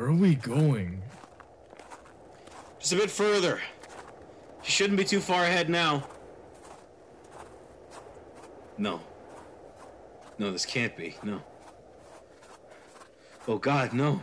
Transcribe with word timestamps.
Where 0.00 0.08
are 0.08 0.14
we 0.14 0.34
going? 0.34 1.02
Just 2.78 2.94
a 2.94 2.96
bit 2.96 3.10
further. 3.10 3.60
You 4.64 4.70
shouldn't 4.70 4.96
be 4.96 5.04
too 5.04 5.20
far 5.20 5.44
ahead 5.44 5.68
now. 5.68 6.08
No. 8.78 9.02
No, 10.38 10.52
this 10.52 10.64
can't 10.64 10.96
be. 10.96 11.16
No. 11.22 11.42
Oh 13.46 13.58
God, 13.58 13.92
no. 13.92 14.22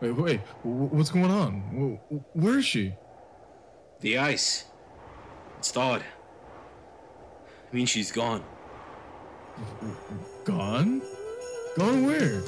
Wait, 0.00 0.12
wait. 0.12 0.40
What's 0.62 1.10
going 1.10 1.30
on? 1.30 1.98
Where 2.32 2.58
is 2.58 2.64
she? 2.64 2.94
The 4.00 4.16
ice. 4.16 4.64
It's 5.58 5.70
thawed. 5.70 6.00
I 6.00 7.76
mean, 7.76 7.84
she's 7.84 8.10
gone. 8.10 8.42
Gone? 10.44 11.02
Gone 11.76 12.06
where? 12.06 12.42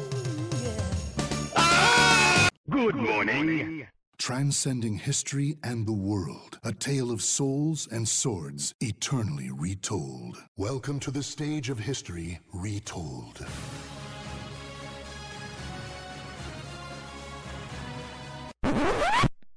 Good 3.16 3.32
morning. 3.32 3.86
Transcending 4.18 4.98
history 4.98 5.56
and 5.62 5.86
the 5.86 5.92
world. 5.92 6.58
A 6.64 6.72
tale 6.72 7.12
of 7.12 7.22
souls 7.22 7.86
and 7.92 8.08
swords 8.08 8.74
eternally 8.80 9.50
retold. 9.52 10.42
Welcome 10.56 10.98
to 10.98 11.12
the 11.12 11.22
stage 11.22 11.70
of 11.70 11.78
history 11.78 12.40
retold. 12.52 13.46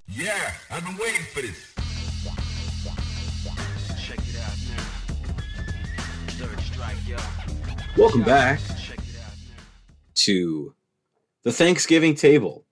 Yeah, 0.08 0.54
I've 0.70 0.86
been 0.86 0.98
waiting 0.98 1.26
for 1.34 1.42
this. 1.42 1.74
Check 4.00 4.20
it 4.20 4.38
out 4.40 4.56
now. 4.70 4.84
Third 6.28 6.60
strike, 6.62 7.08
yo. 7.08 7.18
Welcome 7.98 8.22
back 8.22 8.60
Check 8.80 9.00
it 9.00 9.20
out 9.26 9.34
now. 9.34 9.64
to 10.14 10.76
the 11.44 11.52
Thanksgiving 11.52 12.14
table. 12.14 12.67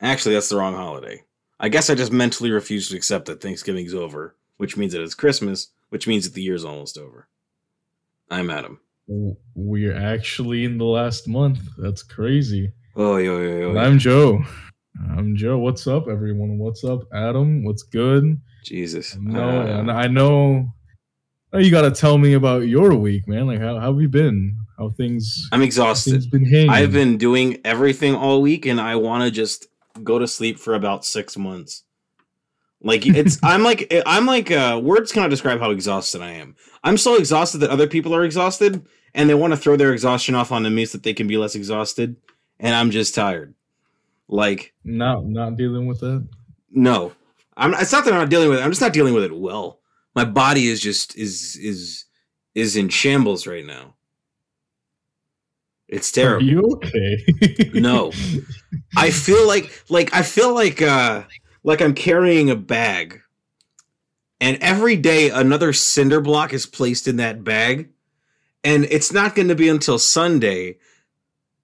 Actually, 0.00 0.34
that's 0.34 0.48
the 0.48 0.56
wrong 0.56 0.74
holiday. 0.74 1.22
I 1.58 1.68
guess 1.68 1.88
I 1.88 1.94
just 1.94 2.12
mentally 2.12 2.50
refuse 2.50 2.88
to 2.90 2.96
accept 2.96 3.26
that 3.26 3.40
Thanksgiving's 3.40 3.94
over, 3.94 4.34
which 4.58 4.76
means 4.76 4.92
that 4.92 5.02
it's 5.02 5.14
Christmas, 5.14 5.68
which 5.88 6.06
means 6.06 6.24
that 6.24 6.34
the 6.34 6.42
year's 6.42 6.64
almost 6.64 6.98
over. 6.98 7.28
I'm 8.30 8.50
Adam. 8.50 8.80
We're 9.54 9.96
actually 9.96 10.64
in 10.64 10.78
the 10.78 10.84
last 10.84 11.28
month. 11.28 11.60
That's 11.78 12.02
crazy. 12.02 12.72
Oh, 12.94 13.16
yo, 13.16 13.40
yo, 13.40 13.72
yo. 13.72 13.78
I'm 13.78 13.98
Joe. 13.98 14.42
I'm 15.16 15.36
Joe. 15.36 15.58
What's 15.58 15.86
up, 15.86 16.08
everyone? 16.08 16.58
What's 16.58 16.84
up, 16.84 17.02
Adam? 17.14 17.64
What's 17.64 17.82
good? 17.82 18.40
Jesus. 18.64 19.16
No, 19.16 19.60
Uh, 19.62 19.66
and 19.78 19.90
I 19.90 20.08
know. 20.08 20.72
You 21.54 21.70
got 21.70 21.82
to 21.82 21.90
tell 21.90 22.18
me 22.18 22.34
about 22.34 22.66
your 22.66 22.94
week, 22.94 23.26
man. 23.28 23.46
Like, 23.46 23.60
how, 23.60 23.78
how 23.78 23.92
have 23.92 24.00
you 24.02 24.08
been? 24.08 24.58
How 24.76 24.90
things? 24.90 25.48
I'm 25.52 25.62
exhausted. 25.62 26.10
things 26.12 26.26
been 26.26 26.44
hanging? 26.44 26.70
I've 26.70 26.92
been 26.92 27.16
doing 27.16 27.58
everything 27.64 28.14
all 28.14 28.42
week 28.42 28.66
and 28.66 28.78
I 28.80 28.96
want 28.96 29.24
to 29.24 29.30
just 29.30 29.68
go 30.04 30.18
to 30.18 30.26
sleep 30.28 30.58
for 30.58 30.74
about 30.74 31.04
6 31.04 31.36
months. 31.36 31.84
Like 32.82 33.06
it's 33.06 33.38
I'm 33.42 33.62
like 33.62 33.92
I'm 34.06 34.26
like 34.26 34.50
uh 34.50 34.80
words 34.82 35.12
cannot 35.12 35.30
describe 35.30 35.60
how 35.60 35.70
exhausted 35.70 36.22
I 36.22 36.32
am. 36.32 36.56
I'm 36.84 36.98
so 36.98 37.16
exhausted 37.16 37.58
that 37.58 37.70
other 37.70 37.86
people 37.86 38.14
are 38.14 38.24
exhausted 38.24 38.86
and 39.14 39.28
they 39.28 39.34
want 39.34 39.52
to 39.52 39.56
throw 39.56 39.76
their 39.76 39.92
exhaustion 39.92 40.34
off 40.34 40.52
onto 40.52 40.70
me 40.70 40.84
so 40.84 40.98
that 40.98 41.02
they 41.02 41.14
can 41.14 41.26
be 41.26 41.36
less 41.38 41.54
exhausted 41.54 42.16
and 42.60 42.74
I'm 42.74 42.90
just 42.90 43.14
tired. 43.14 43.54
Like 44.28 44.74
not 44.84 45.26
not 45.26 45.56
dealing 45.56 45.86
with 45.86 46.00
that. 46.00 46.26
no. 46.70 47.12
I'm 47.56 47.74
it's 47.74 47.92
not 47.92 48.04
that 48.04 48.12
I'm 48.12 48.20
not 48.20 48.28
dealing 48.28 48.50
with 48.50 48.58
it. 48.58 48.62
I'm 48.62 48.70
just 48.70 48.82
not 48.82 48.92
dealing 48.92 49.14
with 49.14 49.24
it 49.24 49.34
well. 49.34 49.80
My 50.14 50.24
body 50.24 50.68
is 50.68 50.80
just 50.80 51.16
is 51.16 51.56
is 51.56 52.04
is 52.54 52.76
in 52.76 52.88
shambles 52.88 53.46
right 53.46 53.64
now. 53.64 53.95
It's 55.88 56.10
Are 56.18 56.20
terrible. 56.40 56.46
you 56.46 56.62
okay? 56.76 57.70
No. 57.74 58.12
I 58.96 59.10
feel 59.10 59.46
like 59.46 59.70
like 59.88 60.12
I 60.14 60.22
feel 60.22 60.52
like 60.54 60.82
uh 60.82 61.24
like 61.62 61.80
I'm 61.80 61.94
carrying 61.94 62.50
a 62.50 62.56
bag. 62.56 63.20
And 64.40 64.58
every 64.60 64.96
day 64.96 65.30
another 65.30 65.72
cinder 65.72 66.20
block 66.20 66.52
is 66.52 66.66
placed 66.66 67.06
in 67.08 67.16
that 67.16 67.44
bag. 67.44 67.88
And 68.64 68.84
it's 68.86 69.12
not 69.12 69.34
going 69.34 69.48
to 69.48 69.54
be 69.54 69.68
until 69.68 69.98
Sunday 69.98 70.78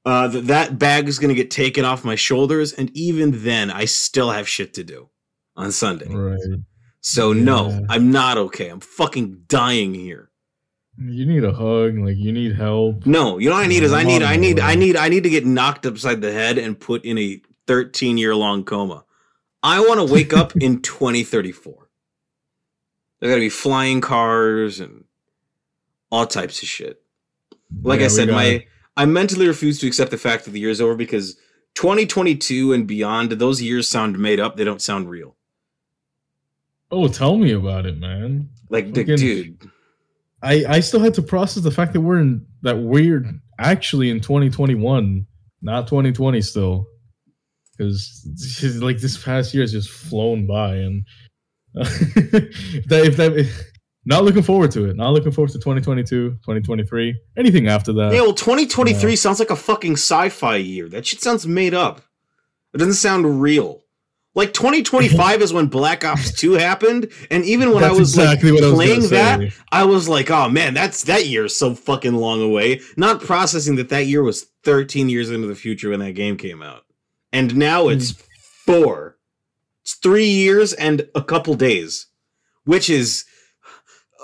uh 0.05 0.29
that 0.29 0.47
that 0.49 0.79
bag 0.79 1.09
is 1.09 1.19
going 1.19 1.29
to 1.31 1.35
get 1.35 1.51
taken 1.51 1.85
off 1.85 2.05
my 2.05 2.15
shoulders 2.17 2.73
and 2.73 2.91
even 2.97 3.43
then 3.43 3.71
I 3.71 3.85
still 3.87 4.31
have 4.31 4.49
shit 4.49 4.75
to 4.75 4.85
do 4.85 5.09
on 5.57 5.73
Sunday. 5.73 6.09
right. 6.15 6.39
So 7.01 7.33
Yeah. 7.33 7.43
no, 7.45 7.87
I'm 7.89 8.11
not 8.13 8.39
okay. 8.39 8.69
I'm 8.69 8.81
fucking 8.81 9.45
dying 9.49 9.95
here. 9.95 10.31
You 11.11 11.27
need 11.27 11.45
a 11.45 11.53
hug. 11.53 11.99
Like 11.99 12.17
you 12.17 12.33
need 12.33 12.55
help. 12.55 13.07
No, 13.07 13.39
you 13.39 13.49
know 13.49 13.57
what 13.57 13.65
I 13.65 13.69
need 13.69 13.83
is 13.83 13.93
I 13.93 14.03
need 14.03 14.23
I 14.23 14.37
need. 14.37 14.61
I 14.61 14.75
need 14.75 14.97
I 14.97 15.09
need 15.09 15.23
to 15.25 15.31
get 15.31 15.47
knocked 15.47 15.87
upside 15.87 16.21
the 16.21 16.33
head 16.33 16.59
and 16.59 16.79
put 16.79 17.05
in 17.05 17.19
a 17.19 17.41
13 17.67 18.19
year 18.19 18.35
long 18.35 18.65
coma. 18.65 19.05
I 19.63 19.81
want 19.81 20.07
to 20.07 20.13
wake 20.13 20.33
up 20.33 20.57
in 20.57 20.83
2034. 20.83 21.89
There 23.21 23.31
got 23.31 23.37
to 23.37 23.41
be 23.41 23.49
flying 23.49 24.01
cars 24.01 24.81
and 24.81 25.05
all 26.11 26.27
types 26.27 26.61
of 26.63 26.69
shit. 26.69 27.01
Like 27.83 28.01
Yeah, 28.01 28.07
I 28.07 28.09
said, 28.09 28.29
my 28.29 28.67
I 28.97 29.07
mentally 29.07 29.47
refuse 29.47 29.79
to 29.81 29.87
accept 29.87 30.11
the 30.11 30.19
fact 30.19 30.45
that 30.45 30.51
the 30.51 30.61
year's 30.61 30.81
over 30.81 30.95
because 30.97 31.37
2022 31.75 32.73
and 32.73 32.87
beyond, 32.87 33.31
those 33.33 33.63
years 33.63 33.89
sound 33.89 34.19
made 34.19 34.41
up. 34.41 34.57
They 34.57 34.65
don't 34.65 34.83
sound 34.83 35.09
real. 35.09 35.37
Oh, 36.91 37.09
tell 37.09 37.37
me 37.39 37.53
about 37.53 37.87
it, 37.87 37.99
man. 37.99 38.51
Like, 38.69 38.95
Fucking- 38.95 39.17
dude, 39.17 39.71
I 40.43 40.65
I 40.69 40.81
still 40.81 41.01
had 41.01 41.15
to 41.15 41.23
process 41.23 41.63
the 41.63 41.71
fact 41.71 41.93
that 41.93 42.01
we're 42.01 42.19
in 42.21 42.47
that 42.63 42.79
we're 42.79 43.25
actually 43.59 44.11
in 44.11 44.21
2021, 44.21 45.27
not 45.63 45.87
2020 45.87 46.41
still, 46.41 46.87
because 47.77 48.79
like 48.81 48.99
this 48.99 49.23
past 49.23 49.55
year 49.55 49.63
has 49.63 49.73
just 49.73 49.91
flown 49.91 50.47
by, 50.47 50.77
and 50.77 51.05
if 51.75 52.85
that 52.89 53.05
if 53.07 53.17
that 53.17 53.49
not 54.05 54.25
looking 54.25 54.43
forward 54.43 54.71
to 54.73 54.87
it, 54.91 54.97
not 54.97 55.13
looking 55.13 55.31
forward 55.31 55.53
to 55.53 55.59
2022, 55.59 56.31
2023, 56.31 57.15
anything 57.39 57.69
after 57.69 57.93
that. 57.93 58.13
Yeah, 58.13 58.23
well, 58.23 58.33
2023 58.33 59.11
Yeah. 59.11 59.17
sounds 59.17 59.39
like 59.39 59.51
a 59.51 59.57
fucking 59.57 59.93
sci-fi 59.93 60.57
year. 60.57 60.89
That 60.89 61.07
shit 61.07 61.21
sounds 61.21 61.47
made 61.47 61.73
up. 61.73 62.01
It 62.75 62.79
doesn't 62.79 62.95
sound 62.95 63.41
real. 63.41 63.81
Like 64.35 64.55
2025 64.55 65.43
is 65.43 65.53
when 65.53 65.67
Black 65.67 66.05
Ops 66.05 66.33
2 66.33 66.53
happened, 66.53 67.11
and 67.31 67.45
even 67.45 67.71
when 67.71 67.83
That's 67.83 67.95
I 67.95 67.99
was 67.99 68.17
exactly 68.17 68.51
like 68.51 68.63
what 68.63 68.67
I 68.67 68.71
was 68.71 68.77
playing 68.77 69.09
that, 69.11 69.41
say. 69.41 69.53
I 69.71 69.85
was 69.85 70.09
like, 70.09 70.31
"Oh 70.31 70.49
man, 70.49 70.73
that's 70.73 71.05
that 71.05 71.27
year 71.27 71.45
is 71.45 71.57
so 71.57 71.75
fucking 71.75 72.15
long 72.15 72.41
away." 72.41 72.81
Not 72.97 73.21
processing 73.21 73.77
that 73.77 73.91
that 73.91 74.07
year 74.07 74.23
was 74.23 74.47
13 74.65 75.11
years 75.11 75.31
into 75.31 75.49
the 75.49 75.55
future 75.55 75.91
when 75.91 76.01
that 76.01 76.13
game 76.13 76.39
came 76.39 76.63
out, 76.63 76.85
and 77.31 77.55
now 77.57 77.89
it's 77.89 78.13
hmm. 78.13 78.23
four. 78.65 79.19
It's 79.83 79.95
three 79.95 80.31
years 80.31 80.73
and 80.73 81.07
a 81.15 81.23
couple 81.23 81.55
days, 81.55 82.07
which 82.65 82.89
is 82.89 83.27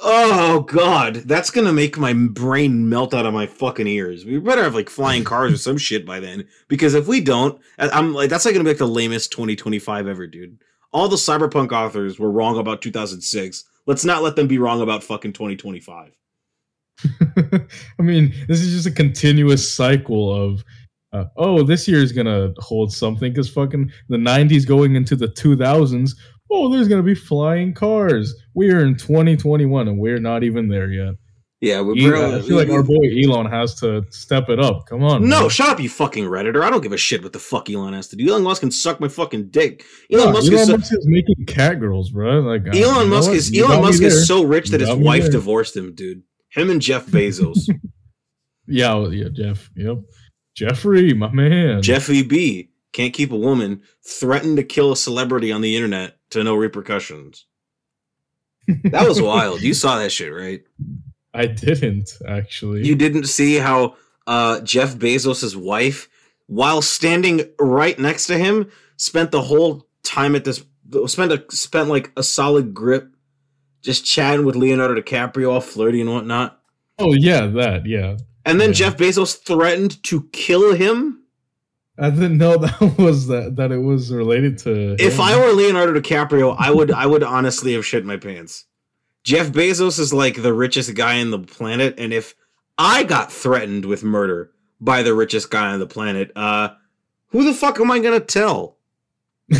oh 0.02 0.60
god, 0.60 1.16
that's 1.26 1.50
gonna 1.50 1.72
make 1.72 1.98
my 1.98 2.12
brain 2.12 2.88
melt 2.88 3.14
out 3.14 3.26
of 3.26 3.34
my 3.34 3.46
fucking 3.46 3.86
ears. 3.86 4.24
We 4.24 4.38
better 4.38 4.62
have 4.62 4.74
like 4.74 4.90
flying 4.90 5.24
cars 5.24 5.52
or 5.52 5.56
some 5.58 5.78
shit 5.78 6.06
by 6.06 6.20
then, 6.20 6.46
because 6.68 6.94
if 6.94 7.06
we 7.06 7.20
don't, 7.20 7.60
I'm 7.78 8.14
like 8.14 8.30
that's 8.30 8.44
like 8.44 8.54
gonna 8.54 8.64
be 8.64 8.70
like 8.70 8.78
the 8.78 8.86
lamest 8.86 9.32
2025 9.32 10.06
ever, 10.06 10.26
dude. 10.26 10.58
All 10.92 11.08
the 11.08 11.16
cyberpunk 11.16 11.72
authors 11.72 12.18
were 12.18 12.30
wrong 12.30 12.58
about 12.58 12.80
2006. 12.80 13.64
Let's 13.86 14.04
not 14.04 14.22
let 14.22 14.36
them 14.36 14.48
be 14.48 14.58
wrong 14.58 14.80
about 14.80 15.02
fucking 15.02 15.32
2025. 15.34 16.12
I 17.98 18.02
mean, 18.02 18.34
this 18.48 18.60
is 18.60 18.72
just 18.72 18.86
a 18.86 18.90
continuous 18.90 19.72
cycle 19.72 20.34
of, 20.34 20.64
uh, 21.12 21.24
oh, 21.36 21.62
this 21.62 21.86
year 21.88 22.02
is 22.02 22.12
gonna 22.12 22.52
hold 22.58 22.92
something 22.92 23.32
because 23.32 23.48
fucking 23.48 23.90
the 24.08 24.16
'90s 24.16 24.66
going 24.66 24.94
into 24.94 25.16
the 25.16 25.28
2000s. 25.28 26.12
Oh, 26.50 26.70
there's 26.72 26.88
gonna 26.88 27.02
be 27.02 27.14
flying 27.14 27.74
cars. 27.74 28.34
We're 28.54 28.80
in 28.80 28.96
2021 28.96 29.88
and 29.88 29.98
we're 29.98 30.18
not 30.20 30.42
even 30.44 30.68
there 30.68 30.90
yet. 30.90 31.14
Yeah, 31.60 31.80
we're 31.80 32.14
Elon- 32.14 32.34
I 32.38 32.42
feel 32.42 32.56
like 32.56 32.68
our 32.70 32.84
boy 32.84 33.08
Elon 33.24 33.46
has 33.46 33.74
to 33.80 34.04
step 34.10 34.48
it 34.48 34.60
up. 34.60 34.86
Come 34.86 35.02
on. 35.02 35.28
No, 35.28 35.48
shut 35.48 35.68
up, 35.68 35.80
you 35.80 35.88
fucking 35.88 36.24
redditor! 36.24 36.62
I 36.62 36.70
don't 36.70 36.82
give 36.82 36.92
a 36.92 36.96
shit 36.96 37.20
what 37.22 37.32
the 37.32 37.40
fuck 37.40 37.68
Elon 37.68 37.94
has 37.94 38.06
to 38.08 38.16
do. 38.16 38.28
Elon 38.30 38.44
Musk 38.44 38.60
can 38.60 38.70
suck 38.70 39.00
my 39.00 39.08
fucking 39.08 39.48
dick. 39.50 39.84
Elon 40.12 40.26
Yeah, 40.28 40.32
Musk 40.32 40.52
Elon 40.52 40.60
is 40.60 40.66
so, 40.68 40.76
Musk 40.76 40.92
is 40.92 41.06
making 41.08 41.46
cat 41.46 41.80
girls, 41.80 42.10
bro. 42.10 42.38
Like 42.40 42.62
Elon 42.76 43.08
Musk 43.08 43.32
is 43.32 43.50
You 43.50 43.66
Elon 43.66 43.82
Musk 43.82 44.02
is 44.02 44.28
so 44.28 44.44
rich 44.44 44.70
that 44.70 44.80
his 44.80 44.94
wife 44.94 45.22
there. 45.24 45.32
divorced 45.32 45.76
him, 45.76 45.94
dude. 45.96 46.22
Him 46.50 46.70
and 46.70 46.80
Jeff 46.80 47.06
Bezos. 47.06 47.58
Yeah, 48.70 48.94
well, 48.96 49.14
yeah, 49.14 49.28
Jeff. 49.32 49.70
Yep, 49.76 49.96
Jeffrey, 50.54 51.14
my 51.14 51.32
man. 51.32 51.80
Jeffy 51.80 52.22
B 52.22 52.68
can't 52.92 53.14
keep 53.14 53.32
a 53.32 53.36
woman, 53.36 53.80
threatened 54.06 54.58
to 54.58 54.62
kill 54.62 54.92
a 54.92 54.96
celebrity 54.96 55.50
on 55.50 55.62
the 55.62 55.74
internet 55.74 56.17
to 56.30 56.44
no 56.44 56.54
repercussions. 56.54 57.46
That 58.84 59.08
was 59.08 59.20
wild. 59.20 59.62
You 59.62 59.74
saw 59.82 59.98
that 59.98 60.12
shit, 60.12 60.32
right? 60.32 60.62
I 61.34 61.46
didn't 61.46 62.10
actually. 62.26 62.86
You 62.86 62.94
didn't 62.94 63.24
see 63.24 63.56
how 63.56 63.96
uh, 64.26 64.60
Jeff 64.60 64.96
Bezos' 64.96 65.56
wife, 65.56 66.08
while 66.46 66.82
standing 66.82 67.48
right 67.58 67.98
next 67.98 68.26
to 68.26 68.36
him, 68.38 68.70
spent 68.96 69.30
the 69.30 69.42
whole 69.42 69.86
time 70.02 70.34
at 70.34 70.44
this 70.44 70.64
spent 71.06 71.32
a 71.32 71.44
spent 71.50 71.88
like 71.88 72.12
a 72.16 72.22
solid 72.22 72.74
grip, 72.74 73.14
just 73.82 74.04
chatting 74.04 74.44
with 74.44 74.56
Leonardo 74.56 75.00
DiCaprio, 75.00 75.52
all 75.52 75.60
flirty 75.60 76.00
and 76.00 76.12
whatnot. 76.12 76.60
oh 76.98 77.14
yeah, 77.14 77.46
that 77.46 77.86
yeah. 77.86 78.16
And 78.44 78.60
then 78.60 78.70
Yeah. 78.70 78.74
Jeff 78.74 78.96
Bezos 78.96 79.36
threatened 79.36 80.02
to 80.04 80.28
kill 80.32 80.74
him. 80.74 81.22
I 81.98 82.10
didn't 82.10 82.38
know 82.38 82.56
that 82.58 82.96
was 82.98 83.26
that 83.26 83.56
that 83.56 83.72
it 83.72 83.78
was 83.78 84.12
related 84.12 84.58
to. 84.58 84.96
If 84.98 85.14
him. 85.14 85.20
I 85.20 85.36
were 85.36 85.52
Leonardo 85.52 85.98
DiCaprio, 85.98 86.56
I 86.58 86.70
would 86.70 86.90
I 86.90 87.06
would 87.06 87.22
honestly 87.22 87.74
have 87.74 87.86
shit 87.86 88.04
my 88.04 88.16
pants. 88.16 88.64
Jeff 89.24 89.48
Bezos 89.48 89.98
is 89.98 90.12
like 90.12 90.42
the 90.42 90.54
richest 90.54 90.94
guy 90.94 91.14
in 91.14 91.30
the 91.30 91.38
planet, 91.38 91.94
and 91.98 92.12
if 92.12 92.34
I 92.78 93.02
got 93.02 93.32
threatened 93.32 93.84
with 93.84 94.04
murder 94.04 94.52
by 94.80 95.02
the 95.02 95.12
richest 95.12 95.50
guy 95.50 95.72
on 95.72 95.80
the 95.80 95.86
planet, 95.86 96.30
uh, 96.36 96.70
who 97.28 97.44
the 97.44 97.52
fuck 97.52 97.80
am 97.80 97.90
I 97.90 97.98
gonna 97.98 98.20
tell? 98.20 98.76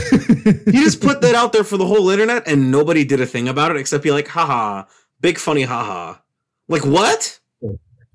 He 0.49 0.73
just 0.73 1.02
put 1.02 1.20
that 1.20 1.35
out 1.35 1.52
there 1.52 1.64
for 1.64 1.76
the 1.76 1.87
whole 1.87 2.08
internet, 2.08 2.49
and 2.49 2.70
nobody 2.70 3.05
did 3.05 3.20
a 3.20 3.26
thing 3.26 3.49
about 3.49 3.70
it 3.70 3.76
except 3.76 4.02
be 4.02 4.11
like, 4.11 4.29
haha, 4.29 4.85
big 5.20 5.38
funny 5.38 5.62
haha. 5.62 6.17
Like 6.69 6.87
what? 6.87 7.38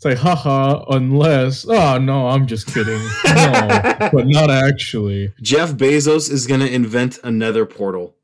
Like, 0.05 0.17
haha, 0.17 0.83
unless. 0.89 1.65
Oh, 1.67 1.97
no, 1.97 2.27
I'm 2.27 2.45
just 2.47 2.67
kidding. 2.67 3.01
No, 3.25 4.09
but 4.11 4.27
not 4.27 4.49
actually. 4.49 5.33
Jeff 5.41 5.71
Bezos 5.73 6.29
is 6.31 6.45
gonna 6.47 6.65
invent 6.65 7.19
another 7.23 7.65
portal 7.65 8.15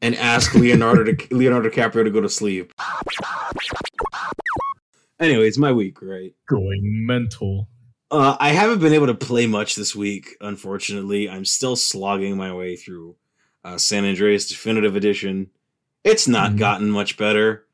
and 0.00 0.14
ask 0.16 0.54
Leonardo 0.54 1.04
Di- 1.12 1.28
Leonardo 1.30 1.70
DiCaprio 1.70 2.04
to 2.04 2.10
go 2.10 2.20
to 2.20 2.28
sleep. 2.28 2.72
anyway 5.20 5.46
it's 5.46 5.58
my 5.58 5.72
week, 5.72 6.02
right? 6.02 6.34
Going 6.48 6.80
mental. 7.06 7.68
Uh, 8.10 8.36
I 8.38 8.50
haven't 8.50 8.80
been 8.80 8.92
able 8.92 9.06
to 9.06 9.14
play 9.14 9.46
much 9.46 9.74
this 9.74 9.96
week, 9.96 10.36
unfortunately. 10.40 11.30
I'm 11.30 11.46
still 11.46 11.76
slogging 11.76 12.36
my 12.36 12.52
way 12.52 12.76
through 12.76 13.16
uh, 13.64 13.78
San 13.78 14.04
Andreas 14.04 14.48
Definitive 14.48 14.96
Edition. 14.96 15.48
It's 16.04 16.28
not 16.28 16.52
Mhm. 16.52 16.58
gotten 16.58 16.90
much 16.90 17.16
better. 17.16 17.64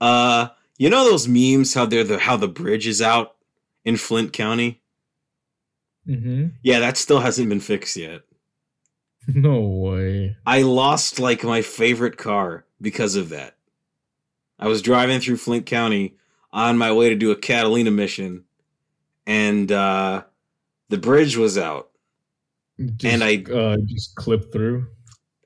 Uh, 0.00 0.48
you 0.82 0.90
know 0.90 1.04
those 1.04 1.28
memes 1.28 1.74
how 1.74 1.86
they're 1.86 2.04
the 2.04 2.18
how 2.18 2.36
the 2.36 2.48
bridge 2.48 2.86
is 2.86 3.00
out 3.00 3.36
in 3.84 3.96
Flint 3.96 4.32
County? 4.32 4.80
hmm 6.06 6.46
Yeah, 6.62 6.80
that 6.80 6.96
still 6.96 7.20
hasn't 7.20 7.48
been 7.48 7.60
fixed 7.60 7.96
yet. 7.96 8.22
No 9.28 9.60
way. 9.60 10.36
I 10.44 10.62
lost 10.62 11.20
like 11.20 11.44
my 11.44 11.62
favorite 11.62 12.16
car 12.16 12.64
because 12.80 13.14
of 13.14 13.28
that. 13.28 13.54
I 14.58 14.66
was 14.66 14.82
driving 14.82 15.20
through 15.20 15.36
Flint 15.36 15.64
County 15.64 16.16
on 16.52 16.76
my 16.76 16.90
way 16.90 17.08
to 17.08 17.14
do 17.14 17.30
a 17.30 17.36
Catalina 17.36 17.92
mission, 17.92 18.42
and 19.24 19.70
uh, 19.70 20.24
the 20.88 20.98
bridge 20.98 21.36
was 21.36 21.56
out. 21.56 21.90
Just, 22.80 23.04
And 23.04 23.22
I- 23.22 23.44
uh, 23.52 23.76
just 23.86 24.16
clipped 24.16 24.52
through. 24.52 24.88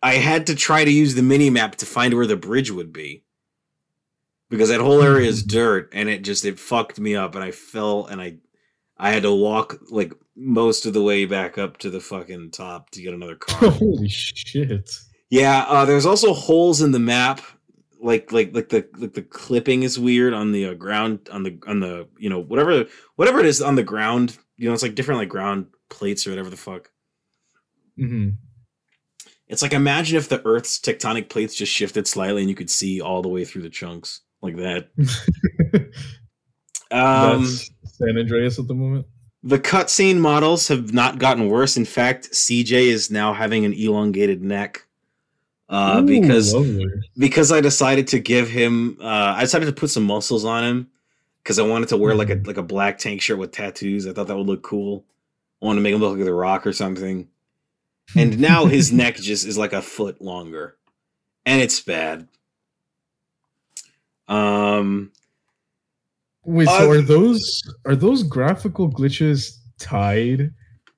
I 0.02 0.14
had 0.14 0.46
to 0.46 0.54
try 0.54 0.82
to 0.82 0.90
use 0.90 1.14
the 1.14 1.22
mini 1.22 1.50
map 1.50 1.76
to 1.76 1.86
find 1.86 2.14
where 2.14 2.26
the 2.26 2.36
bridge 2.36 2.70
would 2.70 2.94
be. 2.94 3.24
Because 4.48 4.68
that 4.68 4.80
whole 4.80 5.02
area 5.02 5.28
is 5.28 5.42
dirt 5.58 5.90
and 5.92 6.08
it 6.08 6.22
just 6.22 6.44
it 6.44 6.58
fucked 6.58 6.98
me 7.00 7.16
up 7.16 7.34
and 7.34 7.42
I 7.44 7.50
fell 7.50 8.06
and 8.06 8.20
I 8.20 8.36
I 8.98 9.10
had 9.10 9.24
to 9.24 9.34
walk 9.34 9.78
like 9.90 10.12
most 10.36 10.86
of 10.86 10.92
the 10.92 11.02
way 11.02 11.24
back 11.26 11.58
up 11.58 11.78
to 11.78 11.90
the 11.90 12.00
fucking 12.00 12.50
top 12.52 12.90
to 12.90 13.02
get 13.02 13.14
another 13.14 13.36
car. 13.36 13.70
Holy 13.72 14.08
shit. 14.08 14.90
yeah, 15.30 15.64
uh 15.68 15.84
there's 15.84 16.06
also 16.06 16.32
holes 16.32 16.80
in 16.82 16.92
the 16.92 16.98
map 16.98 17.40
like 18.00 18.30
like 18.30 18.54
like 18.54 18.68
the 18.68 18.86
like 18.98 19.14
the 19.14 19.22
clipping 19.22 19.82
is 19.82 19.98
weird 19.98 20.32
on 20.32 20.52
the 20.52 20.66
uh, 20.66 20.74
ground 20.74 21.28
on 21.32 21.42
the 21.42 21.58
on 21.66 21.80
the 21.80 22.06
you 22.18 22.28
know 22.30 22.38
whatever 22.38 22.84
whatever 23.16 23.40
it 23.40 23.46
is 23.46 23.60
on 23.62 23.74
the 23.74 23.82
ground, 23.82 24.36
you 24.56 24.68
know 24.68 24.74
it's 24.74 24.82
like 24.82 24.94
different 24.94 25.18
like 25.18 25.28
ground 25.28 25.66
plates 25.88 26.26
or 26.26 26.30
whatever 26.30 26.50
the 26.50 26.56
fuck. 26.56 26.90
hmm 27.96 28.30
It's 29.48 29.62
like 29.62 29.72
imagine 29.72 30.16
if 30.16 30.28
the 30.28 30.44
Earth's 30.44 30.78
tectonic 30.78 31.28
plates 31.28 31.54
just 31.54 31.72
shifted 31.72 32.06
slightly 32.06 32.42
and 32.42 32.50
you 32.50 32.56
could 32.56 32.70
see 32.70 33.00
all 33.00 33.22
the 33.22 33.28
way 33.28 33.44
through 33.44 33.62
the 33.62 33.70
chunks 33.70 34.20
like 34.46 34.56
that. 34.56 34.88
Um, 36.90 37.42
That's 37.42 37.70
San 37.98 38.16
Andreas 38.16 38.58
at 38.58 38.68
the 38.68 38.74
moment. 38.74 39.06
the 39.42 39.58
cutscene 39.58 40.18
models 40.18 40.68
have 40.68 40.92
not 40.92 41.18
gotten 41.18 41.48
worse. 41.48 41.76
In 41.76 41.84
fact, 41.84 42.30
CJ 42.30 42.86
is 42.86 43.10
now 43.10 43.32
having 43.32 43.64
an 43.64 43.72
elongated 43.72 44.40
neck 44.42 44.86
uh, 45.68 46.00
Ooh, 46.00 46.06
because 46.06 46.54
lovely. 46.54 46.86
because 47.18 47.50
I 47.50 47.60
decided 47.60 48.06
to 48.08 48.20
give 48.20 48.48
him. 48.48 48.98
Uh, 49.00 49.34
I 49.36 49.40
decided 49.40 49.66
to 49.66 49.72
put 49.72 49.90
some 49.90 50.04
muscles 50.04 50.44
on 50.44 50.62
him 50.62 50.88
because 51.42 51.58
I 51.58 51.62
wanted 51.62 51.88
to 51.88 51.96
wear 51.96 52.14
like 52.14 52.30
a 52.30 52.40
like 52.44 52.56
a 52.56 52.62
black 52.62 52.98
tank 52.98 53.20
shirt 53.20 53.38
with 53.38 53.50
tattoos. 53.50 54.06
I 54.06 54.12
thought 54.12 54.28
that 54.28 54.36
would 54.36 54.46
look 54.46 54.62
cool. 54.62 55.04
I 55.60 55.66
wanted 55.66 55.80
to 55.80 55.82
make 55.82 55.94
him 55.94 56.00
look 56.00 56.16
like 56.16 56.24
the 56.24 56.32
Rock 56.32 56.68
or 56.68 56.72
something. 56.72 57.26
And 58.16 58.38
now 58.38 58.66
his 58.66 58.92
neck 59.02 59.16
just 59.16 59.44
is 59.44 59.58
like 59.58 59.72
a 59.72 59.82
foot 59.82 60.22
longer, 60.22 60.76
and 61.44 61.60
it's 61.60 61.80
bad. 61.80 62.28
Um, 64.28 65.12
Wait, 66.44 66.68
so 66.68 66.90
are 66.90 67.00
those 67.00 67.62
are 67.84 67.96
those 67.96 68.22
graphical 68.22 68.90
glitches 68.90 69.56
tied 69.78 70.52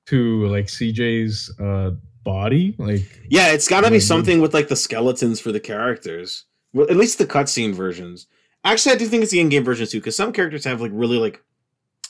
to 0.05 0.45
like 0.47 0.65
CJ's 0.67 1.51
uh 1.59 1.91
body? 2.23 2.75
Like 2.77 3.23
yeah, 3.29 3.51
it's 3.51 3.67
got 3.67 3.81
to 3.81 3.91
be 3.91 3.99
something 3.99 4.41
with 4.41 4.53
like 4.53 4.67
the 4.67 4.75
skeletons 4.75 5.39
for 5.39 5.51
the 5.51 5.59
characters. 5.59 6.45
Well, 6.73 6.89
at 6.89 6.97
least 6.97 7.17
the 7.17 7.25
cutscene 7.25 7.73
versions. 7.73 8.27
Actually, 8.63 8.95
I 8.95 8.97
do 8.97 9.07
think 9.07 9.23
it's 9.23 9.31
the 9.31 9.39
in-game 9.39 9.63
versions 9.63 9.91
too, 9.91 9.99
because 9.99 10.15
some 10.15 10.33
characters 10.33 10.65
have 10.65 10.81
like 10.81 10.91
really 10.93 11.17
like 11.17 11.43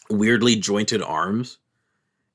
weirdly 0.09 0.57
jointed 0.57 1.01
arms, 1.01 1.59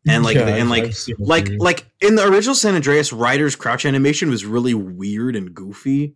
and 0.07 0.25
like 0.25 0.37
Yeah, 0.37 0.49
and 0.49 0.71
like 0.71 0.85
I've 0.85 0.97
seen 0.97 1.17
a 1.21 1.25
like 1.25 1.51
like 1.59 1.87
in 2.01 2.15
the 2.15 2.27
original 2.27 2.55
San 2.55 2.75
Andreas, 2.75 3.13
Ryder's 3.13 3.57
crouch 3.57 3.85
animation 3.85 4.31
was 4.31 4.47
really 4.47 4.73
weird 4.73 5.37
and 5.37 5.55
goofy, 5.55 6.15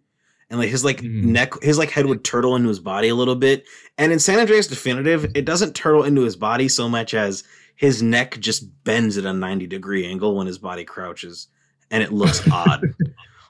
and 0.50 0.58
like 0.58 0.70
his 0.70 0.84
like 0.84 1.00
Mhm. 1.02 1.24
neck, 1.24 1.62
his 1.62 1.78
like 1.78 1.90
head 1.90 2.06
would 2.06 2.24
turtle 2.24 2.56
into 2.56 2.68
his 2.68 2.80
body 2.80 3.08
a 3.08 3.14
little 3.14 3.34
bit. 3.36 3.64
And 3.98 4.12
in 4.12 4.18
San 4.18 4.38
Andreas 4.38 4.66
Definitive, 4.66 5.30
it 5.34 5.44
doesn't 5.44 5.74
turtle 5.74 6.04
into 6.04 6.22
his 6.22 6.36
body 6.36 6.68
so 6.68 6.88
much 6.88 7.14
as 7.14 7.44
his 7.76 8.02
neck 8.02 8.38
just 8.40 8.64
bends 8.84 9.18
at 9.18 9.24
a 9.24 9.32
ninety 9.32 9.66
degree 9.66 10.06
angle 10.06 10.36
when 10.36 10.46
his 10.46 10.58
body 10.58 10.84
crouches, 10.84 11.48
and 11.90 12.02
it 12.02 12.12
looks 12.12 12.40
odd. 12.52 12.94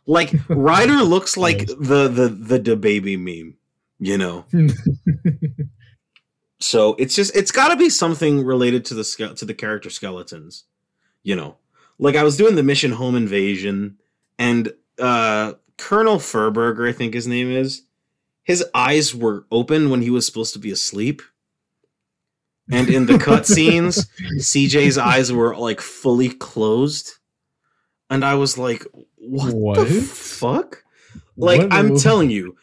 Like 0.07 0.33
Ryder 0.49 1.03
looks 1.05 1.37
like 1.47 1.67
the 1.67 2.09
the 2.09 2.29
the 2.29 2.59
the 2.59 2.77
baby 2.77 3.17
meme, 3.17 3.55
you 3.99 4.19
know. 4.19 4.45
So 6.61 6.95
it's 6.99 7.15
just 7.15 7.37
it's 7.37 7.53
got 7.53 7.69
to 7.69 7.77
be 7.77 7.89
something 7.89 8.45
related 8.45 8.85
to 8.87 8.95
the 8.95 9.05
ske- 9.05 9.37
to 9.37 9.45
the 9.45 9.55
character 9.55 9.91
skeletons, 9.91 10.65
you 11.23 11.37
know. 11.37 11.57
Like 12.01 12.17
I 12.17 12.25
was 12.25 12.37
doing 12.37 12.57
the 12.57 12.65
mission 12.65 12.91
home 12.93 13.15
invasion, 13.15 13.99
and 14.41 14.73
uh 14.99 15.53
Colonel 15.79 16.19
Fuhrberger, 16.19 16.89
I 16.89 16.93
think 16.93 17.15
his 17.15 17.27
name 17.27 17.51
is, 17.51 17.83
his 18.43 18.65
eyes 18.75 19.15
were 19.15 19.47
open 19.51 19.91
when 19.91 20.03
he 20.03 20.11
was 20.11 20.27
supposed 20.27 20.53
to 20.55 20.59
be 20.59 20.71
asleep. 20.71 21.23
And 22.71 22.91
in 22.91 23.07
the 23.07 23.15
cutscenes, 23.15 24.07
CJ's 24.39 24.99
eyes 24.99 25.33
were 25.33 25.57
like 25.57 25.81
fully 25.81 26.29
closed, 26.29 27.13
and 28.11 28.23
I 28.23 28.35
was 28.35 28.59
like, 28.59 28.85
"What, 29.17 29.55
What? 29.55 29.89
the 29.89 30.03
fuck?" 30.03 30.85
Like 31.37 31.63
What 31.63 31.73
I'm 31.73 31.97
telling 31.97 32.31
you, 32.31 32.57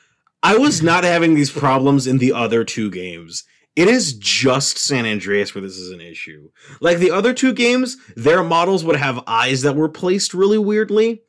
I 0.44 0.58
was 0.58 0.84
not 0.84 1.04
having 1.04 1.34
these 1.34 1.50
problems 1.50 2.06
in 2.06 2.20
the 2.20 2.34
other 2.34 2.64
two 2.64 2.92
games. 2.92 3.46
It 3.76 3.88
is 3.88 4.14
just 4.14 4.78
San 4.78 5.06
Andreas 5.06 5.56
where 5.56 5.62
this 5.62 5.78
is 5.78 5.92
an 5.92 6.02
issue. 6.02 6.50
Like 6.82 7.00
the 7.00 7.12
other 7.12 7.34
two 7.34 7.52
games, 7.54 7.98
their 8.16 8.44
models 8.44 8.84
would 8.84 8.96
have 8.96 9.24
eyes 9.28 9.64
that 9.64 9.76
were 9.76 9.90
placed 9.90 10.34
really 10.34 10.58
weirdly, 10.60 11.24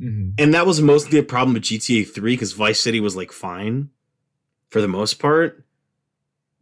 Mhm. 0.00 0.34
and 0.38 0.54
that 0.54 0.66
was 0.66 0.80
mostly 0.80 1.18
a 1.18 1.22
problem 1.24 1.54
with 1.54 1.64
GTA 1.64 2.04
3 2.04 2.34
because 2.34 2.52
Vice 2.52 2.80
City 2.80 3.00
was 3.00 3.16
like 3.16 3.32
fine 3.32 3.90
for 4.70 4.80
the 4.80 4.88
most 4.88 5.14
part. 5.14 5.64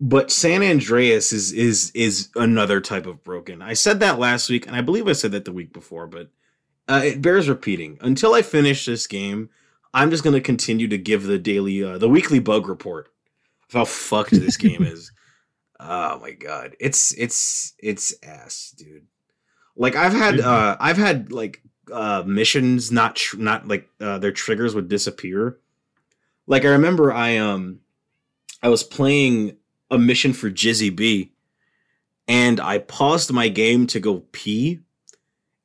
But 0.00 0.30
San 0.30 0.62
Andreas 0.62 1.32
is 1.32 1.52
is 1.52 1.90
is 1.94 2.28
another 2.36 2.80
type 2.80 3.06
of 3.06 3.24
broken. 3.24 3.62
I 3.62 3.72
said 3.72 4.00
that 4.00 4.18
last 4.18 4.50
week, 4.50 4.66
and 4.66 4.76
I 4.76 4.82
believe 4.82 5.08
I 5.08 5.12
said 5.12 5.32
that 5.32 5.44
the 5.46 5.52
week 5.52 5.72
before, 5.72 6.06
but 6.06 6.30
uh, 6.88 7.00
it 7.04 7.22
bears 7.22 7.48
repeating. 7.48 7.96
Until 8.02 8.34
I 8.34 8.42
finish 8.42 8.84
this 8.84 9.06
game, 9.06 9.48
I'm 9.94 10.10
just 10.10 10.22
going 10.22 10.34
to 10.34 10.40
continue 10.40 10.86
to 10.88 10.98
give 10.98 11.22
the 11.24 11.38
daily, 11.38 11.82
uh, 11.82 11.96
the 11.98 12.08
weekly 12.10 12.38
bug 12.38 12.68
report 12.68 13.08
of 13.68 13.72
how 13.72 13.84
fucked 13.86 14.32
this 14.32 14.56
game 14.58 14.82
is. 14.84 15.12
Oh 15.80 16.18
my 16.20 16.32
god, 16.32 16.76
it's 16.78 17.12
it's 17.18 17.72
it's 17.78 18.14
ass, 18.22 18.74
dude. 18.76 19.06
Like 19.76 19.96
I've 19.96 20.12
had 20.14 20.40
uh 20.40 20.76
I've 20.78 20.96
had 20.98 21.32
like 21.32 21.62
uh 21.92 22.22
missions 22.26 22.90
not 22.92 23.16
tr- 23.16 23.38
not 23.38 23.68
like 23.68 23.88
uh 24.00 24.18
their 24.18 24.32
triggers 24.32 24.74
would 24.74 24.88
disappear. 24.88 25.58
Like 26.46 26.64
I 26.64 26.68
remember 26.68 27.12
I 27.12 27.36
um 27.36 27.80
I 28.62 28.68
was 28.68 28.82
playing 28.82 29.56
a 29.90 29.98
mission 29.98 30.32
for 30.32 30.50
Jizzy 30.50 30.94
B 30.94 31.32
and 32.26 32.58
I 32.60 32.78
paused 32.78 33.32
my 33.32 33.48
game 33.48 33.86
to 33.88 34.00
go 34.00 34.24
pee 34.32 34.80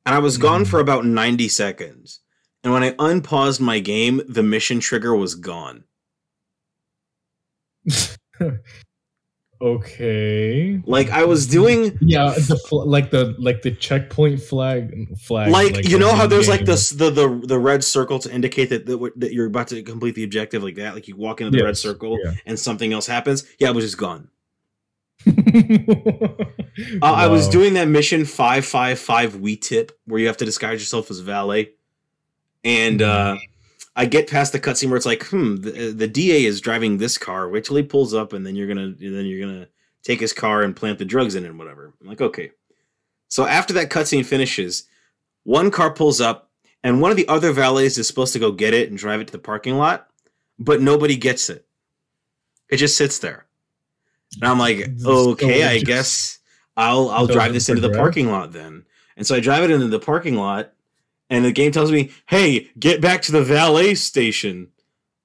and 0.06 0.14
I 0.14 0.18
was 0.18 0.38
gone 0.38 0.62
Mhm. 0.64 0.68
for 0.68 0.80
about 0.80 1.04
90 1.04 1.48
seconds. 1.48 2.20
And 2.64 2.72
when 2.72 2.84
I 2.84 2.94
unpaused 2.98 3.60
my 3.60 3.80
game, 3.80 4.22
the 4.28 4.42
mission 4.44 4.78
trigger 4.78 5.16
was 5.16 5.34
gone. 5.34 5.84
okay. 9.62 10.82
Like 10.86 11.10
I 11.10 11.24
was 11.24 11.46
doing 11.46 11.96
Yeah, 12.00 12.30
the 12.36 12.58
fl- 12.68 12.84
like 12.84 13.10
the 13.10 13.34
like 13.38 13.62
the 13.62 13.70
checkpoint 13.70 14.42
flag 14.42 15.16
flag. 15.18 15.50
like, 15.52 15.88
you 15.88 15.98
know 15.98 16.12
how 16.14 16.26
there's 16.26 16.48
like 16.48 16.64
this 16.64 16.90
the 16.90 17.10
the 17.10 17.40
the 17.46 17.58
red 17.58 17.84
circle 17.84 18.18
to 18.18 18.32
indicate 18.32 18.70
that 18.70 18.86
that, 18.86 19.12
that 19.16 19.32
you're 19.32 19.46
about 19.46 19.68
to 19.68 19.82
complete 19.82 20.14
the 20.16 20.24
objective 20.24 20.62
like 20.62 20.74
that 20.76 20.94
like 20.94 21.06
you 21.08 21.16
walk 21.16 21.40
into 21.40 21.56
the 21.56 21.64
red 21.64 21.76
circle 21.78 22.18
yeah. 22.24 22.32
and 22.46 22.58
something 22.58 22.92
else 22.92 23.06
happens 23.06 23.44
yeah 23.58 23.68
it 23.68 23.74
was 23.74 23.84
just 23.84 23.98
gone 23.98 24.28
Uh, 27.02 27.12
I 27.12 27.26
was 27.28 27.48
doing 27.48 27.74
that 27.74 27.86
mission 27.86 28.24
five 28.24 28.64
five 28.64 28.98
five 28.98 29.36
we 29.36 29.56
tip 29.56 29.92
where 30.06 30.18
you 30.20 30.26
have 30.26 30.38
to 30.38 30.44
disguise 30.44 30.80
yourself 30.80 31.10
as 31.10 31.20
valet, 31.20 31.72
and 32.64 33.00
Mm-hmm. 33.00 33.36
uh, 33.36 33.40
I 33.94 34.06
get 34.06 34.30
past 34.30 34.52
the 34.52 34.60
cutscene 34.60 34.88
where 34.88 34.96
it's 34.96 35.06
like, 35.06 35.26
hmm, 35.26 35.56
the, 35.56 35.92
the 35.92 36.08
DA 36.08 36.44
is 36.44 36.60
driving 36.60 36.96
this 36.96 37.18
car. 37.18 37.48
Wait 37.48 37.64
till 37.64 37.76
he 37.76 37.82
pulls 37.82 38.14
up, 38.14 38.32
and 38.32 38.46
then 38.46 38.56
you're 38.56 38.68
gonna 38.68 38.94
then 38.98 39.26
you're 39.26 39.46
gonna 39.46 39.68
take 40.02 40.20
his 40.20 40.32
car 40.32 40.62
and 40.62 40.74
plant 40.74 40.98
the 40.98 41.04
drugs 41.04 41.34
in 41.34 41.44
it 41.44 41.48
and 41.48 41.58
whatever. 41.58 41.92
I'm 42.00 42.06
like, 42.06 42.20
okay. 42.20 42.52
So 43.28 43.46
after 43.46 43.74
that 43.74 43.90
cutscene 43.90 44.24
finishes, 44.24 44.84
one 45.44 45.70
car 45.70 45.92
pulls 45.92 46.20
up, 46.20 46.50
and 46.82 47.00
one 47.00 47.10
of 47.10 47.16
the 47.16 47.28
other 47.28 47.52
valets 47.52 47.98
is 47.98 48.06
supposed 48.06 48.32
to 48.32 48.38
go 48.38 48.52
get 48.52 48.74
it 48.74 48.88
and 48.88 48.98
drive 48.98 49.20
it 49.20 49.26
to 49.26 49.32
the 49.32 49.38
parking 49.38 49.76
lot, 49.76 50.08
but 50.58 50.80
nobody 50.80 51.16
gets 51.16 51.50
it. 51.50 51.66
It 52.70 52.78
just 52.78 52.96
sits 52.96 53.18
there. 53.18 53.46
And 54.40 54.50
I'm 54.50 54.58
like, 54.58 54.88
okay, 55.04 55.64
I 55.64 55.78
guess 55.80 56.38
I'll 56.76 57.10
I'll 57.10 57.26
drive 57.26 57.52
this 57.52 57.68
into 57.68 57.82
the 57.82 57.90
parking 57.90 58.30
lot 58.30 58.52
then. 58.52 58.84
And 59.16 59.26
so 59.26 59.34
I 59.36 59.40
drive 59.40 59.64
it 59.64 59.70
into 59.70 59.88
the 59.88 60.00
parking 60.00 60.36
lot, 60.36 60.72
and 61.32 61.46
the 61.46 61.50
game 61.50 61.72
tells 61.72 61.90
me, 61.90 62.10
"Hey, 62.26 62.70
get 62.78 63.00
back 63.00 63.22
to 63.22 63.32
the 63.32 63.42
valet 63.42 63.94
station." 63.94 64.68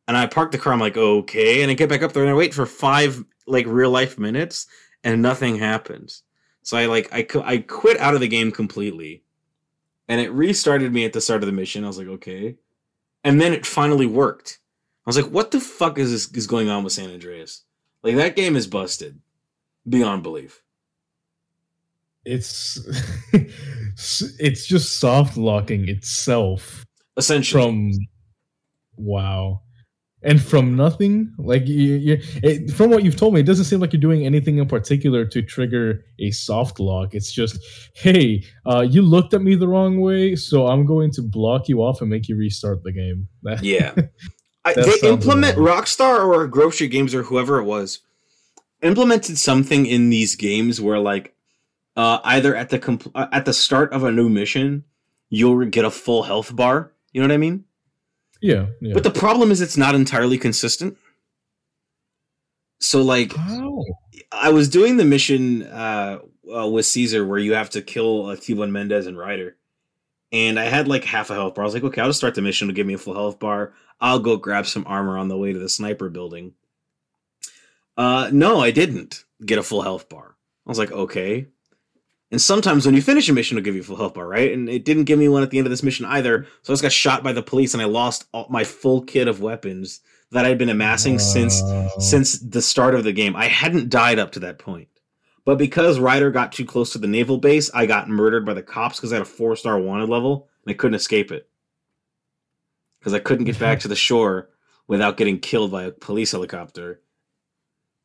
And 0.08 0.16
I 0.16 0.26
park 0.26 0.52
the 0.52 0.58
car. 0.58 0.72
I'm 0.72 0.80
like, 0.80 0.96
okay, 0.96 1.62
and 1.62 1.70
I 1.70 1.74
get 1.74 1.90
back 1.90 2.02
up 2.02 2.14
there 2.14 2.24
and 2.24 2.32
I 2.32 2.36
wait 2.36 2.54
for 2.54 2.66
five 2.66 3.26
like 3.46 3.66
real 3.68 3.92
life 3.92 4.18
minutes, 4.18 4.68
and 5.04 5.22
nothing 5.22 5.58
happens. 5.58 6.24
So 6.64 6.78
I 6.78 6.86
like 6.86 7.10
I 7.12 7.28
I 7.44 7.58
quit 7.58 8.00
out 8.00 8.14
of 8.14 8.22
the 8.22 8.30
game 8.30 8.54
completely, 8.54 9.24
and 10.08 10.22
it 10.22 10.32
restarted 10.32 10.94
me 10.94 11.04
at 11.04 11.12
the 11.12 11.20
start 11.20 11.44
of 11.44 11.48
the 11.48 11.52
mission. 11.52 11.84
I 11.84 11.88
was 11.88 11.98
like, 11.98 12.08
okay, 12.08 12.56
and 13.26 13.42
then 13.42 13.52
it 13.52 13.66
finally 13.66 14.06
worked. 14.06 14.60
I 15.06 15.10
was 15.10 15.18
like, 15.18 15.32
what 15.32 15.52
the 15.52 15.60
fuck 15.60 16.00
is 16.00 16.12
this 16.12 16.32
is 16.38 16.48
going 16.48 16.70
on 16.70 16.86
with 16.86 16.94
San 16.94 17.12
Andreas? 17.12 17.66
Like 18.02 18.16
that 18.16 18.38
game 18.38 18.56
is 18.56 18.66
busted 18.66 19.20
beyond 19.88 20.24
belief. 20.24 20.64
It's 22.28 22.80
it's 24.40 24.68
just 24.68 25.00
soft 25.00 25.38
locking 25.38 25.88
itself 25.88 26.86
Essentially, 27.18 27.62
from 27.62 27.92
wow 28.98 29.62
and 30.24 30.42
from 30.42 30.76
nothing 30.76 31.34
like 31.38 31.68
you, 31.68 31.96
you 31.96 32.18
it, 32.44 32.72
from 32.72 32.90
what 32.90 33.04
you've 33.04 33.16
told 33.16 33.34
me 33.34 33.40
it 33.40 33.46
doesn't 33.46 33.66
seem 33.66 33.80
like 33.80 33.94
you're 33.94 34.02
doing 34.02 34.26
anything 34.26 34.58
in 34.58 34.68
particular 34.68 35.26
to 35.26 35.42
trigger 35.42 36.04
a 36.20 36.32
soft 36.32 36.80
lock 36.80 37.14
it's 37.14 37.32
just 37.32 37.60
hey 37.96 38.44
uh, 38.66 38.82
you 38.82 39.02
looked 39.02 39.34
at 39.34 39.42
me 39.42 39.56
the 39.56 39.68
wrong 39.68 40.00
way 40.00 40.36
so 40.36 40.68
i'm 40.68 40.86
going 40.86 41.12
to 41.12 41.22
block 41.22 41.70
you 41.70 41.82
off 41.82 42.02
and 42.02 42.10
make 42.10 42.28
you 42.28 42.36
restart 42.36 42.84
the 42.84 42.92
game 42.92 43.28
yeah. 43.62 43.94
I, 44.66 44.74
they 44.74 45.08
implement 45.08 45.56
annoying. 45.56 45.76
Rockstar 45.76 46.28
or 46.28 46.46
Grove 46.48 46.74
Street 46.74 46.90
Games 46.90 47.16
or 47.16 47.24
whoever 47.24 47.60
it 47.60 47.64
was 47.64 48.00
implemented 48.82 49.38
something 49.38 49.86
in 49.86 50.10
these 50.10 50.36
games 50.36 50.82
where 50.82 51.00
like 51.00 51.37
uh, 51.98 52.20
either 52.24 52.56
at 52.56 52.70
the 52.70 52.80
compl- 52.80 53.12
uh, 53.14 53.28
at 53.34 53.44
the 53.44 53.54
start 53.54 53.92
of 53.92 54.04
a 54.04 54.12
new 54.12 54.30
mission 54.30 54.86
you'll 55.30 55.66
get 55.66 55.86
a 55.86 55.92
full 55.92 56.24
health 56.24 56.56
bar. 56.56 56.94
You 57.12 57.22
know 57.22 57.28
what 57.28 57.34
I 57.34 57.38
mean? 57.38 57.66
yeah 58.40 58.68
yeah 58.82 58.94
But 58.94 59.04
the 59.04 59.12
problem 59.12 59.52
is 59.52 59.62
it's 59.62 59.78
not 59.78 59.96
entirely 59.96 60.38
consistent. 60.38 60.98
So 62.80 63.02
like? 63.02 63.34
I 64.32 64.50
was 64.50 64.70
doing 64.70 64.98
the 64.98 65.06
mission 65.06 65.64
uh, 65.64 66.20
uh, 66.54 66.68
with 66.68 66.86
Caesar 66.86 67.26
where 67.26 67.40
you 67.40 67.54
have 67.54 67.70
to 67.72 67.82
kill 67.82 68.28
uh, 68.28 68.36
T-Bone 68.36 68.72
Mendez 68.72 69.08
and 69.08 69.18
Ryder. 69.18 69.56
And 70.32 70.60
I 70.60 70.66
had 70.66 70.88
like 70.88 71.06
half 71.06 71.30
a 71.30 71.34
health 71.34 71.56
bar. 71.56 71.64
I 71.64 71.66
was 71.66 71.74
like, 71.74 71.84
okay, 71.84 72.02
I'll 72.02 72.10
just 72.10 72.20
start 72.20 72.36
the 72.36 72.42
mission 72.42 72.68
to 72.68 72.74
give 72.74 72.86
me 72.86 72.94
a 72.94 72.98
full 72.98 73.14
health 73.14 73.40
bar. 73.40 73.74
I'll 74.02 74.20
go 74.20 74.36
grab 74.36 74.68
some 74.68 74.84
armor 74.86 75.18
on 75.18 75.30
the 75.30 75.38
way 75.38 75.54
to 75.54 75.60
the 75.60 75.70
sniper 75.70 76.10
building. 76.10 76.54
Uh, 77.96 78.30
no, 78.32 78.60
I 78.60 78.72
didn't 78.72 79.24
get 79.44 79.58
a 79.58 79.64
full 79.64 79.82
health 79.82 80.10
bar. 80.10 80.36
I 80.66 80.70
was 80.70 80.78
like, 80.78 80.92
okay. 80.92 81.48
And 82.30 82.42
sometimes 82.42 82.86
when 82.86 82.94
you 82.94 83.02
finish 83.02 83.30
a 83.30 83.34
mission, 83.34 83.58
it'll 83.58 83.66
give 83.66 83.76
you 83.76 83.84
full 83.84 83.96
health 83.96 84.14
bar, 84.14 84.28
right? 84.28 84.52
And 84.52 84.68
it 84.68 84.84
didn't 84.84 85.06
give 85.06 85.18
me 85.18 85.30
one 85.30 85.44
at 85.44 85.50
the 85.50 85.58
end 85.58 85.68
of 85.68 85.72
this 85.72 85.84
mission 85.84 86.06
either. 86.06 86.46
So 86.62 86.72
I 86.72 86.74
just 86.74 86.82
got 86.82 86.92
shot 86.92 87.24
by 87.24 87.32
the 87.32 87.42
police 87.42 87.74
and 87.74 87.82
I 87.82 87.86
lost 87.86 88.26
all, 88.34 88.48
my 88.50 88.66
full 88.66 89.02
kit 89.02 89.30
of 89.30 89.40
weapons 89.40 90.02
that 90.32 90.46
I'd 90.46 90.58
been 90.58 90.70
amassing 90.70 91.20
since 91.20 91.62
since 92.00 92.38
the 92.40 92.62
start 92.62 92.96
of 92.96 93.06
the 93.06 93.14
game. 93.14 93.36
I 93.36 93.46
hadn't 93.46 93.90
died 93.90 94.20
up 94.20 94.34
to 94.34 94.40
that 94.42 94.60
point. 94.60 94.90
But 95.46 95.58
because 95.58 96.00
Ryder 96.00 96.32
got 96.32 96.52
too 96.52 96.66
close 96.66 96.92
to 96.92 96.98
the 96.98 97.08
naval 97.08 97.38
base, 97.38 97.72
I 97.74 97.86
got 97.86 98.10
murdered 98.10 98.46
by 98.46 98.54
the 98.54 98.62
cops 98.62 98.98
because 98.98 99.14
I 99.14 99.16
had 99.16 99.22
a 99.22 99.26
four 99.26 99.56
star 99.56 99.80
wanted 99.80 100.10
level 100.10 100.50
and 100.66 100.72
I 100.72 100.76
couldn't 100.76 100.96
escape 100.96 101.32
it. 101.32 101.48
Because 103.00 103.14
I 103.14 103.20
couldn't 103.20 103.46
get 103.46 103.58
back 103.58 103.80
to 103.82 103.88
the 103.88 103.96
shore 103.96 104.50
without 104.88 105.16
getting 105.16 105.40
killed 105.40 105.72
by 105.72 105.84
a 105.84 105.92
police 105.92 106.34
helicopter. 106.34 107.00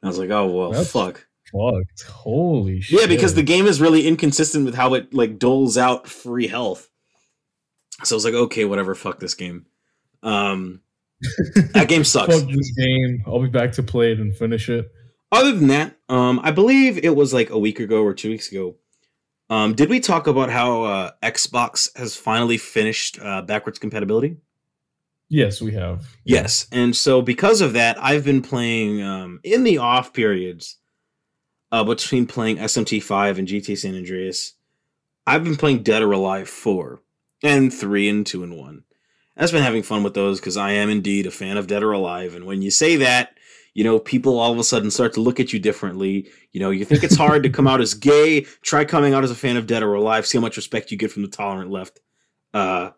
I 0.05 0.07
was 0.07 0.19
like, 0.19 0.31
oh 0.31 0.47
well 0.47 0.71
That's 0.71 0.93
fuck. 0.93 1.27
Fucked. 1.53 2.03
Holy 2.11 2.81
shit. 2.81 3.01
Yeah, 3.01 3.07
because 3.07 3.35
the 3.35 3.43
game 3.43 3.67
is 3.67 3.81
really 3.81 4.07
inconsistent 4.07 4.65
with 4.65 4.75
how 4.75 4.95
it 4.95 5.13
like 5.13 5.39
doles 5.39 5.77
out 5.77 6.09
free 6.09 6.47
health. 6.47 6.89
So 8.05 8.15
I 8.15 8.17
was 8.17 8.25
like, 8.25 8.35
okay, 8.35 8.65
whatever, 8.65 8.95
fuck 8.95 9.21
this 9.21 9.35
game. 9.35 9.67
Um 10.23 10.81
that 11.73 11.89
game 11.89 12.05
sucks. 12.05 12.35
Fuck 12.35 12.51
this 12.51 12.73
game. 12.77 13.23
I'll 13.27 13.43
be 13.43 13.49
back 13.49 13.73
to 13.73 13.83
play 13.83 14.13
it 14.13 14.19
and 14.19 14.35
finish 14.35 14.69
it. 14.69 14.91
Other 15.31 15.53
than 15.53 15.69
that, 15.69 15.97
um, 16.09 16.41
I 16.43 16.51
believe 16.51 16.99
it 16.99 17.17
was 17.17 17.33
like 17.33 17.51
a 17.51 17.59
week 17.59 17.81
ago 17.81 18.03
or 18.03 18.13
two 18.13 18.29
weeks 18.29 18.51
ago. 18.51 18.77
Um, 19.49 19.75
did 19.75 19.89
we 19.89 20.01
talk 20.01 20.27
about 20.27 20.51
how 20.51 20.83
uh, 20.83 21.11
Xbox 21.23 21.97
has 21.97 22.17
finally 22.17 22.59
finished 22.59 23.19
uh, 23.21 23.43
backwards 23.43 23.79
compatibility? 23.79 24.37
Yes, 25.29 25.63
we 25.63 25.73
have. 25.73 26.07
Yes, 26.25 26.67
and 26.71 26.95
so 26.95 27.23
because 27.23 27.63
of 27.63 27.73
that, 27.73 27.97
I've 28.03 28.25
been 28.25 28.43
playing 28.43 29.03
um, 29.03 29.41
in 29.43 29.65
the 29.65 29.79
off 29.79 30.13
periods 30.13 30.77
uh, 31.73 31.83
between 31.83 32.27
playing 32.27 32.59
SMT5 32.59 33.39
and 33.39 33.49
GT 33.49 33.77
San 33.77 33.97
Andreas. 33.97 34.53
I've 35.27 35.43
been 35.43 35.57
playing 35.57 35.83
Dead 35.83 36.03
or 36.03 36.13
Alive 36.13 36.49
4 36.49 37.01
and 37.43 37.73
3 37.73 38.09
and 38.09 38.27
2 38.27 38.45
and 38.45 38.57
1. 38.57 38.85
I've 39.37 39.51
been 39.51 39.63
having 39.63 39.83
fun 39.83 40.03
with 40.03 40.15
those 40.15 40.39
because 40.39 40.59
I 40.59 40.73
am 40.73 40.91
indeed 40.91 41.27
a 41.27 41.31
fan 41.31 41.57
of 41.57 41.67
Dead 41.67 41.83
or 41.83 41.93
Alive. 41.93 42.35
And 42.35 42.45
when 42.45 42.61
you 42.61 42.71
say 42.71 42.97
that, 42.97 43.39
you 43.73 43.83
know, 43.83 43.99
people 43.99 44.39
all 44.39 44.53
of 44.53 44.59
a 44.59 44.65
sudden 44.65 44.91
start 44.91 45.15
to 45.15 45.23
look 45.23 45.41
at 45.41 45.55
you 45.55 45.59
differently. 45.59 46.29
You 46.53 46.61
know, 46.61 46.71
you 46.71 46.85
think 46.85 47.03
it's 47.03 47.17
hard 47.17 47.43
to 47.45 47.49
come 47.49 47.67
out 47.67 47.81
as 47.81 47.95
gay. 47.95 48.43
Try 48.61 48.85
coming 48.85 49.15
out 49.15 49.25
as 49.25 49.31
a 49.31 49.35
fan 49.35 49.57
of 49.57 49.67
Dead 49.67 49.83
or 49.83 49.95
Alive. 49.95 50.27
See 50.27 50.37
how 50.37 50.43
much 50.43 50.59
respect 50.59 50.91
you 50.91 50.99
get 50.99 51.11
from 51.11 51.23
the 51.23 51.29
tolerant 51.29 51.71
left. 51.71 52.01
Uh, 52.53 52.91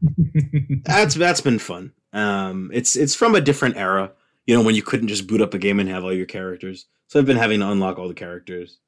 that's 0.84 1.16
that's 1.16 1.40
been 1.40 1.58
fun. 1.58 1.92
Um, 2.12 2.70
it's 2.72 2.94
it's 2.94 3.16
from 3.16 3.34
a 3.34 3.40
different 3.40 3.76
era. 3.76 4.12
You 4.46 4.54
know, 4.56 4.62
when 4.62 4.76
you 4.76 4.82
couldn't 4.82 5.08
just 5.08 5.26
boot 5.26 5.40
up 5.40 5.54
a 5.54 5.58
game 5.58 5.80
and 5.80 5.88
have 5.88 6.04
all 6.04 6.14
your 6.14 6.26
characters. 6.26 6.86
So 7.10 7.18
I've 7.18 7.26
been 7.26 7.36
having 7.36 7.58
to 7.58 7.68
unlock 7.68 7.98
all 7.98 8.06
the 8.06 8.14
characters. 8.14 8.78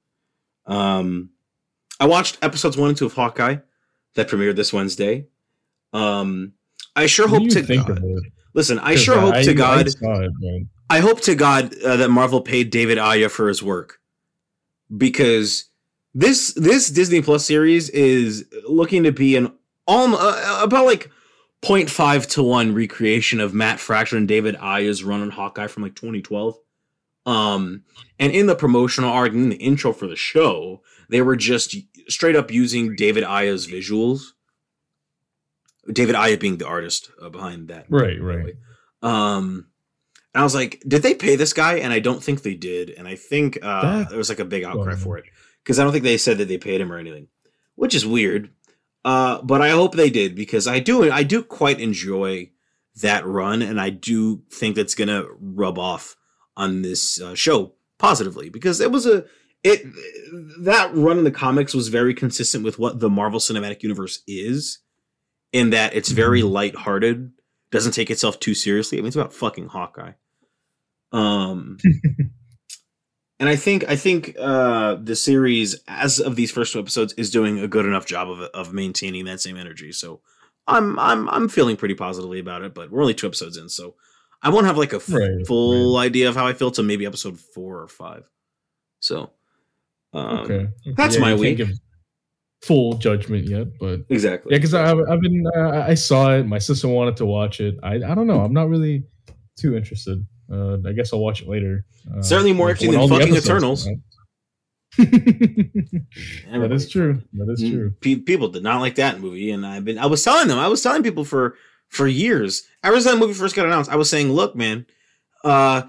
Um, 0.64 1.30
I 1.98 2.06
watched 2.06 2.38
episodes 2.40 2.76
one 2.76 2.90
and 2.90 2.96
two 2.96 3.06
of 3.06 3.14
Hawkeye 3.14 3.56
that 4.14 4.28
premiered 4.28 4.54
this 4.54 4.72
Wednesday. 4.72 5.26
Um, 5.92 6.52
I 6.94 7.06
sure 7.06 7.26
What 7.28 7.42
hope 7.42 7.50
to 7.50 7.62
God. 7.62 8.00
Listen, 8.54 8.78
I 8.78 8.94
sure 8.94 9.18
hope 9.18 9.34
I- 9.34 9.42
to 9.42 9.54
God. 9.54 9.90
saw 9.90 10.20
it. 10.20 10.30
I 10.88 11.00
hope 11.00 11.20
to 11.22 11.34
God 11.34 11.74
uh, 11.82 11.96
that 11.96 12.10
Marvel 12.10 12.40
paid 12.40 12.70
David 12.70 12.96
Aja 12.96 13.28
for 13.28 13.48
his 13.48 13.60
work 13.60 13.98
because 14.96 15.64
this 16.14 16.54
this 16.54 16.90
Disney 16.90 17.22
Plus 17.22 17.44
series 17.44 17.90
is 17.90 18.44
looking 18.68 19.02
to 19.02 19.10
be 19.10 19.34
an 19.34 19.46
um 19.88 20.14
uh, 20.16 20.60
about 20.62 20.86
like 20.86 21.10
0.5 21.62 22.28
to 22.30 22.42
1 22.44 22.72
recreation 22.72 23.40
of 23.40 23.52
Matt 23.52 23.80
Fraction 23.80 24.18
and 24.18 24.28
David 24.28 24.54
Aja's 24.62 25.02
run 25.02 25.22
on 25.22 25.30
Hawkeye 25.30 25.66
from 25.66 25.82
like 25.82 25.96
2012. 25.96 26.56
Um 27.26 27.84
and 28.18 28.32
in 28.32 28.46
the 28.46 28.54
promotional 28.56 29.10
art 29.10 29.32
and 29.32 29.44
in 29.44 29.48
the 29.50 29.56
intro 29.56 29.92
for 29.92 30.06
the 30.06 30.16
show, 30.16 30.82
they 31.08 31.20
were 31.22 31.36
just 31.36 31.74
straight 32.08 32.36
up 32.36 32.50
using 32.50 32.96
David 32.96 33.22
Aja's 33.24 33.66
visuals. 33.66 34.20
David 35.92 36.14
Aja 36.14 36.36
being 36.36 36.58
the 36.58 36.66
artist 36.66 37.10
uh, 37.20 37.28
behind 37.28 37.68
that. 37.68 37.86
Right, 37.88 38.20
right. 38.22 38.54
Um, 39.02 39.66
and 40.34 40.40
I 40.40 40.44
was 40.44 40.54
like, 40.54 40.80
did 40.86 41.02
they 41.02 41.14
pay 41.14 41.34
this 41.36 41.52
guy? 41.52 41.78
And 41.78 41.92
I 41.92 41.98
don't 41.98 42.22
think 42.22 42.42
they 42.42 42.54
did. 42.54 42.90
And 42.90 43.08
I 43.08 43.16
think 43.16 43.58
uh, 43.62 43.82
That- 43.98 44.08
there 44.10 44.18
was 44.18 44.28
like 44.28 44.38
a 44.38 44.44
big 44.44 44.64
outcry 44.64 44.92
Oh. 44.94 44.96
for 44.96 45.18
it 45.18 45.24
because 45.62 45.78
I 45.78 45.84
don't 45.84 45.92
think 45.92 46.04
they 46.04 46.16
said 46.18 46.38
that 46.38 46.46
they 46.48 46.58
paid 46.58 46.80
him 46.80 46.92
or 46.92 46.98
anything, 46.98 47.28
which 47.74 47.94
is 47.94 48.06
weird. 48.06 48.50
Uh, 49.04 49.42
but 49.42 49.60
I 49.60 49.70
hope 49.70 49.94
they 49.96 50.10
did 50.10 50.36
because 50.36 50.68
I 50.68 50.78
do 50.78 51.10
I 51.10 51.24
do 51.24 51.42
quite 51.42 51.80
enjoy 51.80 52.50
that 53.00 53.26
run, 53.26 53.60
and 53.60 53.80
I 53.80 53.90
do 53.90 54.42
think 54.52 54.76
that's 54.76 54.94
gonna 54.94 55.24
rub 55.40 55.76
off 55.78 56.14
on 56.56 56.82
this 56.82 57.20
uh, 57.20 57.34
show 57.34 57.72
positively 57.98 58.48
because 58.48 58.80
it 58.80 58.90
was 58.90 59.06
a 59.06 59.24
it 59.64 59.84
that 60.60 60.94
run 60.94 61.18
in 61.18 61.24
the 61.24 61.30
comics 61.30 61.74
was 61.74 61.88
very 61.88 62.14
consistent 62.14 62.64
with 62.64 62.78
what 62.78 63.00
the 63.00 63.10
Marvel 63.10 63.38
Cinematic 63.38 63.82
Universe 63.82 64.22
is, 64.26 64.78
in 65.52 65.70
that 65.70 65.94
it's 65.94 66.10
very 66.10 66.42
lighthearted, 66.42 67.30
doesn't 67.70 67.92
take 67.92 68.10
itself 68.10 68.40
too 68.40 68.54
seriously. 68.54 68.98
I 68.98 69.00
mean, 69.00 69.08
it's 69.08 69.16
about 69.16 69.32
fucking 69.32 69.68
Hawkeye. 69.68 70.12
Um, 71.12 71.78
and 73.38 73.48
I 73.48 73.54
think 73.54 73.84
I 73.88 73.94
think 73.94 74.34
uh, 74.38 74.96
the 74.96 75.14
series, 75.14 75.80
as 75.86 76.18
of 76.18 76.34
these 76.34 76.50
first 76.50 76.72
two 76.72 76.80
episodes, 76.80 77.12
is 77.12 77.30
doing 77.30 77.60
a 77.60 77.68
good 77.68 77.86
enough 77.86 78.06
job 78.06 78.30
of 78.30 78.40
of 78.40 78.72
maintaining 78.72 79.26
that 79.26 79.40
same 79.40 79.56
energy. 79.56 79.92
So 79.92 80.20
I'm 80.66 80.98
I'm 80.98 81.28
I'm 81.28 81.48
feeling 81.48 81.76
pretty 81.76 81.94
positively 81.94 82.40
about 82.40 82.62
it. 82.62 82.74
But 82.74 82.90
we're 82.90 83.02
only 83.02 83.14
two 83.14 83.28
episodes 83.28 83.56
in, 83.56 83.68
so 83.68 83.94
I 84.42 84.48
won't 84.50 84.66
have 84.66 84.76
like 84.76 84.92
a 84.92 84.98
Right, 85.08 85.46
full 85.46 85.96
idea 85.96 86.28
of 86.28 86.34
how 86.34 86.46
I 86.46 86.52
feel 86.52 86.70
till 86.70 86.84
maybe 86.84 87.06
episode 87.06 87.38
four 87.38 87.80
or 87.80 87.88
five. 87.88 88.24
So 89.00 89.30
Um, 90.12 90.38
okay, 90.40 90.68
that's 90.96 91.18
my 91.18 91.34
week. 91.34 91.60
full 92.62 92.94
judgment 92.94 93.46
yet, 93.48 93.68
but 93.78 94.00
Exactly. 94.08 94.52
yeah, 94.52 94.58
because 94.58 94.74
I've, 94.74 94.98
I've 95.08 95.20
been 95.20 95.44
uh, 95.56 95.84
I 95.88 95.94
saw 95.94 96.34
it. 96.36 96.44
My 96.46 96.58
sister 96.58 96.88
wanted 96.88 97.16
to 97.18 97.26
watch 97.26 97.60
it. 97.60 97.78
I 97.82 97.94
I 97.96 98.14
don't 98.14 98.26
know. 98.26 98.40
I'm 98.40 98.52
not 98.52 98.68
really 98.68 99.04
too 99.56 99.76
interested. 99.76 100.26
Uh, 100.52 100.76
I 100.86 100.92
guess 100.92 101.12
I'll 101.12 101.20
watch 101.20 101.40
it 101.42 101.48
later. 101.48 101.84
Uh, 102.14 102.20
Certainly 102.20 102.52
more 102.52 102.68
interesting 102.70 102.92
than 102.98 103.08
fucking 103.08 103.34
Eternals. 103.36 103.88
that 104.98 106.68
is 106.70 106.88
true. 106.90 107.22
That 107.32 107.50
is 107.52 107.62
Mm, 107.62 107.70
true. 107.70 107.94
pe- 108.00 108.16
people 108.16 108.48
did 108.48 108.62
not 108.62 108.80
like 108.80 108.96
that 108.96 109.20
movie, 109.20 109.50
and 109.50 109.64
I've 109.64 109.84
been 109.84 109.98
I 109.98 110.06
was 110.06 110.22
telling 110.22 110.48
them 110.48 110.58
I 110.58 110.68
was 110.68 110.82
telling 110.82 111.02
people 111.02 111.24
for 111.24 111.56
for 111.92 112.08
years 112.08 112.62
ever 112.82 112.96
since 112.96 113.04
that 113.04 113.18
movie 113.18 113.34
first 113.34 113.54
got 113.54 113.66
announced. 113.66 113.90
I 113.90 113.96
was 113.96 114.08
saying, 114.08 114.32
look, 114.32 114.56
man, 114.56 114.86
uh, 115.44 115.82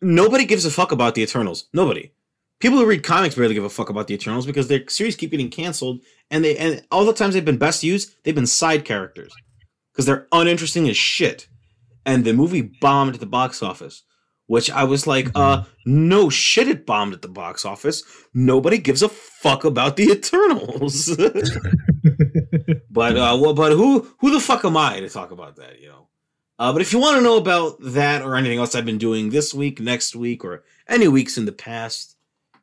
nobody 0.00 0.46
gives 0.46 0.64
a 0.64 0.70
fuck 0.70 0.92
about 0.92 1.14
the 1.14 1.22
Eternals. 1.22 1.68
Nobody. 1.74 2.10
People 2.58 2.78
who 2.78 2.86
read 2.86 3.02
comics 3.02 3.34
barely 3.34 3.54
give 3.54 3.64
a 3.64 3.68
fuck 3.68 3.90
about 3.90 4.06
the 4.06 4.14
Eternals 4.14 4.46
because 4.46 4.68
their 4.68 4.88
series 4.88 5.14
keep 5.14 5.30
getting 5.30 5.50
canceled, 5.50 6.00
and 6.30 6.42
they 6.44 6.56
and 6.56 6.82
all 6.90 7.04
the 7.04 7.12
times 7.12 7.34
they've 7.34 7.44
been 7.44 7.58
best 7.58 7.82
used, 7.82 8.14
they've 8.24 8.34
been 8.34 8.46
side 8.46 8.84
characters 8.84 9.32
because 9.92 10.06
they're 10.06 10.26
uninteresting 10.32 10.88
as 10.88 10.96
shit. 10.96 11.48
And 12.06 12.24
the 12.24 12.32
movie 12.32 12.62
bombed 12.80 13.14
at 13.14 13.20
the 13.20 13.26
box 13.26 13.62
office, 13.62 14.04
which 14.46 14.70
I 14.70 14.84
was 14.84 15.06
like, 15.06 15.28
uh, 15.34 15.64
no 15.84 16.30
shit, 16.30 16.66
it 16.66 16.86
bombed 16.86 17.12
at 17.12 17.22
the 17.22 17.28
box 17.28 17.64
office. 17.64 18.02
Nobody 18.32 18.78
gives 18.78 19.02
a 19.02 19.08
fuck 19.08 19.64
about 19.64 19.96
the 19.96 20.10
Eternals. 20.10 21.16
but 22.92 23.16
uh, 23.16 23.36
well, 23.40 23.54
but 23.54 23.72
who 23.72 24.06
who 24.18 24.30
the 24.30 24.40
fuck 24.40 24.64
am 24.64 24.76
I 24.76 25.00
to 25.00 25.08
talk 25.08 25.30
about 25.30 25.56
that? 25.56 25.80
You 25.80 25.88
know. 25.88 26.08
Uh, 26.58 26.72
but 26.72 26.82
if 26.82 26.92
you 26.92 26.98
want 26.98 27.16
to 27.16 27.22
know 27.22 27.36
about 27.38 27.78
that 27.80 28.22
or 28.22 28.36
anything 28.36 28.58
else 28.58 28.74
I've 28.74 28.84
been 28.84 28.98
doing 28.98 29.30
this 29.30 29.52
week, 29.52 29.80
next 29.80 30.14
week, 30.14 30.44
or 30.44 30.62
any 30.86 31.08
weeks 31.08 31.36
in 31.36 31.46
the 31.46 31.52
past, 31.52 32.16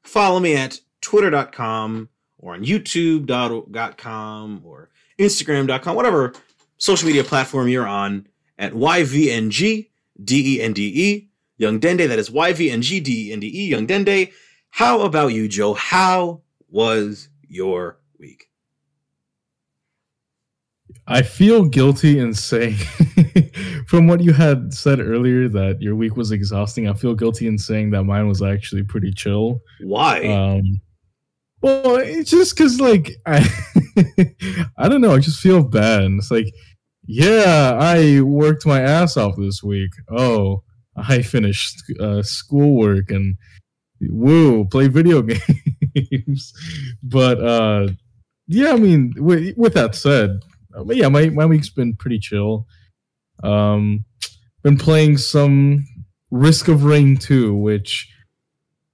follow 0.04 0.40
me 0.40 0.56
at 0.56 0.80
twitter.com 1.02 2.08
or 2.38 2.54
on 2.54 2.64
youtube.com 2.64 4.62
or 4.64 4.90
instagram.com, 5.18 5.96
whatever 5.96 6.34
social 6.78 7.08
media 7.08 7.24
platform 7.24 7.68
you're 7.68 7.88
on, 7.88 8.28
at 8.58 8.74
YVNG 8.74 9.90
D-E-N-D-E, 10.24 11.30
Young 11.58 11.80
Dende. 11.80 12.08
That 12.08 12.20
is 12.20 12.30
YVNG 12.30 13.04
D-E-N-D-E, 13.04 13.68
Young 13.68 13.88
Dende. 13.88 14.32
How 14.70 15.02
about 15.02 15.28
you, 15.28 15.48
Joe? 15.48 15.74
How 15.74 16.42
was 16.70 17.30
your 17.48 18.00
week? 18.20 18.49
I 21.10 21.24
feel 21.24 21.66
guilty 21.66 22.20
in 22.20 22.36
saying, 22.36 22.76
from 23.88 24.08
what 24.08 24.22
you 24.22 24.32
had 24.32 24.72
said 24.72 25.00
earlier, 25.00 25.50
that 25.50 25.82
your 25.82 25.96
week 25.96 26.16
was 26.16 26.32
exhausting. 26.32 26.88
I 26.88 26.94
feel 26.94 27.16
guilty 27.16 27.48
in 27.48 27.58
saying 27.58 27.90
that 27.92 28.04
mine 28.04 28.28
was 28.28 28.44
actually 28.44 28.84
pretty 28.84 29.12
chill. 29.12 29.60
Why? 29.82 30.24
Um, 30.28 30.80
well, 31.62 31.96
it's 31.96 32.30
just 32.30 32.56
because, 32.56 32.80
like, 32.80 33.12
I, 33.26 33.44
I 34.78 34.88
don't 34.88 35.02
know. 35.02 35.16
I 35.16 35.20
just 35.20 35.40
feel 35.40 35.64
bad. 35.64 36.04
And 36.04 36.20
It's 36.20 36.30
like, 36.30 36.54
yeah, 37.08 37.76
I 37.80 38.22
worked 38.22 38.68
my 38.68 38.80
ass 38.80 39.18
off 39.18 39.36
this 39.36 39.64
week. 39.64 39.90
Oh, 40.10 40.64
I 40.96 41.22
finished 41.24 41.82
uh, 42.00 42.22
schoolwork 42.22 43.10
and 43.10 43.36
woo, 44.00 44.66
play 44.66 44.90
video 44.90 45.24
games. 45.24 46.54
but 47.02 47.42
uh, 47.42 47.88
yeah, 48.46 48.74
I 48.74 48.76
mean, 48.76 49.16
with, 49.18 49.58
with 49.58 49.74
that 49.74 49.96
said, 49.96 50.40
but 50.72 50.96
yeah, 50.96 51.08
my 51.08 51.30
my 51.30 51.46
week's 51.46 51.70
been 51.70 51.96
pretty 51.96 52.20
chill. 52.20 52.68
Um, 53.44 54.06
been 54.64 54.78
playing 54.78 55.18
some 55.18 55.86
Risk 56.32 56.68
of 56.68 56.84
Rain 56.84 57.18
2, 57.18 57.56
which 57.56 58.10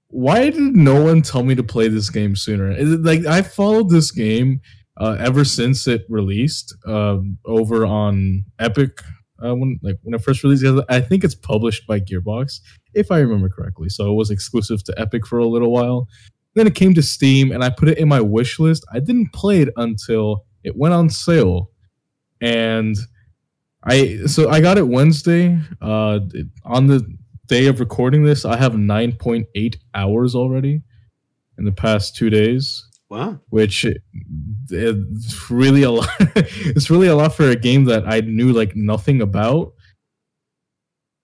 why 0.07 0.49
did 0.49 0.75
no 0.75 1.03
one 1.03 1.21
tell 1.21 1.43
me 1.43 1.55
to 1.55 1.63
play 1.63 1.87
this 1.87 2.09
game 2.09 2.35
sooner? 2.35 2.71
It 2.71 2.85
like 2.85 3.25
I 3.25 3.41
followed 3.41 3.89
this 3.89 4.11
game 4.11 4.61
uh, 4.97 5.17
ever 5.19 5.43
since 5.43 5.87
it 5.87 6.05
released 6.07 6.75
um, 6.85 7.37
over 7.45 7.85
on 7.85 8.45
Epic 8.59 9.01
uh, 9.43 9.55
when 9.55 9.79
like 9.83 9.97
when 10.03 10.13
it 10.13 10.21
first 10.21 10.43
released. 10.43 10.65
I 10.89 11.01
think 11.01 11.23
it's 11.23 11.35
published 11.35 11.85
by 11.87 11.99
Gearbox, 11.99 12.61
if 12.93 13.11
I 13.11 13.19
remember 13.19 13.49
correctly. 13.49 13.89
So 13.89 14.09
it 14.11 14.15
was 14.15 14.31
exclusive 14.31 14.83
to 14.85 14.99
Epic 14.99 15.27
for 15.27 15.39
a 15.39 15.45
little 15.45 15.71
while. 15.71 16.07
Then 16.53 16.67
it 16.67 16.75
came 16.75 16.93
to 16.93 17.03
Steam, 17.03 17.51
and 17.51 17.63
I 17.63 17.69
put 17.69 17.89
it 17.89 17.97
in 17.97 18.07
my 18.07 18.21
wish 18.21 18.59
list. 18.59 18.85
I 18.93 18.99
didn't 18.99 19.33
play 19.33 19.61
it 19.61 19.69
until 19.75 20.45
it 20.65 20.75
went 20.75 20.93
on 20.93 21.09
sale, 21.09 21.71
and 22.41 22.95
I 23.83 24.25
so 24.25 24.49
I 24.49 24.61
got 24.61 24.77
it 24.77 24.87
Wednesday. 24.87 25.59
Uh, 25.81 26.19
on 26.63 26.87
the 26.87 27.05
day 27.47 27.67
of 27.67 27.79
recording 27.79 28.23
this, 28.23 28.43
I 28.45 28.57
have 28.57 28.73
9.8 28.73 29.75
hours 29.93 30.35
already 30.35 30.81
in 31.57 31.65
the 31.65 31.71
past 31.71 32.15
two 32.15 32.29
days 32.29 32.83
wow. 33.09 33.39
which 33.49 33.85
it's 34.69 35.51
really 35.51 35.83
a 35.83 35.91
lot. 35.91 36.09
it's 36.19 36.89
really 36.89 37.07
a 37.07 37.15
lot 37.15 37.33
for 37.33 37.49
a 37.49 37.55
game 37.55 37.85
that 37.85 38.07
I 38.07 38.21
knew 38.21 38.51
like 38.51 38.75
nothing 38.75 39.21
about. 39.21 39.73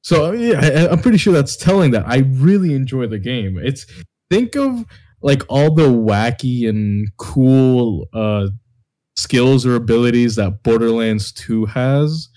So 0.04 0.32
yeah, 0.32 0.60
I, 0.62 0.92
I'm 0.92 1.00
pretty 1.00 1.18
sure 1.18 1.34
that's 1.34 1.56
telling 1.56 1.92
that 1.92 2.08
I 2.08 2.20
really 2.20 2.74
enjoy 2.74 3.08
the 3.08 3.20
game. 3.20 3.60
It's 3.62 3.86
think 4.30 4.56
of 4.56 4.86
like 5.22 5.44
all 5.50 5.74
the 5.74 5.90
wacky 5.90 6.68
and 6.68 7.08
cool 7.18 8.08
uh, 8.14 8.48
skills 9.16 9.66
or 9.66 9.76
abilities 9.76 10.36
that 10.36 10.64
Borderlands 10.64 11.32
2 11.34 11.66
has 11.66 12.30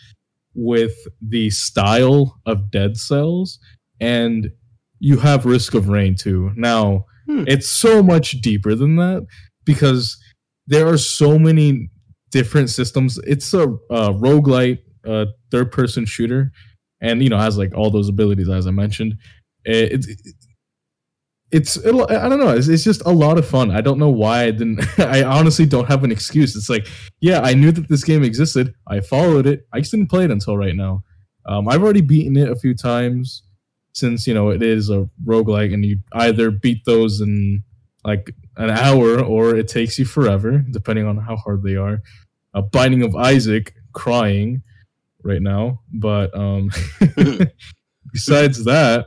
with 0.54 0.94
the 1.20 1.50
style 1.50 2.40
of 2.46 2.70
Dead 2.70 2.96
Cells, 2.96 3.58
and 4.00 4.50
you 5.00 5.18
have 5.18 5.44
Risk 5.46 5.74
of 5.74 5.88
Rain 5.88 6.14
2. 6.16 6.52
Now, 6.56 7.06
Hmm. 7.26 7.44
it's 7.46 7.68
so 7.70 8.02
much 8.02 8.32
deeper 8.42 8.74
than 8.74 8.96
that 8.96 9.26
because 9.64 10.18
there 10.66 10.86
are 10.86 10.98
so 10.98 11.38
many 11.38 11.88
different 12.30 12.68
systems. 12.68 13.18
It's 13.26 13.54
a 13.54 13.62
uh, 13.62 14.12
roguelite 14.12 14.80
uh, 15.06 15.26
third 15.50 15.72
person 15.72 16.04
shooter, 16.04 16.52
and 17.00 17.22
you 17.22 17.30
know 17.30 17.38
has 17.38 17.56
like 17.56 17.74
all 17.74 17.90
those 17.90 18.08
abilities 18.10 18.48
as 18.50 18.66
I 18.66 18.72
mentioned. 18.72 19.14
It, 19.64 20.04
it, 20.04 20.18
it's 21.54 21.76
it, 21.76 21.94
I 22.10 22.28
don't 22.28 22.40
know. 22.40 22.48
It's, 22.48 22.66
it's 22.66 22.82
just 22.82 23.02
a 23.06 23.12
lot 23.12 23.38
of 23.38 23.46
fun. 23.46 23.70
I 23.70 23.80
don't 23.80 24.00
know 24.00 24.10
why 24.10 24.42
I 24.42 24.50
didn't. 24.50 24.80
I 24.98 25.22
honestly 25.22 25.66
don't 25.66 25.86
have 25.86 26.02
an 26.02 26.10
excuse. 26.10 26.56
It's 26.56 26.68
like, 26.68 26.88
yeah, 27.20 27.40
I 27.40 27.54
knew 27.54 27.70
that 27.70 27.88
this 27.88 28.02
game 28.02 28.24
existed. 28.24 28.74
I 28.88 28.98
followed 28.98 29.46
it. 29.46 29.64
I 29.72 29.78
just 29.78 29.92
didn't 29.92 30.10
play 30.10 30.24
it 30.24 30.32
until 30.32 30.58
right 30.58 30.74
now. 30.74 31.04
Um, 31.46 31.68
I've 31.68 31.82
already 31.82 32.00
beaten 32.00 32.36
it 32.36 32.50
a 32.50 32.56
few 32.56 32.74
times 32.74 33.44
since 33.92 34.26
you 34.26 34.34
know 34.34 34.50
it 34.50 34.62
is 34.62 34.90
a 34.90 35.08
roguelike 35.24 35.72
and 35.72 35.84
you 35.84 36.00
either 36.14 36.50
beat 36.50 36.84
those 36.84 37.20
in 37.20 37.62
like 38.04 38.34
an 38.56 38.70
hour 38.70 39.22
or 39.22 39.54
it 39.54 39.68
takes 39.68 39.98
you 39.98 40.04
forever 40.04 40.64
depending 40.72 41.06
on 41.06 41.16
how 41.16 41.36
hard 41.36 41.62
they 41.62 41.76
are 41.76 42.02
a 42.54 42.62
binding 42.62 43.02
of 43.02 43.14
isaac 43.14 43.72
crying 43.92 44.62
right 45.22 45.42
now 45.42 45.80
but 45.92 46.36
um 46.36 46.70
besides 48.12 48.64
that 48.64 49.06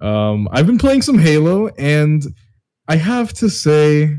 um 0.00 0.48
i've 0.52 0.66
been 0.66 0.78
playing 0.78 1.02
some 1.02 1.18
halo 1.18 1.68
and 1.78 2.24
i 2.88 2.96
have 2.96 3.32
to 3.32 3.48
say 3.48 4.16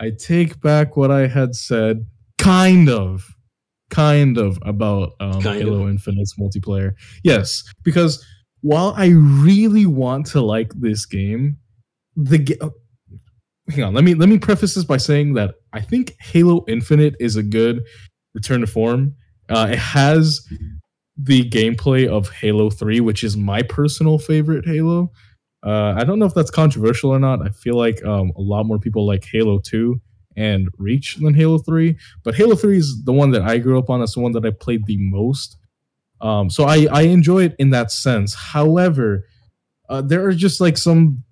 i 0.00 0.10
take 0.10 0.60
back 0.60 0.96
what 0.96 1.10
i 1.10 1.26
had 1.26 1.54
said 1.54 2.06
kind 2.38 2.88
of 2.88 3.34
kind 3.90 4.36
of 4.38 4.58
about 4.62 5.12
um, 5.20 5.40
Kind 5.40 5.60
halo 5.62 5.84
of. 5.84 5.90
infinite's 5.90 6.34
multiplayer 6.38 6.92
yes 7.24 7.64
because 7.82 8.24
while 8.60 8.92
I 8.96 9.10
really 9.10 9.86
want 9.86 10.26
to 10.26 10.40
like 10.40 10.72
this 10.74 11.06
game, 11.06 11.58
the 12.16 12.38
ga- 12.38 12.56
oh, 12.60 12.72
hang 13.68 13.84
on, 13.84 13.94
let 13.94 14.02
me 14.04 14.14
let 14.14 14.28
me 14.28 14.38
preface 14.38 14.74
this 14.74 14.84
by 14.84 14.96
saying 14.96 15.34
that 15.34 15.54
I 15.72 15.80
think 15.80 16.14
Halo 16.20 16.64
Infinite 16.66 17.14
is 17.20 17.36
a 17.36 17.42
good 17.42 17.82
return 18.34 18.60
to 18.62 18.66
form. 18.66 19.14
Uh, 19.48 19.68
it 19.70 19.78
has 19.78 20.40
the 21.18 21.48
gameplay 21.50 22.06
of 22.06 22.30
Halo 22.30 22.70
3, 22.70 23.00
which 23.00 23.24
is 23.24 23.36
my 23.36 23.62
personal 23.62 24.18
favorite 24.18 24.64
Halo. 24.64 25.12
Uh, 25.66 25.94
I 25.96 26.04
don't 26.04 26.20
know 26.20 26.26
if 26.26 26.34
that's 26.34 26.50
controversial 26.50 27.10
or 27.10 27.18
not. 27.18 27.42
I 27.42 27.48
feel 27.48 27.76
like 27.76 28.04
um, 28.04 28.32
a 28.36 28.40
lot 28.40 28.64
more 28.64 28.78
people 28.78 29.04
like 29.04 29.26
Halo 29.30 29.58
2 29.58 30.00
and 30.36 30.68
Reach 30.78 31.16
than 31.16 31.34
Halo 31.34 31.58
3, 31.58 31.96
but 32.22 32.36
Halo 32.36 32.54
3 32.54 32.78
is 32.78 33.04
the 33.04 33.12
one 33.12 33.32
that 33.32 33.42
I 33.42 33.58
grew 33.58 33.78
up 33.78 33.90
on. 33.90 33.98
That's 33.98 34.14
the 34.14 34.20
one 34.20 34.32
that 34.32 34.46
I 34.46 34.50
played 34.50 34.86
the 34.86 34.96
most. 34.98 35.56
Um, 36.20 36.48
so 36.48 36.64
I, 36.64 36.86
I 36.92 37.02
enjoy 37.02 37.44
it 37.44 37.56
in 37.58 37.70
that 37.70 37.90
sense. 37.90 38.34
However, 38.34 39.26
uh, 39.88 40.02
there 40.02 40.24
are 40.24 40.32
just 40.32 40.60
like 40.60 40.76
some 40.76 41.24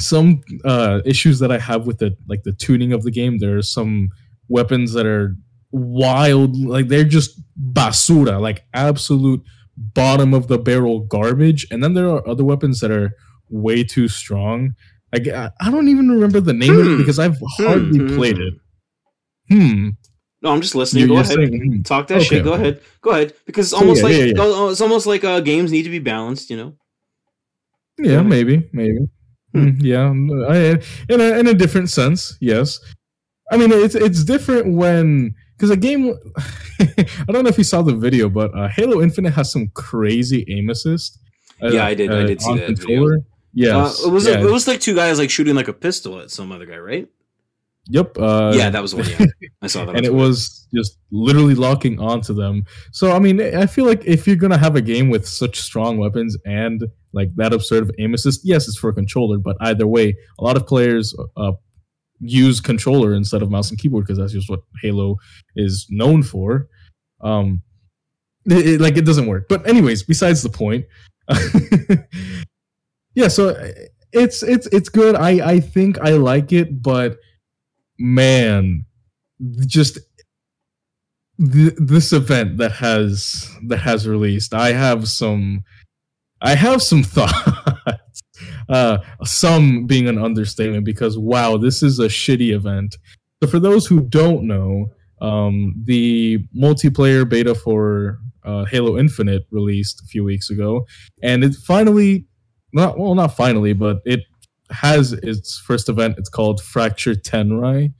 some 0.00 0.40
uh, 0.64 1.00
issues 1.04 1.38
that 1.40 1.52
I 1.52 1.58
have 1.58 1.86
with 1.86 1.98
the 1.98 2.16
like 2.26 2.44
the 2.44 2.52
tuning 2.52 2.92
of 2.92 3.02
the 3.02 3.10
game. 3.10 3.38
There 3.38 3.58
are 3.58 3.62
some 3.62 4.08
weapons 4.48 4.92
that 4.94 5.06
are 5.06 5.36
wild, 5.70 6.56
like 6.56 6.88
they're 6.88 7.04
just 7.04 7.40
basura, 7.60 8.40
like 8.40 8.64
absolute 8.74 9.42
bottom 9.76 10.34
of 10.34 10.48
the 10.48 10.58
barrel 10.58 11.00
garbage. 11.00 11.66
And 11.70 11.82
then 11.82 11.94
there 11.94 12.08
are 12.08 12.26
other 12.28 12.44
weapons 12.44 12.80
that 12.80 12.90
are 12.90 13.12
way 13.48 13.84
too 13.84 14.08
strong. 14.08 14.74
Like 15.12 15.28
I, 15.28 15.50
don't 15.70 15.88
even 15.88 16.08
remember 16.08 16.40
the 16.40 16.52
name 16.54 16.78
of 16.78 16.86
Hmm. 16.86 16.94
it 16.94 16.98
because 16.98 17.18
I've 17.18 17.38
hardly 17.58 17.98
Hmm, 17.98 18.08
hmm, 18.08 18.16
played 18.16 18.36
hmm. 18.36 18.42
it. 18.42 18.54
Hmm. 19.50 19.88
No, 20.40 20.50
I'm 20.52 20.60
just 20.60 20.74
listening. 20.74 21.02
You- 21.02 21.08
Go 21.08 21.14
you're 21.14 21.22
ahead. 21.22 21.34
saying, 21.36 21.72
hmm. 21.72 21.82
Talk 21.82 22.06
that 22.08 22.16
Okay, 22.16 22.24
shit. 22.24 22.44
Go 22.44 22.54
okay. 22.54 22.62
ahead. 22.62 22.80
Go 23.00 23.10
ahead. 23.10 23.34
Because 23.46 23.66
it's 23.66 23.70
So, 23.72 23.78
almost 23.78 23.98
yeah, 24.00 24.04
like 24.08 24.16
yeah, 24.16 24.24
yeah. 24.24 24.32
oh, 24.38 24.68
it's 24.70 24.80
almost 24.80 25.06
like 25.06 25.22
uh, 25.24 25.40
games 25.40 25.70
need 25.70 25.82
to 25.84 25.90
be 25.90 25.98
balanced. 25.98 26.50
You 26.50 26.56
know. 26.56 26.72
Yeah, 27.98 28.22
maybe, 28.22 28.68
maybe. 28.72 28.98
Mm, 29.54 29.76
yeah, 29.82 30.08
I, 30.48 30.80
in 31.12 31.20
a 31.20 31.38
in 31.38 31.46
a 31.46 31.52
different 31.54 31.90
sense, 31.90 32.36
yes. 32.40 32.80
I 33.50 33.58
mean, 33.58 33.70
it's 33.70 33.94
it's 33.94 34.24
different 34.24 34.74
when 34.74 35.34
because 35.62 35.70
a 35.70 35.76
game. 35.76 36.12
I 36.80 37.30
don't 37.32 37.44
know 37.44 37.48
if 37.48 37.58
you 37.58 37.62
saw 37.64 37.82
the 37.82 37.94
video, 37.94 38.28
but 38.28 38.52
uh, 38.58 38.68
Halo 38.68 39.00
Infinite 39.00 39.32
has 39.34 39.52
some 39.52 39.68
crazy 39.74 40.44
aim 40.48 40.68
assist. 40.70 41.20
uh, 41.62 41.68
Yeah, 41.68 41.86
I 41.86 41.94
did- 41.94 42.10
I 42.10 42.24
did 42.24 42.42
see 42.42 42.56
that. 42.56 43.22
Yes, 43.54 44.02
Uh, 44.04 44.08
it 44.08 44.10
was 44.10 44.26
yeah. 44.26 44.40
it 44.40 44.50
was 44.50 44.66
like 44.66 44.80
two 44.80 44.94
guys 44.96 45.18
like 45.18 45.30
shooting 45.30 45.54
like 45.54 45.68
a 45.68 45.72
pistol 45.74 46.18
at 46.20 46.30
some 46.30 46.50
other 46.50 46.66
guy, 46.66 46.78
right? 46.78 47.06
Yep. 47.88 48.16
Uh, 48.18 48.52
yeah, 48.56 48.70
that 48.70 48.80
was 48.82 48.94
one. 48.94 49.04
Yeah, 49.08 49.26
I 49.60 49.66
saw 49.66 49.84
that. 49.86 49.96
and 49.96 50.06
it 50.06 50.14
was 50.14 50.66
just 50.74 50.98
literally 51.10 51.54
locking 51.54 52.00
onto 52.00 52.32
them. 52.34 52.64
So 52.92 53.12
I 53.12 53.18
mean, 53.18 53.40
I 53.40 53.66
feel 53.66 53.84
like 53.84 54.04
if 54.06 54.26
you're 54.26 54.36
gonna 54.36 54.58
have 54.58 54.74
a 54.74 54.80
game 54.82 55.10
with 55.10 55.28
such 55.28 55.60
strong 55.60 55.98
weapons 55.98 56.36
and 56.46 56.82
like 57.12 57.28
that 57.36 57.52
absurd 57.52 57.82
of 57.84 57.90
aim 58.00 58.14
assist, 58.14 58.40
yes, 58.44 58.66
it's 58.68 58.78
for 58.78 58.88
a 58.90 58.94
controller, 58.94 59.38
but 59.38 59.56
either 59.60 59.86
way, 59.86 60.16
a 60.38 60.44
lot 60.44 60.56
of 60.56 60.66
players 60.66 61.14
uh, 61.36 61.52
use 62.22 62.60
controller 62.60 63.12
instead 63.14 63.42
of 63.42 63.50
mouse 63.50 63.70
and 63.70 63.78
keyboard 63.78 64.04
because 64.06 64.18
that's 64.18 64.32
just 64.32 64.48
what 64.48 64.60
Halo 64.80 65.16
is 65.56 65.86
known 65.90 66.22
for. 66.22 66.68
Um, 67.20 67.62
it, 68.46 68.66
it- 68.66 68.80
like 68.80 68.96
it 68.96 69.04
doesn't 69.04 69.26
work. 69.26 69.46
But 69.48 69.66
anyways, 69.68 70.02
besides 70.04 70.42
the 70.42 70.48
point. 70.48 70.84
yeah, 73.14 73.28
so 73.28 73.54
it's 74.12 74.42
it's 74.42 74.66
it's 74.68 74.88
good. 74.88 75.14
I 75.16 75.30
I 75.52 75.60
think 75.60 75.98
I 76.00 76.10
like 76.12 76.52
it, 76.52 76.82
but 76.82 77.18
man, 77.98 78.84
just 79.66 79.98
th- 81.52 81.74
this 81.76 82.12
event 82.12 82.56
that 82.58 82.72
has 82.72 83.50
that 83.66 83.78
has 83.78 84.06
released 84.06 84.52
i 84.54 84.72
have 84.72 85.08
some 85.08 85.64
i 86.42 86.54
have 86.54 86.82
some 86.82 87.02
thoughts 87.16 88.11
uh 88.72 88.98
some 89.24 89.86
being 89.86 90.08
an 90.08 90.18
understatement 90.18 90.84
because 90.84 91.18
wow 91.18 91.56
this 91.56 91.82
is 91.82 91.98
a 91.98 92.08
shitty 92.08 92.52
event. 92.52 92.96
So 93.42 93.48
for 93.48 93.60
those 93.60 93.86
who 93.86 94.00
don't 94.00 94.44
know 94.44 94.86
um 95.20 95.74
the 95.84 96.38
multiplayer 96.56 97.28
beta 97.28 97.54
for 97.54 98.18
uh, 98.44 98.64
halo 98.64 98.98
infinite 98.98 99.42
released 99.52 100.00
a 100.02 100.06
few 100.06 100.24
weeks 100.24 100.50
ago 100.50 100.84
and 101.22 101.44
it 101.44 101.54
finally 101.54 102.26
not 102.72 102.98
well 102.98 103.14
not 103.14 103.36
finally 103.36 103.72
but 103.72 103.98
it 104.04 104.22
has 104.72 105.12
its 105.12 105.58
first 105.58 105.88
event. 105.88 106.16
It's 106.18 106.28
called 106.28 106.62
fracture 106.62 107.14
tenrai. 107.14 107.92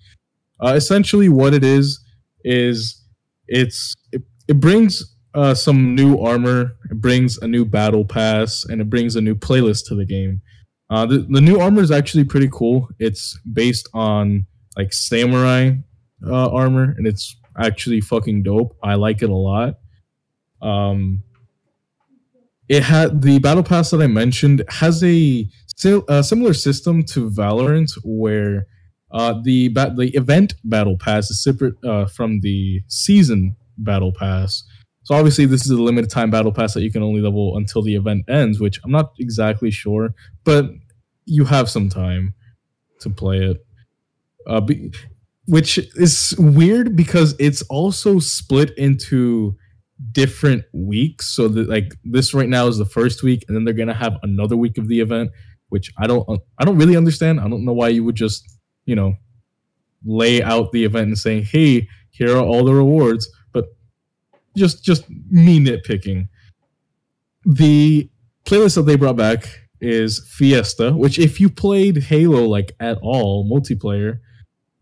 Uh, 0.65 0.75
essentially 0.75 1.29
what 1.29 1.55
it 1.55 1.65
is 1.65 2.01
is 2.45 3.05
it's 3.49 3.95
it, 4.13 4.23
it 4.49 4.61
brings 4.61 5.15
uh, 5.35 5.55
some 5.55 5.95
new 5.95 6.19
armor 6.19 6.73
it 6.91 7.01
brings 7.01 7.39
a 7.39 7.49
new 7.49 7.65
battle 7.65 8.05
pass 8.05 8.65
and 8.65 8.81
it 8.81 8.91
brings 8.91 9.17
a 9.17 9.21
new 9.21 9.35
playlist 9.35 9.87
to 9.87 9.95
the 9.95 10.05
game 10.05 10.41
uh, 10.93 11.07
the, 11.07 11.19
the 11.29 11.41
new 11.41 11.59
armor 11.59 11.83
is 11.83 11.91
actually 11.91 12.25
pretty 12.25 12.49
cool. 12.53 12.89
It's 12.99 13.39
based 13.51 13.89
on 13.95 14.47
like 14.77 14.93
samurai 14.93 15.73
uh, 16.27 16.51
armor 16.51 16.95
and 16.97 17.07
it's 17.07 17.37
actually 17.59 18.01
fucking 18.01 18.43
dope. 18.43 18.77
I 18.83 18.95
like 18.95 19.23
it 19.23 19.31
a 19.31 19.35
lot. 19.35 19.79
Um 20.61 21.23
it 22.69 22.83
had 22.83 23.23
the 23.23 23.39
battle 23.39 23.65
pass 23.65 23.91
that 23.91 24.01
i 24.01 24.07
mentioned 24.07 24.65
has 24.69 25.03
a, 25.05 25.47
a 26.09 26.23
similar 26.23 26.55
system 26.55 27.03
to 27.03 27.29
valorant 27.29 27.91
where 28.05 28.67
uh, 29.13 29.35
the 29.45 29.69
ba- 29.69 29.93
the 29.97 30.09
event 30.17 30.55
battle 30.65 30.97
pass 30.99 31.31
is 31.31 31.43
separate 31.43 31.75
uh, 31.85 32.07
from 32.07 32.41
the 32.41 32.81
season 32.89 33.57
battle 33.77 34.13
pass. 34.13 34.65
So 35.05 35.15
obviously, 35.15 35.47
this 35.47 35.65
is 35.65 35.71
a 35.71 35.83
limited 35.83 36.11
time 36.11 36.31
battle 36.31 36.53
pass 36.53 36.75
that 36.75 36.83
you 36.83 36.91
can 36.91 37.03
only 37.03 37.21
level 37.21 37.57
until 37.57 37.83
the 37.83 37.95
event 37.95 38.25
ends, 38.29 38.61
which 38.61 38.81
I'm 38.85 38.93
not 38.93 39.13
exactly 39.19 39.71
sure, 39.71 40.15
but 40.45 40.67
you 41.25 41.45
have 41.45 41.69
some 41.71 41.89
time 41.89 42.35
to 43.01 43.11
play 43.11 43.39
it. 43.39 43.65
Uh, 44.47 44.61
be- 44.61 44.93
which 45.47 45.79
is 45.97 46.35
weird 46.39 46.97
because 46.97 47.35
it's 47.39 47.63
also 47.63 48.19
split 48.19 48.77
into 48.79 49.57
different 50.13 50.65
weeks. 50.73 51.29
So 51.29 51.49
that 51.49 51.69
like 51.69 51.95
this 52.05 52.33
right 52.35 52.49
now 52.49 52.67
is 52.67 52.79
the 52.79 52.85
first 52.85 53.23
week, 53.23 53.45
and 53.47 53.57
then 53.57 53.65
they're 53.65 53.75
gonna 53.75 53.95
have 53.95 54.19
another 54.23 54.57
week 54.57 54.79
of 54.79 54.89
the 54.89 55.01
event, 55.01 55.31
which 55.69 55.93
I 55.99 56.07
don't 56.07 56.41
I 56.59 56.65
don't 56.65 56.79
really 56.79 56.97
understand. 56.97 57.41
I 57.41 57.49
don't 57.49 57.65
know 57.65 57.73
why 57.73 57.89
you 57.89 58.05
would 58.05 58.17
just 58.17 58.59
you 58.85 58.97
know 58.97 59.15
lay 60.05 60.43
out 60.43 60.73
the 60.73 60.85
event 60.85 61.09
and 61.09 61.19
saying 61.19 61.45
hey 61.45 61.89
here 62.11 62.37
are 62.37 62.45
all 62.45 62.65
the 62.65 62.75
rewards 62.75 63.29
but 63.53 63.67
just 64.57 64.85
just 64.85 65.09
me 65.31 65.61
nitpicking 65.61 66.29
the 67.45 68.09
playlist 68.45 68.75
that 68.75 68.83
they 68.83 68.97
brought 68.97 69.17
back 69.17 69.49
is 69.83 70.27
fiesta 70.31 70.93
which 70.93 71.19
if 71.19 71.41
you 71.41 71.51
played 71.51 72.05
halo 72.05 72.47
like 72.47 72.73
at 72.81 72.99
all 73.03 73.49
multiplayer 73.49 74.19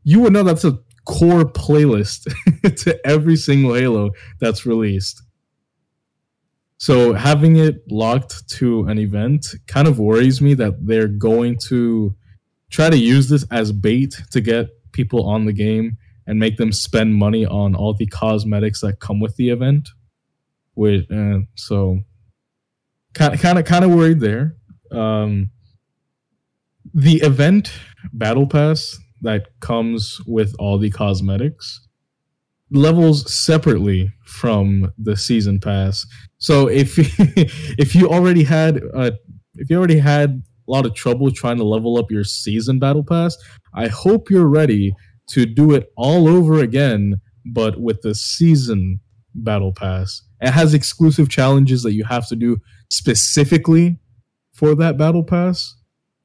you 0.05 0.21
would 0.21 0.33
know 0.33 0.43
that's 0.43 0.65
a 0.65 0.79
core 1.07 1.45
playlist 1.45 2.33
to 2.77 3.07
every 3.07 3.37
single 3.37 3.75
halo 3.75 4.11
that's 4.41 4.67
released 4.67 5.23
so 6.77 7.15
having 7.15 7.57
it 7.57 7.83
locked 7.91 8.49
to 8.51 8.85
an 8.85 8.99
event 8.99 9.47
kind 9.67 9.89
of 9.89 9.99
worries 9.99 10.41
me 10.41 10.55
that 10.55 10.87
they're 10.87 11.09
going 11.09 11.59
to 11.69 12.15
try 12.71 12.89
to 12.89 12.97
use 12.97 13.29
this 13.29 13.45
as 13.51 13.73
bait 13.73 14.23
to 14.31 14.41
get 14.41 14.69
people 14.93 15.29
on 15.29 15.45
the 15.45 15.53
game 15.53 15.99
and 16.27 16.39
make 16.39 16.57
them 16.57 16.73
spend 16.73 17.15
money 17.15 17.45
on 17.45 17.75
all 17.75 17.93
the 17.93 18.07
cosmetics 18.07 18.81
that 18.81 19.01
come 19.01 19.21
with 19.21 19.37
the 19.37 19.51
event. 19.51 19.89
With 20.75 21.11
uh, 21.11 21.41
so 21.57 22.01
kind 23.13 23.35
of 23.35 23.41
kind 23.41 23.59
of 23.59 23.65
kind 23.65 23.85
of 23.85 23.91
worried 23.91 24.21
there. 24.21 24.57
Um, 24.93 25.51
the 26.95 27.17
event 27.17 27.73
battle 28.13 28.47
pass 28.47 28.99
that 29.23 29.49
comes 29.61 30.21
with 30.27 30.55
all 30.59 30.79
the 30.79 30.91
cosmetics 30.91 31.87
levels 32.71 33.33
separately 33.33 34.13
from 34.25 34.93
the 34.97 35.17
season 35.17 35.61
pass. 35.61 36.07
So 36.39 36.69
if 36.69 36.95
if 37.79 37.95
you 37.95 38.09
already 38.09 38.45
had 38.45 38.81
uh, 38.95 39.13
if 39.57 39.69
you 39.71 39.77
already 39.77 39.99
had 39.99 40.43
a 40.69 40.71
lot 40.71 40.87
of 40.87 40.95
trouble 40.95 41.31
trying 41.31 41.57
to 41.59 41.65
level 41.65 41.99
up 41.99 42.11
your 42.11 42.25
season 42.25 42.79
battle 42.79 43.05
pass, 43.05 43.37
I 43.75 43.89
hope 43.89 44.31
you're 44.31 44.49
ready 44.49 44.95
to 45.31 45.47
do 45.47 45.73
it 45.75 45.93
all 45.97 46.29
over 46.29 46.61
again, 46.61 47.21
but 47.45 47.81
with 47.81 48.03
the 48.03 48.15
season 48.15 49.01
battle 49.35 49.73
pass. 49.73 50.23
It 50.41 50.51
has 50.51 50.75
exclusive 50.75 51.29
challenges 51.29 51.83
that 51.83 51.93
you 51.93 52.05
have 52.05 52.27
to 52.29 52.37
do 52.37 52.59
specifically 52.89 53.99
for 54.61 54.75
that 54.75 54.99
battle 54.99 55.25
pass, 55.25 55.75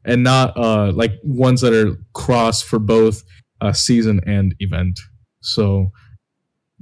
and 0.04 0.22
not 0.22 0.58
uh, 0.58 0.92
like 0.92 1.14
ones 1.24 1.62
that 1.62 1.74
are 1.74 1.96
cross 2.12 2.62
for 2.62 2.80
both 2.80 3.24
uh, 3.62 3.72
season 3.72 4.20
and 4.28 4.54
event. 4.60 5.00
So 5.40 5.94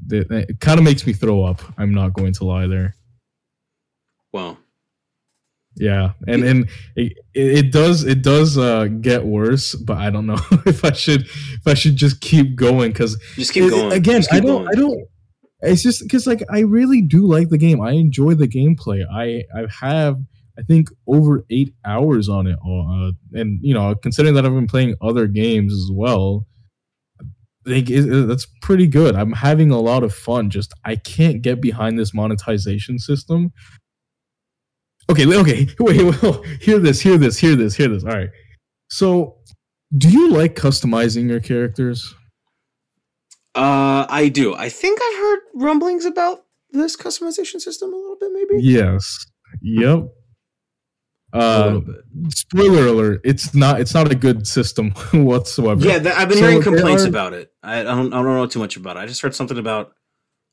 th- 0.10 0.26
it 0.32 0.60
kind 0.60 0.80
of 0.80 0.84
makes 0.84 1.06
me 1.06 1.14
throw 1.14 1.44
up. 1.44 1.62
I'm 1.78 1.94
not 1.94 2.14
going 2.14 2.34
to 2.34 2.44
lie 2.44 2.66
there. 2.66 2.96
Well, 4.32 4.58
Yeah, 5.76 6.14
and 6.28 6.44
and 6.44 6.70
it, 6.96 7.14
it 7.36 7.72
does 7.72 8.04
it 8.04 8.24
does 8.24 8.58
uh, 8.58 8.88
get 8.88 9.24
worse, 9.24 9.76
but 9.76 9.98
I 9.98 10.10
don't 10.10 10.26
know 10.26 10.40
if 10.66 10.84
I 10.84 10.94
should 10.94 11.22
if 11.22 11.68
I 11.68 11.76
should 11.76 11.98
just 11.98 12.20
keep 12.20 12.56
going 12.56 12.94
because 12.94 13.16
just 13.36 13.54
keep 13.54 13.70
going. 13.70 13.92
again. 13.92 14.22
Just 14.22 14.34
I 14.34 14.40
don't 14.40 14.66
going. 14.66 14.68
I 14.70 14.74
don't. 14.74 15.08
It's 15.62 15.84
just 15.84 16.02
because 16.02 16.26
like 16.26 16.42
I 16.50 16.62
really 16.62 17.04
do 17.04 17.28
like 17.28 17.50
the 17.50 17.60
game. 17.60 17.80
I 17.80 17.92
enjoy 17.92 18.34
the 18.34 18.48
gameplay. 18.48 19.04
I 19.08 19.44
I 19.56 19.68
have 19.82 20.18
I 20.58 20.62
think 20.62 20.90
over 21.08 21.46
eight 21.50 21.74
hours 21.86 22.30
on 22.30 22.48
it, 22.48 22.58
uh, 22.66 23.12
and 23.40 23.60
you 23.62 23.74
know 23.74 23.96
considering 23.96 24.36
that 24.36 24.46
I've 24.46 24.54
been 24.54 24.68
playing 24.68 24.96
other 25.02 25.28
games 25.28 25.74
as 25.74 25.90
well. 25.92 26.46
Like 27.66 27.90
it, 27.90 28.06
it- 28.12 28.28
that's 28.28 28.46
pretty 28.62 28.88
good. 28.88 29.16
I'm 29.16 29.32
having 29.32 29.72
a 29.72 29.80
lot 29.80 30.04
of 30.04 30.14
fun. 30.14 30.50
Just 30.50 30.74
I 30.84 30.96
can't 30.98 31.42
get 31.42 31.62
behind 31.62 31.98
this 31.98 32.14
monetization 32.14 33.00
system 33.00 33.52
Okay, 35.12 35.26
okay. 35.38 35.68
Wait, 35.80 36.02
well, 36.22 36.42
hear 36.62 36.80
this, 36.80 37.02
hear 37.02 37.18
this, 37.18 37.38
hear 37.38 37.58
this, 37.58 37.76
hear 37.76 37.90
this. 37.90 38.06
All 38.06 38.12
right. 38.12 38.30
So, 38.90 39.36
do 39.98 40.10
you 40.10 40.30
like 40.32 40.56
customizing 40.56 41.28
your 41.30 41.42
characters? 41.42 42.16
Uh, 43.56 44.06
I 44.10 44.30
do. 44.34 44.56
I 44.56 44.70
think 44.70 45.00
I've 45.02 45.18
heard 45.20 45.40
rumblings 45.56 46.06
about 46.06 46.46
this 46.72 46.96
customization 46.96 47.60
system 47.60 47.94
a 47.94 47.98
little 47.98 48.16
bit, 48.20 48.32
maybe. 48.34 48.64
Yes. 48.64 49.26
Yep. 49.62 50.06
A 51.34 51.38
Uh, 51.38 51.66
little 51.66 51.82
bit. 51.82 51.96
spoiler 52.34 52.88
alert! 52.88 53.22
It's 53.24 53.54
not. 53.56 53.82
It's 53.82 53.94
not 53.94 54.12
a 54.12 54.16
good 54.16 54.46
system 54.48 54.92
whatsoever. 55.14 55.84
Yeah, 55.86 56.00
th- 56.00 56.16
I've 56.16 56.30
been 56.30 56.38
So 56.38 56.48
hearing 56.48 56.62
complaints 56.62 57.04
are- 57.06 57.10
about 57.10 57.34
it. 57.34 57.52
I, 57.64 57.80
I 57.80 57.84
don't. 57.84 58.14
I 58.14 58.18
don't 58.18 58.26
know 58.36 58.46
too 58.46 58.60
much 58.60 58.78
about 58.78 58.98
it. 58.98 59.00
I 59.02 59.06
just 59.08 59.22
heard 59.22 59.34
something 59.36 59.58
about 59.58 59.94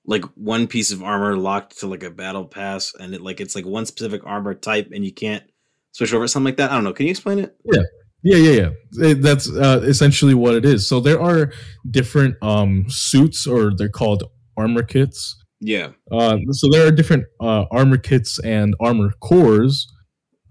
like 0.06 0.24
one 0.34 0.66
piece 0.66 0.90
of 0.92 1.02
armor 1.02 1.36
locked 1.36 1.78
to 1.80 1.86
like 1.86 2.02
a 2.02 2.10
battle 2.10 2.46
pass, 2.46 2.92
and 2.98 3.14
it 3.14 3.20
like 3.20 3.40
it's 3.40 3.54
like 3.54 3.66
one 3.66 3.84
specific 3.86 4.22
armor 4.24 4.54
type, 4.54 4.90
and 4.94 5.04
you 5.04 5.12
can't 5.12 5.44
switch 5.92 6.14
over 6.14 6.26
something 6.26 6.46
like 6.46 6.56
that. 6.56 6.70
I 6.70 6.74
don't 6.74 6.84
know. 6.84 6.92
Can 6.94 7.06
you 7.06 7.10
explain 7.10 7.38
it? 7.40 7.54
Yeah, 7.64 7.82
yeah, 8.22 8.50
yeah. 8.50 8.70
It- 9.10 9.22
that's 9.22 9.50
uh, 9.50 9.80
essentially 9.84 10.34
what 10.34 10.54
it 10.54 10.64
is. 10.64 10.88
So 10.88 11.00
there 11.00 11.20
are 11.20 11.52
different 11.90 12.36
um 12.42 12.86
suits, 12.88 13.46
or 13.46 13.72
they're 13.76 13.88
called 13.90 14.24
armor 14.56 14.82
kits. 14.82 15.36
Yeah. 15.60 15.88
Uh, 16.10 16.38
so 16.52 16.68
there 16.72 16.86
are 16.86 16.90
different 16.90 17.24
uh, 17.38 17.64
armor 17.70 17.98
kits 17.98 18.38
and 18.42 18.74
armor 18.80 19.12
cores. 19.20 19.86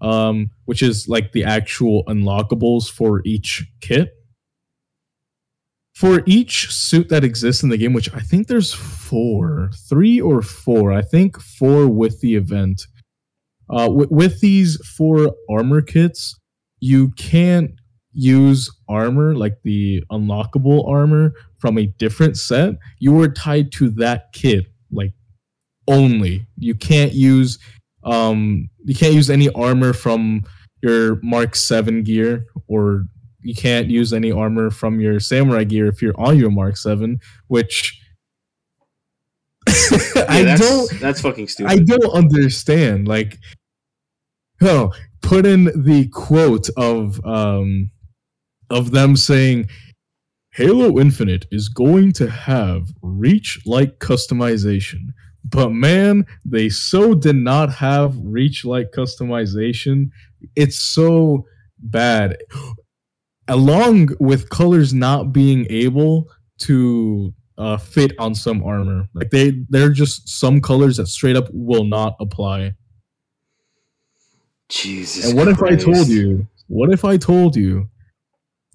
Um, 0.00 0.50
which 0.64 0.82
is 0.82 1.08
like 1.08 1.32
the 1.32 1.44
actual 1.44 2.04
unlockables 2.06 2.90
for 2.90 3.22
each 3.24 3.64
kit. 3.80 4.14
For 5.94 6.22
each 6.24 6.72
suit 6.72 7.10
that 7.10 7.24
exists 7.24 7.62
in 7.62 7.68
the 7.68 7.76
game, 7.76 7.92
which 7.92 8.12
I 8.14 8.20
think 8.20 8.46
there's 8.46 8.72
four, 8.72 9.70
three 9.88 10.20
or 10.20 10.40
four. 10.40 10.92
I 10.92 11.02
think 11.02 11.38
four 11.38 11.88
with 11.88 12.20
the 12.20 12.36
event. 12.36 12.86
Uh, 13.68 13.86
w- 13.86 14.08
with 14.10 14.40
these 14.40 14.76
four 14.96 15.34
armor 15.50 15.82
kits, 15.82 16.38
you 16.80 17.10
can't 17.10 17.72
use 18.12 18.70
armor 18.88 19.34
like 19.34 19.58
the 19.62 20.02
unlockable 20.10 20.88
armor 20.88 21.32
from 21.58 21.78
a 21.78 21.86
different 21.86 22.38
set. 22.38 22.74
You 22.98 23.20
are 23.20 23.28
tied 23.28 23.70
to 23.72 23.90
that 23.90 24.32
kit 24.32 24.66
like 24.90 25.12
only. 25.86 26.46
You 26.56 26.74
can't 26.74 27.12
use 27.12 27.58
um 28.04 28.68
you 28.84 28.94
can't 28.94 29.14
use 29.14 29.30
any 29.30 29.50
armor 29.50 29.92
from 29.92 30.42
your 30.82 31.20
Mark 31.22 31.54
7 31.54 32.02
gear 32.02 32.46
or 32.66 33.04
you 33.42 33.54
can't 33.54 33.88
use 33.88 34.12
any 34.12 34.32
armor 34.32 34.70
from 34.70 35.00
your 35.00 35.20
samurai 35.20 35.64
gear 35.64 35.86
if 35.86 36.02
you're 36.02 36.18
on 36.18 36.38
your 36.38 36.50
Mark 36.50 36.76
7, 36.76 37.18
which 37.48 38.00
Yeah, 40.20 40.26
I 40.28 40.42
that's, 40.42 40.60
don't 40.60 41.00
That's 41.00 41.20
fucking 41.20 41.48
stupid. 41.48 41.72
I 41.72 41.78
don't 41.78 42.12
understand. 42.12 43.08
Like, 43.08 43.38
oh, 44.62 44.92
put 45.22 45.46
in 45.46 45.64
the 45.84 46.08
quote 46.12 46.68
of 46.76 47.24
um 47.24 47.90
of 48.68 48.90
them 48.92 49.16
saying 49.16 49.68
Halo 50.52 50.98
Infinite 50.98 51.46
is 51.50 51.68
going 51.68 52.12
to 52.14 52.30
have 52.30 52.88
reach 53.02 53.60
like 53.66 53.98
customization. 53.98 55.08
But 55.44 55.70
man, 55.70 56.26
they 56.44 56.68
so 56.68 57.14
did 57.14 57.36
not 57.36 57.72
have 57.74 58.16
reach 58.22 58.64
like 58.64 58.92
customization. 58.92 60.10
It's 60.54 60.78
so 60.78 61.46
bad. 61.78 62.36
Along 63.48 64.10
with 64.20 64.50
colors 64.50 64.94
not 64.94 65.32
being 65.32 65.66
able 65.70 66.28
to 66.60 67.32
uh, 67.58 67.76
fit 67.76 68.12
on 68.18 68.34
some 68.34 68.62
armor. 68.64 69.08
Like 69.12 69.30
they 69.30 69.52
they're 69.68 69.90
just 69.90 70.28
some 70.28 70.60
colors 70.60 70.96
that 70.96 71.08
straight 71.08 71.36
up 71.36 71.48
will 71.52 71.84
not 71.84 72.16
apply. 72.20 72.74
Jesus. 74.68 75.28
And 75.28 75.36
what 75.36 75.48
if 75.48 75.62
I 75.62 75.76
told 75.76 76.08
you? 76.08 76.46
What 76.68 76.92
if 76.92 77.04
I 77.04 77.16
told 77.16 77.56
you 77.56 77.88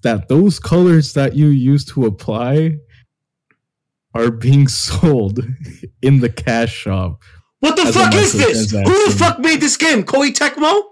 that 0.02 0.28
those 0.28 0.60
colors 0.60 1.14
that 1.14 1.34
you 1.34 1.48
use 1.48 1.84
to 1.86 2.06
apply 2.06 2.76
are 4.16 4.30
being 4.30 4.68
sold 4.84 5.40
in 6.02 6.20
the 6.20 6.28
cash 6.28 6.72
shop? 6.74 7.22
What 7.60 7.76
the 7.76 7.92
fuck 7.92 8.14
is 8.14 8.32
this? 8.32 8.70
Who 8.70 9.06
the 9.06 9.14
fuck 9.16 9.38
made 9.38 9.60
this 9.60 9.76
game? 9.76 10.04
Koei 10.04 10.30
Tecmo? 10.30 10.82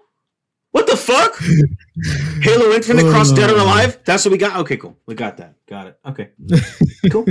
What 0.72 0.86
the 0.88 0.96
fuck? 0.96 1.38
Halo 2.42 2.72
Infinite 2.72 3.04
Cross 3.10 3.32
Dead 3.32 3.50
or. 3.50 3.58
Alive? 3.58 3.98
That's 4.04 4.24
what 4.24 4.32
we 4.32 4.38
got? 4.38 4.56
Okay, 4.60 4.76
cool. 4.76 4.98
We 5.06 5.14
got 5.14 5.36
that. 5.36 5.54
Got 5.68 5.86
it. 5.88 5.98
Okay. 6.06 6.30
Cool. 7.10 7.26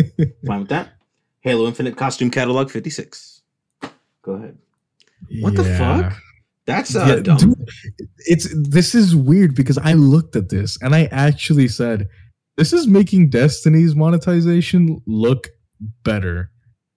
Fine 0.45 0.59
with 0.59 0.69
that. 0.69 0.93
Halo 1.41 1.67
Infinite 1.67 1.97
Costume 1.97 2.29
Catalog 2.29 2.69
56. 2.69 3.41
Go 4.21 4.33
ahead. 4.33 4.57
What 5.41 5.55
the 5.55 5.63
fuck? 5.63 6.13
That's 6.65 6.95
uh, 6.95 7.05
Yeah, 7.07 7.19
dumb. 7.21 7.37
dude, 7.37 7.69
it's 8.19 8.47
this 8.69 8.93
is 8.95 9.15
weird 9.15 9.55
because 9.55 9.77
I 9.79 9.93
looked 9.93 10.35
at 10.37 10.49
this 10.49 10.77
and 10.81 10.95
I 10.95 11.05
actually 11.11 11.67
said, 11.67 12.07
"This 12.55 12.71
is 12.71 12.87
making 12.87 13.29
Destiny's 13.31 13.95
monetization 13.95 15.01
look 15.05 15.49
better." 16.03 16.49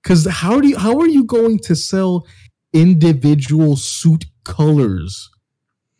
Because 0.02 0.26
how 0.26 0.60
do 0.60 0.68
you 0.68 0.78
how 0.78 0.98
are 1.00 1.08
you 1.08 1.24
going 1.24 1.58
to 1.60 1.74
sell 1.74 2.26
individual 2.72 3.76
suit 3.76 4.24
colors, 4.44 5.28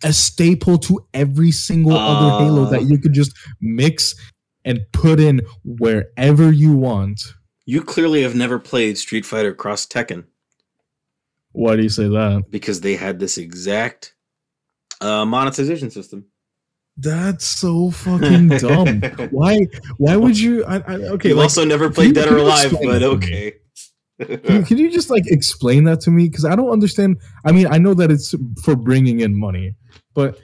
a 0.05 0.13
staple 0.13 0.79
to 0.79 1.01
every 1.15 1.51
single 1.51 1.97
other 1.97 2.45
Halo 2.45 2.65
Uh. 2.67 2.71
that 2.71 2.85
you 2.85 2.99
could 2.99 3.13
just 3.15 3.33
mix 3.61 4.15
and 4.65 4.81
put 4.93 5.19
in 5.21 5.41
wherever 5.65 6.53
you 6.53 6.73
want? 6.73 7.21
You 7.65 7.83
clearly 7.83 8.23
have 8.23 8.37
never 8.37 8.59
played 8.61 8.97
Street 8.99 9.27
Fighter 9.27 9.53
Cross 9.55 9.87
Tekken 9.89 10.25
Why 11.53 11.75
do 11.77 11.83
you 11.83 11.89
say 11.89 12.09
that? 12.09 12.45
because 12.51 12.81
they 12.83 12.95
had 12.95 13.19
this 13.19 13.39
exact 13.39 14.15
uh, 15.01 15.25
monetization 15.25 15.91
system. 15.91 16.27
That's 16.97 17.45
so 17.45 17.91
fucking 17.91 18.49
dumb. 18.49 19.01
Why? 19.31 19.67
Why 19.99 20.17
would 20.17 20.39
you? 20.39 20.65
I, 20.65 20.77
I, 20.77 20.95
okay, 20.95 21.29
You've 21.29 21.39
like, 21.39 21.45
also 21.45 21.65
never 21.65 21.91
played 21.91 22.15
Dead 22.15 22.29
or 22.29 22.39
Alive, 22.39 22.73
but 22.73 22.81
it 22.81 23.01
to 23.01 23.17
me? 23.17 23.17
okay. 23.17 23.55
Can, 24.19 24.65
can 24.65 24.79
you 24.79 24.91
just 24.91 25.11
like 25.11 25.25
explain 25.27 25.85
that 25.85 26.01
to 26.01 26.11
me? 26.11 26.29
Because 26.29 26.47
I 26.47 26.57
don't 26.57 26.71
understand. 26.71 27.19
I 27.45 27.53
mean, 27.53 27.67
I 27.71 27.77
know 27.77 27.93
that 27.95 28.11
it's 28.11 28.35
for 28.65 28.75
bringing 28.75 29.21
in 29.21 29.39
money, 29.39 29.75
but 30.15 30.39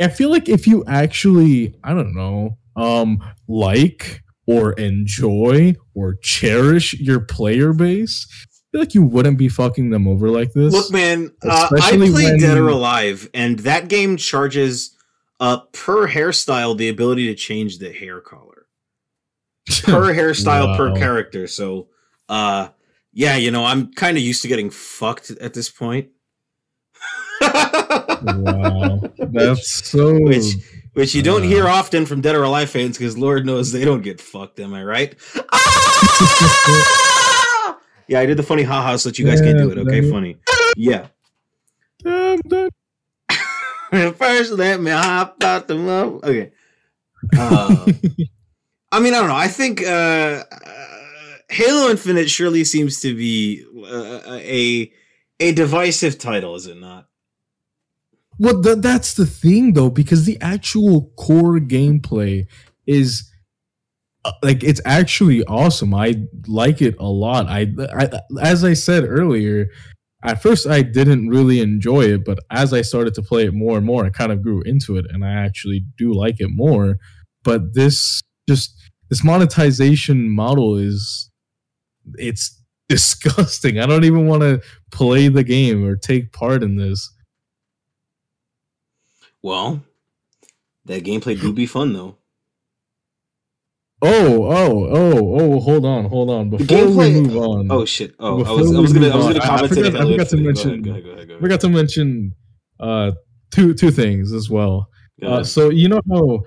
I 0.00 0.08
feel 0.08 0.30
like 0.30 0.48
if 0.48 0.66
you 0.66 0.82
actually, 0.88 1.74
I 1.84 1.94
don't 1.94 2.14
know, 2.14 2.58
um, 2.76 3.22
like 3.46 4.22
or 4.48 4.72
enjoy 4.72 5.74
or 5.94 6.16
cherish 6.22 6.94
your 6.94 7.20
player 7.20 7.72
base, 7.72 8.26
I 8.32 8.46
feel 8.72 8.80
like 8.80 8.94
you 8.94 9.04
wouldn't 9.04 9.38
be 9.38 9.48
fucking 9.48 9.90
them 9.90 10.08
over 10.08 10.28
like 10.28 10.52
this. 10.52 10.72
Look, 10.72 10.90
man, 10.90 11.30
uh, 11.44 11.68
I 11.80 11.96
played 11.96 12.40
Dead 12.40 12.58
or 12.58 12.68
Alive, 12.68 13.30
and 13.32 13.60
that 13.60 13.86
game 13.86 14.16
charges 14.16 14.93
uh, 15.40 15.58
per 15.72 16.08
hairstyle 16.08 16.76
the 16.76 16.88
ability 16.88 17.26
to 17.26 17.34
change 17.34 17.78
the 17.78 17.92
hair 17.92 18.20
color. 18.20 18.66
Per 19.84 20.12
hairstyle 20.14 20.76
per 20.76 20.94
character. 20.94 21.46
So, 21.46 21.88
uh, 22.28 22.68
yeah, 23.12 23.36
you 23.36 23.50
know, 23.50 23.64
I'm 23.64 23.92
kind 23.94 24.16
of 24.18 24.22
used 24.22 24.42
to 24.42 24.48
getting 24.48 24.68
fucked 24.70 25.30
at 25.30 25.54
this 25.54 25.70
point. 25.70 26.08
wow, 27.40 29.00
that's 29.18 29.86
so. 29.86 30.18
Which- 30.20 30.56
Which 30.94 31.12
you 31.14 31.22
don't 31.22 31.42
Uh. 31.42 31.46
hear 31.48 31.66
often 31.66 32.06
from 32.06 32.20
Dead 32.20 32.36
or 32.36 32.44
Alive 32.44 32.70
fans 32.70 32.96
because 32.96 33.18
Lord 33.18 33.44
knows 33.44 33.72
they 33.72 33.84
don't 33.84 34.02
get 34.02 34.20
fucked. 34.20 34.60
Am 34.60 34.72
I 34.74 34.84
right? 34.84 35.16
Ah! 35.52 35.66
yeah, 38.08 38.20
I 38.20 38.26
did 38.26 38.36
the 38.36 38.44
funny 38.44 38.62
haha 38.62 38.94
so 38.96 39.08
that 39.08 39.18
you 39.18 39.24
guys 39.26 39.40
can't 39.40 39.58
do 39.58 39.70
it. 39.70 39.78
Okay, 39.78 40.08
funny. 40.08 40.36
Yeah. 40.76 41.06
Damn, 42.04 42.38
that- 42.48 42.70
First, 44.16 44.52
let 44.52 44.80
me 44.80 44.90
hop 44.90 45.42
out 45.42 45.68
the 45.68 45.76
mouth. 45.76 46.24
Okay. 46.24 46.52
Uh, 47.38 47.86
I 48.92 49.00
mean, 49.00 49.14
I 49.14 49.18
don't 49.18 49.28
know. 49.28 49.36
I 49.36 49.48
think 49.48 49.82
uh, 49.82 50.44
uh, 50.50 50.84
Halo 51.48 51.90
Infinite 51.90 52.28
surely 52.28 52.64
seems 52.64 53.00
to 53.00 53.14
be 53.14 53.64
uh, 53.86 54.20
a 54.26 54.92
a 55.40 55.52
divisive 55.52 56.18
title, 56.18 56.54
is 56.54 56.66
it 56.66 56.78
not? 56.78 57.08
Well, 58.38 58.60
th- 58.62 58.78
that's 58.78 59.14
the 59.14 59.26
thing 59.26 59.74
though, 59.74 59.90
because 59.90 60.24
the 60.24 60.40
actual 60.40 61.12
core 61.16 61.58
gameplay 61.60 62.46
is 62.86 63.30
uh, 64.24 64.32
like 64.42 64.64
it's 64.64 64.80
actually 64.84 65.44
awesome. 65.44 65.94
I 65.94 66.24
like 66.46 66.82
it 66.82 66.96
a 66.98 67.06
lot. 67.06 67.46
I, 67.46 67.72
I 67.96 68.10
as 68.42 68.64
I 68.64 68.72
said 68.72 69.04
earlier, 69.04 69.68
at 70.24 70.42
first 70.42 70.66
I 70.66 70.82
didn't 70.82 71.28
really 71.28 71.60
enjoy 71.60 72.02
it, 72.14 72.24
but 72.24 72.40
as 72.50 72.72
I 72.72 72.82
started 72.82 73.14
to 73.14 73.22
play 73.22 73.44
it 73.44 73.54
more 73.54 73.76
and 73.76 73.86
more, 73.86 74.04
I 74.04 74.10
kind 74.10 74.32
of 74.32 74.42
grew 74.42 74.62
into 74.62 74.96
it, 74.96 75.06
and 75.10 75.24
I 75.24 75.32
actually 75.32 75.84
do 75.98 76.12
like 76.12 76.40
it 76.40 76.48
more. 76.48 76.98
But 77.42 77.74
this 77.74 78.22
just 78.48 78.74
this 79.10 79.22
monetization 79.22 80.30
model 80.30 80.76
is 80.76 81.30
it's 82.14 82.60
disgusting. 82.88 83.78
I 83.78 83.86
don't 83.86 84.04
even 84.04 84.26
want 84.26 84.42
to 84.42 84.62
play 84.90 85.28
the 85.28 85.44
game 85.44 85.84
or 85.84 85.96
take 85.96 86.32
part 86.32 86.62
in 86.62 86.76
this. 86.76 87.10
Well, 89.42 89.82
that 90.86 91.04
gameplay 91.04 91.40
do 91.40 91.52
be 91.52 91.66
fun 91.66 91.92
though. 91.92 92.16
Oh, 94.06 94.44
oh, 94.44 94.88
oh, 94.90 95.40
oh! 95.40 95.60
Hold 95.60 95.84
on, 95.86 96.04
hold 96.04 96.28
on. 96.30 96.50
Before 96.50 96.66
gameplay- 96.66 97.14
we 97.14 97.20
move 97.22 97.36
on, 97.38 97.68
Oh 97.70 97.84
shit! 97.84 98.14
Oh, 98.18 98.44
I 98.44 98.50
was, 98.52 98.74
I 98.76 98.78
was 98.80 98.92
gonna, 98.92 99.08
I 99.08 99.16
was 99.16 99.26
gonna 99.28 99.38
I- 99.40 99.54
I 99.64 99.68
forgot- 99.68 99.92
to 99.92 99.98
I 99.98 100.02
forgot 100.10 100.28
to 100.28 100.36
mention- 100.36 100.82
go 100.82 100.90
ahead, 100.90 101.04
go 101.04 101.10
ahead, 101.10 101.28
go 101.28 101.32
ahead. 101.34 101.40
forgot 101.42 101.60
to 101.60 101.68
mention 101.70 102.34
uh, 102.80 103.12
two 103.50 103.72
two 103.74 103.90
things 103.90 104.32
as 104.32 104.50
well. 104.50 104.88
Uh, 105.22 105.42
so 105.42 105.70
you 105.70 105.88
know 105.88 106.00
how, 106.10 106.42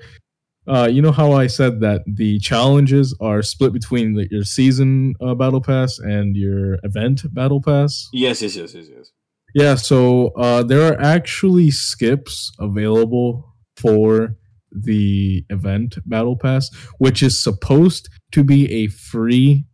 uh, 0.71 0.87
you 0.87 1.01
know 1.01 1.11
how 1.11 1.31
I 1.31 1.47
said 1.47 1.79
that 1.79 2.01
the 2.05 2.37
challenges 2.39 3.15
are 3.19 3.41
split 3.41 3.73
between 3.73 4.13
the, 4.13 4.27
your 4.29 4.43
season 4.43 5.15
uh, 5.19 5.33
battle 5.33 5.61
pass 5.61 5.97
and 5.97 6.35
your 6.35 6.77
event 6.83 7.21
battle 7.33 7.61
pass. 7.61 8.07
yes, 8.13 8.41
yes, 8.43 8.55
yes, 8.55 8.73
yes, 8.75 8.85
yes. 8.95 9.11
Yeah, 9.55 9.75
so 9.75 10.27
uh, 10.35 10.61
there 10.61 10.83
are 10.93 11.01
actually 11.01 11.71
skips 11.71 12.51
available 12.59 13.55
for 13.77 14.35
the 14.83 15.45
event 15.49 15.97
battle 16.05 16.35
pass, 16.35 16.73
which 16.97 17.23
is 17.23 17.41
supposed 17.41 18.09
to 18.31 18.43
be 18.43 18.71
a 18.71 18.87
free 18.87 19.65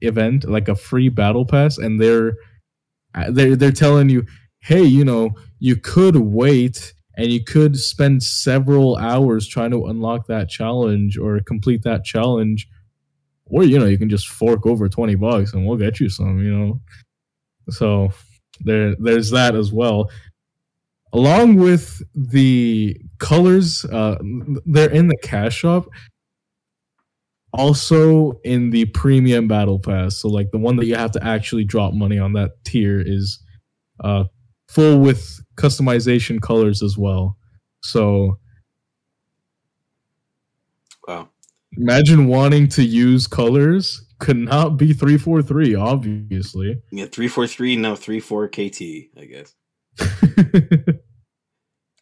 event, 0.00 0.44
like 0.48 0.68
a 0.68 0.74
free 0.74 1.08
battle 1.08 1.46
pass, 1.46 1.78
and 1.78 2.00
they're 2.00 2.34
uh, 3.14 3.30
they're 3.30 3.56
they're 3.56 3.72
telling 3.72 4.08
you, 4.08 4.26
hey, 4.60 4.82
you 4.82 5.04
know, 5.04 5.30
you 5.58 5.76
could 5.76 6.16
wait 6.16 6.94
and 7.16 7.32
you 7.32 7.42
could 7.42 7.76
spend 7.78 8.22
several 8.22 8.96
hours 8.96 9.46
trying 9.46 9.70
to 9.70 9.86
unlock 9.86 10.26
that 10.26 10.48
challenge 10.48 11.16
or 11.16 11.38
complete 11.40 11.82
that 11.84 12.04
challenge, 12.04 12.68
or 13.46 13.64
you 13.64 13.78
know, 13.78 13.86
you 13.86 13.98
can 13.98 14.08
just 14.10 14.28
fork 14.28 14.66
over 14.66 14.88
twenty 14.88 15.14
bucks 15.14 15.52
and 15.52 15.66
we'll 15.66 15.78
get 15.78 16.00
you 16.00 16.08
some, 16.08 16.42
you 16.42 16.56
know. 16.56 16.80
So 17.70 18.10
there 18.60 18.94
there's 18.98 19.30
that 19.30 19.54
as 19.54 19.72
well 19.72 20.10
along 21.14 21.54
with 21.54 22.02
the 22.14 23.00
colors, 23.18 23.84
uh, 23.86 24.16
they're 24.66 24.90
in 24.90 25.08
the 25.08 25.16
cash 25.22 25.56
shop. 25.56 25.86
Also 27.52 28.40
in 28.42 28.70
the 28.70 28.84
premium 28.86 29.46
battle 29.46 29.78
pass, 29.78 30.16
so 30.16 30.28
like 30.28 30.50
the 30.50 30.58
one 30.58 30.74
that 30.76 30.86
you 30.86 30.96
have 30.96 31.12
to 31.12 31.24
actually 31.24 31.62
drop 31.62 31.94
money 31.94 32.18
on 32.18 32.32
that 32.32 32.50
tier 32.64 33.00
is 33.00 33.40
uh, 34.02 34.24
full 34.68 34.98
with 34.98 35.40
customization 35.56 36.40
colors 36.42 36.82
as 36.82 36.98
well. 36.98 37.36
So 37.84 38.38
Wow. 41.06 41.28
imagine 41.76 42.26
wanting 42.26 42.66
to 42.70 42.82
use 42.82 43.26
colors 43.28 44.04
could 44.18 44.38
not 44.38 44.78
be 44.78 44.92
343 44.94 45.74
obviously 45.74 46.80
Yeah, 46.90 47.06
three 47.06 47.28
four 47.28 47.46
three 47.46 47.76
now 47.76 47.94
three 47.94 48.20
four 48.20 48.48
KT. 48.48 49.10
I 49.16 49.26
guess. 49.28 49.54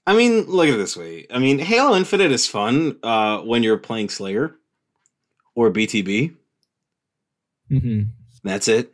I 0.06 0.14
mean, 0.16 0.44
look 0.46 0.68
at 0.68 0.74
it 0.74 0.78
this 0.78 0.96
way. 0.96 1.26
I 1.30 1.38
mean, 1.38 1.58
Halo 1.58 1.96
Infinite 1.96 2.32
is 2.32 2.46
fun 2.46 2.98
uh, 3.02 3.38
when 3.40 3.62
you're 3.62 3.78
playing 3.78 4.08
Slayer 4.08 4.56
or 5.54 5.70
BTB. 5.70 6.34
Mm-hmm. 7.70 8.02
That's 8.44 8.68
it. 8.68 8.92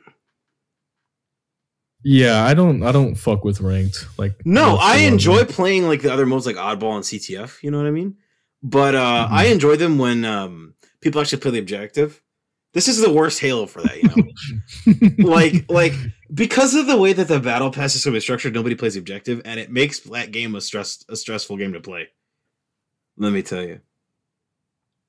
yeah 2.05 2.45
i 2.45 2.55
don't 2.55 2.83
i 2.85 2.93
don't 2.93 3.17
fuck 3.17 3.43
with 3.45 3.61
ranked 3.61 4.07
like 4.19 4.35
No, 4.45 4.77
I 4.81 4.99
enjoy 4.99 5.45
playing 5.45 5.89
like 5.89 6.01
the 6.03 6.13
other 6.13 6.27
modes 6.27 6.47
like 6.47 6.55
Oddball 6.57 6.95
and 6.95 7.05
CTF. 7.05 7.61
You 7.63 7.71
know 7.73 7.79
what 7.79 7.89
I 7.89 7.91
mean? 7.91 8.17
But 8.63 8.95
uh, 8.95 9.27
Mhm. 9.29 9.33
I 9.33 9.45
enjoy 9.47 9.77
them 9.77 9.99
when 9.99 10.25
um, 10.25 10.75
people 11.01 11.21
actually 11.21 11.41
play 11.41 11.51
the 11.53 11.59
objective. 11.59 12.23
This 12.75 12.89
is 12.89 13.01
the 13.01 13.13
worst 13.13 13.41
Halo 13.41 13.67
for 13.67 13.83
that, 13.83 14.03
you 14.03 14.09
know. 14.09 15.25
like, 15.31 15.71
like 15.71 15.95
because 16.33 16.75
of 16.75 16.87
the 16.87 16.97
way 16.97 17.13
that 17.13 17.29
the 17.29 17.41
battle 17.41 17.71
pass 17.71 17.95
system 17.95 18.15
is 18.15 18.23
so 18.23 18.27
structured, 18.27 18.55
nobody 18.55 18.75
plays 18.75 18.95
the 18.95 19.01
objective, 19.01 19.41
and 19.45 19.59
it 19.59 19.71
makes 19.71 20.01
that 20.01 20.33
game 20.33 20.55
a 20.55 20.61
stress 20.61 21.05
a 21.09 21.17
stressful 21.17 21.57
game 21.57 21.73
to 21.73 21.81
play. 21.81 22.09
Let 23.17 23.33
me 23.33 23.43
tell 23.43 23.63
you. 23.63 23.81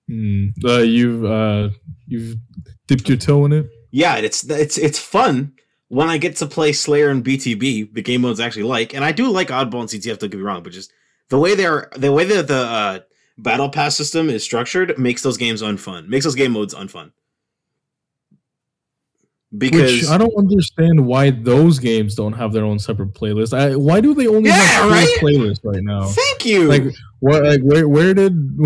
Hmm. 0.07 0.47
uh, 0.65 0.79
you've 0.79 1.23
uh 1.23 1.69
you've 2.07 2.37
dipped 2.87 3.07
your 3.07 3.17
toe 3.17 3.45
in 3.45 3.53
it 3.53 3.69
Yeah, 3.91 4.15
it's 4.15 4.49
it's 4.49 4.77
it's 4.77 4.97
fun 4.97 5.53
when 5.89 6.09
I 6.09 6.17
get 6.17 6.35
to 6.37 6.45
play 6.45 6.71
Slayer 6.71 7.09
and 7.09 7.23
BTB, 7.23 7.93
the 7.93 8.01
game 8.01 8.21
modes 8.21 8.39
I 8.39 8.45
actually 8.45 8.63
like, 8.63 8.93
and 8.93 9.03
I 9.03 9.11
do 9.11 9.29
like 9.29 9.49
Oddball 9.49 9.81
and 9.81 9.89
CTF. 9.89 10.19
Don't 10.19 10.29
get 10.29 10.37
me 10.37 10.43
wrong, 10.43 10.63
but 10.63 10.71
just 10.71 10.91
the 11.29 11.37
way 11.37 11.55
they're 11.55 11.89
the 11.95 12.11
way 12.11 12.23
that 12.25 12.47
the 12.47 12.55
uh, 12.55 12.99
battle 13.37 13.69
pass 13.69 13.95
system 13.95 14.29
is 14.29 14.43
structured 14.43 14.97
makes 14.97 15.23
those 15.23 15.37
games 15.37 15.61
unfun. 15.61 16.07
Makes 16.07 16.25
those 16.25 16.35
game 16.35 16.53
modes 16.53 16.73
unfun. 16.73 17.11
Because 19.57 20.01
Which 20.01 20.07
I 20.09 20.17
don't 20.19 20.37
understand 20.37 21.07
why 21.07 21.31
those 21.31 21.79
games 21.79 22.13
don't 22.13 22.33
have 22.33 22.53
their 22.53 22.63
own 22.63 22.77
separate 22.77 23.13
playlist. 23.15 23.51
I, 23.57 23.75
why 23.75 23.99
do 23.99 24.13
they 24.13 24.27
only 24.27 24.49
Yeah, 24.49 24.55
have 24.57 24.91
right? 24.91 25.17
playlists 25.19 25.61
right 25.63 25.81
now? 25.83 26.03
thank 26.05 26.45
you. 26.45 26.67
Like 26.67 26.83
what? 27.19 27.43
Like 27.43 27.61
where? 27.61 27.87
Where 27.89 28.13
did? 28.13 28.33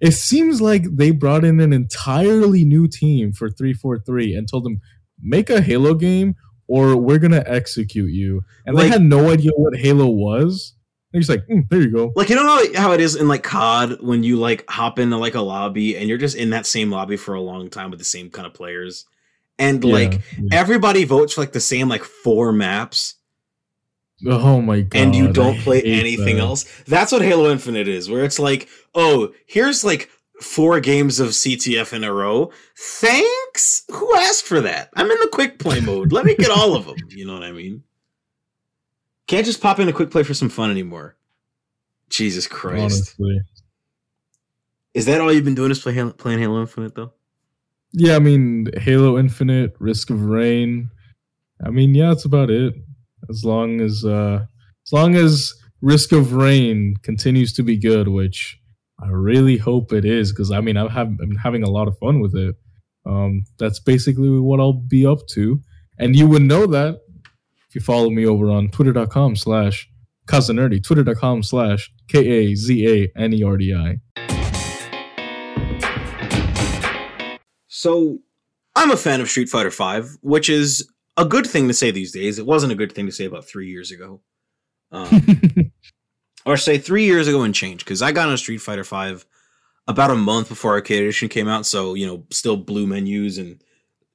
it 0.00 0.12
seems 0.12 0.60
like 0.60 0.84
they 0.96 1.10
brought 1.10 1.44
in 1.44 1.60
an 1.60 1.72
entirely 1.72 2.64
new 2.64 2.88
team 2.88 3.32
for 3.32 3.50
three 3.50 3.72
four 3.74 3.98
three 3.98 4.34
and 4.34 4.48
told 4.48 4.64
them 4.64 4.80
make 5.22 5.50
a 5.50 5.60
Halo 5.60 5.94
game 5.94 6.34
or 6.66 6.96
we're 6.96 7.18
gonna 7.18 7.44
execute 7.46 8.10
you. 8.12 8.42
And 8.66 8.74
Like- 8.74 8.84
they 8.84 8.88
had 8.90 9.02
no 9.02 9.30
idea 9.30 9.50
what 9.56 9.76
Halo 9.76 10.06
was. 10.08 10.74
They're 11.12 11.20
just 11.20 11.30
like, 11.30 11.46
"Mm, 11.46 11.68
there 11.68 11.80
you 11.80 11.92
go. 11.92 12.12
like 12.16 12.28
you 12.28 12.34
don't 12.34 12.46
know 12.74 12.80
how 12.80 12.90
it 12.92 13.00
is 13.00 13.14
in 13.14 13.28
like 13.28 13.44
COD 13.44 13.98
when 14.02 14.24
you 14.24 14.36
like 14.36 14.64
hop 14.68 14.98
into 14.98 15.16
like 15.16 15.36
a 15.36 15.40
lobby 15.40 15.96
and 15.96 16.08
you're 16.08 16.18
just 16.18 16.34
in 16.36 16.50
that 16.50 16.66
same 16.66 16.90
lobby 16.90 17.16
for 17.16 17.34
a 17.34 17.40
long 17.40 17.70
time 17.70 17.90
with 17.90 18.00
the 18.00 18.04
same 18.04 18.30
kind 18.30 18.46
of 18.48 18.52
players, 18.54 19.04
and 19.58 19.84
like 19.84 20.20
everybody 20.52 21.04
votes 21.04 21.34
for 21.34 21.40
like 21.40 21.52
the 21.52 21.60
same 21.60 21.88
like 21.88 22.04
four 22.04 22.52
maps. 22.52 23.14
oh 24.26 24.60
my 24.60 24.80
god, 24.82 24.98
and 24.98 25.14
you 25.14 25.32
don't 25.32 25.58
play 25.60 25.82
anything 25.82 26.36
that. 26.36 26.42
else. 26.42 26.64
That's 26.86 27.12
what 27.12 27.22
Halo 27.22 27.50
Infinite 27.50 27.88
is, 27.88 28.10
where 28.10 28.24
it's 28.24 28.38
like, 28.38 28.68
oh, 28.94 29.32
here's 29.46 29.84
like 29.84 30.10
four 30.40 30.80
games 30.80 31.20
of 31.20 31.30
CTF 31.30 31.92
in 31.92 32.04
a 32.04 32.12
row. 32.12 32.50
Thanks. 32.76 33.84
Who 33.92 34.16
asked 34.16 34.44
for 34.44 34.60
that? 34.60 34.90
I'm 34.94 35.10
in 35.10 35.18
the 35.20 35.28
quick 35.32 35.58
play 35.58 35.80
mode. 35.82 36.12
Let 36.12 36.24
me 36.24 36.34
get 36.34 36.50
all 36.50 36.74
of 36.74 36.86
them. 36.86 36.96
You 37.10 37.26
know 37.26 37.34
what 37.34 37.44
I 37.44 37.52
mean? 37.52 37.82
Can't 39.26 39.46
just 39.46 39.60
pop 39.60 39.78
in 39.78 39.88
a 39.88 39.92
quick 39.92 40.10
play 40.10 40.22
for 40.22 40.34
some 40.34 40.50
fun 40.50 40.70
anymore. 40.70 41.16
Jesus 42.10 42.46
Christ. 42.46 43.16
Honestly, 43.18 43.40
Is 44.92 45.06
that 45.06 45.20
all 45.20 45.32
you've 45.32 45.44
been 45.44 45.54
doing 45.54 45.70
is 45.70 45.80
play 45.80 45.94
Halo, 45.94 46.12
playing 46.12 46.40
Halo 46.40 46.60
Infinite 46.60 46.94
though? 46.94 47.12
Yeah. 47.94 48.16
I 48.16 48.18
mean, 48.18 48.68
Halo 48.76 49.18
Infinite, 49.18 49.74
Risk 49.78 50.10
of 50.10 50.22
Rain. 50.22 50.90
I 51.64 51.70
mean, 51.70 51.94
yeah, 51.94 52.08
that's 52.08 52.24
about 52.24 52.50
it. 52.50 52.74
As 53.30 53.42
long 53.44 53.80
as, 53.80 54.04
uh 54.04 54.44
as 54.86 54.92
long 54.92 55.14
as 55.14 55.54
Risk 55.80 56.12
of 56.12 56.34
Rain 56.34 56.96
continues 57.02 57.52
to 57.54 57.62
be 57.62 57.78
good, 57.78 58.08
which 58.08 58.58
I 59.02 59.08
really 59.08 59.56
hope 59.56 59.92
it 59.92 60.04
is, 60.04 60.32
because 60.32 60.50
I 60.50 60.60
mean, 60.60 60.76
I've 60.76 60.90
have, 60.90 61.16
been 61.16 61.36
having 61.36 61.62
a 61.62 61.70
lot 61.70 61.88
of 61.88 61.98
fun 61.98 62.20
with 62.20 62.34
it. 62.34 62.56
Um, 63.06 63.44
that's 63.58 63.80
basically 63.80 64.30
what 64.40 64.60
I'll 64.60 64.72
be 64.72 65.06
up 65.06 65.26
to, 65.32 65.60
and 65.98 66.16
you 66.16 66.26
would 66.26 66.42
know 66.42 66.66
that 66.66 67.00
if 67.68 67.74
you 67.74 67.80
follow 67.82 68.08
me 68.08 68.24
over 68.24 68.50
on 68.50 68.70
Twitter.com 68.70 69.36
slash 69.36 69.88
Kazanerdy, 70.26 70.82
Twitter.com 70.82 71.42
slash 71.42 71.92
K 72.08 72.26
A 72.26 72.54
Z 72.54 72.86
A 72.86 73.18
N 73.18 73.34
E 73.34 73.42
R 73.42 73.56
D 73.58 73.74
I. 73.74 73.98
So 77.84 78.18
I'm 78.74 78.90
a 78.90 78.96
fan 78.96 79.20
of 79.20 79.28
Street 79.28 79.50
Fighter 79.50 79.68
V, 79.68 80.08
which 80.22 80.48
is 80.48 80.90
a 81.18 81.26
good 81.26 81.46
thing 81.46 81.68
to 81.68 81.74
say 81.74 81.90
these 81.90 82.12
days. 82.12 82.38
It 82.38 82.46
wasn't 82.46 82.72
a 82.72 82.76
good 82.76 82.92
thing 82.92 83.04
to 83.04 83.12
say 83.12 83.26
about 83.26 83.44
three 83.44 83.68
years 83.68 83.90
ago. 83.90 84.22
Um, 84.90 85.70
or 86.46 86.56
say 86.56 86.78
three 86.78 87.04
years 87.04 87.28
ago 87.28 87.42
and 87.42 87.54
change, 87.54 87.84
because 87.84 88.00
I 88.00 88.10
got 88.10 88.30
on 88.30 88.38
Street 88.38 88.62
Fighter 88.62 88.84
V 88.84 89.22
about 89.86 90.10
a 90.10 90.14
month 90.14 90.48
before 90.48 90.72
Arcade 90.72 91.02
Edition 91.02 91.28
came 91.28 91.46
out. 91.46 91.66
So, 91.66 91.92
you 91.92 92.06
know, 92.06 92.24
still 92.30 92.56
blue 92.56 92.86
menus 92.86 93.36
and 93.36 93.62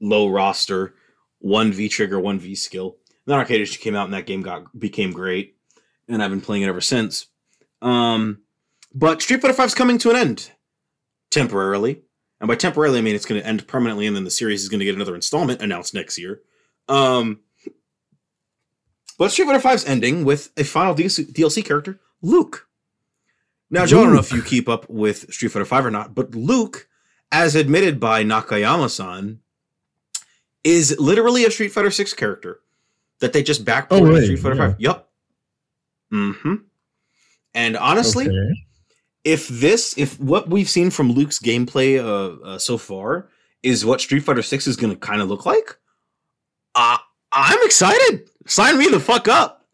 low 0.01 0.29
roster, 0.29 0.95
one 1.37 1.71
V 1.71 1.89
trigger, 1.89 2.19
one 2.19 2.39
V 2.39 2.55
skill. 2.55 2.97
Then 3.27 3.37
Arcade 3.37 3.61
Edition 3.61 3.83
came 3.83 3.95
out 3.95 4.05
and 4.05 4.15
that 4.15 4.25
game 4.25 4.41
got 4.41 4.79
became 4.79 5.11
great. 5.11 5.57
And 6.07 6.23
I've 6.23 6.31
been 6.31 6.41
playing 6.41 6.63
it 6.63 6.69
ever 6.69 6.81
since. 6.81 7.27
Um, 7.83 8.39
but 8.95 9.21
Street 9.21 9.43
Fighter 9.43 9.53
V 9.53 9.61
is 9.61 9.75
coming 9.75 9.99
to 9.99 10.09
an 10.09 10.15
end 10.15 10.49
temporarily. 11.29 12.01
And 12.41 12.47
by 12.47 12.55
temporarily, 12.55 12.99
I 12.99 13.01
mean 13.01 13.15
it's 13.15 13.25
going 13.25 13.41
to 13.41 13.45
end 13.47 13.67
permanently, 13.67 14.07
and 14.07 14.15
then 14.15 14.23
the 14.23 14.31
series 14.31 14.61
is 14.63 14.69
going 14.69 14.79
to 14.79 14.85
get 14.85 14.95
another 14.95 15.15
installment 15.15 15.61
announced 15.61 15.93
next 15.93 16.17
year. 16.17 16.41
Um, 16.87 17.41
but 19.17 19.31
Street 19.31 19.45
Fighter 19.45 19.59
V's 19.59 19.85
ending 19.85 20.23
with 20.23 20.51
a 20.57 20.63
final 20.63 20.95
DLC, 20.95 21.31
DLC 21.33 21.63
character, 21.65 21.99
Luke. 22.21 22.67
Now, 23.69 23.85
Joe, 23.85 23.99
I 23.99 24.03
don't 24.05 24.13
know 24.13 24.19
if 24.19 24.31
you 24.31 24.41
keep 24.41 24.67
up 24.69 24.89
with 24.89 25.31
Street 25.33 25.49
Fighter 25.49 25.65
V 25.65 25.75
or 25.87 25.91
not, 25.91 26.15
but 26.15 26.33
Luke, 26.33 26.87
as 27.31 27.55
admitted 27.55 27.99
by 27.99 28.23
Nakayama-san, 28.23 29.39
is 30.63 30.97
literally 30.99 31.45
a 31.45 31.51
Street 31.51 31.71
Fighter 31.73 31.91
6 31.91 32.13
character 32.13 32.61
that 33.19 33.33
they 33.33 33.43
just 33.43 33.65
backported 33.65 34.09
Oh, 34.09 34.15
to 34.15 34.23
Street 34.23 34.39
Fighter 34.39 34.55
yeah. 34.55 34.67
5. 34.71 34.75
Yep. 34.79 35.09
Mm-hmm. 36.13 36.53
And 37.53 37.77
honestly, 37.77 38.25
Okay. 38.27 38.65
If 39.31 39.47
this 39.47 39.97
if 39.97 40.19
what 40.19 40.49
we've 40.49 40.69
seen 40.69 40.89
from 40.89 41.11
Luke's 41.11 41.39
gameplay 41.39 41.99
uh, 41.99 42.43
uh 42.43 42.57
so 42.57 42.77
far 42.77 43.29
is 43.61 43.85
what 43.85 44.01
Street 44.01 44.21
Fighter 44.21 44.41
6 44.41 44.67
is 44.67 44.77
going 44.77 44.93
to 44.93 44.99
kind 44.99 45.21
of 45.21 45.27
look 45.29 45.45
like, 45.45 45.77
uh 46.75 46.97
I'm 47.31 47.59
excited. 47.63 48.29
Sign 48.47 48.77
me 48.79 48.87
the 48.87 48.99
fuck 48.99 49.27
up. 49.27 49.67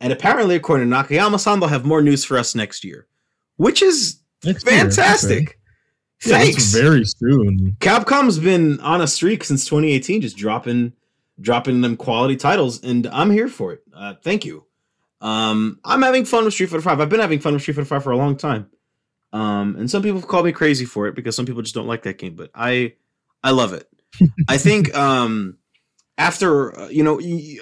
And 0.00 0.12
apparently 0.12 0.54
according 0.56 0.88
to 0.90 0.96
Nakayama-san 0.96 1.60
they'll 1.60 1.68
have 1.68 1.84
more 1.84 2.02
news 2.02 2.24
for 2.24 2.38
us 2.38 2.54
next 2.54 2.84
year, 2.84 3.06
which 3.56 3.82
is 3.82 4.20
Next 4.44 4.66
year, 4.66 4.78
fantastic. 4.80 5.42
okay. 5.42 5.54
Thanks. 6.20 6.72
that's 6.72 6.82
very 6.82 7.04
soon. 7.04 7.76
Capcom's 7.80 8.38
been 8.38 8.78
on 8.80 9.00
a 9.00 9.06
streak 9.06 9.42
since 9.44 9.64
2018 9.64 10.20
just 10.22 10.36
dropping 10.36 10.92
dropping 11.40 11.80
them 11.80 11.96
quality 11.96 12.36
titles 12.36 12.82
and 12.84 13.06
I'm 13.08 13.30
here 13.30 13.48
for 13.48 13.72
it. 13.72 13.82
Uh 13.94 14.14
thank 14.22 14.44
you. 14.44 14.64
Um 15.20 15.78
I'm 15.84 16.02
having 16.02 16.24
fun 16.24 16.44
with 16.44 16.54
Street 16.54 16.70
Fighter 16.70 16.82
5. 16.82 17.00
I've 17.00 17.08
been 17.08 17.20
having 17.20 17.40
fun 17.40 17.52
with 17.54 17.62
Street 17.62 17.74
Fighter 17.74 17.86
5 17.86 18.04
for 18.04 18.12
a 18.12 18.16
long 18.16 18.36
time. 18.36 18.66
Um 19.32 19.76
and 19.76 19.90
some 19.90 20.02
people 20.02 20.20
called 20.20 20.44
me 20.44 20.52
crazy 20.52 20.84
for 20.84 21.06
it 21.06 21.14
because 21.14 21.34
some 21.34 21.46
people 21.46 21.62
just 21.62 21.74
don't 21.74 21.86
like 21.86 22.02
that 22.02 22.18
game, 22.18 22.34
but 22.36 22.50
I 22.54 22.94
I 23.42 23.50
love 23.50 23.72
it. 23.72 23.88
I 24.48 24.58
think 24.58 24.94
um 24.94 25.56
after 26.18 26.78
uh, 26.78 26.88
you 26.88 27.02
know 27.02 27.18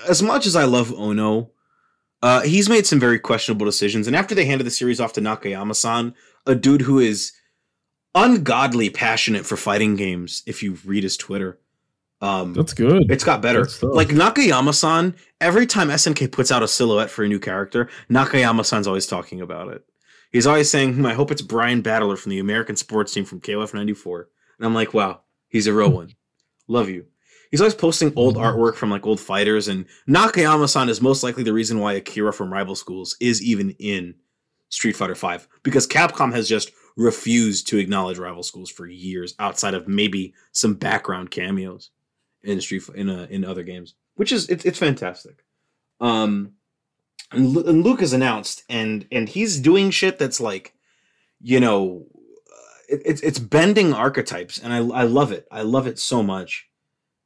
as 0.09 0.23
much 0.23 0.47
as 0.47 0.57
I 0.57 0.64
love 0.64 0.93
Ono, 0.93 1.51
uh 2.23 2.41
he's 2.43 2.68
made 2.68 2.87
some 2.87 2.99
very 2.99 3.18
questionable 3.18 3.66
decisions 3.66 4.07
and 4.07 4.16
after 4.16 4.35
they 4.35 4.45
handed 4.45 4.64
the 4.66 4.71
series 4.71 5.01
off 5.01 5.12
to 5.14 5.21
Nakayama-san, 5.21 6.14
a 6.47 6.55
dude 6.55 6.83
who 6.83 6.99
is 6.99 7.33
ungodly 8.14 8.91
passionate 8.91 9.47
for 9.47 9.57
fighting 9.57 9.95
games 9.95 10.43
if 10.47 10.62
you 10.62 10.77
read 10.85 11.05
his 11.05 11.16
Twitter. 11.16 11.61
Um 12.21 12.53
That's 12.53 12.75
good. 12.75 13.11
it's 13.11 13.25
got 13.25 13.41
better. 13.41 13.66
Like 13.83 14.09
Nakayama-san, 14.09 15.14
every 15.41 15.66
time 15.66 15.89
SNK 15.89 16.33
puts 16.33 16.51
out 16.51 16.64
a 16.64 16.68
silhouette 16.68 17.11
for 17.11 17.23
a 17.25 17.29
new 17.29 17.39
character, 17.39 17.89
Nakayama-san's 18.11 18.89
always 18.89 19.07
talking 19.07 19.41
about 19.41 19.68
it. 19.68 19.85
He's 20.31 20.47
always 20.47 20.70
saying, 20.70 20.95
hmm, 20.95 21.07
I 21.07 21.14
hope 21.14 21.31
it's 21.31 21.43
Brian 21.43 21.83
Battler 21.83 22.16
from 22.16 22.31
the 22.31 22.39
American 22.39 22.76
sports 22.76 23.12
team 23.12 23.24
from 23.24 23.41
KOF 23.41 23.74
94. 23.74 24.28
And 24.59 24.66
I'm 24.66 24.74
like, 24.74 24.95
wow, 24.95 25.22
he's 25.49 25.66
a 25.66 25.72
real 25.74 25.91
one. 25.91 26.14
Love 26.68 26.89
you. 26.89 27.07
He's 27.51 27.61
always 27.61 27.74
posting 27.74 28.12
old 28.14 28.37
Mhm. 28.37 28.43
artwork 28.43 28.76
from 28.76 28.91
like 28.91 29.05
old 29.07 29.18
fighters, 29.18 29.66
and 29.66 29.87
Nakayama-san 30.09 30.89
is 30.89 31.01
most 31.01 31.24
likely 31.24 31.43
the 31.43 31.53
reason 31.53 31.81
why 31.81 31.95
Akira 31.95 32.33
from 32.33 32.53
Rival 32.53 32.76
Schools 32.76 33.16
is 33.20 33.43
even 33.43 33.70
in 33.81 34.14
Street 34.68 34.95
Fighter 34.95 35.16
V 35.16 35.45
because 35.64 35.89
Capcom 35.89 36.33
has 36.33 36.49
just 36.49 36.70
refused 36.97 37.66
to 37.68 37.78
acknowledge 37.78 38.18
Rival 38.18 38.45
Schools 38.45 38.70
for 38.70 38.87
years, 38.87 39.35
outside 39.41 39.74
of 39.74 39.89
maybe 39.89 40.33
some 40.53 40.74
background 40.74 41.33
cameos 41.33 41.91
in 42.45 42.61
Street 42.61 42.85
in 42.95 43.09
uh, 43.11 43.26
in 43.31 43.45
other 43.45 43.64
games, 43.64 43.95
which 44.14 44.31
is 44.31 44.49
it's 44.49 44.64
it's 44.64 44.78
fantastic. 44.78 45.43
Um, 46.01 46.53
and, 47.33 47.49
Lu- 47.49 47.64
and 47.64 47.85
Luke 47.85 48.03
is 48.03 48.12
announced, 48.12 48.64
and 48.68 49.07
and 49.12 49.28
he's 49.28 49.59
doing 49.61 49.91
shit 49.91 50.18
that's 50.18 50.41
like, 50.41 50.74
you 51.41 51.61
know, 51.61 52.07
uh, 52.51 52.78
it, 52.95 53.03
it's 53.05 53.20
it's 53.22 53.39
bending 53.39 53.93
archetypes, 53.93 54.59
and 54.59 54.72
I 54.72 54.78
I 54.78 55.03
love 55.05 55.33
it. 55.33 55.47
I 55.51 55.62
love 55.62 55.87
it 55.87 55.99
so 55.99 56.22
much. 56.22 56.68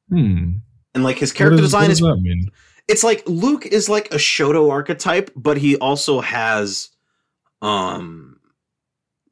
Hmm. 0.09 0.59
And 0.95 1.03
like 1.05 1.19
his 1.19 1.33
character 1.33 1.57
does- 1.57 1.67
design 1.67 1.91
is 1.91 2.01
does 2.01 2.09
that 2.09 2.21
mean? 2.21 2.51
it's 2.87 3.03
like 3.03 3.23
Luke 3.27 3.67
is 3.67 3.89
like 3.89 4.13
a 4.13 4.19
Shoto 4.19 4.71
archetype, 4.71 5.31
but 5.35 5.57
he 5.57 5.77
also 5.77 6.21
has 6.21 6.91
um 7.63 8.39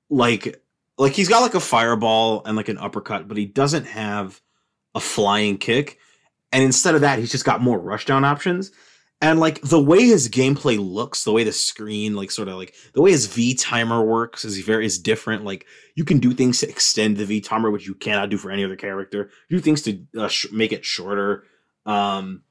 like 0.09 0.63
like 0.99 1.13
he's 1.13 1.29
got 1.29 1.43
like 1.43 1.55
a 1.55 1.61
fireball 1.61 2.43
and 2.45 2.57
like 2.57 2.69
an 2.69 2.79
uppercut, 2.79 3.29
but 3.29 3.37
he 3.37 3.47
doesn't 3.47 3.85
have 3.85 4.41
a 4.95 5.01
flying 5.01 5.59
kick. 5.59 5.99
And 6.51 6.63
instead 6.63 6.95
of 6.95 7.01
that, 7.01 7.19
he's 7.19 7.33
just 7.33 7.45
got 7.47 7.63
more 7.63 7.81
rushdown 7.81 8.25
options. 8.25 8.73
And 9.23 9.39
like 9.39 9.61
the 9.61 9.81
way 9.81 10.03
his 10.03 10.29
gameplay 10.29 10.79
looks, 10.79 11.23
the 11.23 11.31
way 11.31 11.45
the 11.45 11.53
screen, 11.53 12.17
like 12.17 12.33
sort 12.33 12.49
of 12.49 12.57
like 12.57 12.75
the 12.93 13.01
way 13.01 13.13
his 13.13 13.27
V 13.27 13.55
timer 13.55 14.03
works 14.03 14.45
is 14.45 14.59
very 14.59 14.85
is 14.85 14.99
different. 14.99 15.45
Like 15.45 15.65
you 15.95 16.05
can 16.05 16.19
do 16.19 16.33
things 16.33 16.59
to 16.59 16.69
extend 16.69 17.17
the 17.17 17.25
V 17.25 17.41
timer, 17.41 17.71
which 17.71 17.87
you 17.87 17.95
cannot 17.95 18.31
do 18.31 18.37
for 18.37 18.51
any 18.51 18.65
other 18.65 18.75
character. 18.75 19.31
Do 19.49 19.61
things 19.61 19.81
to 19.83 20.05
uh, 20.19 20.27
sh- 20.27 20.51
make 20.53 20.73
it 20.73 20.85
shorter. 20.85 21.45
Um, 21.87 22.43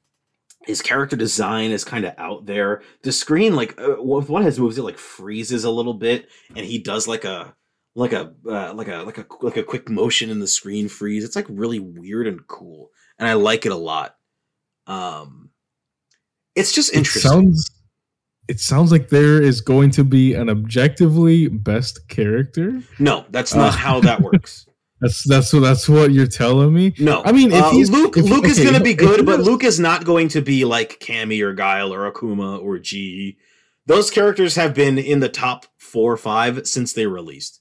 his 0.64 0.80
character 0.80 1.14
design 1.14 1.72
is 1.72 1.84
kind 1.84 2.06
of 2.06 2.14
out 2.16 2.46
there. 2.46 2.80
The 3.02 3.12
screen, 3.12 3.54
like 3.54 3.78
uh, 3.78 3.96
one 3.96 4.40
of 4.40 4.46
his 4.46 4.58
moves, 4.58 4.78
it 4.78 4.82
like 4.82 4.96
freezes 4.96 5.64
a 5.64 5.70
little 5.70 5.94
bit, 5.94 6.30
and 6.56 6.64
he 6.64 6.78
does 6.78 7.06
like 7.06 7.26
a 7.26 7.54
like 7.94 8.14
a 8.14 8.32
uh, 8.48 8.72
like 8.72 8.88
a 8.88 9.02
like 9.02 9.18
a 9.18 9.26
like 9.42 9.58
a 9.58 9.62
quick 9.62 9.90
motion 9.90 10.30
in 10.30 10.40
the 10.40 10.48
screen 10.48 10.88
freeze. 10.88 11.22
It's 11.22 11.36
like 11.36 11.46
really 11.50 11.80
weird 11.80 12.26
and 12.26 12.46
cool, 12.46 12.92
and 13.18 13.28
I 13.28 13.34
like 13.34 13.66
it 13.66 13.72
a 13.72 13.76
lot. 13.76 14.16
Um, 14.86 15.41
it's 16.54 16.72
just 16.72 16.92
It 16.92 16.98
interesting. 16.98 17.30
sounds. 17.30 17.70
It 18.48 18.58
sounds 18.60 18.90
like 18.90 19.08
there 19.08 19.40
is 19.40 19.60
going 19.60 19.90
to 19.92 20.04
be 20.04 20.34
an 20.34 20.50
objectively 20.50 21.48
best 21.48 22.08
character. 22.08 22.82
no, 22.98 23.24
that's 23.30 23.54
not 23.54 23.72
Uh. 23.72 23.76
how 23.76 24.00
that 24.00 24.20
works. 24.32 24.66
That's 25.00 25.26
that's 25.28 25.52
what 25.52 25.60
that's 25.60 25.88
what 25.88 26.12
you're 26.12 26.26
telling 26.28 26.72
me. 26.74 26.94
No, 26.98 27.22
I 27.24 27.32
mean, 27.32 27.50
if 27.52 27.62
uh, 27.62 27.70
he's- 27.70 27.88
Luke, 27.90 28.16
if- 28.16 28.24
Luke 28.24 28.44
is 28.46 28.58
going 28.58 28.74
to 28.74 28.80
be 28.82 28.94
good, 28.94 29.24
but 29.26 29.40
Luke 29.40 29.64
is 29.64 29.80
not 29.80 30.04
going 30.04 30.28
to 30.28 30.40
be 30.42 30.64
like 30.64 31.00
Cammy 31.00 31.40
or 31.42 31.52
Guile 31.54 31.92
or 31.92 32.10
Akuma 32.10 32.60
or 32.62 32.78
G. 32.78 33.36
Those 33.86 34.10
characters 34.10 34.54
have 34.54 34.74
been 34.74 34.98
in 34.98 35.18
the 35.20 35.28
top 35.28 35.66
four 35.76 36.12
or 36.12 36.16
five 36.16 36.66
since 36.68 36.92
they 36.92 37.06
released. 37.06 37.60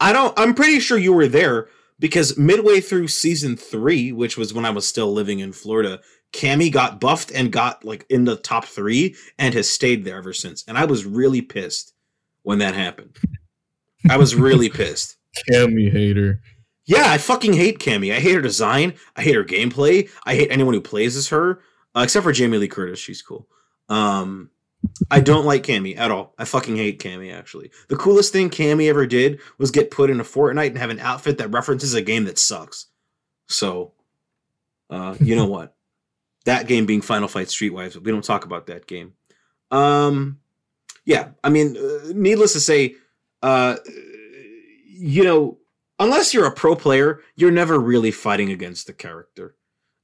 I 0.00 0.12
don't. 0.12 0.36
I'm 0.38 0.54
pretty 0.54 0.78
sure 0.80 0.96
you 0.98 1.12
were 1.12 1.26
there 1.28 1.66
because 1.98 2.36
midway 2.38 2.80
through 2.80 3.08
season 3.08 3.56
three, 3.56 4.12
which 4.12 4.36
was 4.36 4.52
when 4.54 4.64
I 4.64 4.70
was 4.70 4.86
still 4.86 5.12
living 5.12 5.40
in 5.40 5.52
Florida, 5.52 6.00
Cammy 6.34 6.70
got 6.70 7.00
buffed 7.00 7.30
and 7.30 7.52
got 7.52 7.84
like 7.84 8.04
in 8.10 8.24
the 8.24 8.36
top 8.36 8.64
three 8.64 9.14
and 9.38 9.54
has 9.54 9.70
stayed 9.70 10.04
there 10.04 10.16
ever 10.18 10.32
since. 10.32 10.64
And 10.66 10.76
I 10.76 10.84
was 10.84 11.06
really 11.06 11.40
pissed 11.40 11.94
when 12.42 12.58
that 12.58 12.74
happened. 12.74 13.16
I 14.10 14.16
was 14.16 14.34
really 14.34 14.68
pissed. 14.70 15.16
Cammy 15.48 15.90
hater. 15.92 16.40
Yeah, 16.86 17.04
I 17.06 17.18
fucking 17.18 17.54
hate 17.54 17.78
Cammy. 17.78 18.12
I 18.12 18.20
hate 18.20 18.34
her 18.34 18.42
design. 18.42 18.94
I 19.16 19.22
hate 19.22 19.36
her 19.36 19.44
gameplay. 19.44 20.10
I 20.26 20.34
hate 20.34 20.50
anyone 20.50 20.74
who 20.74 20.80
plays 20.80 21.16
as 21.16 21.28
her, 21.28 21.60
uh, 21.96 22.00
except 22.00 22.24
for 22.24 22.32
Jamie 22.32 22.58
Lee 22.58 22.68
Curtis. 22.68 22.98
She's 22.98 23.22
cool. 23.22 23.48
Um, 23.88 24.50
I 25.10 25.20
don't 25.20 25.46
like 25.46 25.62
Cammy 25.62 25.96
at 25.96 26.10
all. 26.10 26.34
I 26.36 26.44
fucking 26.44 26.76
hate 26.76 27.00
Cammy. 27.00 27.32
Actually, 27.32 27.70
the 27.88 27.96
coolest 27.96 28.32
thing 28.32 28.50
Cammy 28.50 28.88
ever 28.88 29.06
did 29.06 29.40
was 29.56 29.70
get 29.70 29.90
put 29.90 30.10
in 30.10 30.20
a 30.20 30.24
Fortnite 30.24 30.68
and 30.68 30.78
have 30.78 30.90
an 30.90 31.00
outfit 31.00 31.38
that 31.38 31.48
references 31.48 31.94
a 31.94 32.02
game 32.02 32.24
that 32.24 32.38
sucks. 32.38 32.86
So, 33.48 33.92
uh, 34.90 35.16
you 35.20 35.36
know 35.36 35.46
what? 35.46 35.74
That 36.44 36.66
game 36.66 36.86
being 36.86 37.00
Final 37.00 37.28
Fight 37.28 37.46
Streetwise, 37.48 37.96
we 37.96 38.10
don't 38.12 38.24
talk 38.24 38.44
about 38.44 38.66
that 38.66 38.86
game. 38.86 39.14
Um, 39.70 40.40
yeah, 41.04 41.30
I 41.42 41.48
mean, 41.48 41.76
uh, 41.76 42.12
needless 42.14 42.52
to 42.52 42.60
say, 42.60 42.96
uh, 43.42 43.76
you 44.86 45.24
know, 45.24 45.58
unless 45.98 46.32
you're 46.34 46.46
a 46.46 46.52
pro 46.54 46.74
player, 46.76 47.20
you're 47.34 47.50
never 47.50 47.78
really 47.78 48.10
fighting 48.10 48.50
against 48.50 48.86
the 48.86 48.92
character. 48.92 49.54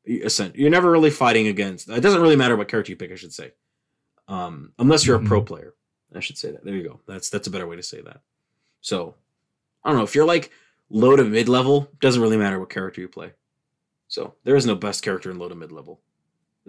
You're 0.04 0.70
never 0.70 0.90
really 0.90 1.10
fighting 1.10 1.46
against. 1.46 1.88
It 1.88 2.00
doesn't 2.00 2.22
really 2.22 2.36
matter 2.36 2.56
what 2.56 2.68
character 2.68 2.90
you 2.92 2.96
pick. 2.96 3.12
I 3.12 3.16
should 3.16 3.32
say, 3.34 3.52
um, 4.28 4.72
unless 4.78 5.06
you're 5.06 5.16
a 5.16 5.22
pro 5.24 5.42
Mhm. 5.42 5.46
player. 5.46 5.74
I 6.14 6.20
should 6.20 6.38
say 6.38 6.50
that. 6.50 6.64
There 6.64 6.74
you 6.74 6.82
go. 6.82 7.00
That's 7.06 7.30
that's 7.30 7.46
a 7.46 7.50
better 7.50 7.66
way 7.68 7.76
to 7.76 7.82
say 7.82 8.00
that. 8.00 8.22
So, 8.80 9.14
I 9.84 9.90
don't 9.90 9.98
know 9.98 10.04
if 10.04 10.14
you're 10.14 10.24
like 10.24 10.50
low 10.88 11.14
to 11.14 11.22
mid 11.22 11.48
level. 11.48 11.88
Doesn't 12.00 12.20
really 12.20 12.36
matter 12.38 12.58
what 12.58 12.70
character 12.70 13.00
you 13.00 13.08
play. 13.08 13.32
So 14.08 14.34
there 14.42 14.56
is 14.56 14.66
no 14.66 14.74
best 14.74 15.02
character 15.04 15.30
in 15.30 15.38
low 15.38 15.48
to 15.48 15.54
mid 15.54 15.70
level. 15.70 16.00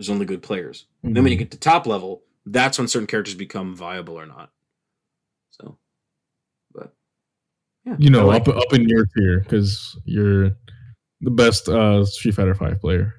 There's 0.01 0.09
only 0.09 0.25
good 0.25 0.41
players. 0.41 0.87
Then 1.03 1.13
when 1.21 1.27
you 1.31 1.35
Mhm. 1.35 1.41
get 1.41 1.51
to 1.51 1.59
top 1.59 1.85
level, 1.85 2.23
that's 2.43 2.79
when 2.79 2.87
certain 2.87 3.05
characters 3.05 3.35
become 3.35 3.75
viable 3.75 4.15
or 4.19 4.25
not. 4.25 4.51
So, 5.51 5.77
but 6.73 6.95
yeah, 7.85 7.97
you 7.99 8.09
know, 8.09 8.25
like 8.25 8.47
up 8.47 8.57
up 8.57 8.73
in 8.73 8.89
your 8.89 9.05
tier 9.05 9.41
because 9.41 9.95
you're 10.05 10.57
the 11.21 11.29
best 11.29 11.69
uh, 11.69 12.03
Street 12.03 12.33
Fighter 12.33 12.55
Five 12.55 12.79
player. 12.81 13.13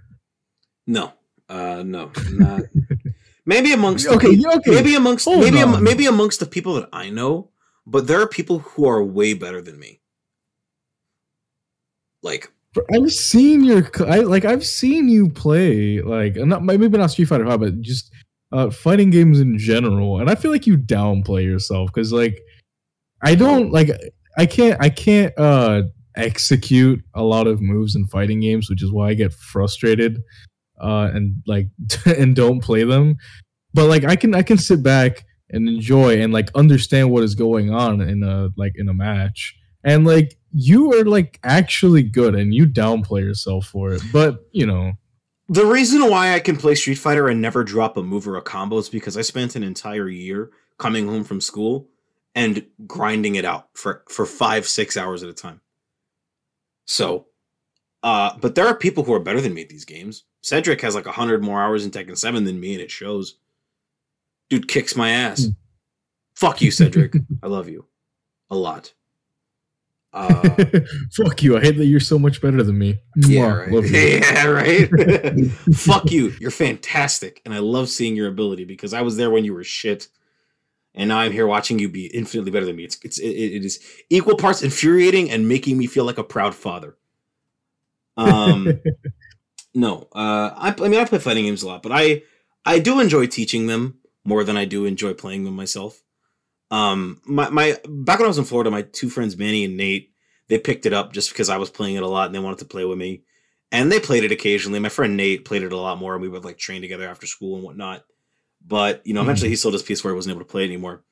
No, 0.89 1.13
uh, 1.49 1.85
no, 1.87 2.11
not. 2.33 2.65
maybe 3.47 3.73
amongst 3.73 4.09
Okay, 4.09 4.37
okay. 4.45 4.71
maybe 4.73 4.97
amongst 4.97 5.25
Hold 5.27 5.39
maybe 5.45 5.59
am- 5.59 5.85
maybe 5.85 6.07
amongst 6.07 6.41
the 6.41 6.47
people 6.47 6.75
that 6.75 6.89
I 6.93 7.11
know, 7.11 7.51
but 7.87 8.09
there 8.09 8.21
are 8.21 8.27
people 8.27 8.59
who 8.59 8.89
are 8.89 9.01
way 9.05 9.35
better 9.35 9.63
than 9.63 9.79
me. 9.79 10.01
Like, 12.25 12.53
I've 12.93 13.13
seen 13.13 13.65
your, 13.65 13.91
I 14.07 14.21
like, 14.21 14.45
I've 14.45 14.65
seen 14.65 15.09
you 15.09 15.29
play 15.29 16.01
like, 16.01 16.37
not 16.37 16.65
maybe 16.65 16.89
not 16.89 17.11
Street 17.11 17.27
Fighter 17.27 17.47
Five, 17.47 17.61
but 17.61 17.81
just 17.81 18.11
uh, 18.53 18.71
fighting 18.71 19.11
games 19.11 19.41
in 19.41 19.59
general, 19.59 20.21
and 20.21 20.31
I 20.31 20.35
feel 20.35 20.51
like 20.51 20.67
you 20.67 20.77
downplay 20.77 21.45
yourself 21.45 21.91
because 21.93 22.13
like, 22.13 22.41
I 23.23 23.35
don't 23.35 23.73
like, 23.73 23.91
I 24.37 24.47
can't, 24.47 24.81
I 24.81 24.89
can't 24.91 25.37
uh 25.39 25.83
execute 26.17 27.03
a 27.15 27.23
lot 27.23 27.47
of 27.47 27.61
moves 27.61 27.97
in 27.97 28.07
fighting 28.07 28.41
games, 28.41 28.69
which 28.69 28.83
is 28.83 28.91
why 28.91 29.09
I 29.09 29.15
get 29.15 29.33
frustrated 29.33 30.19
uh 30.81 31.11
and 31.15 31.43
like 31.47 31.69
and 32.07 32.35
don't 32.35 32.61
play 32.61 32.85
them. 32.85 33.17
But 33.75 33.87
like, 33.87 34.05
I 34.05 34.17
can, 34.17 34.35
I 34.35 34.43
can 34.43 34.59
sit 34.59 34.83
back 34.83 35.25
and 35.53 35.69
enjoy 35.69 36.21
and 36.21 36.33
like 36.33 36.51
understand 36.55 37.11
what 37.11 37.23
is 37.23 37.35
going 37.35 37.73
on 37.73 38.01
in 38.01 38.23
a 38.23 38.49
like 38.57 38.73
in 38.77 38.89
a 38.89 38.95
match 38.95 39.55
and 39.85 40.07
like 40.07 40.37
you 40.53 40.93
are 40.93 41.05
like 41.05 41.39
actually 41.45 42.03
good 42.03 42.35
and 42.35 42.55
you 42.55 42.67
downplay 42.67 43.23
yourself 43.23 43.67
for 43.67 43.93
it 43.93 44.03
but 44.13 44.47
you 44.53 44.67
know 44.67 44.93
the 45.49 45.67
reason 45.67 46.09
why 46.09 46.35
I 46.35 46.41
can 46.41 46.57
play 46.57 46.75
Street 46.75 46.95
Fighter 46.95 47.29
and 47.29 47.43
never 47.43 47.63
drop 47.63 47.99
a 47.99 48.03
move 48.03 48.27
or 48.27 48.37
a 48.37 48.43
combo 48.43 48.79
is 48.79 48.89
because 48.89 49.19
I 49.19 49.21
spent 49.21 49.55
an 49.55 49.63
entire 49.63 50.09
year 50.09 50.51
coming 50.79 51.07
home 51.07 51.25
from 51.25 51.43
school 51.43 51.89
and 52.35 52.65
grinding 52.87 53.35
it 53.35 53.45
out 53.45 53.69
for 53.75 54.03
for 54.09 54.25
five 54.25 54.67
six 54.67 54.97
hours 54.97 55.23
at 55.23 55.29
a 55.29 55.35
time. 55.35 55.61
So, 56.87 57.27
uh, 58.03 58.37
but 58.41 58.55
there 58.55 58.67
are 58.67 58.75
people 58.75 59.05
who 59.05 59.13
are 59.13 59.21
better 59.21 59.41
than 59.41 59.53
me 59.53 59.63
at 59.63 59.69
these 59.69 59.85
games. 59.85 60.25
Cedric 60.41 60.81
has 60.81 60.95
like 60.95 61.07
hundred 61.07 61.45
more 61.45 61.61
hours 61.61 61.85
in 61.85 61.91
Tekken 61.91 62.17
Seven 62.17 62.45
than 62.45 62.59
me, 62.59 62.73
and 62.73 62.83
it 62.83 62.91
shows. 62.91 63.37
Dude 64.49 64.69
kicks 64.69 64.97
my 64.97 65.11
ass. 65.11 65.45
Hmm. 65.45 65.51
Fuck 66.35 66.63
you, 66.63 66.71
Cedric. 66.71 67.15
I 67.43 67.47
love 67.47 67.69
you 67.69 67.87
a 68.51 68.57
lot. 68.57 68.95
Uh, 70.13 70.57
fuck 71.13 71.43
you 71.43 71.57
i 71.57 71.61
hate 71.61 71.79
that 71.79 71.87
you're 71.87 71.99
so 71.99 72.19
much 72.19 72.43
better 72.43 72.63
than 72.63 72.77
me 72.77 72.99
Yeah, 73.17 73.65
Mwah, 73.71 73.83
right. 73.83 73.91
yeah, 74.21 74.47
right. 74.47 75.51
Fuck 75.75 76.11
you. 76.11 76.35
You're 76.39 76.51
fantastic, 76.51 77.41
and 77.47 77.55
I 77.55 77.59
love 77.61 77.89
seeing 77.89 78.15
your 78.15 78.29
ability 78.29 78.65
because 78.65 78.93
I 78.93 79.01
was 79.01 79.17
there 79.17 79.31
when 79.31 79.45
you 79.45 79.55
were 79.55 79.65
shit, 79.65 80.09
and 80.95 81.09
now 81.09 81.19
I'm 81.19 81.33
here 81.33 81.47
watching 81.47 81.79
you 81.79 81.89
be 81.89 82.07
infinitely 82.07 82.51
better 82.51 82.67
than 82.67 82.77
me. 82.77 82.85
It's 82.85 82.99
it's 83.03 83.19
it, 83.19 83.29
it 83.29 83.65
is 83.65 83.81
equal 84.11 84.37
parts 84.37 84.63
infuriating 84.63 85.31
and 85.31 85.49
making 85.49 85.79
me 85.79 85.87
feel 85.87 86.05
like 86.05 86.19
a 86.19 86.25
proud 86.25 86.55
father. 86.55 86.97
Um, 88.19 88.81
no, 89.75 90.09
uh, 90.15 90.51
I 90.55 90.75
I 90.79 90.89
mean 90.89 91.01
I 91.01 91.05
play 91.07 91.19
fighting 91.21 91.45
games 91.45 91.63
a 91.63 91.69
lot, 91.69 91.83
but 91.83 91.93
I 91.93 92.23
I 92.65 92.79
do 92.79 93.01
enjoy 93.01 93.27
teaching 93.27 93.67
them 93.67 93.99
more 94.25 94.45
than 94.45 94.57
I 94.57 94.65
do 94.67 94.85
enjoy 94.85 95.15
playing 95.15 95.45
them 95.45 95.57
myself. 95.57 96.03
Um, 96.73 97.21
my 97.25 97.49
my 97.51 97.79
back 97.87 98.19
when 98.19 98.27
I 98.27 98.29
was 98.29 98.39
in 98.39 98.45
Florida, 98.45 98.71
my 98.71 98.83
two 98.83 99.09
friends 99.09 99.37
Manny 99.37 99.65
and 99.65 99.77
Nate 99.77 100.13
they 100.53 100.59
picked 100.59 100.85
it 100.85 100.93
up 100.93 101.15
just 101.15 101.31
because 101.31 101.49
I 101.49 101.57
was 101.57 101.71
playing 101.71 101.97
it 101.97 102.03
a 102.03 102.07
lot 102.07 102.27
and 102.27 102.35
they 102.35 102.39
wanted 102.39 102.59
to 102.59 102.67
play 102.67 102.85
with 102.85 102.99
me. 102.99 103.23
And 103.71 103.91
they 103.91 103.99
played 103.99 104.23
it 104.23 104.33
occasionally. 104.33 104.81
My 104.81 104.91
friend 104.91 105.17
Nate 105.17 105.47
played 105.47 105.63
it 105.63 105.73
a 105.73 105.79
lot 105.79 105.97
more, 105.97 106.13
and 106.13 106.21
we 106.21 106.29
would 106.29 106.45
like 106.45 106.59
train 106.59 106.83
together 106.83 107.09
after 107.09 107.27
school 107.27 107.55
and 107.55 107.65
whatnot. 107.65 108.05
But 108.63 109.01
you 109.07 109.15
know, 109.15 109.23
eventually 109.23 109.49
he 109.49 109.57
sold 109.57 109.73
his 109.73 109.83
PS4, 109.83 110.11
he 110.11 110.15
wasn't 110.15 110.35
able 110.35 110.45
to 110.45 110.51
play 110.51 110.65
it 110.65 110.67
anymore. 110.67 111.05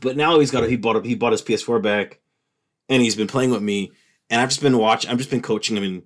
But 0.00 0.16
now 0.16 0.38
he's 0.38 0.50
got 0.50 0.64
a, 0.64 0.68
he 0.68 0.76
bought 0.76 0.96
a, 0.96 1.02
he 1.02 1.14
bought 1.14 1.32
his 1.32 1.42
PS4 1.42 1.82
back, 1.82 2.20
and 2.88 3.02
he's 3.02 3.16
been 3.16 3.26
playing 3.26 3.50
with 3.50 3.60
me. 3.60 3.92
And 4.30 4.40
I've 4.40 4.48
just 4.48 4.62
been 4.62 4.78
watching. 4.78 5.10
I've 5.10 5.18
just 5.18 5.28
been 5.28 5.42
coaching 5.42 5.76
him 5.76 5.84
and 5.84 6.02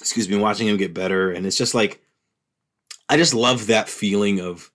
excuse 0.00 0.28
me, 0.28 0.36
watching 0.36 0.68
him 0.68 0.76
get 0.76 0.94
better, 0.94 1.32
and 1.32 1.44
it's 1.44 1.58
just 1.58 1.74
like 1.74 2.00
I 3.08 3.16
just 3.16 3.34
love 3.34 3.66
that 3.66 3.88
feeling 3.88 4.38
of 4.40 4.70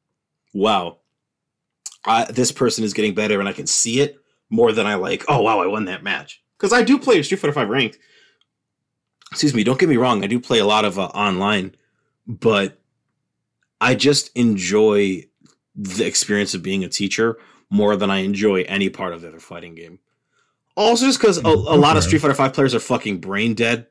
wow, 0.53 0.97
I, 2.09 2.25
this 2.31 2.51
person 2.51 2.83
is 2.83 2.93
getting 2.93 3.13
better, 3.13 3.39
and 3.39 3.47
I 3.47 3.53
can 3.53 3.67
see 3.67 4.01
it 4.01 4.17
more 4.49 4.71
than 4.71 4.87
I 4.87 4.95
like. 4.95 5.23
Oh 5.27 5.43
wow, 5.43 5.59
I 5.59 5.67
won 5.67 5.85
that 5.85 6.03
match 6.03 6.41
because 6.57 6.73
I 6.73 6.81
do 6.81 6.97
play 6.97 7.21
Street 7.21 7.37
Fighter 7.39 7.53
Five 7.53 7.69
ranked. 7.69 7.99
Excuse 9.31 9.53
me, 9.53 9.63
don't 9.63 9.79
get 9.79 9.89
me 9.89 9.97
wrong, 9.97 10.23
I 10.23 10.27
do 10.27 10.39
play 10.39 10.57
a 10.57 10.65
lot 10.65 10.85
of 10.85 10.97
uh, 10.97 11.05
online, 11.07 11.75
but 12.25 12.81
I 13.79 13.93
just 13.93 14.31
enjoy 14.35 15.25
the 15.75 16.05
experience 16.05 16.55
of 16.55 16.63
being 16.63 16.83
a 16.83 16.89
teacher 16.89 17.37
more 17.69 17.95
than 17.95 18.09
I 18.09 18.17
enjoy 18.17 18.63
any 18.63 18.89
part 18.89 19.13
of 19.13 19.21
the 19.21 19.27
other 19.27 19.39
fighting 19.39 19.75
game. 19.75 19.99
Also, 20.75 21.05
just 21.05 21.19
because 21.19 21.37
a, 21.37 21.47
a 21.47 21.77
lot 21.77 21.95
of 21.95 22.03
Street 22.03 22.19
Fighter 22.19 22.33
Five 22.33 22.53
players 22.53 22.73
are 22.73 22.79
fucking 22.79 23.19
brain 23.19 23.53
dead. 23.53 23.85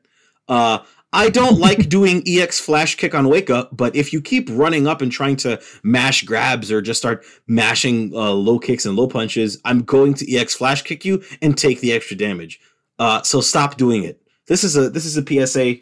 Uh, 0.49 0.79
I 1.11 1.29
don't 1.29 1.59
like 1.59 1.89
doing 1.89 2.23
EX 2.27 2.59
flash 2.59 2.95
kick 2.95 3.15
on 3.15 3.27
wake 3.29 3.49
up, 3.49 3.75
but 3.75 3.95
if 3.95 4.13
you 4.13 4.21
keep 4.21 4.47
running 4.51 4.85
up 4.85 5.01
and 5.01 5.11
trying 5.11 5.37
to 5.37 5.59
mash 5.81 6.23
grabs 6.23 6.71
or 6.71 6.81
just 6.81 6.99
start 6.99 7.25
mashing 7.47 8.13
uh, 8.13 8.31
low 8.31 8.59
kicks 8.59 8.85
and 8.85 8.95
low 8.95 9.07
punches, 9.07 9.59
I'm 9.65 9.81
going 9.81 10.13
to 10.15 10.35
EX 10.35 10.53
flash 10.55 10.83
kick 10.83 11.03
you 11.05 11.23
and 11.41 11.57
take 11.57 11.81
the 11.81 11.93
extra 11.93 12.15
damage. 12.15 12.59
Uh, 12.99 13.23
so 13.23 13.41
stop 13.41 13.77
doing 13.77 14.03
it. 14.03 14.21
This 14.47 14.63
is 14.63 14.77
a 14.77 14.89
this 14.89 15.05
is 15.05 15.17
a 15.17 15.25
PSA 15.25 15.77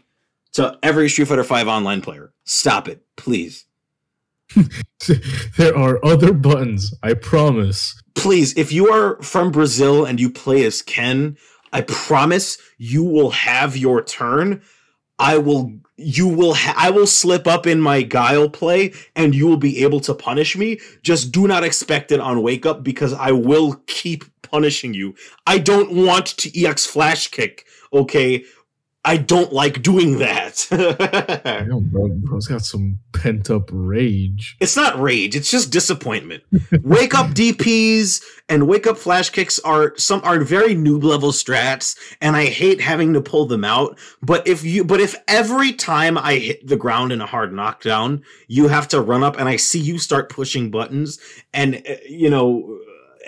to 0.53 0.79
every 0.81 1.09
Street 1.09 1.27
Fighter 1.27 1.43
Five 1.43 1.67
online 1.67 2.01
player. 2.01 2.33
Stop 2.45 2.87
it, 2.87 3.03
please. 3.17 3.65
there 5.57 5.77
are 5.77 6.03
other 6.05 6.31
buttons. 6.31 6.93
I 7.03 7.15
promise. 7.15 8.01
please, 8.15 8.57
if 8.57 8.71
you 8.71 8.89
are 8.91 9.21
from 9.21 9.51
Brazil 9.51 10.05
and 10.05 10.19
you 10.19 10.29
play 10.29 10.63
as 10.63 10.81
Ken, 10.81 11.37
I 11.73 11.81
promise 11.81 12.57
you 12.77 13.03
will 13.03 13.31
have 13.31 13.75
your 13.75 14.01
turn. 14.01 14.61
I 15.19 15.37
will 15.37 15.73
you 15.97 16.27
will 16.27 16.53
ha- 16.53 16.75
I 16.77 16.91
will 16.91 17.07
slip 17.07 17.47
up 17.47 17.65
in 17.65 17.81
my 17.81 18.03
guile 18.03 18.49
play 18.49 18.93
and 19.15 19.33
you 19.33 19.47
will 19.47 19.57
be 19.57 19.83
able 19.83 19.99
to 20.01 20.13
punish 20.13 20.55
me. 20.55 20.79
Just 21.01 21.31
do 21.31 21.47
not 21.47 21.63
expect 21.63 22.11
it 22.11 22.19
on 22.19 22.43
wake 22.43 22.65
up 22.65 22.83
because 22.83 23.13
I 23.13 23.31
will 23.31 23.81
keep 23.87 24.23
punishing 24.43 24.93
you. 24.93 25.15
I 25.47 25.57
don't 25.57 25.91
want 25.91 26.27
to 26.37 26.63
EX 26.63 26.85
flash 26.85 27.29
kick, 27.29 27.65
okay? 27.91 28.45
I 29.07 29.15
don't 29.15 29.53
like 29.53 29.81
doing 29.81 30.17
that. 30.17 30.67
Damn, 30.69 31.87
bro, 31.87 32.09
bro's 32.09 32.45
got 32.45 32.65
some 32.65 32.99
pent 33.13 33.49
up 33.49 33.69
rage. 33.71 34.57
It's 34.59 34.75
not 34.75 34.99
rage. 35.01 35.33
It's 35.33 35.49
just 35.49 35.71
disappointment. 35.71 36.43
wake 36.83 37.15
up 37.15 37.27
DPS 37.27 38.21
and 38.49 38.67
wake 38.67 38.85
up 38.85 38.97
flash 38.97 39.29
kicks 39.29 39.59
are 39.59 39.93
some 39.95 40.19
are 40.25 40.41
very 40.41 40.75
noob 40.75 41.05
level 41.05 41.31
strats, 41.31 41.97
and 42.19 42.35
I 42.35 42.47
hate 42.47 42.81
having 42.81 43.13
to 43.13 43.21
pull 43.21 43.45
them 43.45 43.63
out. 43.63 43.97
But 44.21 44.45
if 44.45 44.65
you, 44.65 44.83
but 44.83 44.99
if 44.99 45.15
every 45.29 45.71
time 45.71 46.17
I 46.17 46.35
hit 46.35 46.67
the 46.67 46.75
ground 46.75 47.13
in 47.13 47.21
a 47.21 47.25
hard 47.25 47.53
knockdown, 47.53 48.23
you 48.49 48.67
have 48.67 48.89
to 48.89 48.99
run 48.99 49.23
up, 49.23 49.39
and 49.39 49.47
I 49.47 49.55
see 49.55 49.79
you 49.79 49.99
start 49.99 50.27
pushing 50.27 50.69
buttons, 50.69 51.17
and 51.53 51.81
uh, 51.89 51.95
you 52.05 52.29
know, 52.29 52.77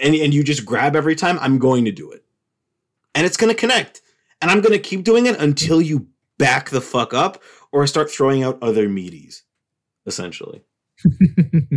and 0.02 0.14
and 0.14 0.34
you 0.34 0.44
just 0.44 0.66
grab 0.66 0.98
every 0.98 1.16
time, 1.16 1.40
I'm 1.40 1.58
going 1.58 1.86
to 1.86 1.92
do 1.94 2.12
it, 2.12 2.26
and 3.16 3.26
it's 3.26 3.38
going 3.38 3.54
to 3.54 3.58
connect, 3.58 4.02
and 4.42 4.50
I'm 4.52 4.62
going 4.62 4.74
to 4.74 4.80
keep 4.80 5.04
doing 5.04 5.26
it 5.26 5.40
until 5.40 5.82
you 5.82 6.08
back 6.38 6.70
the 6.70 6.82
fuck 6.82 7.14
up 7.14 7.42
or 7.72 7.84
I 7.84 7.86
start 7.86 8.10
throwing 8.12 8.44
out 8.44 8.58
other 8.62 8.88
meaties, 8.88 9.42
essentially. 10.06 10.64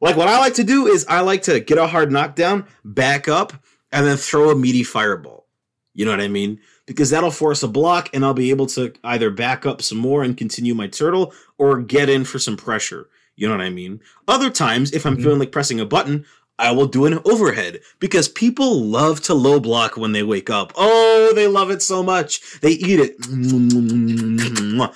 Like 0.00 0.16
what 0.16 0.28
I 0.28 0.38
like 0.38 0.54
to 0.54 0.64
do 0.64 0.86
is 0.86 1.04
I 1.08 1.20
like 1.22 1.42
to 1.42 1.58
get 1.58 1.76
a 1.76 1.86
hard 1.88 2.12
knockdown, 2.12 2.66
back 2.84 3.26
up, 3.26 3.52
and 3.90 4.06
then 4.06 4.16
throw 4.16 4.50
a 4.50 4.54
meaty 4.54 4.84
fireball. 4.84 5.46
You 5.92 6.04
know 6.04 6.12
what 6.12 6.20
I 6.20 6.28
mean? 6.28 6.60
Because 6.86 7.10
that'll 7.10 7.32
force 7.32 7.64
a 7.64 7.68
block, 7.68 8.08
and 8.14 8.24
I'll 8.24 8.32
be 8.32 8.50
able 8.50 8.66
to 8.68 8.92
either 9.02 9.30
back 9.30 9.66
up 9.66 9.82
some 9.82 9.98
more 9.98 10.22
and 10.22 10.36
continue 10.36 10.72
my 10.74 10.86
turtle, 10.86 11.32
or 11.58 11.80
get 11.82 12.08
in 12.08 12.24
for 12.24 12.38
some 12.38 12.56
pressure. 12.56 13.08
You 13.34 13.48
know 13.48 13.56
what 13.56 13.64
I 13.66 13.70
mean? 13.70 14.00
Other 14.28 14.50
times, 14.50 14.92
if 14.92 15.04
I'm 15.04 15.16
Mhm. 15.16 15.22
feeling 15.24 15.38
like 15.40 15.50
pressing 15.50 15.80
a 15.80 15.84
button, 15.86 16.24
I 16.58 16.72
will 16.72 16.86
do 16.86 17.06
an 17.06 17.20
overhead 17.24 17.80
because 18.00 18.28
people 18.28 18.80
love 18.82 19.20
to 19.22 19.34
low 19.34 19.60
block 19.60 19.96
when 19.96 20.12
they 20.12 20.24
wake 20.24 20.50
up. 20.50 20.72
Oh, 20.74 21.32
they 21.34 21.46
love 21.46 21.70
it 21.70 21.82
so 21.82 22.02
much. 22.02 22.60
They 22.60 22.72
eat 22.72 23.00
it 23.00 23.16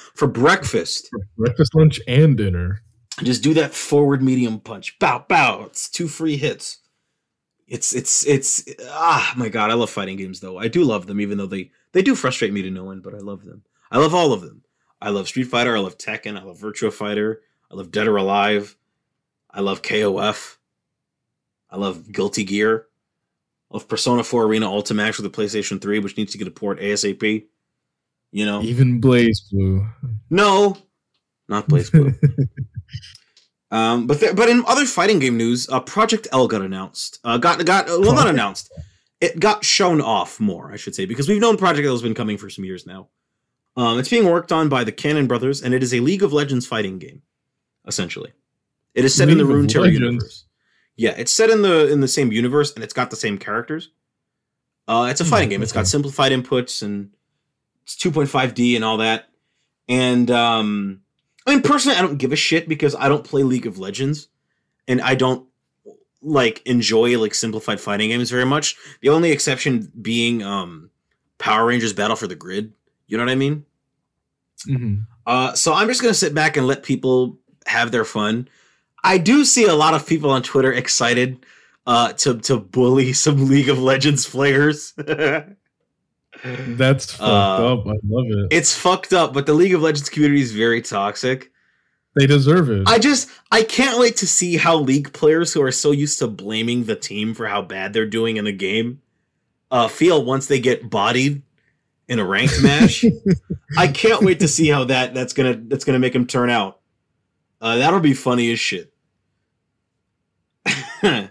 for 0.14 0.26
breakfast. 0.26 1.08
Breakfast, 1.36 1.74
lunch, 1.74 2.00
and 2.08 2.36
dinner. 2.36 2.82
Just 3.22 3.42
do 3.42 3.54
that 3.54 3.74
forward 3.74 4.22
medium 4.22 4.58
punch. 4.60 4.98
Bow, 4.98 5.24
bow. 5.28 5.64
It's 5.66 5.88
two 5.88 6.08
free 6.08 6.36
hits. 6.36 6.78
It's 7.68 7.94
it's 7.94 8.26
it's 8.26 8.64
ah 8.88 9.32
my 9.36 9.48
god, 9.48 9.70
I 9.70 9.74
love 9.74 9.90
fighting 9.90 10.16
games 10.16 10.40
though. 10.40 10.58
I 10.58 10.68
do 10.68 10.82
love 10.82 11.06
them, 11.06 11.20
even 11.20 11.38
though 11.38 11.46
they 11.46 11.70
they 11.92 12.02
do 12.02 12.14
frustrate 12.14 12.52
me 12.52 12.62
to 12.62 12.70
no 12.70 12.90
end, 12.90 13.02
but 13.02 13.14
I 13.14 13.18
love 13.18 13.44
them. 13.44 13.62
I 13.90 13.98
love 13.98 14.14
all 14.14 14.32
of 14.32 14.40
them. 14.40 14.62
I 15.00 15.10
love 15.10 15.28
Street 15.28 15.44
Fighter. 15.44 15.76
I 15.76 15.80
love 15.80 15.98
Tekken. 15.98 16.38
I 16.38 16.42
love 16.42 16.58
Virtua 16.58 16.92
Fighter. 16.92 17.42
I 17.70 17.76
love 17.76 17.90
Dead 17.90 18.08
or 18.08 18.16
Alive. 18.16 18.76
I 19.50 19.60
love 19.60 19.82
KOF. 19.82 20.56
I 21.72 21.78
love 21.78 22.12
Guilty 22.12 22.44
Gear. 22.44 22.86
Love 23.70 23.88
Persona 23.88 24.22
4 24.22 24.44
Arena 24.44 24.66
Ultimax 24.66 25.18
with 25.18 25.32
the 25.32 25.42
PlayStation 25.42 25.80
3, 25.80 25.98
which 25.98 26.16
needs 26.18 26.32
to 26.32 26.38
get 26.38 26.46
a 26.46 26.50
port 26.50 26.78
ASAP. 26.78 27.46
You 28.30 28.44
know, 28.46 28.62
Even 28.62 29.00
Blaze 29.00 29.40
Blue. 29.50 29.86
no, 30.30 30.76
not 31.48 31.68
BlazBlue. 31.68 32.16
Um, 33.72 34.06
but 34.06 34.20
there, 34.20 34.34
but 34.34 34.50
in 34.50 34.62
other 34.66 34.84
fighting 34.84 35.18
game 35.18 35.38
news, 35.38 35.66
uh, 35.70 35.80
Project 35.80 36.28
L 36.30 36.46
got 36.46 36.60
announced. 36.60 37.18
Uh, 37.24 37.38
got 37.38 37.64
got 37.64 37.88
uh, 37.88 37.96
well, 38.00 38.12
not 38.12 38.28
announced. 38.28 38.70
It 39.18 39.40
got 39.40 39.64
shown 39.64 40.02
off 40.02 40.38
more, 40.38 40.70
I 40.70 40.76
should 40.76 40.94
say, 40.94 41.06
because 41.06 41.26
we've 41.26 41.40
known 41.40 41.56
Project 41.56 41.86
L 41.86 41.92
has 41.92 42.02
been 42.02 42.12
coming 42.12 42.36
for 42.36 42.50
some 42.50 42.66
years 42.66 42.86
now. 42.86 43.08
Um, 43.74 43.98
it's 43.98 44.10
being 44.10 44.26
worked 44.26 44.52
on 44.52 44.68
by 44.68 44.84
the 44.84 44.92
Cannon 44.92 45.26
Brothers, 45.26 45.62
and 45.62 45.72
it 45.72 45.82
is 45.82 45.94
a 45.94 46.00
League 46.00 46.22
of 46.22 46.34
Legends 46.34 46.66
fighting 46.66 46.98
game, 46.98 47.22
essentially. 47.86 48.34
It 48.94 49.06
is 49.06 49.14
set 49.14 49.30
in 49.30 49.38
the 49.38 49.44
League 49.44 49.56
of 49.56 49.64
Runeterra 49.64 49.90
universe. 49.90 50.44
Yeah, 50.96 51.14
it's 51.16 51.32
set 51.32 51.50
in 51.50 51.62
the 51.62 51.90
in 51.90 52.00
the 52.00 52.08
same 52.08 52.32
universe, 52.32 52.74
and 52.74 52.84
it's 52.84 52.92
got 52.92 53.10
the 53.10 53.16
same 53.16 53.38
characters. 53.38 53.90
Uh, 54.86 55.08
it's 55.10 55.20
a 55.20 55.24
fighting 55.24 55.48
game. 55.48 55.62
It's 55.62 55.72
got 55.72 55.86
simplified 55.86 56.32
inputs 56.32 56.82
and 56.82 57.10
it's 57.84 57.96
2.5D 57.96 58.74
and 58.74 58.84
all 58.84 58.96
that. 58.98 59.28
And 59.88 60.30
um, 60.30 61.00
I 61.46 61.52
mean, 61.52 61.62
personally, 61.62 61.96
I 61.96 62.02
don't 62.02 62.18
give 62.18 62.32
a 62.32 62.36
shit 62.36 62.68
because 62.68 62.94
I 62.94 63.08
don't 63.08 63.24
play 63.24 63.42
League 63.42 63.66
of 63.66 63.78
Legends, 63.78 64.28
and 64.86 65.00
I 65.00 65.14
don't 65.14 65.46
like 66.20 66.62
enjoy 66.66 67.18
like 67.18 67.34
simplified 67.34 67.80
fighting 67.80 68.10
games 68.10 68.30
very 68.30 68.44
much. 68.46 68.76
The 69.00 69.08
only 69.08 69.30
exception 69.32 69.90
being 70.00 70.42
um, 70.42 70.90
Power 71.38 71.66
Rangers 71.66 71.92
Battle 71.92 72.16
for 72.16 72.26
the 72.26 72.36
Grid. 72.36 72.72
You 73.06 73.16
know 73.16 73.24
what 73.24 73.32
I 73.32 73.36
mean? 73.36 73.64
Mhm. 74.68 75.06
Uh, 75.26 75.54
so 75.54 75.74
I'm 75.74 75.88
just 75.88 76.00
gonna 76.02 76.14
sit 76.14 76.34
back 76.34 76.56
and 76.56 76.66
let 76.66 76.82
people 76.82 77.38
have 77.66 77.90
their 77.90 78.04
fun. 78.04 78.48
I 79.04 79.18
do 79.18 79.44
see 79.44 79.64
a 79.66 79.74
lot 79.74 79.94
of 79.94 80.06
people 80.06 80.30
on 80.30 80.42
Twitter 80.42 80.72
excited 80.72 81.44
uh, 81.86 82.12
to 82.14 82.38
to 82.40 82.58
bully 82.58 83.12
some 83.24 83.48
League 83.48 83.68
of 83.68 83.78
Legends 83.78 84.28
players. 84.28 84.92
That's 86.44 87.12
fucked 87.12 87.20
Uh, 87.22 87.72
up. 87.74 87.86
I 87.86 87.94
love 88.08 88.26
it. 88.28 88.48
it's 88.52 88.74
fucked 88.76 89.12
up, 89.12 89.32
but 89.32 89.46
the 89.46 89.54
League 89.54 89.74
of 89.74 89.82
Legends 89.82 90.08
community 90.08 90.40
is 90.40 90.52
very 90.52 90.80
toxic. 90.82 91.50
They 92.16 92.26
deserve 92.26 92.68
it. 92.68 92.82
I 92.86 92.98
just 92.98 93.28
I 93.50 93.62
can't 93.62 93.98
wait 93.98 94.16
to 94.16 94.26
see 94.26 94.56
how 94.56 94.76
league 94.76 95.12
players 95.12 95.52
who 95.52 95.62
are 95.62 95.72
so 95.72 95.92
used 95.92 96.18
to 96.18 96.26
blaming 96.26 96.84
the 96.84 96.96
team 96.96 97.32
for 97.32 97.46
how 97.46 97.62
bad 97.62 97.92
they're 97.92 98.06
doing 98.06 98.36
in 98.36 98.46
a 98.46 98.52
game 98.52 99.00
uh, 99.70 99.88
feel 99.88 100.22
once 100.24 100.46
they 100.46 100.60
get 100.60 100.90
bodied 100.90 101.42
in 102.08 102.18
a 102.18 102.24
ranked 102.24 102.62
match. 102.62 103.04
I 103.78 103.88
can't 103.88 104.22
wait 104.22 104.40
to 104.40 104.48
see 104.48 104.68
how 104.68 104.84
that 104.84 105.14
that's 105.14 105.32
gonna 105.32 105.54
that's 105.54 105.84
gonna 105.84 105.98
make 106.00 106.12
them 106.12 106.26
turn 106.26 106.50
out. 106.50 106.80
Uh, 107.62 107.76
that'll 107.76 108.00
be 108.00 108.14
funny 108.14 108.52
as 108.52 108.60
shit. 108.60 108.91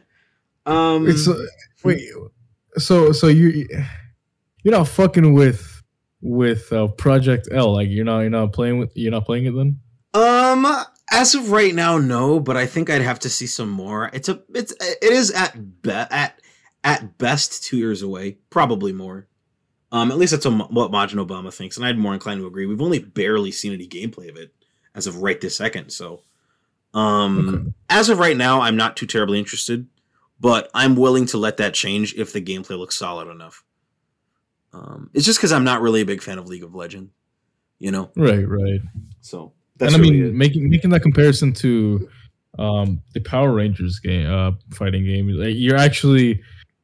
um, 0.65 1.07
it's 1.07 1.27
uh, 1.27 1.45
wait. 1.83 2.01
So 2.77 3.11
so 3.11 3.27
you 3.27 3.67
you're 4.63 4.75
not 4.75 4.87
fucking 4.87 5.33
with 5.33 5.81
with 6.21 6.71
uh, 6.71 6.87
Project 6.87 7.47
L. 7.51 7.73
Like 7.73 7.89
you're 7.89 8.05
not 8.05 8.19
you're 8.19 8.29
not 8.29 8.53
playing 8.53 8.79
with 8.79 8.91
you're 8.95 9.11
not 9.11 9.25
playing 9.25 9.45
it 9.45 9.55
then. 9.55 9.79
Um, 10.13 10.67
as 11.09 11.35
of 11.35 11.51
right 11.51 11.73
now, 11.73 11.97
no, 11.97 12.39
but 12.39 12.57
I 12.57 12.65
think 12.65 12.89
I'd 12.89 13.01
have 13.01 13.19
to 13.19 13.29
see 13.29 13.47
some 13.47 13.69
more. 13.69 14.09
It's 14.13 14.29
a, 14.29 14.41
it's, 14.53 14.71
it 14.73 15.11
is 15.11 15.31
at 15.31 15.81
be, 15.81 15.91
at 15.91 16.39
at 16.83 17.17
best 17.17 17.63
two 17.63 17.77
years 17.77 18.01
away, 18.01 18.37
probably 18.49 18.91
more. 18.91 19.27
Um, 19.91 20.11
at 20.11 20.17
least 20.17 20.31
that's 20.31 20.45
what 20.45 20.71
what 20.71 20.91
Majin 20.91 21.25
Obama 21.25 21.53
thinks, 21.53 21.77
and 21.77 21.85
I'd 21.85 21.97
more 21.97 22.13
inclined 22.13 22.39
to 22.39 22.47
agree. 22.47 22.65
We've 22.65 22.81
only 22.81 22.99
barely 22.99 23.51
seen 23.51 23.73
any 23.73 23.87
gameplay 23.87 24.29
of 24.29 24.37
it 24.37 24.53
as 24.95 25.07
of 25.07 25.17
right 25.17 25.39
this 25.39 25.55
second, 25.57 25.91
so. 25.91 26.21
Um, 26.93 27.49
Okay. 27.49 27.73
as 27.89 28.09
of 28.09 28.19
right 28.19 28.35
now, 28.35 28.61
I'm 28.61 28.75
not 28.75 28.97
too 28.97 29.05
terribly 29.05 29.39
interested, 29.39 29.87
but 30.39 30.69
I'm 30.73 30.95
willing 30.95 31.25
to 31.27 31.37
let 31.37 31.57
that 31.57 31.73
change 31.73 32.13
if 32.15 32.33
the 32.33 32.41
gameplay 32.41 32.77
looks 32.77 32.97
solid 32.97 33.27
enough. 33.29 33.63
Um, 34.73 35.09
it's 35.13 35.25
just 35.25 35.39
because 35.39 35.51
I'm 35.51 35.63
not 35.63 35.81
really 35.81 36.01
a 36.01 36.05
big 36.05 36.21
fan 36.21 36.37
of 36.37 36.47
League 36.47 36.63
of 36.63 36.73
Legends, 36.73 37.11
you 37.79 37.91
know. 37.91 38.09
Right, 38.15 38.47
right. 38.47 38.79
So 39.21 39.53
that's 39.77 39.93
and 39.93 40.01
I 40.01 40.09
mean, 40.09 40.37
making 40.37 40.69
making 40.69 40.91
that 40.91 41.01
comparison 41.01 41.53
to 41.53 42.09
um, 42.57 43.01
the 43.13 43.19
Power 43.19 43.51
Rangers 43.53 43.99
game, 43.99 44.29
uh, 44.31 44.51
fighting 44.71 45.05
game, 45.05 45.27
like, 45.29 45.55
you're 45.55 45.77
actually 45.77 46.41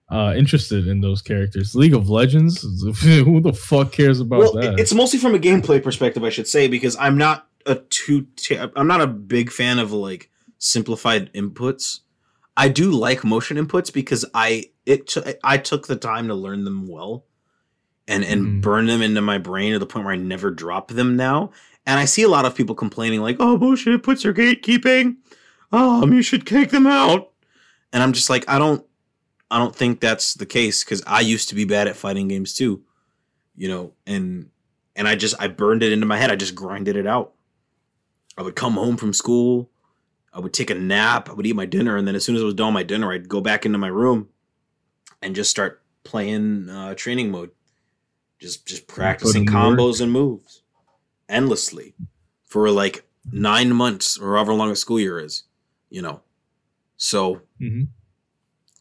uh 0.09 0.33
interested 0.37 0.87
in 0.87 1.01
those 1.01 1.21
characters. 1.21 1.75
League 1.75 1.93
of 1.93 2.09
Legends, 2.09 2.61
who 3.01 3.41
the 3.41 3.53
fuck 3.53 3.91
cares 3.91 4.19
about 4.19 4.39
well, 4.39 4.53
that? 4.53 4.79
it's 4.79 4.93
mostly 4.93 5.19
from 5.19 5.35
a 5.35 5.39
gameplay 5.39 5.81
perspective, 5.81 6.23
I 6.23 6.29
should 6.29 6.47
say, 6.47 6.67
because 6.67 6.95
I'm 6.97 7.17
not 7.17 7.47
a 7.67 7.75
too. 7.75 8.27
T- 8.35 8.57
I'm 8.57 8.87
not 8.87 9.01
a 9.01 9.07
big 9.07 9.51
fan 9.51 9.77
of 9.79 9.91
like 9.91 10.29
simplified 10.57 11.31
inputs. 11.33 11.99
I 12.55 12.69
do 12.69 12.91
like 12.91 13.23
motion 13.23 13.57
inputs 13.57 13.93
because 13.93 14.25
I 14.33 14.71
it 14.85 15.07
t- 15.07 15.21
I 15.43 15.57
took 15.57 15.87
the 15.87 15.95
time 15.95 16.27
to 16.29 16.33
learn 16.33 16.63
them 16.63 16.87
well, 16.87 17.25
and 18.07 18.23
and 18.23 18.45
Mhm. 18.45 18.61
burn 18.61 18.85
them 18.87 19.01
into 19.01 19.21
my 19.21 19.37
brain 19.37 19.73
to 19.73 19.79
the 19.79 19.85
point 19.85 20.05
where 20.05 20.13
I 20.15 20.17
never 20.17 20.49
drop 20.49 20.89
them 20.89 21.15
now. 21.15 21.51
And 21.85 21.99
I 21.99 22.05
see 22.05 22.23
a 22.23 22.27
lot 22.29 22.45
of 22.45 22.55
people 22.55 22.75
complaining 22.75 23.21
like, 23.21 23.37
"Oh, 23.39 23.57
motion 23.57 23.97
inputs 23.97 24.25
are 24.25 24.33
gatekeeping. 24.33 25.17
Um, 25.71 26.13
you 26.13 26.21
should 26.21 26.45
kick 26.45 26.69
them 26.71 26.87
out." 26.87 27.29
And 27.93 28.03
I'm 28.03 28.11
just 28.13 28.29
like, 28.29 28.43
I 28.49 28.57
don't, 28.59 28.85
I 29.49 29.57
don't 29.59 29.73
think 29.75 30.01
that's 30.01 30.33
the 30.33 30.45
case 30.45 30.83
because 30.83 31.01
I 31.07 31.21
used 31.21 31.47
to 31.49 31.55
be 31.55 31.63
bad 31.63 31.87
at 31.87 31.95
fighting 31.95 32.27
games 32.27 32.53
too, 32.53 32.81
you 33.55 33.69
know, 33.69 33.93
and 34.05 34.49
and 34.95 35.07
I 35.07 35.15
just 35.15 35.35
I 35.39 35.47
burned 35.47 35.83
it 35.83 35.91
into 35.93 36.05
my 36.05 36.17
head. 36.17 36.31
I 36.31 36.35
just 36.35 36.55
grinded 36.55 36.95
it 36.97 37.07
out. 37.07 37.33
I 38.37 38.41
would 38.43 38.55
come 38.55 38.73
home 38.73 38.97
from 38.97 39.13
school, 39.13 39.69
I 40.31 40.39
would 40.39 40.53
take 40.53 40.69
a 40.69 40.75
nap, 40.75 41.29
I 41.29 41.33
would 41.33 41.45
eat 41.47 41.55
my 41.55 41.65
dinner, 41.65 41.97
and 41.97 42.07
then 42.07 42.15
as 42.15 42.23
soon 42.23 42.35
as 42.35 42.41
I 42.41 42.45
was 42.45 42.53
done 42.53 42.67
with 42.67 42.73
my 42.75 42.83
dinner, 42.83 43.11
I'd 43.11 43.27
go 43.29 43.41
back 43.41 43.65
into 43.65 43.77
my 43.79 43.87
room 43.87 44.29
and 45.21 45.35
just 45.35 45.49
start 45.49 45.81
playing 46.03 46.69
uh, 46.69 46.93
training 46.95 47.31
mode, 47.31 47.51
just 48.39 48.67
just 48.67 48.87
practicing 48.87 49.45
combos 49.45 49.99
and 50.01 50.11
moves 50.11 50.61
endlessly 51.27 51.95
for 52.45 52.69
like 52.69 53.03
nine 53.31 53.73
months 53.73 54.17
or 54.17 54.35
however 54.35 54.53
long 54.53 54.71
a 54.71 54.75
school 54.75 54.99
year 54.99 55.19
is, 55.19 55.43
you 55.89 56.01
know. 56.01 56.21
So 56.97 57.41
Mhm. 57.59 57.87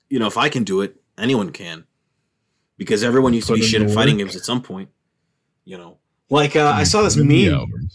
you 0.09 0.19
know, 0.19 0.27
if 0.27 0.37
I 0.37 0.49
can 0.49 0.63
do 0.65 0.83
it, 0.83 1.01
anyone 1.19 1.51
can. 1.51 1.85
Because 2.79 3.03
everyone 3.03 3.33
used 3.33 3.49
to 3.49 3.55
be 3.55 3.61
in 3.61 3.67
shit 3.67 3.83
at 3.83 3.91
fighting 3.91 4.19
games 4.19 4.37
at 4.37 4.45
some 4.45 4.61
point. 4.63 4.91
You 5.65 5.79
know, 5.79 5.99
like 6.29 6.55
uh, 6.55 6.73
I 6.77 6.85
saw 6.85 7.03
this 7.03 7.15
Put 7.15 7.23
in 7.23 7.29
the 7.29 7.51
meme. 7.51 7.89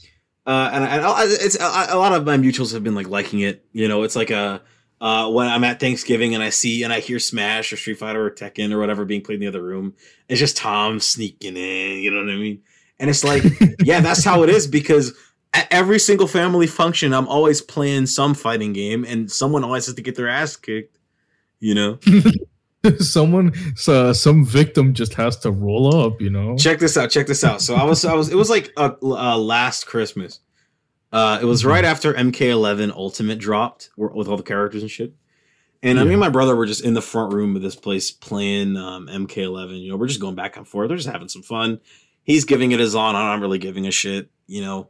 Uh, 0.45 0.69
and, 0.73 0.83
I, 0.83 0.97
I, 0.97 1.23
it's 1.27 1.55
a, 1.55 1.95
a 1.95 1.97
lot 1.97 2.13
of 2.13 2.25
my 2.25 2.37
mutuals 2.37 2.73
have 2.73 2.83
been 2.83 2.95
like 2.95 3.07
liking 3.07 3.41
it. 3.41 3.65
You 3.73 3.87
know, 3.87 4.03
it's 4.03 4.15
like 4.15 4.31
a 4.31 4.61
uh, 4.99 5.29
when 5.29 5.47
I'm 5.47 5.63
at 5.63 5.79
Thanksgiving 5.79 6.35
and 6.35 6.43
I 6.43 6.49
see 6.49 6.83
and 6.83 6.93
I 6.93 6.99
hear 6.99 7.19
Smash 7.19 7.73
or 7.73 7.77
Street 7.77 7.97
Fighter 7.97 8.25
or 8.25 8.31
Tekken 8.31 8.71
or 8.71 8.79
whatever 8.79 9.03
being 9.03 9.21
played 9.21 9.35
in 9.35 9.41
the 9.41 9.47
other 9.47 9.63
room. 9.63 9.95
It's 10.27 10.39
just 10.39 10.57
Tom 10.57 10.99
sneaking 10.99 11.57
in. 11.57 11.99
You 11.99 12.11
know 12.11 12.23
what 12.23 12.31
I 12.31 12.37
mean? 12.37 12.61
And 12.99 13.09
it's 13.09 13.23
like, 13.23 13.43
yeah, 13.83 13.99
that's 13.99 14.23
how 14.23 14.43
it 14.43 14.49
is 14.49 14.67
because 14.67 15.13
at 15.53 15.67
every 15.71 15.99
single 15.99 16.27
family 16.27 16.67
function, 16.67 17.13
I'm 17.13 17.27
always 17.27 17.61
playing 17.61 18.05
some 18.05 18.33
fighting 18.33 18.73
game, 18.73 19.03
and 19.03 19.31
someone 19.31 19.63
always 19.63 19.87
has 19.87 19.95
to 19.95 20.01
get 20.01 20.15
their 20.15 20.29
ass 20.29 20.55
kicked. 20.55 20.97
You 21.59 21.75
know. 21.75 21.99
Someone, 22.99 23.53
so, 23.75 24.11
some 24.11 24.43
victim 24.43 24.93
just 24.93 25.13
has 25.13 25.37
to 25.39 25.51
roll 25.51 25.95
up, 25.95 26.19
you 26.21 26.29
know. 26.31 26.55
check 26.57 26.79
this 26.79 26.97
out 26.97 27.11
check 27.11 27.27
this 27.27 27.43
out. 27.43 27.61
So 27.61 27.75
i 27.75 27.83
was 27.83 28.03
i 28.05 28.13
was 28.13 28.29
it 28.29 28.35
was 28.35 28.49
like 28.49 28.71
a, 28.77 28.95
uh 29.03 29.37
last 29.37 29.85
christmas. 29.85 30.39
Uh 31.11 31.37
it 31.41 31.45
was 31.45 31.63
right 31.65 31.85
after 31.85 32.13
mk11 32.13 32.91
ultimate 32.91 33.37
dropped 33.37 33.89
with 33.97 34.27
all 34.27 34.37
the 34.37 34.43
characters 34.43 34.81
and 34.81 34.89
shit. 34.89 35.13
And 35.83 35.99
uh, 35.99 36.03
me 36.03 36.09
Yeah. 36.09 36.13
and 36.13 36.19
my 36.21 36.29
brother 36.29 36.55
were 36.55 36.65
just 36.65 36.83
in 36.83 36.93
the 36.95 37.01
front 37.01 37.33
room 37.33 37.55
of 37.55 37.61
this 37.61 37.75
place 37.75 38.09
playing 38.11 38.77
um 38.77 39.07
mk11 39.07 39.79
you 39.79 39.89
know 39.89 39.97
we're 39.97 40.07
just 40.07 40.21
going 40.21 40.35
back 40.35 40.57
and 40.57 40.67
forth 40.67 40.89
we're 40.89 40.95
just 40.97 41.09
having 41.09 41.29
some 41.29 41.43
fun. 41.43 41.79
He's 42.23 42.45
giving 42.45 42.71
it 42.71 42.79
his 42.79 42.95
on 42.95 43.15
i'm 43.15 43.25
not 43.39 43.41
really 43.41 43.59
giving 43.59 43.85
a 43.87 43.91
shit 43.91 44.29
you 44.47 44.61
know? 44.61 44.89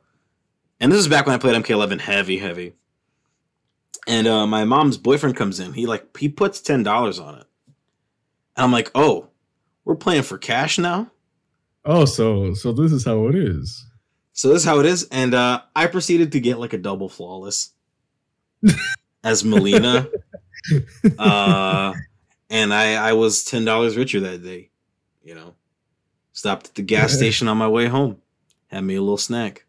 And 0.79 0.91
this 0.91 0.99
is 0.99 1.07
back 1.09 1.25
when 1.25 1.35
i 1.35 1.37
played 1.37 1.61
mk11 1.61 1.99
heavy 1.99 2.37
heavy. 2.37 2.73
And 4.07 4.27
uh 4.27 4.47
my 4.47 4.63
mom's 4.63 4.97
boyfriend 4.97 5.35
comes 5.35 5.59
in 5.59 5.73
he 5.73 5.85
like 5.85 6.15
he 6.17 6.29
puts 6.29 6.61
$10 6.61 7.21
on 7.21 7.35
it 7.39 7.47
and 8.55 8.63
i'm 8.63 8.71
like 8.71 8.91
oh 8.95 9.27
we're 9.85 9.95
playing 9.95 10.23
for 10.23 10.37
cash 10.37 10.77
now 10.77 11.09
Oh, 11.83 12.05
so 12.05 12.53
so 12.53 12.71
this 12.71 12.91
is 12.91 13.05
how 13.05 13.27
it 13.27 13.35
is. 13.35 13.85
So 14.33 14.49
this 14.49 14.59
is 14.59 14.65
how 14.65 14.79
it 14.79 14.85
is, 14.85 15.07
and 15.11 15.33
uh, 15.33 15.61
I 15.75 15.87
proceeded 15.87 16.31
to 16.33 16.39
get 16.39 16.59
like 16.59 16.73
a 16.73 16.77
double 16.77 17.09
flawless 17.09 17.71
as 19.23 19.43
Melina, 19.43 20.07
uh, 21.17 21.93
and 22.49 22.73
I 22.73 22.93
I 22.93 23.13
was 23.13 23.43
ten 23.43 23.65
dollars 23.65 23.97
richer 23.97 24.19
that 24.21 24.43
day. 24.43 24.69
You 25.23 25.35
know, 25.35 25.55
stopped 26.33 26.67
at 26.67 26.75
the 26.75 26.81
gas 26.83 27.13
station 27.13 27.47
on 27.47 27.57
my 27.57 27.67
way 27.67 27.87
home, 27.87 28.21
had 28.67 28.83
me 28.83 28.95
a 28.95 29.01
little 29.01 29.17
snack. 29.17 29.65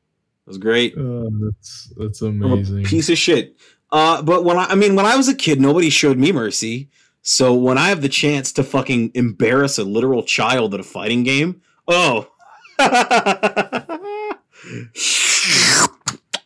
It 0.46 0.50
was 0.50 0.58
great. 0.58 0.96
Uh, 0.96 1.30
that's 1.40 1.92
that's 1.96 2.22
amazing. 2.22 2.84
piece 2.84 3.08
of 3.08 3.16
shit. 3.16 3.56
Uh, 3.90 4.22
but 4.22 4.44
when 4.44 4.58
I, 4.58 4.66
I 4.66 4.74
mean, 4.74 4.96
when 4.96 5.06
I 5.06 5.16
was 5.16 5.28
a 5.28 5.34
kid, 5.34 5.60
nobody 5.60 5.90
showed 5.90 6.18
me 6.18 6.32
mercy. 6.32 6.90
So 7.22 7.54
when 7.54 7.78
I 7.78 7.88
have 7.88 8.02
the 8.02 8.08
chance 8.08 8.52
to 8.52 8.64
fucking 8.64 9.12
embarrass 9.14 9.78
a 9.78 9.84
literal 9.84 10.22
child 10.22 10.74
at 10.74 10.80
a 10.80 10.84
fighting 10.84 11.22
game, 11.22 11.62
oh. 11.86 12.28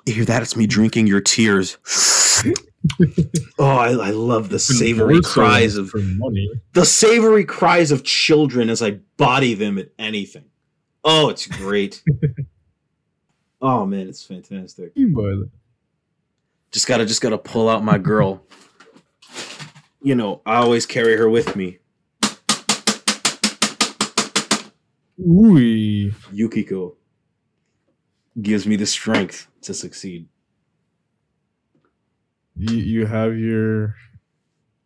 you 0.06 0.14
hear 0.14 0.24
that? 0.26 0.42
It's 0.42 0.56
me 0.56 0.66
drinking 0.66 1.06
your 1.06 1.22
tears. 1.22 1.78
oh, 3.58 3.76
I, 3.76 3.90
I 3.92 4.10
love 4.10 4.50
the 4.50 4.58
savory 4.58 5.22
cries 5.22 5.76
of 5.76 5.90
the 5.92 6.84
savory 6.84 7.44
cries 7.44 7.90
of 7.90 8.04
children 8.04 8.68
as 8.68 8.82
I 8.82 9.00
body 9.16 9.54
them 9.54 9.78
at 9.78 9.88
anything. 9.98 10.44
Oh, 11.02 11.30
it's 11.30 11.46
great. 11.46 12.02
oh 13.62 13.86
man, 13.86 14.08
it's 14.08 14.22
fantastic 14.22 14.92
just 16.76 16.86
gotta 16.86 17.06
just 17.06 17.22
gotta 17.22 17.38
pull 17.38 17.70
out 17.70 17.82
my 17.82 17.96
girl 17.96 18.42
you 20.06 20.14
know 20.14 20.40
i 20.46 20.54
always 20.54 20.86
carry 20.86 21.16
her 21.16 21.28
with 21.28 21.56
me. 21.56 21.78
Ooh, 25.18 26.12
yukiko 26.32 26.94
gives 28.40 28.66
me 28.68 28.76
the 28.76 28.86
strength 28.86 29.48
to 29.62 29.74
succeed. 29.74 30.28
You, 32.54 32.76
you 32.76 33.06
have 33.06 33.36
your 33.36 33.96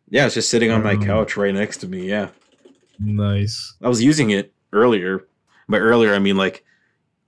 yeah 0.09 0.25
it's 0.25 0.33
just 0.33 0.49
sitting 0.49 0.71
on 0.71 0.81
my 0.81 0.93
Um. 0.95 1.03
couch 1.05 1.37
right 1.37 1.53
next 1.53 1.77
to 1.77 1.87
me 1.87 2.09
yeah. 2.09 2.29
nice. 2.99 3.75
i 3.81 3.87
was 3.87 4.01
using 4.03 4.31
it 4.31 4.51
earlier 4.73 5.27
by 5.69 5.77
earlier 5.77 6.13
i 6.15 6.19
mean 6.19 6.35
like 6.35 6.65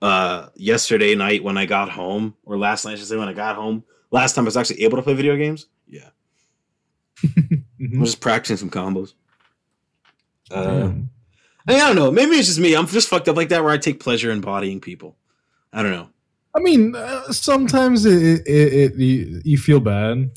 uh 0.02 0.48
yesterday 0.56 1.14
night 1.14 1.44
when 1.44 1.56
i 1.56 1.64
got 1.64 1.88
home 1.90 2.34
or 2.44 2.58
last 2.58 2.84
night 2.84 2.92
i 2.92 2.96
should 2.96 3.06
say 3.06 3.16
when 3.16 3.28
i 3.28 3.32
got 3.32 3.56
home 3.56 3.84
last 4.10 4.34
time 4.34 4.44
i 4.44 4.46
was 4.46 4.56
actually 4.56 4.82
able 4.82 4.96
to 4.98 5.02
play 5.02 5.14
video 5.14 5.36
games? 5.36 5.66
Yeah 5.86 6.10
i 7.84 7.88
Mhm. 7.88 8.00
was 8.00 8.10
just 8.10 8.20
practicing 8.22 8.56
some 8.56 8.70
combos 8.70 9.14
uh 10.50 10.90
I, 11.66 11.72
mean, 11.72 11.80
I 11.80 11.86
don't 11.86 11.96
know 11.96 12.10
maybe 12.10 12.32
it's 12.36 12.48
just 12.48 12.60
me 12.60 12.74
i'm 12.74 12.86
just 12.86 13.08
fucked 13.08 13.28
up 13.28 13.36
like 13.36 13.48
that 13.50 13.62
where 13.62 13.72
i 13.72 13.78
take 13.78 14.00
pleasure 14.00 14.30
in 14.30 14.40
bodying 14.40 14.80
people 14.80 15.16
i 15.72 15.82
don't 15.82 15.92
know 15.92 16.08
I 16.56 16.60
mean, 16.60 16.94
uh, 16.94 17.32
sometimes 17.32 18.04
it, 18.06 18.46
it, 18.46 18.72
it, 18.72 18.94
you, 18.94 19.42
you 19.44 19.58
feel 19.58 19.80
bad. 19.80 20.30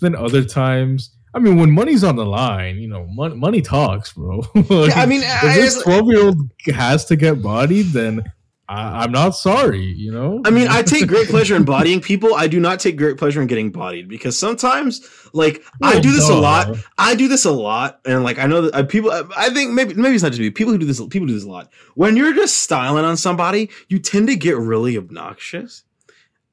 Then 0.00 0.16
other 0.16 0.42
times, 0.42 1.14
I 1.32 1.38
mean, 1.38 1.58
when 1.60 1.70
money's 1.70 2.02
on 2.02 2.16
the 2.16 2.26
line, 2.26 2.78
you 2.78 2.88
know, 2.88 3.06
money, 3.06 3.36
money 3.36 3.62
talks, 3.62 4.12
bro. 4.14 4.38
Like, 4.68 4.90
Yeah, 4.90 5.00
I 5.00 5.06
mean, 5.06 5.20
if 5.22 5.44
I, 5.44 5.54
this 5.54 5.80
twelve 5.80 6.08
year 6.08 6.24
old 6.24 6.50
has 6.74 7.04
to 7.04 7.14
get 7.14 7.40
bodied, 7.40 7.86
then 7.92 8.24
I, 8.70 9.02
I'm 9.02 9.10
not 9.10 9.30
sorry. 9.30 9.82
You 9.82 10.12
know. 10.12 10.40
I 10.44 10.50
mean, 10.50 10.68
I 10.68 10.82
take 10.82 11.08
great 11.08 11.28
pleasure 11.34 11.56
in 11.56 11.64
bodying 11.64 12.00
people. 12.00 12.34
I 12.34 12.46
do 12.46 12.60
not 12.60 12.78
take 12.78 12.96
great 12.96 13.16
pleasure 13.16 13.42
in 13.42 13.48
getting 13.48 13.70
bodied 13.72 14.08
because 14.08 14.38
sometimes, 14.38 15.00
like, 15.32 15.62
I 15.82 15.98
do 15.98 16.12
this 16.12 16.28
a 16.28 16.34
lot. 16.40 16.68
I 16.96 17.14
do 17.16 17.26
this 17.26 17.44
a 17.44 17.50
lot, 17.50 18.00
and 18.04 18.22
like, 18.22 18.38
I 18.38 18.46
know 18.46 18.62
that 18.62 18.74
uh, 18.74 18.84
people. 18.84 19.10
I- 19.10 19.24
I 19.36 19.50
think 19.50 19.72
maybe 19.72 19.94
maybe 19.94 20.14
it's 20.14 20.22
not 20.22 20.30
just 20.30 20.40
me. 20.40 20.50
People 20.50 20.72
who 20.72 20.78
do 20.78 20.86
this, 20.86 21.00
people 21.08 21.26
do 21.26 21.34
this 21.34 21.44
a 21.44 21.48
lot. 21.48 21.70
When 21.94 22.16
you're 22.16 22.32
just 22.34 22.58
styling 22.58 23.04
on 23.04 23.16
somebody, 23.16 23.70
you 23.88 23.98
tend 23.98 24.28
to 24.28 24.36
get 24.36 24.56
really 24.56 24.96
obnoxious. 24.96 25.82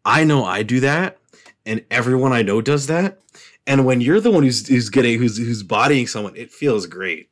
I 0.03 0.24
know 0.24 0.43
I 0.45 0.63
do 0.63 0.80
that, 0.80 1.18
and 1.65 1.86
everyone 1.91 2.34
I 2.34 2.41
know 2.41 2.61
does 2.61 2.88
that. 2.88 3.20
And 3.68 3.86
when 3.86 3.99
you're 4.01 4.22
the 4.22 4.32
one 4.32 4.43
who's 4.43 4.65
who's 4.68 4.89
getting 4.89 5.20
who's 5.20 5.38
who's 5.38 5.61
bodying 5.61 6.07
someone, 6.07 6.36
it 6.38 6.51
feels 6.51 6.88
great. 6.88 7.30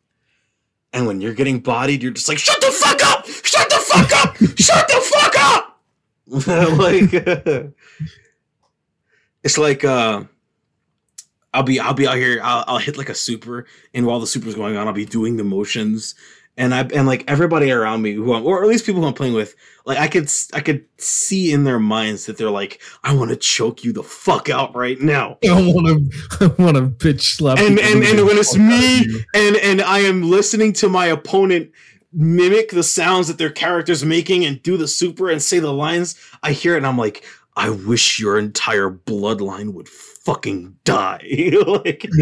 And 0.93 1.07
when 1.07 1.21
you're 1.21 1.33
getting 1.33 1.59
bodied, 1.59 2.03
you're 2.03 2.11
just 2.11 2.27
like, 2.29 2.37
shut 2.37 2.59
the 2.61 2.67
fuck 2.71 3.01
up! 3.05 3.14
Shut 3.55 3.69
the 3.69 3.75
fuck 3.75 4.11
up! 4.23 4.37
shut 4.57 4.87
the 4.87 5.01
fuck 5.13 5.35
up! 5.39 5.81
like 6.77 7.73
it's 9.43 9.57
like 9.57 9.83
uh 9.83 10.23
I'll 11.53 11.63
be 11.63 11.79
I'll 11.79 11.93
be 11.93 12.07
out 12.07 12.17
here 12.17 12.39
I'll, 12.43 12.63
I'll 12.67 12.77
hit 12.79 12.97
like 12.97 13.09
a 13.09 13.15
super 13.15 13.65
and 13.93 14.05
while 14.05 14.19
the 14.19 14.27
super's 14.27 14.55
going 14.55 14.75
on 14.75 14.87
I'll 14.87 14.93
be 14.93 15.05
doing 15.05 15.37
the 15.37 15.43
motions 15.43 16.15
and 16.57 16.73
I 16.73 16.81
and 16.93 17.05
like 17.05 17.23
everybody 17.29 17.71
around 17.71 18.01
me 18.01 18.13
who 18.13 18.33
I'm, 18.33 18.45
or 18.45 18.63
at 18.63 18.67
least 18.69 18.85
people 18.85 19.01
who 19.01 19.07
I'm 19.07 19.13
playing 19.13 19.33
with 19.33 19.55
like 19.85 19.97
I 19.99 20.07
could 20.07 20.23
s- 20.23 20.49
I 20.53 20.61
could 20.61 20.85
see 20.97 21.51
in 21.51 21.63
their 21.63 21.79
minds 21.79 22.25
that 22.25 22.37
they're 22.37 22.49
like 22.49 22.81
I 23.03 23.13
want 23.13 23.29
to 23.29 23.35
choke 23.35 23.83
you 23.83 23.93
the 23.93 24.03
fuck 24.03 24.49
out 24.49 24.75
right 24.75 24.99
now 24.99 25.37
I 25.45 25.61
want 25.61 25.87
to, 25.87 26.45
I 26.45 26.61
want 26.61 26.75
to 26.77 26.87
bitch 26.87 27.21
slap. 27.35 27.59
and 27.59 27.77
people 27.77 27.91
and 27.91 28.03
and 28.03 28.25
when 28.27 28.37
it's 28.37 28.53
fuck 28.55 28.61
out 28.61 28.73
of 28.73 28.79
me 29.07 29.25
and 29.35 29.55
and 29.57 29.81
I 29.81 29.99
am 29.99 30.23
listening 30.23 30.73
to 30.73 30.89
my 30.89 31.05
opponent 31.07 31.71
mimic 32.15 32.71
the 32.71 32.83
sounds 32.83 33.27
that 33.27 33.37
their 33.37 33.51
character's 33.51 34.05
making 34.05 34.45
and 34.45 34.63
do 34.63 34.77
the 34.77 34.87
super 34.87 35.29
and 35.29 35.41
say 35.41 35.59
the 35.59 35.73
lines, 35.73 36.15
I 36.41 36.53
hear 36.53 36.73
it 36.73 36.77
and 36.77 36.87
I'm 36.87 36.97
like, 36.97 37.23
I 37.55 37.69
wish 37.69 38.19
your 38.19 38.39
entire 38.39 38.89
bloodline 38.89 39.73
would 39.73 39.87
fucking 39.89 40.77
die. 40.83 41.53
like 41.67 42.07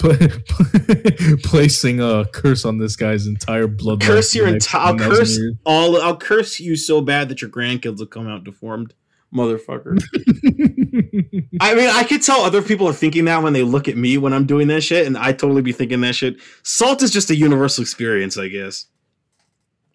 placing 1.44 2.00
a 2.00 2.26
curse 2.32 2.64
on 2.64 2.78
this 2.78 2.96
guy's 2.96 3.26
entire 3.26 3.68
bloodline. 3.68 4.02
curse 4.02 4.34
your 4.34 4.48
entire. 4.48 4.80
I'll 4.88 4.98
curse 4.98 5.38
years. 5.38 5.54
all. 5.64 6.00
I'll 6.00 6.16
curse 6.16 6.60
you 6.60 6.76
so 6.76 7.00
bad 7.00 7.28
that 7.28 7.40
your 7.40 7.50
grandkids 7.50 7.98
will 7.98 8.06
come 8.06 8.28
out 8.28 8.44
deformed, 8.44 8.94
motherfucker. 9.34 10.00
I 11.60 11.74
mean, 11.74 11.88
I 11.90 12.04
could 12.04 12.22
tell 12.22 12.40
other 12.40 12.62
people 12.62 12.88
are 12.88 12.92
thinking 12.92 13.24
that 13.26 13.42
when 13.42 13.52
they 13.52 13.62
look 13.62 13.88
at 13.88 13.96
me 13.96 14.18
when 14.18 14.32
I'm 14.32 14.46
doing 14.46 14.68
that 14.68 14.82
shit, 14.82 15.06
and 15.06 15.16
I 15.16 15.32
totally 15.32 15.62
be 15.62 15.72
thinking 15.72 16.00
that 16.02 16.14
shit. 16.14 16.36
Salt 16.62 17.02
is 17.02 17.10
just 17.10 17.30
a 17.30 17.36
universal 17.36 17.82
experience, 17.82 18.36
I 18.38 18.48
guess. 18.48 18.86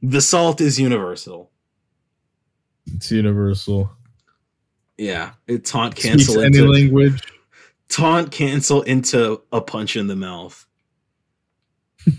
The 0.02 0.22
salt 0.22 0.62
is 0.62 0.80
universal. 0.80 1.52
it's 2.94 3.12
universal. 3.12 3.92
Yeah, 4.98 5.32
it 5.48 5.66
taunt 5.66 5.98
Speaks 5.98 6.08
cancel 6.08 6.42
any 6.42 6.58
into 6.58 6.70
language. 6.72 7.22
taunt 7.90 8.32
cancel 8.32 8.82
into 8.84 9.42
a 9.52 9.60
punch 9.62 9.96
in 9.98 10.08
the 10.08 10.16
mouth. 10.16 10.66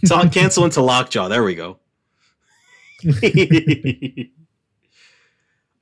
Taunt 0.07 0.33
cancel 0.33 0.65
into 0.65 0.83
lockjaw. 0.83 1.29
There 1.29 1.45
we 1.45 1.55
go. 1.55 1.79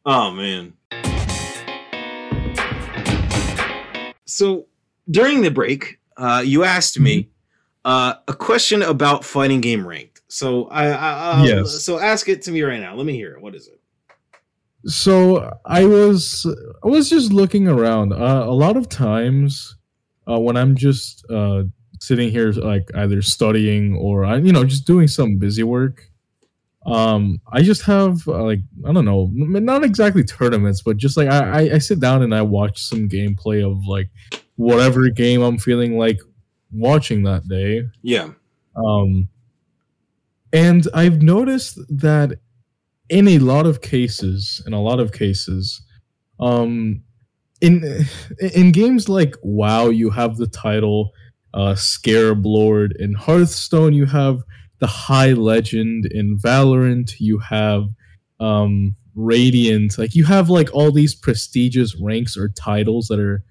oh 0.05 0.31
man. 0.33 0.75
So 4.35 4.67
during 5.09 5.43
the 5.43 5.51
break, 5.51 6.01
uh, 6.17 6.43
you 6.45 6.65
asked 6.65 6.99
me 6.99 7.29
uh, 7.85 8.15
a 8.27 8.33
question 8.35 8.83
about 8.83 9.25
fighting 9.25 9.61
game 9.61 9.87
ranked. 9.87 10.23
So 10.27 10.67
I, 10.67 10.89
I, 10.89 11.45
Yes. 11.45 11.85
so 11.85 12.01
ask 12.01 12.29
it 12.29 12.43
to 12.43 12.51
me 12.51 12.63
right 12.63 12.81
now. 12.81 12.97
Let 12.97 13.07
me 13.07 13.13
hear 13.13 13.35
it. 13.35 13.41
What 13.41 13.55
is 13.55 13.69
it? 13.69 13.81
So 14.87 15.53
I 15.65 15.85
was 15.85 16.45
I 16.85 16.89
was 16.89 17.09
just 17.09 17.33
looking 17.33 17.69
around. 17.69 18.13
Uh, 18.13 18.45
a 18.45 18.53
lot 18.53 18.77
of 18.77 18.89
times, 18.89 19.77
uh, 20.29 20.39
when 20.41 20.57
I'm 20.57 20.75
just 20.75 21.25
uh, 21.31 21.63
sitting 22.01 22.31
here, 22.31 22.51
like 22.53 22.91
either 22.95 23.23
studying 23.23 23.95
or 23.95 24.25
I, 24.25 24.39
you 24.39 24.53
know, 24.53 24.65
just 24.65 24.85
doing 24.87 25.07
some 25.09 25.39
busy 25.39 25.63
work, 25.63 26.11
um, 26.87 27.41
I 27.51 27.63
just 27.63 27.83
have 27.83 28.27
uh, 28.29 28.43
like 28.43 28.61
I 28.87 28.93
don't 28.93 29.05
know, 29.05 29.31
not 29.33 29.85
exactly 29.85 30.23
tournaments, 30.23 30.83
but 30.83 30.97
just 30.97 31.17
like 31.17 31.29
I, 31.29 31.75
I 31.75 31.79
sit 31.79 32.01
down 32.01 32.23
and 32.23 32.35
I 32.35 32.43
watch 32.43 32.83
some 32.83 33.09
gameplay 33.09 33.65
of 33.69 33.87
like 33.87 34.11
whatever 34.57 35.09
game 35.09 35.43
I'm 35.43 35.59
feeling 35.59 35.99
like 35.99 36.19
watching 36.73 37.23
that 37.25 37.49
day. 37.49 37.85
Yeah. 38.03 38.31
Um, 38.77 39.29
and 40.53 40.87
I've 40.95 41.23
noticed 41.23 41.79
that 41.89 42.39
in 43.09 43.29
a 43.29 43.39
lot 43.39 43.67
of 43.67 43.81
cases, 43.81 44.63
in 44.67 44.73
a 44.73 44.81
lot 44.81 45.01
of 45.01 45.13
cases, 45.13 45.83
um, 46.39 47.03
in 47.61 48.07
in 48.41 48.73
games 48.73 49.09
like 49.09 49.37
WoW, 49.43 49.89
you 49.89 50.11
have 50.11 50.37
the 50.37 50.47
title 50.47 51.13
uh, 51.55 51.75
Scarab 51.75 52.45
Lord. 52.45 52.95
In 52.99 53.15
Hearthstone, 53.15 53.95
you 53.95 54.07
have 54.07 54.43
the 54.85 54.91
High 54.91 55.33
Legend. 55.33 56.07
In 56.13 56.39
Valorant, 56.39 57.15
you 57.19 57.39
have 57.39 57.85
um, 58.41 58.95
Radiant. 59.15 59.97
Like 59.99 60.15
you 60.15 60.25
have 60.25 60.51
like 60.51 60.69
all 60.75 60.93
these 60.93 61.15
prestigious 61.15 61.95
ranks 62.01 62.37
or 62.37 62.49
titles 62.51 63.07
that 63.09 63.19
are 63.21 63.43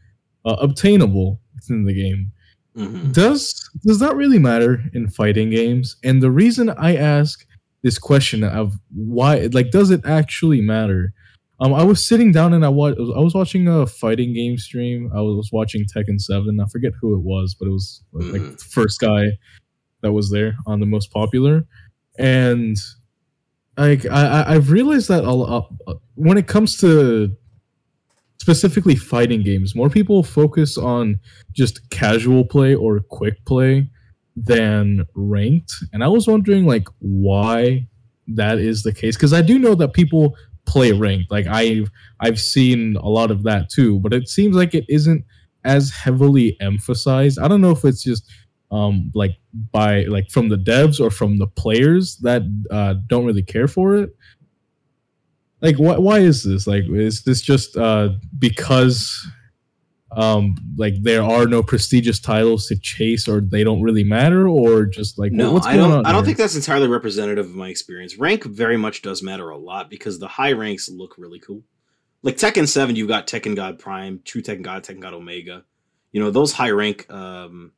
uh, 0.46 0.58
obtainable 0.62 1.40
within 1.56 1.86
the 1.86 1.94
game 1.94 2.32
Mhm. 2.76 3.14
does 3.14 3.70
does 3.86 4.00
that 4.00 4.16
really 4.16 4.40
matter 4.40 4.82
in 4.94 5.08
fighting 5.08 5.52
games 5.52 5.96
and 6.04 6.24
the 6.24 6.32
reason 6.32 6.72
i 6.72 6.96
ask 6.96 7.46
this 7.84 8.00
question 8.00 8.44
of 8.44 8.74
why 8.96 9.48
like 9.54 9.70
does 9.70 9.92
it 9.92 10.02
actually 10.06 10.60
matter 10.60 11.14
um 11.60 11.72
i 11.72 11.84
was 11.84 12.04
sitting 12.04 12.32
down 12.32 12.52
and 12.52 12.66
i 12.66 12.70
was 12.70 12.96
i 13.16 13.20
was 13.20 13.36
watching 13.36 13.68
a 13.68 13.86
fighting 13.86 14.34
game 14.34 14.58
stream 14.58 15.12
i 15.16 15.22
was 15.22 15.50
watching 15.54 15.86
tekken 15.86 16.20
7 16.20 16.60
i 16.60 16.66
forget 16.66 16.94
who 17.00 17.14
it 17.14 17.22
was 17.22 17.56
but 17.60 17.68
it 17.68 17.72
was 17.72 18.02
like 18.12 18.42
Mhm. 18.42 18.58
the 18.58 18.66
first 18.66 19.00
guy 19.00 19.26
that 20.04 20.12
was 20.12 20.30
there 20.30 20.56
on 20.68 20.80
the 20.80 20.86
most 20.86 21.12
popular. 21.12 21.66
And 22.20 22.78
like 23.78 24.06
i 24.06 24.44
i've 24.48 24.70
realized 24.72 25.08
that 25.08 25.24
a 25.24 25.32
lot 25.32 25.72
uh, 25.88 25.92
uh, 25.92 25.96
when 26.16 26.38
it 26.38 26.48
comes 26.48 26.78
to 26.78 27.36
specifically 28.40 28.96
fighting 28.96 29.42
games 29.42 29.74
more 29.76 29.90
people 29.90 30.22
focus 30.22 30.78
on 30.78 31.20
just 31.54 31.90
casual 31.90 32.46
play 32.46 32.76
or 32.76 33.00
quick 33.00 33.44
play 33.46 33.90
than 34.36 35.06
ranked. 35.16 35.74
And 35.92 36.04
i 36.04 36.08
was 36.08 36.28
wondering 36.28 36.66
like 36.66 36.88
why 37.00 37.88
that 38.28 38.60
is 38.60 38.84
the 38.84 38.94
case 38.94 39.16
because 39.16 39.34
i 39.34 39.42
do 39.42 39.58
know 39.60 39.76
that 39.76 39.94
people 39.94 40.36
play 40.66 40.92
ranked. 40.92 41.32
Like 41.32 41.48
i've 41.48 41.90
i've 42.20 42.40
seen 42.40 42.96
a 42.98 43.10
lot 43.10 43.32
of 43.32 43.44
that 43.44 43.70
too 43.70 44.00
but 44.00 44.14
it 44.14 44.28
seems 44.30 44.56
like 44.56 44.74
it 44.74 44.86
isn't 44.88 45.26
as 45.66 45.92
heavily 45.92 46.58
emphasized. 46.60 47.40
I 47.40 47.48
don't 47.48 47.62
know 47.62 47.72
if 47.72 47.86
it's 47.86 48.04
just 48.04 48.30
um 48.74 49.12
like 49.14 49.38
by 49.72 50.04
like 50.06 50.30
from 50.30 50.50
the 50.50 50.58
devs 50.58 51.00
or 51.00 51.12
from 51.12 51.38
the 51.38 51.48
players 51.48 52.18
that 52.18 52.42
uh 52.72 52.96
don't 53.08 53.26
really 53.26 53.44
care 53.44 53.68
for 53.68 53.96
it 53.96 54.10
like 55.62 55.78
why, 55.78 55.98
why 55.98 56.20
is 56.20 56.44
this 56.44 56.66
like 56.68 56.84
is 56.90 57.24
this 57.24 57.42
just 57.42 57.78
uh 57.78 58.10
because 58.40 59.26
um 60.12 60.56
like 60.78 60.94
there 61.02 61.24
are 61.24 61.46
no 61.46 61.64
prestigious 61.64 62.20
titles 62.20 62.68
to 62.68 62.76
chase 62.78 63.28
or 63.28 63.42
they 63.42 63.64
don't 63.64 63.82
really 63.82 64.04
matter 64.04 64.48
or 64.48 64.86
just 64.86 65.18
like 65.18 65.32
No, 65.32 65.54
what's 65.54 65.66
I 65.66 65.76
don't. 65.76 65.92
on 65.92 66.06
I 66.06 66.12
don't 66.12 66.26
think 66.26 66.38
that's 66.38 66.56
entirely 66.56 66.88
representative 66.88 67.46
of 67.46 67.56
my 67.56 67.70
experience. 67.70 68.18
Rank 68.18 68.44
very 68.44 68.78
much 68.78 69.02
does 69.02 69.24
matter 69.24 69.50
a 69.50 69.58
lot 69.58 69.90
because 69.90 70.20
the 70.20 70.28
high 70.28 70.52
ranks 70.52 70.90
look 70.90 71.16
really 71.18 71.40
cool. 71.40 71.64
Like 72.22 72.38
Tekken 72.38 72.68
Seven, 72.68 72.96
you've 72.96 73.08
got 73.08 73.28
Tekken 73.28 73.56
God 73.56 73.80
Prime, 73.80 74.22
True 74.24 74.42
Tekken 74.42 74.62
God, 74.62 74.84
Tekken 74.84 75.00
God 75.02 75.14
Omega. 75.14 75.64
You 76.12 76.22
know 76.22 76.30
those 76.30 76.54
high 76.54 76.70
rank. 76.72 77.10
Um, 77.12 77.72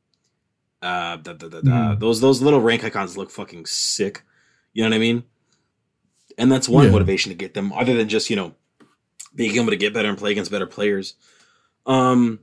uh, 0.82 1.16
da, 1.16 1.32
da, 1.32 1.48
da, 1.48 1.60
Mhm. 1.60 2.00
those 2.00 2.20
those 2.20 2.42
little 2.42 2.60
rank 2.60 2.84
icons 2.84 3.16
look 3.16 3.30
fucking 3.30 3.66
sick. 3.66 4.22
You 4.72 4.82
know 4.82 4.90
what 4.90 4.96
I 4.96 4.98
mean? 4.98 5.24
And 6.38 6.52
that's 6.52 6.68
one 6.68 6.84
Yeah. 6.86 6.90
motivation 6.92 7.30
to 7.30 7.34
get 7.36 7.54
them, 7.54 7.72
other 7.72 7.94
than 7.96 8.08
just 8.08 8.28
you 8.30 8.36
know 8.36 8.54
being 9.34 9.56
able 9.56 9.70
to 9.70 9.76
get 9.76 9.92
better 9.94 10.08
and 10.08 10.18
play 10.18 10.32
against 10.32 10.50
better 10.50 10.66
players. 10.66 11.14
Um, 11.86 12.40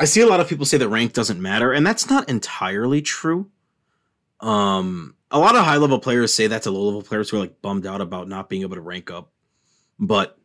I 0.00 0.04
see 0.04 0.20
a 0.20 0.26
lot 0.26 0.40
of 0.40 0.48
people 0.48 0.66
say 0.66 0.78
that 0.78 0.88
rank 0.88 1.12
doesn't 1.12 1.40
matter, 1.40 1.72
and 1.72 1.86
that's 1.86 2.08
not 2.08 2.28
entirely 2.28 3.02
true. 3.02 3.50
Um, 4.40 5.16
a 5.30 5.38
lot 5.38 5.56
of 5.56 5.64
high 5.64 5.76
level 5.76 5.98
players 5.98 6.32
say 6.32 6.46
that 6.46 6.62
to 6.62 6.70
low 6.70 6.82
level 6.84 7.02
players 7.02 7.28
who 7.30 7.36
are 7.36 7.40
like 7.40 7.60
bummed 7.60 7.86
out 7.86 8.00
about 8.00 8.28
not 8.28 8.48
being 8.48 8.62
able 8.62 8.76
to 8.76 8.80
rank 8.80 9.10
up. 9.10 9.32
But 9.98 10.38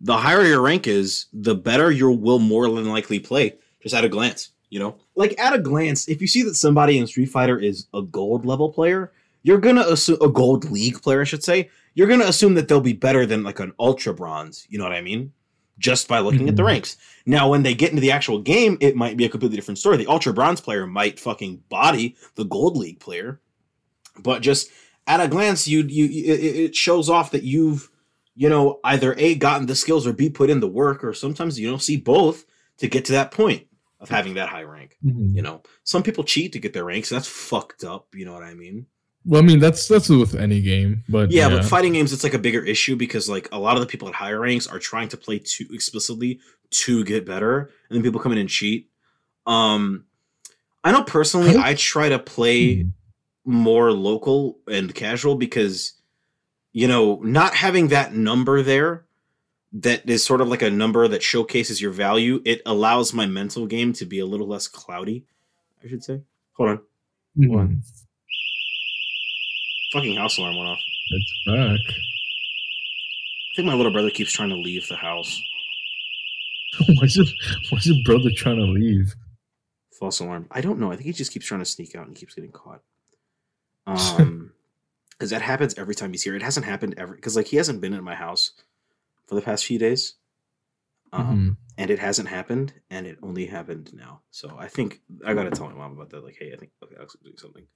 the 0.00 0.16
higher 0.16 0.44
your 0.44 0.60
rank 0.60 0.86
is, 0.88 1.26
the 1.32 1.54
better 1.54 1.90
you 1.90 2.10
will 2.10 2.38
more 2.40 2.68
than 2.68 2.88
likely 2.88 3.20
play 3.20 3.58
just 3.82 3.94
at 3.94 4.04
a 4.04 4.08
glance. 4.08 4.50
You 4.68 4.80
know, 4.80 4.96
like 5.20 5.38
at 5.38 5.52
a 5.52 5.58
glance, 5.58 6.08
if 6.08 6.22
you 6.22 6.26
see 6.26 6.42
that 6.44 6.54
somebody 6.56 6.96
in 6.96 7.06
Street 7.06 7.26
Fighter 7.26 7.58
is 7.58 7.86
a 7.92 8.00
gold 8.00 8.46
level 8.46 8.70
player, 8.72 9.12
you're 9.42 9.58
gonna 9.58 9.82
assume 9.82 10.16
a 10.22 10.28
gold 10.28 10.70
league 10.70 11.00
player, 11.02 11.20
I 11.20 11.24
should 11.24 11.44
say. 11.44 11.68
You're 11.94 12.08
gonna 12.08 12.24
assume 12.24 12.54
that 12.54 12.68
they'll 12.68 12.80
be 12.80 12.94
better 12.94 13.26
than 13.26 13.42
like 13.42 13.60
an 13.60 13.74
ultra 13.78 14.14
bronze. 14.14 14.66
You 14.70 14.78
know 14.78 14.84
what 14.84 14.94
I 14.94 15.02
mean? 15.02 15.32
Just 15.78 16.08
by 16.08 16.20
looking 16.20 16.48
at 16.48 16.56
the 16.56 16.62
Mhm. 16.62 16.66
ranks. 16.72 16.96
Now, 17.26 17.50
when 17.50 17.62
they 17.62 17.74
get 17.74 17.90
into 17.90 18.00
the 18.00 18.12
actual 18.12 18.38
game, 18.38 18.78
it 18.80 18.96
might 18.96 19.18
be 19.18 19.26
a 19.26 19.28
completely 19.28 19.56
different 19.56 19.78
story. 19.78 19.98
The 19.98 20.06
ultra 20.06 20.32
bronze 20.32 20.60
player 20.62 20.86
might 20.86 21.20
fucking 21.20 21.64
body 21.68 22.16
the 22.36 22.44
gold 22.44 22.78
league 22.78 22.98
player, 23.00 23.40
but 24.22 24.40
just 24.40 24.70
at 25.06 25.20
a 25.20 25.28
glance, 25.28 25.68
you 25.68 25.82
you 25.82 26.06
it, 26.06 26.40
it 26.66 26.74
shows 26.76 27.10
off 27.10 27.30
that 27.32 27.42
you've 27.42 27.90
you 28.34 28.48
know 28.48 28.80
either 28.84 29.14
a 29.18 29.34
gotten 29.34 29.66
the 29.66 29.74
skills 29.76 30.06
or 30.06 30.14
b 30.14 30.30
put 30.30 30.48
in 30.48 30.60
the 30.60 30.68
work, 30.68 31.04
or 31.04 31.12
sometimes 31.12 31.60
you 31.60 31.68
don't 31.68 31.82
see 31.82 31.98
both 31.98 32.46
to 32.78 32.88
get 32.88 33.04
to 33.04 33.12
that 33.12 33.30
point 33.32 33.66
of 34.00 34.08
having 34.08 34.34
that 34.34 34.48
high 34.48 34.62
rank. 34.62 34.96
Mhm. 35.04 35.34
You 35.34 35.42
know, 35.42 35.62
some 35.84 36.02
people 36.02 36.24
cheat 36.24 36.52
to 36.54 36.58
get 36.58 36.72
their 36.72 36.84
ranks. 36.84 37.08
That's 37.10 37.26
fucked 37.28 37.84
up. 37.84 38.08
You 38.14 38.24
know 38.24 38.32
what 38.32 38.42
I 38.42 38.54
mean? 38.54 38.86
well 39.26 39.42
i 39.42 39.44
mean 39.44 39.58
that's 39.58 39.86
that's 39.86 40.08
with 40.08 40.34
any 40.34 40.62
game 40.62 41.04
but 41.06 41.30
Yeah, 41.30 41.50
but 41.50 41.62
fighting 41.62 41.92
games, 41.92 42.10
it's 42.10 42.24
like 42.24 42.32
a 42.32 42.38
bigger 42.38 42.62
issue 42.64 42.96
because 42.96 43.28
like 43.28 43.50
a 43.52 43.58
lot 43.58 43.76
of 43.76 43.82
the 43.82 43.86
people 43.86 44.08
at 44.08 44.14
higher 44.14 44.40
ranks 44.40 44.66
are 44.66 44.78
trying 44.78 45.08
to 45.10 45.18
play 45.18 45.38
too 45.38 45.66
explicitly 45.72 46.40
to 46.70 47.04
get 47.04 47.26
better, 47.26 47.70
and 47.90 47.96
then 47.96 48.02
people 48.02 48.18
come 48.18 48.32
in 48.32 48.38
and 48.38 48.48
cheat. 48.48 48.88
Um, 49.46 50.06
I 50.82 50.92
know 50.92 51.02
personally, 51.02 51.54
How- 51.54 51.62
I 51.66 51.74
try 51.74 52.08
to 52.08 52.18
play 52.18 52.76
Mhm. 52.76 52.92
more 53.44 53.92
local 53.92 54.58
and 54.66 54.94
casual 54.94 55.34
because 55.34 55.92
you 56.72 56.88
know 56.88 57.20
not 57.22 57.52
having 57.54 57.88
that 57.88 58.14
number 58.14 58.62
there 58.62 59.04
that 59.72 60.08
is 60.08 60.24
sort 60.24 60.40
of 60.40 60.48
like 60.48 60.62
a 60.62 60.70
number 60.70 61.06
that 61.06 61.22
showcases 61.22 61.80
your 61.80 61.92
value 61.92 62.42
it 62.44 62.60
allows 62.66 63.12
my 63.14 63.24
mental 63.26 63.66
game 63.66 63.92
to 63.92 64.04
be 64.04 64.18
a 64.18 64.26
little 64.26 64.46
less 64.48 64.66
cloudy 64.66 65.24
i 65.84 65.88
should 65.88 66.02
say. 66.04 66.20
Hold 66.54 66.70
on. 66.70 66.80
Mhm. 67.38 67.80
fucking 69.92 70.16
house 70.16 70.36
alarm 70.38 70.56
went 70.56 70.68
off. 70.68 70.78
It's 71.10 71.32
back. 71.46 71.94
I 73.52 73.56
think 73.56 73.66
my 73.66 73.74
little 73.74 73.92
brother 73.92 74.10
keeps 74.10 74.32
trying 74.32 74.50
to 74.50 74.56
leave 74.56 74.86
the 74.88 74.96
house. 74.96 75.40
Why's 77.00 77.16
your 77.16 77.26
why's 77.70 77.86
your 77.86 77.96
brother 78.04 78.30
trying 78.36 78.56
to 78.56 78.62
leave? 78.64 79.14
False 79.98 80.20
alarm. 80.20 80.46
I 80.50 80.60
don't 80.60 80.78
know. 80.78 80.92
I 80.92 80.96
think 80.96 81.06
he 81.06 81.12
just 81.12 81.32
keeps 81.32 81.46
trying 81.46 81.60
to 81.60 81.64
sneak 81.66 81.94
out 81.96 82.06
and 82.06 82.14
keeps 82.16 82.34
getting 82.34 82.52
caught. 82.52 82.82
Um 83.86 84.52
because 85.10 85.30
that 85.30 85.42
happens 85.42 85.74
every 85.76 85.94
time 85.94 86.10
he's 86.12 86.22
here. 86.22 86.34
It 86.36 86.42
hasn't 86.42 86.64
happened 86.66 86.94
ever 86.96 87.14
because 87.14 87.36
like 87.36 87.46
he 87.48 87.56
hasn't 87.56 87.80
been 87.80 87.92
in 87.92 88.02
my 88.04 88.14
house 88.14 88.52
for 89.30 89.36
the 89.36 89.42
past 89.42 89.64
few 89.64 89.78
days 89.78 90.02
Um, 91.12 91.56
and 91.78 91.88
it 91.90 91.98
hasn't 91.98 92.28
happened, 92.28 92.72
and 92.90 93.06
it 93.06 93.16
only 93.22 93.46
happened 93.46 93.86
now. 93.94 94.20
So 94.30 94.46
I 94.58 94.68
think 94.68 95.00
I 95.26 95.34
gotta 95.34 95.50
tell 95.50 95.66
my 95.70 95.74
mom 95.74 95.92
about 95.96 96.10
that. 96.10 96.22
Like, 96.26 96.36
hey, 96.38 96.50
I 96.54 96.56
think 96.60 96.72
okay, 96.84 96.96
Alex 96.98 97.14
is 97.14 97.20
doing 97.26 97.38
something. 97.44 97.66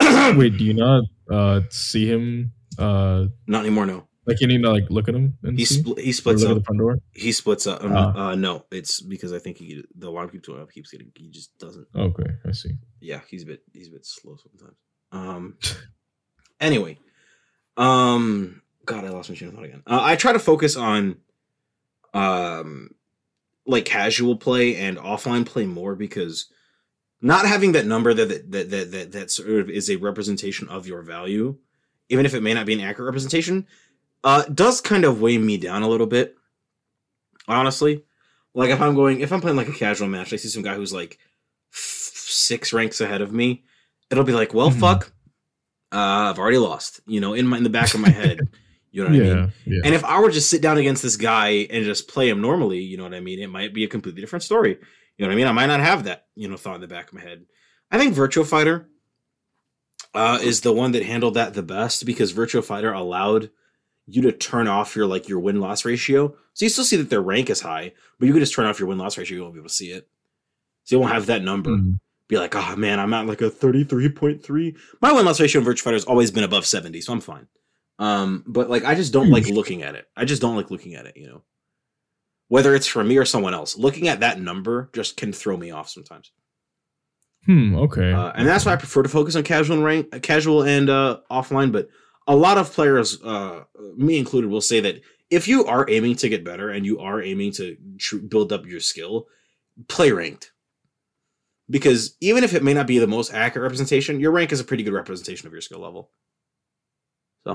Wait, 0.38 0.56
do 0.58 0.64
you 0.64 0.74
not 0.86 1.02
uh 1.30 1.60
see 1.70 2.06
him? 2.12 2.52
Uh, 2.78 3.26
Not 3.46 3.62
anymore. 3.66 3.86
No, 3.86 3.98
like 4.26 4.40
you 4.40 4.46
need 4.46 4.62
to 4.62 4.70
like 4.72 4.86
look 4.90 5.08
at 5.08 5.14
him 5.14 5.36
and 5.42 5.58
he 5.58 5.64
spl- 5.64 5.98
he 5.98 6.12
splits 6.12 6.42
up. 6.44 6.56
the 6.58 6.64
front 6.64 6.78
door. 6.80 6.98
He 7.12 7.30
splits 7.32 7.66
up. 7.66 7.82
Um, 7.84 7.92
Ah. 7.94 8.28
uh, 8.30 8.34
no, 8.34 8.64
it's 8.78 9.00
because 9.00 9.32
I 9.32 9.40
think 9.40 9.58
he 9.58 9.82
the 10.00 10.08
alarm 10.08 10.28
keeps 10.30 10.46
going 10.48 10.62
up. 10.62 10.70
Keeps 10.70 10.90
getting. 10.92 11.10
He 11.16 11.28
just 11.30 11.50
doesn't. 11.58 11.86
Okay, 11.94 12.30
I 12.46 12.52
see. 12.52 12.72
yeah, 13.00 13.20
he's 13.30 13.42
a 13.42 13.46
bit 13.46 13.60
he's 13.72 13.88
a 13.88 13.94
bit 13.96 14.04
slow 14.06 14.36
sometimes. 14.36 14.78
Um 15.12 15.58
anyway. 16.60 16.98
Um 17.76 18.62
God, 18.88 19.04
I 19.04 19.10
lost 19.10 19.28
my 19.30 19.36
train 19.36 19.48
of 19.50 19.54
thought 19.56 19.64
again. 19.64 19.82
Uh, 19.86 20.00
I 20.02 20.16
try 20.16 20.32
to 20.32 20.38
focus 20.38 20.76
on 20.76 21.16
um 22.14 22.90
like 23.66 23.84
casual 23.84 24.36
play 24.36 24.76
and 24.76 24.96
offline 24.96 25.44
play 25.44 25.66
more 25.66 25.94
because 25.94 26.46
not 27.20 27.46
having 27.46 27.72
that 27.72 27.84
number 27.86 28.14
that 28.14 28.28
that 28.28 28.50
that 28.52 28.70
that, 28.70 28.90
that, 28.92 29.12
that 29.12 29.30
sort 29.30 29.50
of 29.50 29.68
is 29.70 29.90
a 29.90 29.96
representation 29.96 30.68
of 30.68 30.86
your 30.86 31.02
value, 31.02 31.56
even 32.08 32.24
if 32.24 32.34
it 32.34 32.42
may 32.42 32.54
not 32.54 32.64
be 32.66 32.72
an 32.74 32.80
accurate 32.80 33.06
representation, 33.06 33.66
uh 34.24 34.42
does 34.44 34.80
kind 34.80 35.04
of 35.04 35.20
weigh 35.20 35.36
me 35.38 35.56
down 35.58 35.82
a 35.82 35.88
little 35.88 36.06
bit. 36.06 36.36
Honestly. 37.46 38.04
Like 38.54 38.70
if 38.70 38.80
I'm 38.80 38.94
going 38.94 39.20
if 39.20 39.32
I'm 39.32 39.40
playing 39.40 39.56
like 39.58 39.68
a 39.68 39.72
casual 39.72 40.08
match, 40.08 40.32
I 40.32 40.36
see 40.36 40.48
some 40.48 40.62
guy 40.62 40.74
who's 40.74 40.92
like 40.92 41.18
f- 41.72 42.10
six 42.14 42.72
ranks 42.72 43.00
ahead 43.00 43.20
of 43.20 43.32
me, 43.32 43.62
it'll 44.10 44.24
be 44.24 44.32
like, 44.32 44.52
well, 44.54 44.70
Mhm. 44.70 44.80
fuck, 44.80 45.12
uh, 45.92 46.30
I've 46.30 46.38
already 46.38 46.58
lost. 46.58 47.00
You 47.06 47.20
know, 47.20 47.34
in 47.34 47.46
my 47.46 47.58
in 47.58 47.62
the 47.62 47.70
back 47.70 47.92
of 47.94 48.00
my 48.00 48.08
head, 48.10 48.48
you 48.90 49.02
know 49.02 49.10
what 49.10 49.16
I 49.16 49.34
mean. 49.34 49.52
yeah. 49.66 49.80
And 49.84 49.94
if 49.94 50.04
I 50.04 50.20
were 50.20 50.30
just 50.30 50.50
sit 50.50 50.62
down 50.62 50.78
against 50.78 51.02
this 51.02 51.16
guy 51.16 51.66
and 51.70 51.84
just 51.84 52.08
play 52.08 52.28
him 52.28 52.40
normally, 52.40 52.80
you 52.80 52.96
know 52.96 53.04
what 53.04 53.14
I 53.14 53.20
mean, 53.20 53.38
it 53.38 53.50
might 53.50 53.74
be 53.74 53.84
a 53.84 53.88
completely 53.88 54.20
different 54.20 54.42
story. 54.42 54.70
You 54.70 55.24
know 55.24 55.28
what 55.28 55.32
I 55.32 55.36
mean? 55.36 55.46
I 55.46 55.52
might 55.52 55.66
not 55.66 55.80
have 55.80 56.04
that, 56.04 56.26
you 56.34 56.48
know, 56.48 56.56
thought 56.56 56.76
in 56.76 56.80
the 56.80 56.88
back 56.88 57.08
of 57.08 57.14
my 57.14 57.20
head. 57.20 57.44
I 57.90 57.98
think 57.98 58.14
Virtual 58.14 58.44
Fighter 58.44 58.88
uh, 60.14 60.38
is 60.42 60.60
the 60.60 60.72
one 60.72 60.92
that 60.92 61.02
handled 61.02 61.34
that 61.34 61.54
the 61.54 61.62
best 61.62 62.06
because 62.06 62.30
Virtual 62.32 62.62
Fighter 62.62 62.92
allowed 62.92 63.50
you 64.06 64.22
to 64.22 64.32
turn 64.32 64.68
off 64.68 64.96
your 64.96 65.06
like 65.06 65.28
your 65.28 65.40
win 65.40 65.60
loss 65.60 65.84
ratio. 65.84 66.34
So 66.54 66.64
you 66.64 66.70
still 66.70 66.84
see 66.84 66.96
that 66.96 67.10
their 67.10 67.20
rank 67.20 67.50
is 67.50 67.60
high, 67.60 67.92
but 68.18 68.26
you 68.26 68.32
can 68.32 68.40
just 68.40 68.54
turn 68.54 68.66
off 68.66 68.78
your 68.78 68.88
win 68.88 68.98
loss 68.98 69.18
ratio. 69.18 69.36
You 69.36 69.42
won't 69.42 69.54
be 69.54 69.60
able 69.60 69.68
to 69.68 69.74
see 69.74 69.90
it. 69.90 70.08
So 70.84 70.96
you 70.96 71.00
won't 71.00 71.12
have 71.12 71.26
that 71.26 71.42
number. 71.42 71.70
Mm. 71.70 72.00
Be 72.28 72.38
like, 72.38 72.54
oh 72.54 72.76
man, 72.76 73.00
I'm 73.00 73.12
at 73.14 73.26
like 73.26 73.40
a 73.42 73.50
33.3. 73.50 74.76
My 75.00 75.12
win 75.12 75.24
loss 75.24 75.40
ratio 75.40 75.60
in 75.60 75.64
Virtual 75.64 75.84
Fighter 75.84 75.96
has 75.96 76.04
always 76.04 76.30
been 76.30 76.44
above 76.44 76.66
70, 76.66 77.00
so 77.00 77.12
I'm 77.12 77.20
fine. 77.20 77.46
Um, 77.98 78.44
but 78.46 78.70
like 78.70 78.84
I 78.84 78.94
just 78.94 79.12
don't 79.12 79.30
like 79.30 79.48
looking 79.48 79.82
at 79.82 79.94
it. 79.94 80.06
I 80.16 80.24
just 80.24 80.40
don't 80.40 80.56
like 80.56 80.70
looking 80.70 80.94
at 80.94 81.06
it, 81.06 81.16
you 81.16 81.26
know. 81.26 81.42
Whether 82.48 82.74
it's 82.74 82.86
for 82.86 83.04
me 83.04 83.18
or 83.18 83.24
someone 83.24 83.54
else, 83.54 83.76
looking 83.76 84.08
at 84.08 84.20
that 84.20 84.40
number 84.40 84.90
just 84.94 85.16
can 85.16 85.32
throw 85.32 85.56
me 85.56 85.70
off 85.70 85.90
sometimes. 85.90 86.32
Hmm. 87.44 87.76
Okay. 87.76 88.12
Uh, 88.12 88.32
and 88.34 88.46
that's 88.46 88.64
why 88.64 88.72
I 88.72 88.76
prefer 88.76 89.02
to 89.02 89.08
focus 89.08 89.36
on 89.36 89.42
casual 89.42 89.76
and 89.76 89.84
rank, 89.84 90.22
casual 90.22 90.62
and 90.62 90.88
uh, 90.88 91.20
offline. 91.30 91.72
But 91.72 91.88
a 92.26 92.36
lot 92.36 92.58
of 92.58 92.72
players, 92.72 93.22
uh, 93.22 93.64
me 93.96 94.18
included, 94.18 94.50
will 94.50 94.60
say 94.60 94.80
that 94.80 95.00
if 95.30 95.48
you 95.48 95.64
are 95.66 95.88
aiming 95.88 96.16
to 96.16 96.28
get 96.28 96.44
better 96.44 96.70
and 96.70 96.86
you 96.86 97.00
are 97.00 97.22
aiming 97.22 97.52
to 97.52 97.76
tr- 97.98 98.16
build 98.18 98.52
up 98.52 98.66
your 98.66 98.80
skill, 98.80 99.26
play 99.88 100.10
ranked. 100.10 100.52
Because 101.70 102.16
even 102.20 102.44
if 102.44 102.54
it 102.54 102.62
may 102.62 102.72
not 102.72 102.86
be 102.86 102.98
the 102.98 103.06
most 103.06 103.32
accurate 103.32 103.62
representation, 103.62 104.20
your 104.20 104.32
rank 104.32 104.52
is 104.52 104.60
a 104.60 104.64
pretty 104.64 104.82
good 104.82 104.94
representation 104.94 105.46
of 105.46 105.52
your 105.52 105.60
skill 105.60 105.80
level. 105.80 106.10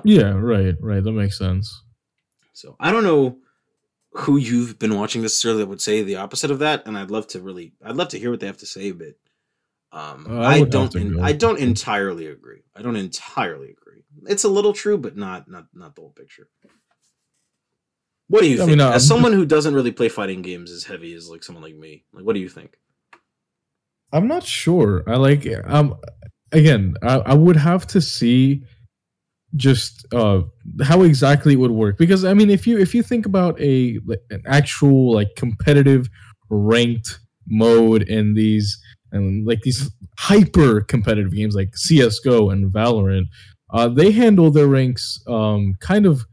Yeah. 0.04 0.32
Right. 0.32 0.76
Right. 0.80 1.04
That 1.04 1.12
makes 1.12 1.38
sense. 1.38 1.84
So 2.54 2.76
I 2.80 2.92
don't 2.92 3.04
know 3.04 3.38
who 4.12 4.38
you've 4.38 4.78
been 4.78 4.96
watching 4.96 5.22
necessarily 5.24 5.62
that 5.64 5.70
would 5.70 5.82
say 5.82 6.04
the 6.04 6.18
opposite 6.18 6.52
of 6.52 6.60
that, 6.60 6.86
and 6.86 6.98
I'd 6.98 7.10
love 7.12 7.28
to 7.30 7.42
really, 7.42 7.74
I'd 7.84 7.96
love 7.96 8.10
to 8.10 8.20
hear 8.20 8.30
what 8.30 8.40
they 8.40 8.48
have 8.48 8.60
to 8.60 8.66
say, 8.68 8.92
but 8.92 9.16
um, 9.92 10.28
Uh, 10.30 10.40
I 10.40 10.54
I, 10.54 10.64
don't, 10.64 10.94
go. 10.94 11.22
I 11.24 11.34
don't 11.34 11.60
entirely 11.60 12.28
agree. 12.28 12.62
I 12.76 12.82
don't 12.84 12.96
entirely 12.96 13.72
agree. 13.72 14.04
It's 14.28 14.44
a 14.44 14.50
little 14.50 14.74
true, 14.74 14.98
but 15.00 15.18
not, 15.18 15.50
not, 15.50 15.66
not 15.74 15.96
the 15.96 16.02
whole 16.02 16.12
picture. 16.12 16.48
What 18.28 18.42
do 18.42 18.48
you 18.50 18.56
I 18.56 18.58
think? 18.66 18.70
mean, 18.70 18.82
uh, 18.82 18.92
as 18.92 19.08
someone 19.08 19.34
who 19.34 19.46
doesn't 19.46 19.74
really 19.74 19.92
play 19.92 20.10
fighting 20.10 20.42
games 20.42 20.72
as 20.72 20.84
heavy 20.84 21.14
as 21.14 21.30
like 21.30 21.44
someone 21.44 21.64
like 21.64 21.76
me, 21.76 22.06
like 22.14 22.24
what 22.26 22.34
do 22.34 22.40
you 22.40 22.50
think? 22.50 22.78
I'm 24.12 24.28
not 24.28 24.44
sure. 24.44 25.04
I 25.08 25.18
like 25.18 25.48
um 25.66 25.96
again, 26.52 26.96
I, 27.02 27.18
I 27.18 27.34
would 27.34 27.58
have 27.58 27.88
to 27.88 28.02
see 28.02 28.64
just 29.56 30.06
uh 30.14 30.42
how 30.84 31.04
exactly 31.04 31.54
it 31.54 31.58
would 31.58 31.72
work 31.72 31.98
because 31.98 32.26
I 32.26 32.34
mean 32.34 32.50
if 32.50 32.66
you 32.66 32.78
if 32.80 32.96
you 32.96 33.04
think 33.04 33.26
about 33.26 33.60
a 33.62 34.00
an 34.32 34.42
actual 34.48 35.14
like 35.14 35.36
competitive 35.36 36.10
ranked 36.50 37.20
mode 37.48 38.04
in 38.04 38.34
these 38.34 38.80
and 39.12 39.46
like 39.46 39.62
these 39.62 39.92
hyper 40.18 40.82
competitive 40.82 41.34
games 41.34 41.56
like 41.56 41.78
CS:GO 41.78 42.50
and 42.50 42.72
Valorant, 42.74 43.26
uh 43.72 43.90
they 43.90 44.12
handle 44.12 44.50
their 44.50 44.68
ranks 44.68 45.22
um 45.28 45.76
kind 45.80 46.06
of 46.08 46.26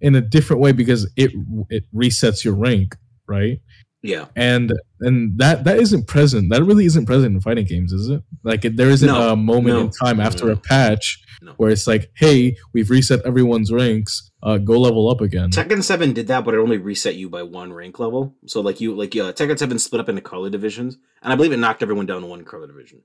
in 0.00 0.14
a 0.14 0.20
different 0.20 0.60
way 0.62 0.72
because 0.72 1.10
it 1.16 1.30
it 1.70 1.84
resets 1.94 2.44
your 2.44 2.54
rank, 2.54 2.96
right? 3.28 3.60
Yeah, 4.02 4.26
and 4.34 4.72
and 5.00 5.38
that 5.38 5.62
that 5.62 5.78
isn't 5.78 6.08
present 6.08 6.50
that 6.50 6.64
really 6.64 6.86
isn't 6.86 7.06
present 7.06 7.34
in 7.36 7.40
fighting 7.40 7.66
games 7.66 7.92
is 7.92 8.08
it? 8.08 8.20
Like 8.42 8.64
it, 8.64 8.76
there 8.76 8.90
isn't 8.90 9.06
No, 9.06 9.32
a 9.32 9.36
moment 9.36 9.76
no, 9.76 9.80
in 9.82 9.90
time 9.90 10.18
after 10.18 10.46
no, 10.46 10.52
a 10.52 10.56
patch 10.56 11.22
where 11.56 11.70
it's 11.70 11.86
like 11.86 12.10
hey 12.16 12.56
we've 12.72 12.90
reset 12.90 13.24
everyone's 13.24 13.72
ranks 13.72 14.30
uh 14.42 14.58
go 14.58 14.80
level 14.80 15.08
up 15.08 15.20
again. 15.20 15.50
Tekken 15.50 15.84
Seven 15.84 16.12
did 16.12 16.26
that, 16.26 16.44
but 16.44 16.52
it 16.54 16.58
only 16.58 16.78
reset 16.78 17.14
you 17.14 17.28
by 17.28 17.44
one 17.44 17.72
rank 17.72 18.00
level. 18.00 18.34
So 18.46 18.60
like 18.60 18.80
you, 18.80 18.92
like 18.94 19.14
uh, 19.14 19.32
Tekken 19.32 19.58
Seven 19.58 19.78
split 19.78 20.00
up 20.00 20.08
into 20.08 20.20
color 20.20 20.50
divisions, 20.50 20.98
and 21.22 21.32
I 21.32 21.36
believe 21.36 21.52
it 21.52 21.58
knocked 21.58 21.82
everyone 21.82 22.06
down 22.06 22.22
to 22.22 22.26
one 22.26 22.44
color 22.44 22.66
division. 22.66 23.02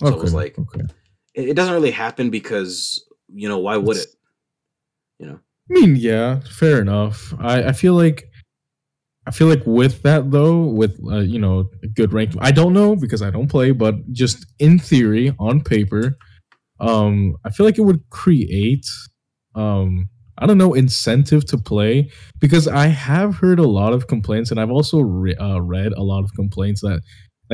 So 0.00 0.08
it 0.08 0.18
was 0.18 0.34
like 0.34 0.58
okay. 0.58 0.82
it, 1.34 1.50
it 1.50 1.54
doesn't 1.54 1.72
really 1.74 1.92
happen 1.92 2.30
because 2.30 3.04
you 3.32 3.48
know 3.48 3.58
why 3.58 3.76
would 3.76 3.96
it? 3.96 4.08
You 5.20 5.26
know, 5.26 5.38
i 5.70 5.80
mean 5.80 5.94
yeah 5.94 6.40
fair 6.40 6.80
enough. 6.80 7.32
I 7.38 7.64
i 7.68 7.72
feel 7.72 7.94
like 7.94 8.28
i 9.26 9.30
feel 9.30 9.46
like 9.46 9.62
with 9.66 10.02
that 10.02 10.30
though 10.30 10.64
with 10.64 10.98
uh, 11.10 11.18
you 11.20 11.38
know 11.38 11.68
a 11.82 11.88
good 11.88 12.12
rank 12.12 12.32
i 12.40 12.50
don't 12.50 12.72
know 12.72 12.96
because 12.96 13.22
i 13.22 13.30
don't 13.30 13.48
play 13.48 13.70
but 13.70 13.94
just 14.12 14.46
in 14.58 14.78
theory 14.78 15.34
on 15.38 15.60
paper 15.60 16.16
um 16.80 17.36
i 17.44 17.50
feel 17.50 17.66
like 17.66 17.78
it 17.78 17.82
would 17.82 18.02
create 18.10 18.86
um 19.54 20.08
i 20.38 20.46
don't 20.46 20.58
know 20.58 20.74
incentive 20.74 21.44
to 21.46 21.56
play 21.56 22.10
because 22.40 22.66
i 22.66 22.86
have 22.86 23.36
heard 23.36 23.58
a 23.58 23.68
lot 23.68 23.92
of 23.92 24.06
complaints 24.08 24.50
and 24.50 24.60
i've 24.60 24.70
also 24.70 25.00
re- 25.00 25.36
uh, 25.36 25.60
read 25.60 25.92
a 25.92 26.02
lot 26.02 26.24
of 26.24 26.32
complaints 26.34 26.80
that 26.80 27.00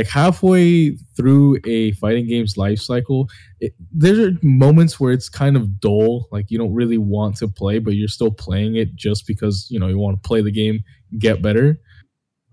like 0.00 0.08
halfway 0.08 0.96
through 1.14 1.58
a 1.66 1.92
fighting 1.92 2.26
game's 2.26 2.56
life 2.56 2.78
cycle 2.78 3.28
it, 3.60 3.74
there 3.92 4.28
are 4.28 4.30
moments 4.42 4.98
where 4.98 5.12
it's 5.12 5.28
kind 5.28 5.56
of 5.56 5.78
dull 5.78 6.26
like 6.32 6.46
you 6.48 6.56
don't 6.56 6.72
really 6.72 6.96
want 6.96 7.36
to 7.36 7.46
play 7.46 7.78
but 7.78 7.92
you're 7.92 8.08
still 8.08 8.30
playing 8.30 8.76
it 8.76 8.94
just 8.94 9.26
because 9.26 9.66
you 9.68 9.78
know 9.78 9.88
you 9.88 9.98
want 9.98 10.16
to 10.16 10.26
play 10.26 10.40
the 10.40 10.50
game 10.50 10.80
get 11.18 11.42
better. 11.42 11.78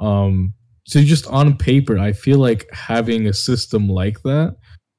Um 0.01 0.53
so 0.83 1.01
just 1.01 1.27
on 1.27 1.57
paper 1.57 1.97
i 1.97 2.11
feel 2.11 2.39
like 2.39 2.67
having 2.73 3.27
a 3.27 3.33
system 3.33 3.87
like 3.89 4.21
that 4.23 4.55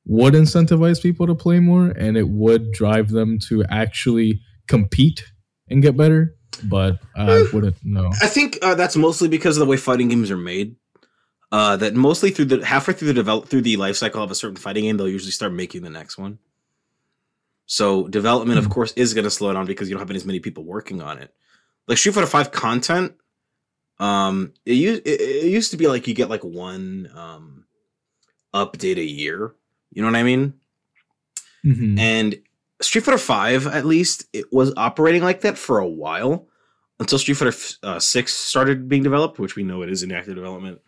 would 0.06 0.34
incentivize 0.34 1.02
people 1.02 1.26
to 1.26 1.34
play 1.34 1.60
more 1.60 1.88
and 1.88 2.16
it 2.16 2.28
would 2.28 2.72
drive 2.72 3.10
them 3.10 3.38
to 3.38 3.62
actually 3.64 4.40
compete 4.68 5.22
and 5.68 5.82
get 5.82 5.96
better 5.96 6.34
but 6.64 6.98
i 7.16 7.46
wouldn't 7.52 7.76
know. 7.84 8.10
I 8.22 8.26
think 8.26 8.58
uh, 8.62 8.74
that's 8.74 8.96
mostly 8.96 9.28
because 9.28 9.56
of 9.56 9.60
the 9.60 9.66
way 9.66 9.76
fighting 9.76 10.08
games 10.08 10.30
are 10.30 10.36
made. 10.36 10.76
Uh, 11.50 11.76
that 11.78 11.94
mostly 11.94 12.30
through 12.30 12.44
the 12.44 12.64
halfway 12.64 12.92
through 12.92 13.08
the 13.08 13.14
develop 13.14 13.48
through 13.48 13.62
the 13.62 13.76
life 13.78 13.96
cycle 13.96 14.22
of 14.22 14.30
a 14.30 14.34
certain 14.34 14.56
fighting 14.56 14.84
game, 14.84 14.96
they'll 14.98 15.08
usually 15.08 15.30
start 15.30 15.52
making 15.52 15.82
the 15.82 15.88
next 15.88 16.18
one. 16.18 16.38
So 17.64 18.06
development, 18.08 18.58
of 18.58 18.66
Hmm. 18.66 18.70
course, 18.72 18.92
is 18.96 19.14
going 19.14 19.24
to 19.24 19.30
slow 19.30 19.52
down 19.52 19.64
because 19.66 19.88
you 19.88 19.94
don't 19.94 20.06
have 20.06 20.14
as 20.14 20.24
many 20.26 20.40
people 20.40 20.64
working 20.64 21.00
on 21.00 21.18
it. 21.18 21.32
Like 21.86 21.96
Street 21.98 22.14
Fighter 22.14 22.26
Five 22.26 22.50
content, 22.50 23.14
um, 23.98 24.52
it 24.66 24.74
used 24.74 25.02
it, 25.06 25.20
it 25.20 25.46
used 25.50 25.70
to 25.70 25.78
be 25.78 25.86
like 25.86 26.06
you 26.06 26.12
get 26.14 26.28
like 26.30 26.44
one 26.44 27.10
um 27.14 27.64
update 28.52 28.98
a 28.98 29.04
year. 29.04 29.54
You 29.92 30.02
know 30.02 30.08
what 30.08 30.16
I 30.16 30.22
mean? 30.24 30.52
Mhm. 31.64 31.98
And 31.98 32.42
Street 32.82 33.04
Fighter 33.04 33.16
Five, 33.18 33.66
at 33.66 33.86
least, 33.86 34.26
it 34.34 34.52
was 34.52 34.72
operating 34.76 35.22
like 35.22 35.40
that 35.40 35.56
for 35.56 35.78
a 35.78 35.88
while 35.88 36.46
until 37.00 37.18
Street 37.18 37.34
Fighter 37.38 37.56
uh, 37.82 37.98
Six 37.98 38.34
started 38.34 38.86
being 38.86 39.02
developed, 39.02 39.38
which 39.38 39.56
we 39.56 39.62
know 39.62 39.80
it 39.82 39.88
is 39.90 40.02
in 40.02 40.12
active 40.12 40.34
development. 40.34 40.80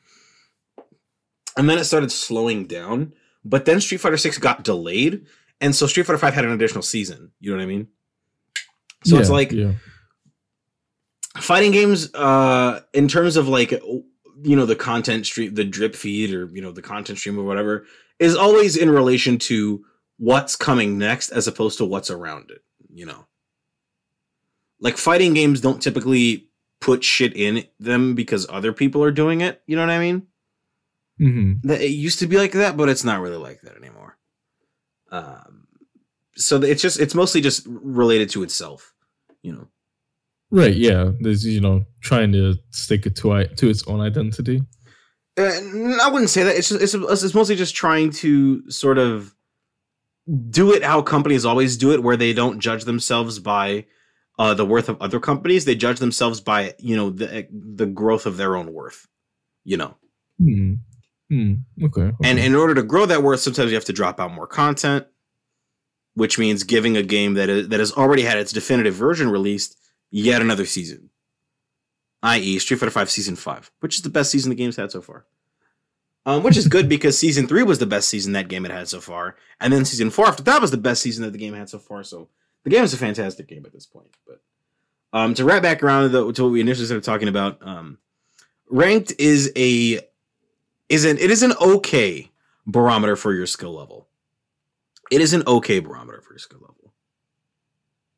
And 1.61 1.69
then 1.69 1.77
it 1.77 1.85
started 1.85 2.11
slowing 2.11 2.65
down. 2.65 3.13
But 3.45 3.67
then 3.67 3.83
Street 3.83 3.99
Fighter 3.99 4.17
Six 4.17 4.39
got 4.39 4.65
delayed, 4.65 5.27
and 5.61 5.77
so 5.77 5.87
Street 5.87 6.07
Fighter 6.07 6.19
Five 6.19 6.33
had 6.33 6.47
an 6.47 6.53
additional 6.53 6.81
season. 6.81 7.33
You 7.39 7.51
know 7.51 7.59
what 7.59 7.63
I 7.63 7.67
mean? 7.67 7.89
So 9.05 9.19
it's 9.19 9.29
like 9.31 9.53
yeah 9.53 9.73
fighting 11.39 11.71
games 11.71 12.13
uh 12.15 12.81
in 12.93 13.07
terms 13.07 13.37
of 13.37 13.47
like 13.47 13.71
you 13.71 14.57
know 14.57 14.67
the 14.67 14.75
content 14.75 15.25
stream 15.25 15.55
the 15.55 15.65
drip 15.65 15.95
feed 15.95 16.35
or 16.35 16.47
you 16.47 16.61
know 16.61 16.73
the 16.73 16.83
content 16.83 17.19
stream 17.19 17.39
or 17.39 17.45
whatever 17.45 17.87
is 18.19 18.35
always 18.35 18.77
in 18.77 18.91
relation 18.91 19.39
to 19.39 19.85
what's 20.19 20.57
coming 20.57 20.99
next 20.99 21.31
as 21.31 21.47
opposed 21.47 21.79
to 21.79 21.85
what's 21.85 22.11
around 22.11 22.51
it 22.51 22.63
you 22.93 23.07
know 23.07 23.27
like 24.81 24.99
fighting 24.99 25.33
games 25.33 25.61
don't 25.61 25.81
typically 25.81 26.51
put 26.81 27.05
shit 27.05 27.37
in 27.37 27.65
them 27.79 28.15
because 28.15 28.47
other 28.49 28.73
people 28.73 29.05
are 29.05 29.13
doing 29.13 29.43
it. 29.43 29.63
You 29.67 29.77
know 29.77 29.83
what 29.83 29.91
I 29.91 29.99
mean? 29.99 30.27
Hmm 31.21 31.53
That 31.65 31.81
it 31.83 31.91
used 31.91 32.19
to 32.21 32.27
be 32.27 32.39
like 32.39 32.53
that, 32.53 32.77
but 32.77 32.89
it's 32.89 33.05
not 33.05 33.21
really 33.21 33.37
like 33.37 33.61
that 33.61 33.77
anymore. 33.77 34.17
Um, 35.13 35.67
so 36.37 36.57
it's 36.63 36.81
just 36.83 36.99
it's 36.99 37.15
mostly 37.15 37.41
just 37.41 37.67
related 37.69 38.31
to 38.31 38.43
itself. 38.43 38.95
You 39.43 39.53
know. 39.53 39.69
Right. 40.51 40.75
Yeah. 40.75 41.13
There's 41.21 41.45
you 41.47 41.61
know 41.61 41.85
trying 42.01 42.33
to 42.33 42.55
stick 42.71 43.07
it 43.07 43.15
to 43.17 43.33
i- 43.33 43.45
to 43.45 43.69
its 43.69 43.87
own 43.87 44.01
identity. 44.01 44.63
Uh, 45.39 45.43
I 46.03 46.09
wouldn't 46.11 46.31
say 46.31 46.43
that. 46.43 46.57
It's 46.57 46.69
just, 46.71 46.83
it's 46.83 47.23
it's 47.23 47.35
mostly 47.35 47.55
just 47.57 47.75
trying 47.75 48.11
to 48.25 48.69
sort 48.71 48.99
of 48.99 49.35
do 50.51 50.73
it 50.73 50.83
how 50.83 51.03
companies 51.03 51.45
always 51.45 51.77
do 51.77 51.93
it, 51.93 52.03
where 52.03 52.17
they 52.17 52.33
don't 52.33 52.61
judge 52.61 52.85
themselves 52.85 53.39
by 53.39 53.87
uh, 54.39 54.55
the 54.55 54.65
worth 54.67 54.89
of 54.89 55.01
other 55.01 55.21
companies. 55.21 55.65
They 55.65 55.75
judge 55.75 55.99
themselves 55.99 56.41
by 56.41 56.75
you 56.79 56.97
know 56.97 57.11
the 57.11 57.47
the 57.53 57.87
growth 57.87 58.27
of 58.27 58.37
their 58.37 58.57
own 58.57 58.73
worth. 58.73 59.07
You 59.65 59.77
know, 59.77 59.97
Hmm. 60.39 60.75
Hmm. 61.31 61.55
Okay. 61.81 62.11
and 62.25 62.41
in 62.41 62.57
order 62.57 62.75
to 62.75 62.83
grow 62.83 63.07
that 63.07 63.23
worth, 63.23 63.39
sometimes 63.41 63.71
you 63.71 63.77
have 63.77 63.85
to 63.85 63.93
drop 63.93 64.19
out 64.19 64.33
more 64.33 64.49
content, 64.49 65.07
which 66.15 66.39
means 66.39 66.65
giving 66.65 66.97
a 66.97 67.05
game 67.05 67.35
that 67.35 67.49
is, 67.49 67.69
that 67.69 67.79
has 67.79 67.93
already 67.93 68.23
had 68.23 68.37
its 68.37 68.53
definitive 68.53 68.95
version 68.95 69.31
released 69.31 69.79
yet 70.11 70.43
another 70.43 70.67
season. 70.67 71.11
I.e., 72.23 72.59
Street 72.59 72.79
Fighter 72.79 72.91
V 72.91 73.07
Season 73.07 73.37
5, 73.37 73.71
which 73.79 73.97
is 73.97 74.03
the 74.03 74.11
best 74.11 74.31
season 74.31 74.51
the 74.51 74.57
game's 74.57 74.77
had 74.77 74.91
so 74.91 75.01
far. 75.01 75.25
Um, 76.27 76.43
which 76.43 76.57
is 76.57 76.69
good 76.69 76.89
because 76.89 77.17
Season 77.17 77.47
3 77.47 77.63
was 77.63 77.79
the 77.79 77.87
best 77.87 78.09
season 78.09 78.33
that 78.35 78.49
game 78.49 78.65
had 78.65 78.73
had 78.73 78.89
so 78.89 79.01
far. 79.01 79.37
And 79.61 79.73
then 79.73 79.85
Season 79.85 80.11
4 80.11 80.27
after 80.27 80.43
that 80.43 80.61
was 80.61 80.71
the 80.71 80.77
best 80.77 81.01
season 81.01 81.25
that 81.25 81.31
the 81.31 81.39
game 81.39 81.55
had 81.55 81.71
so 81.71 81.79
far. 81.79 82.03
So 82.03 82.29
the 82.65 82.71
game 82.71 82.85
is 82.85 82.93
a 82.93 82.99
fantastic 82.99 83.47
game 83.47 83.65
at 83.65 83.73
this 83.73 83.87
point. 83.87 84.15
But 84.27 84.43
um, 85.13 85.33
to 85.35 85.45
wrap 85.45 85.63
back 85.63 85.83
around 85.83 86.11
to, 86.11 86.33
to 86.33 86.43
what 86.43 86.53
we 86.53 86.61
initially 86.61 86.87
started 86.87 87.05
talking 87.05 87.29
about, 87.29 87.67
um, 87.67 87.99
ranked 88.69 89.15
is 89.19 89.51
a 89.57 90.01
is 90.91 91.05
an 91.05 91.17
it 91.19 91.31
is 91.31 91.43
an 91.43 91.55
okay 91.61 92.31
barometer 92.67 93.17
for 93.17 93.33
your 93.33 93.47
skill 93.47 93.73
level. 93.73 94.09
It 95.11 95.21
is 95.23 95.33
an 95.33 95.43
okay 95.47 95.79
barometer 95.79 96.21
for 96.21 96.35
your 96.35 96.39
skill 96.39 96.59
level. 96.61 96.93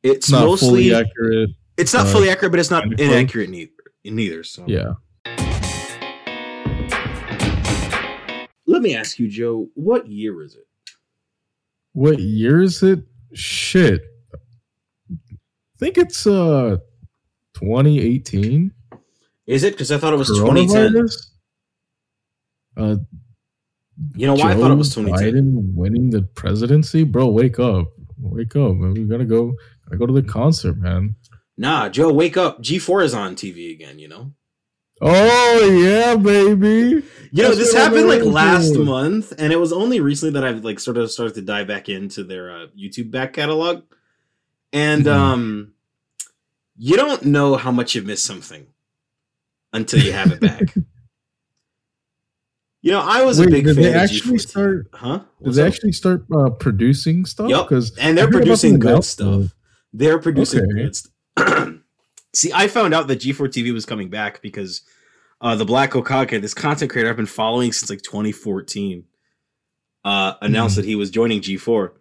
It's 0.01 0.29
mostly 0.29 0.89
fully 0.89 0.93
accurate. 0.95 1.51
it's 1.77 1.93
not 1.93 2.07
uh, 2.07 2.11
fully 2.11 2.29
accurate, 2.29 2.51
but 2.51 2.59
it's 2.59 2.69
not 2.71 2.83
inaccurate 2.99 3.49
neither. 3.49 3.71
Neither. 4.03 4.43
So 4.43 4.65
Yeah. 4.67 4.95
let 8.65 8.81
me 8.81 8.95
ask 8.95 9.17
you, 9.17 9.29
Joe, 9.29 9.69
what 9.75 10.07
year 10.07 10.41
is 10.41 10.55
it? 10.55 10.67
What 11.93 12.19
year 12.19 12.61
is 12.61 12.83
it? 12.83 13.03
Shit. 13.33 14.01
I 15.09 15.15
think 15.77 15.97
it's 15.97 16.27
uh 16.27 16.77
2018. 17.53 18.73
Is 19.45 19.63
it? 19.63 19.73
Because 19.73 19.91
I 19.91 19.97
thought 19.97 20.13
it 20.13 20.17
was 20.17 20.29
2010. 20.29 21.07
Uh, 22.77 22.97
You 24.15 24.25
know 24.27 24.33
why 24.33 24.51
I 24.51 24.55
thought 24.55 24.71
it 24.71 24.75
was 24.75 24.93
Joe 24.95 25.01
Biden 25.03 25.73
winning 25.75 26.09
the 26.09 26.23
presidency, 26.23 27.03
bro. 27.03 27.27
Wake 27.27 27.59
up, 27.59 27.91
wake 28.19 28.55
up, 28.55 28.75
man. 28.75 28.93
We 28.93 29.03
gotta 29.03 29.25
go. 29.25 29.53
Gotta 29.85 29.97
go 29.97 30.05
to 30.07 30.13
the 30.13 30.23
concert, 30.23 30.77
man. 30.77 31.15
Nah, 31.57 31.89
Joe, 31.89 32.11
wake 32.11 32.35
up. 32.37 32.61
G4 32.63 33.03
is 33.03 33.13
on 33.13 33.35
TV 33.35 33.71
again, 33.73 33.99
you 33.99 34.07
know? 34.07 34.31
Oh 35.01 35.69
yeah, 35.69 36.15
baby. 36.15 37.03
You 37.31 37.43
know, 37.43 37.53
this 37.55 37.73
happened 37.73 38.07
like 38.07 38.23
last 38.23 38.75
month, 38.75 39.33
and 39.37 39.51
it 39.53 39.57
was 39.57 39.73
only 39.73 39.99
recently 39.99 40.33
that 40.33 40.43
I've 40.43 40.63
like 40.63 40.79
sort 40.79 40.97
of 40.97 41.11
started 41.11 41.35
to 41.35 41.41
dive 41.41 41.67
back 41.67 41.89
into 41.89 42.23
their 42.23 42.51
uh, 42.51 42.67
YouTube 42.77 43.11
back 43.11 43.33
catalog. 43.33 43.83
And 44.71 45.05
Mhm. 45.05 45.11
um 45.13 45.73
you 46.77 46.95
don't 46.97 47.25
know 47.25 47.55
how 47.55 47.71
much 47.71 47.93
you've 47.93 48.05
missed 48.07 48.25
something 48.25 48.65
until 49.73 49.99
you 49.99 50.11
have 50.11 50.31
it 50.31 50.39
back. 50.39 50.73
you 52.83 52.91
know, 52.91 52.99
I 53.01 53.23
was 53.23 53.39
a 53.39 53.47
big 53.47 53.65
did 53.65 53.75
fan 53.75 53.83
they 53.83 53.93
actually 53.93 54.37
G4 54.37 54.41
start- 54.41 54.87
Huh? 54.93 55.19
Did 55.43 55.53
they 55.55 55.61
up? 55.63 55.67
actually 55.69 55.93
start 55.93 56.25
uh, 56.31 56.49
producing 56.51 57.25
stuff? 57.25 57.49
Yup. 57.49 57.67
Because 57.69 57.97
and 57.97 58.15
they're 58.17 58.25
I 58.25 58.27
heard 58.27 58.35
about 58.35 58.39
producing 58.45 58.77
good 58.79 59.03
stuff. 59.03 59.53
They're 59.93 60.19
producing 60.19 60.61
Okay. 60.61 60.73
good 60.83 60.95
stuff. 60.95 61.13
See, 62.35 62.51
I 62.53 62.67
found 62.67 62.93
out 62.93 63.07
that 63.07 63.19
G4 63.21 63.47
TV 63.49 63.73
was 63.73 63.85
coming 63.85 64.09
back 64.09 64.41
because 64.41 64.81
uh, 65.41 65.55
the 65.55 65.65
Black 65.65 65.91
Hokage, 65.91 66.39
this 66.41 66.53
content 66.53 66.91
creator 66.91 67.09
I've 67.09 67.15
been 67.15 67.25
following 67.25 67.71
since 67.71 67.89
like 67.89 68.01
2014, 68.01 69.03
uh, 70.05 70.33
announced 70.41 70.73
Mhm. 70.73 70.77
that 70.77 70.85
he 70.85 70.95
was 70.95 71.09
joining 71.11 71.41
G4, 71.41 71.91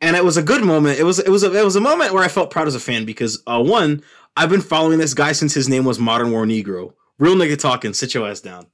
and 0.00 0.16
it 0.16 0.24
was 0.24 0.36
a 0.36 0.42
good 0.42 0.64
moment. 0.64 0.98
It 0.98 1.04
was 1.04 1.18
it 1.18 1.28
was 1.30 1.42
a, 1.44 1.54
it 1.58 1.64
was 1.64 1.76
a 1.76 1.80
moment 1.80 2.12
where 2.12 2.22
I 2.24 2.28
felt 2.28 2.50
proud 2.50 2.66
as 2.66 2.74
a 2.74 2.80
fan 2.80 3.04
because 3.04 3.42
uh, 3.46 3.62
one, 3.62 4.02
I've 4.36 4.50
been 4.50 4.60
following 4.60 4.98
this 4.98 5.14
guy 5.14 5.32
since 5.32 5.54
his 5.54 5.68
name 5.68 5.84
was 5.84 5.98
Modern 5.98 6.30
War 6.32 6.44
Negro. 6.44 6.92
Real 7.18 7.34
nigga 7.36 7.58
talking. 7.58 7.94
Sit 7.94 8.12
your 8.14 8.28
ass 8.28 8.40
down. 8.40 8.66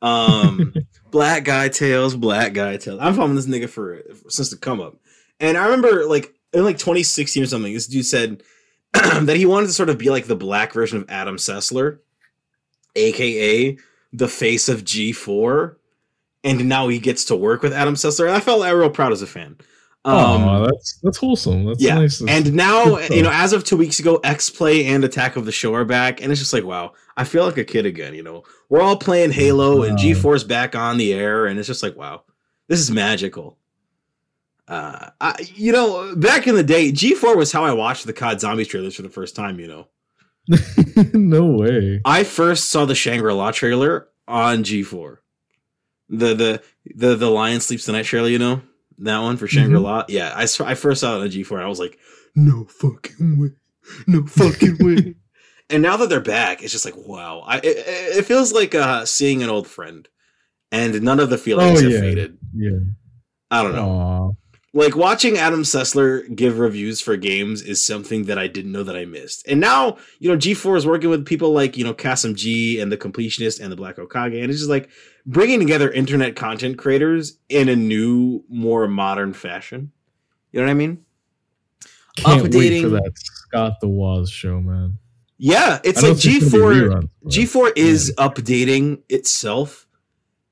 Um, 0.00 0.74
black 1.10 1.44
guy 1.44 1.68
tales, 1.68 2.16
black 2.16 2.52
guy 2.52 2.76
tales. 2.76 3.00
I'm 3.00 3.14
following 3.14 3.36
this 3.36 3.46
nigga 3.46 3.68
for 3.68 4.02
since 4.28 4.50
the 4.50 4.56
come 4.56 4.80
up, 4.80 4.96
and 5.40 5.56
I 5.56 5.64
remember 5.64 6.06
like 6.06 6.34
in 6.52 6.64
like 6.64 6.78
2016 6.78 7.42
or 7.42 7.46
something, 7.46 7.72
this 7.72 7.86
dude 7.86 8.06
said 8.06 8.42
that 8.92 9.36
he 9.36 9.46
wanted 9.46 9.66
to 9.66 9.72
sort 9.72 9.90
of 9.90 9.98
be 9.98 10.10
like 10.10 10.26
the 10.26 10.36
black 10.36 10.72
version 10.72 10.98
of 10.98 11.08
Adam 11.08 11.36
Sessler, 11.36 11.98
aka 12.96 13.76
the 14.12 14.28
face 14.28 14.68
of 14.68 14.84
G4, 14.84 15.76
and 16.44 16.68
now 16.68 16.88
he 16.88 16.98
gets 16.98 17.24
to 17.26 17.36
work 17.36 17.62
with 17.62 17.72
Adam 17.72 17.94
Sessler. 17.94 18.26
And 18.26 18.36
I 18.36 18.40
felt 18.40 18.60
like, 18.60 18.74
real 18.74 18.90
proud 18.90 19.12
as 19.12 19.22
a 19.22 19.26
fan. 19.26 19.58
Um, 20.04 20.44
oh, 20.44 20.66
that's 20.66 20.98
that's 21.02 21.18
wholesome. 21.18 21.66
That's 21.66 21.82
yeah, 21.82 21.96
nice. 21.96 22.22
and 22.22 22.54
now 22.54 22.98
you 22.98 23.22
know, 23.22 23.30
as 23.32 23.52
of 23.52 23.64
two 23.64 23.76
weeks 23.76 23.98
ago, 23.98 24.16
X 24.22 24.48
Play 24.48 24.86
and 24.86 25.04
Attack 25.04 25.36
of 25.36 25.44
the 25.44 25.52
Show 25.52 25.74
are 25.74 25.84
back, 25.84 26.22
and 26.22 26.30
it's 26.30 26.40
just 26.40 26.52
like, 26.52 26.64
wow, 26.64 26.92
I 27.16 27.24
feel 27.24 27.44
like 27.44 27.58
a 27.58 27.64
kid 27.64 27.84
again. 27.84 28.14
You 28.14 28.22
know, 28.22 28.44
we're 28.68 28.80
all 28.80 28.96
playing 28.96 29.32
Halo, 29.32 29.82
and 29.82 29.98
G 29.98 30.12
4s 30.12 30.46
back 30.46 30.76
on 30.76 30.98
the 30.98 31.12
air, 31.12 31.46
and 31.46 31.58
it's 31.58 31.66
just 31.66 31.82
like, 31.82 31.96
wow, 31.96 32.22
this 32.68 32.78
is 32.78 32.90
magical. 32.90 33.58
Uh, 34.68 35.10
I, 35.20 35.46
you 35.54 35.72
know, 35.72 36.14
back 36.14 36.46
in 36.46 36.54
the 36.54 36.62
day, 36.62 36.92
G4 36.92 37.36
was 37.36 37.50
how 37.50 37.64
I 37.64 37.72
watched 37.72 38.06
the 38.06 38.12
COD 38.12 38.40
Zombies 38.40 38.68
trailers 38.68 38.94
for 38.94 39.02
the 39.02 39.08
first 39.08 39.34
time. 39.34 39.58
You 39.58 39.66
know, 39.66 39.88
no 41.12 41.44
way. 41.44 42.00
I 42.04 42.22
first 42.22 42.70
saw 42.70 42.84
the 42.84 42.94
Shangri 42.94 43.32
La 43.32 43.50
trailer 43.50 44.08
on 44.28 44.62
G4. 44.62 45.18
The 46.08 46.34
the 46.34 46.62
the 46.94 47.16
the 47.16 47.30
Lion 47.30 47.60
Sleeps 47.60 47.84
Tonight 47.84 48.04
trailer, 48.04 48.28
you 48.28 48.38
know 48.38 48.62
that 48.98 49.18
one 49.20 49.36
for 49.36 49.46
Shangri 49.46 49.78
La. 49.78 50.04
Yeah, 50.08 50.32
I 50.34 50.44
saw, 50.46 50.66
I 50.66 50.74
first 50.74 51.00
saw 51.00 51.16
it 51.16 51.22
on 51.22 51.28
G4, 51.28 51.52
and 51.52 51.62
I 51.62 51.68
was 51.68 51.80
like, 51.80 51.98
no 52.34 52.64
fucking 52.64 53.38
way, 53.40 53.48
no 54.06 54.26
fucking 54.26 54.78
way. 54.80 55.14
and 55.70 55.82
now 55.82 55.96
that 55.96 56.08
they're 56.08 56.20
back, 56.20 56.62
it's 56.62 56.72
just 56.72 56.84
like 56.84 56.96
wow. 56.96 57.40
I 57.46 57.58
it, 57.58 57.64
it 58.18 58.24
feels 58.24 58.52
like 58.52 58.74
uh, 58.74 59.04
seeing 59.06 59.42
an 59.42 59.48
old 59.50 59.66
friend, 59.66 60.08
and 60.72 61.00
none 61.02 61.20
of 61.20 61.30
the 61.30 61.38
feelings 61.38 61.80
Oh, 61.80 61.82
have 61.82 61.92
yeah. 61.92 62.00
faded. 62.00 62.38
Yeah. 62.54 62.78
I 63.50 63.62
don't 63.62 63.74
know 63.74 63.88
Aw. 63.88 64.30
like 64.74 64.94
watching 64.94 65.38
Adam 65.38 65.62
Sessler 65.62 66.34
give 66.36 66.58
reviews 66.58 67.00
for 67.00 67.16
games 67.16 67.62
is 67.62 67.84
something 67.84 68.24
that 68.24 68.38
I 68.38 68.46
didn't 68.46 68.72
know 68.72 68.82
that 68.82 68.94
I 68.94 69.06
missed. 69.06 69.46
And 69.48 69.58
now, 69.58 69.96
you 70.18 70.30
know, 70.30 70.36
G4 70.36 70.76
is 70.76 70.86
working 70.86 71.08
with 71.08 71.24
people 71.24 71.52
like, 71.52 71.78
you 71.78 71.82
know, 71.84 71.94
Kassem 71.94 72.34
G 72.34 72.78
and 72.78 72.92
the 72.92 72.98
Completionist 72.98 73.58
and 73.60 73.72
the 73.72 73.76
Black 73.76 73.96
Hokage. 73.96 74.38
And 74.38 74.50
it's 74.50 74.58
just 74.60 74.68
like 74.68 74.90
bringing 75.28 75.60
together 75.60 75.90
internet 75.90 76.34
content 76.34 76.78
creators 76.78 77.38
in 77.50 77.68
a 77.68 77.76
new, 77.76 78.42
more 78.48 78.88
modern 78.88 79.34
fashion. 79.34 79.92
You 80.50 80.60
know 80.60 80.66
what 80.66 80.70
I 80.70 80.74
mean? 80.74 81.04
Can't 82.16 82.42
wait 82.42 82.52
Updating- 82.52 82.82
for 82.82 82.88
that 82.88 83.12
Scott 83.16 83.80
the 83.80 83.88
Woz 83.88 84.30
show, 84.30 84.60
man. 84.60 84.98
Yeah, 85.36 85.78
it's 85.84 86.02
like 86.02 86.16
there's 86.16 86.50
gonna 86.52 86.90
be 86.90 87.06
G4. 87.06 87.08
G4 87.26 87.72
is 87.76 88.12
updating 88.18 89.02
itself 89.08 89.86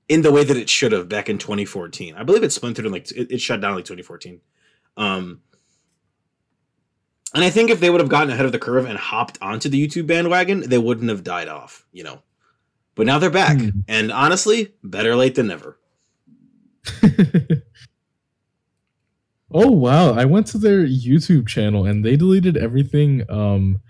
in 0.08 0.22
the 0.22 0.30
way 0.30 0.44
that 0.44 0.56
it 0.56 0.68
should 0.68 0.92
have 0.92 1.08
back 1.08 1.28
in 1.28 1.38
2014. 1.38 2.14
I 2.14 2.22
believe 2.22 2.44
it 2.44 2.52
splintered 2.52 2.86
in 2.86 2.92
like 2.92 3.10
it, 3.10 3.32
it 3.32 3.40
shut 3.40 3.60
down 3.60 3.74
like 3.74 3.84
2014. 3.84 4.40
Um 4.96 5.40
and 7.34 7.42
I 7.42 7.50
think 7.50 7.70
if 7.70 7.80
they 7.80 7.90
would 7.90 8.00
have 8.00 8.08
gotten 8.08 8.30
ahead 8.30 8.46
of 8.46 8.52
the 8.52 8.60
curve 8.60 8.86
and 8.86 8.96
hopped 8.96 9.38
onto 9.42 9.68
the 9.68 9.84
YouTube 9.84 10.06
bandwagon, 10.06 10.60
they 10.60 10.78
wouldn't 10.78 11.10
have 11.10 11.24
died 11.24 11.48
off, 11.48 11.84
you 11.92 12.04
know. 12.04 12.22
But 12.96 13.06
now 13.06 13.18
they're 13.20 13.30
back. 13.30 13.60
Hmm. 13.60 13.68
And 13.86 14.10
honestly, 14.10 14.72
better 14.82 15.14
late 15.14 15.36
than 15.36 15.46
never. 15.46 15.78
oh 19.52 19.70
wow! 19.70 20.12
I 20.14 20.24
went 20.24 20.46
to 20.48 20.58
their 20.58 20.84
YouTube 20.86 21.46
channel 21.46 21.84
and 21.86 22.04
they 22.04 22.16
deleted 22.16 22.56
everything 22.56 23.24
um 23.30 23.80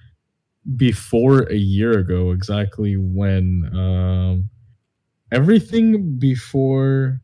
before 0.76 1.42
a 1.50 1.54
year 1.56 1.98
ago. 1.98 2.32
Exactly 2.32 2.96
when 2.96 3.70
um 3.72 4.50
everything 5.32 6.18
before 6.18 7.20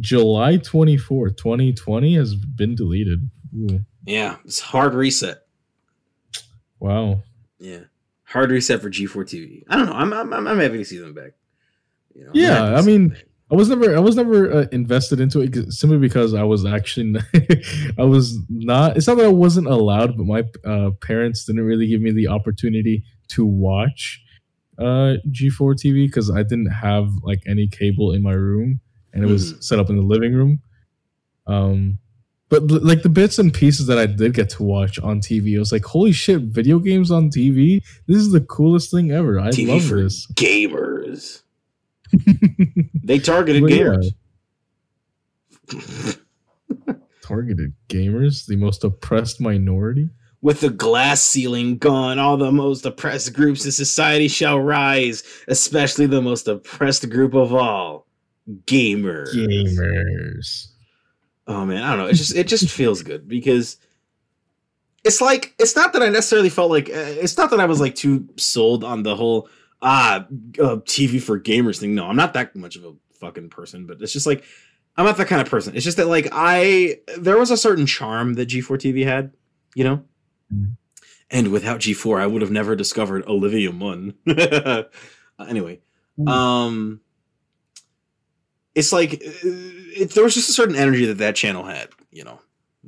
July 0.00 0.56
twenty 0.58 0.96
fourth, 0.96 1.36
twenty 1.36 1.72
twenty, 1.72 2.14
has 2.14 2.34
been 2.34 2.74
deleted. 2.74 3.30
Ooh, 3.56 3.80
Yeah, 4.04 4.36
it's 4.44 4.60
hard 4.60 4.94
reset. 4.94 5.38
wow. 6.80 7.22
Yeah. 7.58 7.84
Hard 8.28 8.50
reset 8.50 8.82
for 8.82 8.90
G4 8.90 9.24
TV. 9.24 9.64
I 9.68 9.76
don't 9.76 9.86
know. 9.86 9.92
I'm 9.92 10.12
I'm 10.12 10.46
I'm, 10.46 10.58
happy 10.58 10.78
to 10.78 10.84
see 10.84 10.98
them 10.98 11.14
back. 11.14 11.32
You 12.14 12.24
know, 12.24 12.30
Yeah, 12.34 12.74
I 12.74 12.82
mean. 12.82 13.16
I 13.50 13.54
was 13.54 13.70
never 13.70 13.96
I 13.96 14.00
was 14.00 14.14
never 14.14 14.52
uh, 14.52 14.66
invested 14.72 15.20
into 15.20 15.40
it 15.40 15.72
simply 15.72 15.96
because 15.96 16.34
I 16.34 16.42
was 16.42 16.66
actually 16.66 17.18
I 17.98 18.02
was 18.02 18.38
not. 18.50 18.98
It's 18.98 19.06
not 19.06 19.16
that 19.16 19.24
I 19.24 19.28
wasn't 19.28 19.68
allowed, 19.68 20.18
but 20.18 20.26
my 20.26 20.44
uh, 20.70 20.90
parents 21.00 21.46
didn't 21.46 21.64
really 21.64 21.86
give 21.86 22.02
me 22.02 22.10
the 22.10 22.28
opportunity 22.28 23.04
to 23.28 23.46
watch 23.46 24.22
uh, 24.78 25.16
G4 25.30 25.76
TV 25.76 26.06
because 26.06 26.30
I 26.30 26.42
didn't 26.42 26.70
have 26.70 27.10
like 27.22 27.42
any 27.46 27.68
cable 27.68 28.12
in 28.12 28.22
my 28.22 28.34
room, 28.34 28.80
and 29.14 29.24
it 29.24 29.28
was 29.28 29.54
set 29.60 29.78
up 29.78 29.88
in 29.88 29.96
the 29.96 30.02
living 30.02 30.34
room. 30.34 30.60
Um, 31.46 31.98
but 32.48 32.70
like 32.70 33.02
the 33.02 33.08
bits 33.08 33.38
and 33.38 33.52
pieces 33.52 33.86
that 33.86 33.98
I 33.98 34.06
did 34.06 34.34
get 34.34 34.50
to 34.50 34.62
watch 34.62 34.98
on 34.98 35.20
TV, 35.20 35.56
I 35.56 35.58
was 35.58 35.72
like, 35.72 35.84
"Holy 35.84 36.12
shit! 36.12 36.42
Video 36.42 36.78
games 36.78 37.10
on 37.10 37.30
TV! 37.30 37.82
This 38.06 38.18
is 38.18 38.32
the 38.32 38.40
coolest 38.40 38.90
thing 38.90 39.10
ever! 39.10 39.38
I 39.38 39.48
TV 39.48 39.68
love 39.68 39.88
this." 39.88 40.26
gamers. 40.32 41.42
They 43.04 43.18
targeted 43.18 43.62
yeah. 43.70 43.96
gamers. 45.70 46.18
Targeted 47.22 47.72
gamers, 47.88 48.46
the 48.46 48.56
most 48.56 48.84
oppressed 48.84 49.40
minority. 49.40 50.10
With 50.40 50.60
the 50.60 50.70
glass 50.70 51.22
ceiling 51.22 51.78
gone, 51.78 52.18
all 52.18 52.36
the 52.36 52.52
most 52.52 52.86
oppressed 52.86 53.32
groups 53.32 53.64
in 53.64 53.72
society 53.72 54.28
shall 54.28 54.60
rise, 54.60 55.24
especially 55.48 56.06
the 56.06 56.22
most 56.22 56.46
oppressed 56.46 57.08
group 57.10 57.34
of 57.34 57.52
all, 57.52 58.06
gamers. 58.66 59.34
Gamers. 59.34 60.68
Oh 61.48 61.64
man, 61.64 61.82
I 61.82 61.90
don't 61.90 61.98
know. 61.98 62.06
It 62.06 62.14
just 62.14 62.34
it 62.36 62.46
just 62.46 62.68
feels 62.70 63.02
good 63.02 63.26
because 63.26 63.78
it's 65.04 65.20
like 65.20 65.54
it's 65.58 65.74
not 65.74 65.92
that 65.94 66.02
I 66.02 66.08
necessarily 66.10 66.50
felt 66.50 66.70
like 66.70 66.88
uh, 66.90 66.92
it's 66.94 67.36
not 67.36 67.50
that 67.50 67.60
I 67.60 67.64
was 67.64 67.80
like 67.80 67.94
too 67.94 68.28
sold 68.36 68.84
on 68.84 69.02
the 69.02 69.16
whole 69.16 69.48
ah 69.80 70.26
uh, 70.60 70.76
TV 70.84 71.20
for 71.22 71.40
gamers 71.40 71.78
thing. 71.80 71.94
No, 71.94 72.06
I'm 72.06 72.16
not 72.16 72.34
that 72.34 72.54
much 72.54 72.76
of 72.76 72.84
a 72.84 72.92
fucking 73.14 73.48
person, 73.50 73.86
but 73.86 74.00
it's 74.02 74.12
just 74.12 74.26
like 74.26 74.44
I'm 74.96 75.06
not 75.06 75.16
that 75.16 75.28
kind 75.28 75.40
of 75.40 75.48
person. 75.48 75.74
It's 75.74 75.84
just 75.84 75.96
that 75.96 76.08
like 76.08 76.28
I 76.32 76.98
there 77.16 77.38
was 77.38 77.50
a 77.50 77.56
certain 77.56 77.86
charm 77.86 78.34
that 78.34 78.48
G4 78.48 78.76
TV 78.78 79.04
had, 79.04 79.32
you 79.74 79.84
know. 79.84 80.04
Mhm. 80.52 80.76
And 81.30 81.48
without 81.52 81.80
G4, 81.80 82.20
I 82.20 82.26
would 82.26 82.40
have 82.42 82.50
never 82.50 82.74
discovered 82.74 83.26
Olivia 83.26 83.72
Munn. 83.72 84.14
anyway, 85.48 85.80
Mm. 86.18 86.28
um, 86.28 87.00
it's 88.78 88.92
like 88.92 89.14
uh, 89.14 89.18
it, 90.00 90.10
there 90.14 90.24
was 90.24 90.34
just 90.34 90.48
a 90.48 90.52
certain 90.52 90.76
energy 90.76 91.04
that 91.06 91.18
that 91.18 91.34
channel 91.36 91.64
had, 91.64 91.88
you 92.10 92.24
know, 92.24 92.38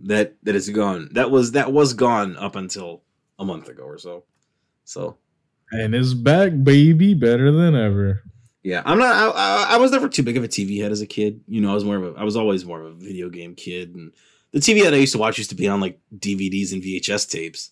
that 0.05 0.35
that 0.45 0.55
is 0.55 0.69
gone. 0.71 1.09
That 1.13 1.31
was 1.31 1.53
that 1.53 1.73
was 1.73 1.93
gone 1.95 2.37
up 2.37 2.57
until 2.57 3.03
a 3.39 3.45
month 3.45 3.69
ago 3.69 3.83
or 3.83 3.99
so. 3.99 4.25
So 4.85 5.19
And 5.73 5.95
is 5.95 6.15
back, 6.15 6.53
baby, 6.63 7.15
better 7.15 7.51
than 7.53 7.75
ever. 7.75 8.23
yeah, 8.63 8.83
I'm 8.85 8.99
not. 8.99 9.15
I, 9.15 9.27
I, 9.31 9.75
I 9.75 9.77
was 9.79 9.91
never 9.93 10.09
too 10.09 10.23
big 10.23 10.37
of 10.37 10.45
a 10.45 10.49
TV 10.49 10.81
head 10.83 10.93
as 10.93 11.01
a 11.01 11.07
kid. 11.07 11.41
You 11.49 11.61
know, 11.61 11.71
I 11.71 11.75
was 11.75 11.85
more 11.85 11.97
of 11.97 12.05
a. 12.17 12.19
I 12.19 12.25
was 12.25 12.37
always 12.37 12.65
more 12.65 12.81
of 12.81 12.87
a 12.87 12.95
video 12.95 13.29
game 13.29 13.55
kid, 13.55 13.95
and 13.95 14.13
the 14.53 14.59
TV 14.61 14.83
that 14.85 14.95
I 14.95 14.99
used 14.99 15.13
to 15.13 15.19
watch 15.19 15.39
used 15.39 15.51
to 15.51 15.57
be 15.57 15.69
on 15.69 15.81
like 15.81 15.99
DVDs 16.17 16.73
and 16.73 16.83
VHS 16.83 17.29
tapes, 17.31 17.71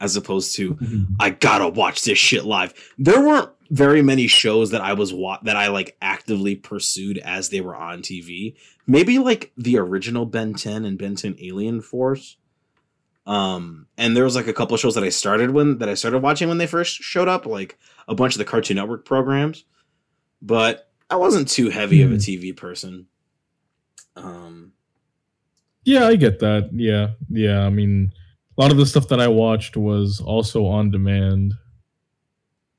as 0.00 0.16
opposed 0.16 0.56
to 0.56 0.78
I 1.20 1.30
gotta 1.30 1.68
watch 1.68 2.02
this 2.02 2.18
shit 2.18 2.44
live. 2.44 2.72
There 2.98 3.20
weren't 3.20 3.50
very 3.70 4.02
many 4.02 4.26
shows 4.26 4.70
that 4.70 4.80
I 4.80 4.94
was 4.94 5.12
wa- 5.14 5.38
that 5.44 5.56
I 5.56 5.68
like 5.68 5.96
actively 6.02 6.56
pursued 6.56 7.18
as 7.18 7.50
they 7.50 7.60
were 7.60 7.76
on 7.76 8.00
TV. 8.02 8.56
Maybe 8.86 9.18
like 9.18 9.52
the 9.56 9.78
original 9.78 10.26
Ben 10.26 10.54
10 10.54 10.84
and 10.84 10.98
Ben 10.98 11.14
10 11.14 11.36
Alien 11.40 11.80
Force. 11.80 12.36
Um, 13.26 13.86
and 13.96 14.16
there 14.16 14.24
was 14.24 14.34
like 14.34 14.48
a 14.48 14.52
couple 14.52 14.76
shows 14.76 14.94
that 14.96 15.04
I 15.04 15.10
started 15.10 15.50
when 15.50 15.78
that 15.78 15.88
I 15.88 15.94
started 15.94 16.18
watching 16.22 16.48
when 16.48 16.58
they 16.58 16.66
first 16.66 16.96
showed 16.96 17.28
up, 17.28 17.46
like 17.46 17.78
a 18.08 18.14
bunch 18.14 18.34
of 18.34 18.38
the 18.38 18.44
Cartoon 18.44 18.76
Network 18.76 19.04
programs. 19.04 19.64
But 20.42 20.90
I 21.10 21.16
wasn't 21.16 21.48
too 21.48 21.68
heavy 21.68 22.02
of 22.02 22.10
a 22.10 22.14
Hmm. 22.14 22.20
TV 22.20 22.56
person. 22.56 23.06
Um, 24.16 24.72
Yeah, 25.84 26.06
I 26.06 26.16
get 26.16 26.40
that. 26.40 26.70
Yeah, 26.72 27.10
yeah. 27.30 27.60
I 27.64 27.70
mean, 27.70 28.12
a 28.60 28.62
lot 28.62 28.72
of 28.72 28.76
the 28.76 28.84
stuff 28.84 29.08
that 29.08 29.20
I 29.20 29.28
watched 29.28 29.74
was 29.74 30.20
also 30.20 30.66
on 30.66 30.90
demand, 30.90 31.54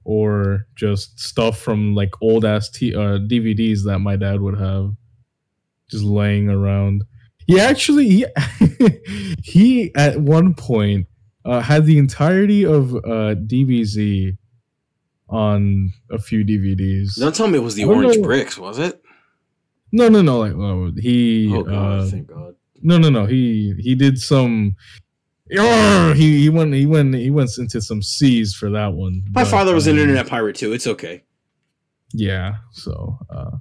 or 0.03 0.67
just 0.75 1.19
stuff 1.19 1.57
from 1.57 1.95
like 1.95 2.11
old 2.21 2.45
ass 2.45 2.69
t- 2.69 2.93
uh, 2.93 3.17
DVDs 3.17 3.83
that 3.85 3.97
my 3.97 4.15
dad 4.15 4.41
would 4.41 4.59
have, 4.59 4.91
just 5.89 6.03
laying 6.03 6.49
around. 6.49 7.03
He 7.47 7.59
actually 7.59 8.07
he 8.07 8.25
he 9.43 9.91
at 9.95 10.21
one 10.21 10.53
point 10.53 11.07
uh, 11.45 11.61
had 11.61 11.87
the 11.87 11.97
entirety 11.97 12.63
of 12.63 12.93
uh, 12.93 13.33
DBZ 13.33 14.37
on 15.29 15.91
a 16.11 16.19
few 16.19 16.45
DVDs. 16.45 17.19
don't 17.19 17.33
tell 17.33 17.47
me 17.47 17.57
it 17.57 17.63
was 17.63 17.73
the 17.73 17.85
Orange 17.85 18.17
know. 18.17 18.21
Bricks, 18.21 18.55
was 18.55 18.77
it? 18.77 19.01
No, 19.91 20.09
no, 20.09 20.21
no. 20.21 20.37
Like 20.37 20.53
uh, 20.53 20.91
he. 21.01 21.51
Oh 21.51 21.63
god, 21.63 21.73
uh, 21.73 22.05
thank 22.05 22.27
God. 22.27 22.53
No, 22.83 22.99
no, 22.99 23.09
no. 23.09 23.25
He 23.25 23.73
he 23.79 23.95
did 23.95 24.19
some. 24.19 24.75
He 25.51 26.41
he 26.41 26.49
went 26.49 26.73
he 26.73 26.85
went 26.85 27.13
he 27.13 27.29
went 27.29 27.57
into 27.57 27.81
some 27.81 28.01
C's 28.01 28.53
for 28.53 28.69
that 28.69 28.93
one. 28.93 29.23
My 29.31 29.43
but, 29.43 29.49
father 29.49 29.73
was 29.73 29.87
an 29.87 29.93
um, 29.93 29.99
internet 29.99 30.27
pirate 30.27 30.55
too. 30.55 30.71
It's 30.71 30.87
okay. 30.87 31.23
Yeah. 32.13 32.55
So, 32.71 33.17
uh, 33.29 33.57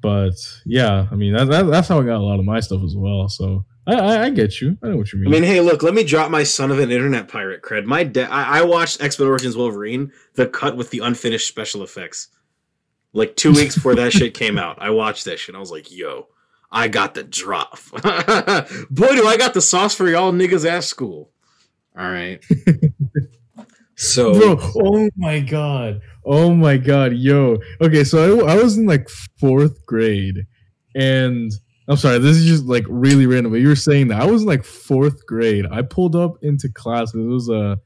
but 0.00 0.34
yeah, 0.64 1.06
I 1.10 1.14
mean 1.14 1.34
that, 1.34 1.48
that 1.48 1.66
that's 1.66 1.88
how 1.88 2.00
I 2.00 2.04
got 2.04 2.16
a 2.16 2.24
lot 2.24 2.38
of 2.38 2.44
my 2.44 2.60
stuff 2.60 2.82
as 2.82 2.94
well. 2.96 3.28
So 3.28 3.64
I 3.86 3.94
I, 3.94 4.24
I 4.24 4.30
get 4.30 4.60
you. 4.60 4.78
I 4.82 4.88
know 4.88 4.96
what 4.96 5.12
you 5.12 5.18
mean. 5.18 5.28
I 5.28 5.30
mean. 5.32 5.42
hey, 5.42 5.60
look, 5.60 5.82
let 5.82 5.94
me 5.94 6.04
drop 6.04 6.30
my 6.30 6.44
son 6.44 6.70
of 6.70 6.78
an 6.78 6.90
internet 6.90 7.28
pirate 7.28 7.62
cred. 7.62 7.84
My 7.84 8.04
dad, 8.04 8.30
I, 8.30 8.60
I 8.60 8.62
watched 8.62 9.02
X 9.02 9.18
Men 9.18 9.28
Origins 9.28 9.56
Wolverine, 9.56 10.12
the 10.34 10.46
cut 10.46 10.76
with 10.76 10.90
the 10.90 11.00
unfinished 11.00 11.48
special 11.48 11.82
effects, 11.82 12.28
like 13.12 13.36
two 13.36 13.52
weeks 13.52 13.74
before 13.74 13.94
that 13.96 14.12
shit 14.12 14.34
came 14.34 14.58
out. 14.58 14.80
I 14.80 14.90
watched 14.90 15.24
that 15.26 15.38
shit. 15.38 15.50
And 15.50 15.56
I 15.56 15.60
was 15.60 15.70
like, 15.70 15.90
yo, 15.90 16.28
I 16.70 16.88
got 16.88 17.14
the 17.14 17.24
drop. 17.24 17.78
Boy, 17.92 19.14
do 19.14 19.26
I 19.26 19.36
got 19.38 19.54
the 19.54 19.60
sauce 19.60 19.94
for 19.94 20.08
y'all 20.08 20.32
niggas 20.32 20.68
at 20.68 20.84
school. 20.84 21.30
All 21.96 22.10
right. 22.10 22.44
so, 23.96 24.34
Bro, 24.34 24.58
oh 24.76 25.08
my 25.16 25.40
god, 25.40 26.00
oh 26.24 26.54
my 26.54 26.76
god, 26.76 27.14
yo. 27.14 27.58
Okay, 27.80 28.04
so 28.04 28.46
I, 28.46 28.52
I 28.52 28.62
was 28.62 28.76
in 28.76 28.86
like 28.86 29.08
fourth 29.40 29.84
grade, 29.86 30.46
and 30.94 31.50
I'm 31.88 31.96
sorry, 31.96 32.18
this 32.18 32.36
is 32.36 32.44
just 32.44 32.64
like 32.64 32.84
really 32.88 33.26
random. 33.26 33.50
But 33.50 33.60
you 33.60 33.68
were 33.68 33.76
saying 33.76 34.08
that 34.08 34.20
I 34.20 34.26
was 34.26 34.42
in 34.42 34.48
like 34.48 34.64
fourth 34.64 35.26
grade. 35.26 35.66
I 35.70 35.82
pulled 35.82 36.14
up 36.14 36.36
into 36.42 36.68
class. 36.68 37.14
It 37.14 37.18
was 37.18 37.48
a 37.48 37.78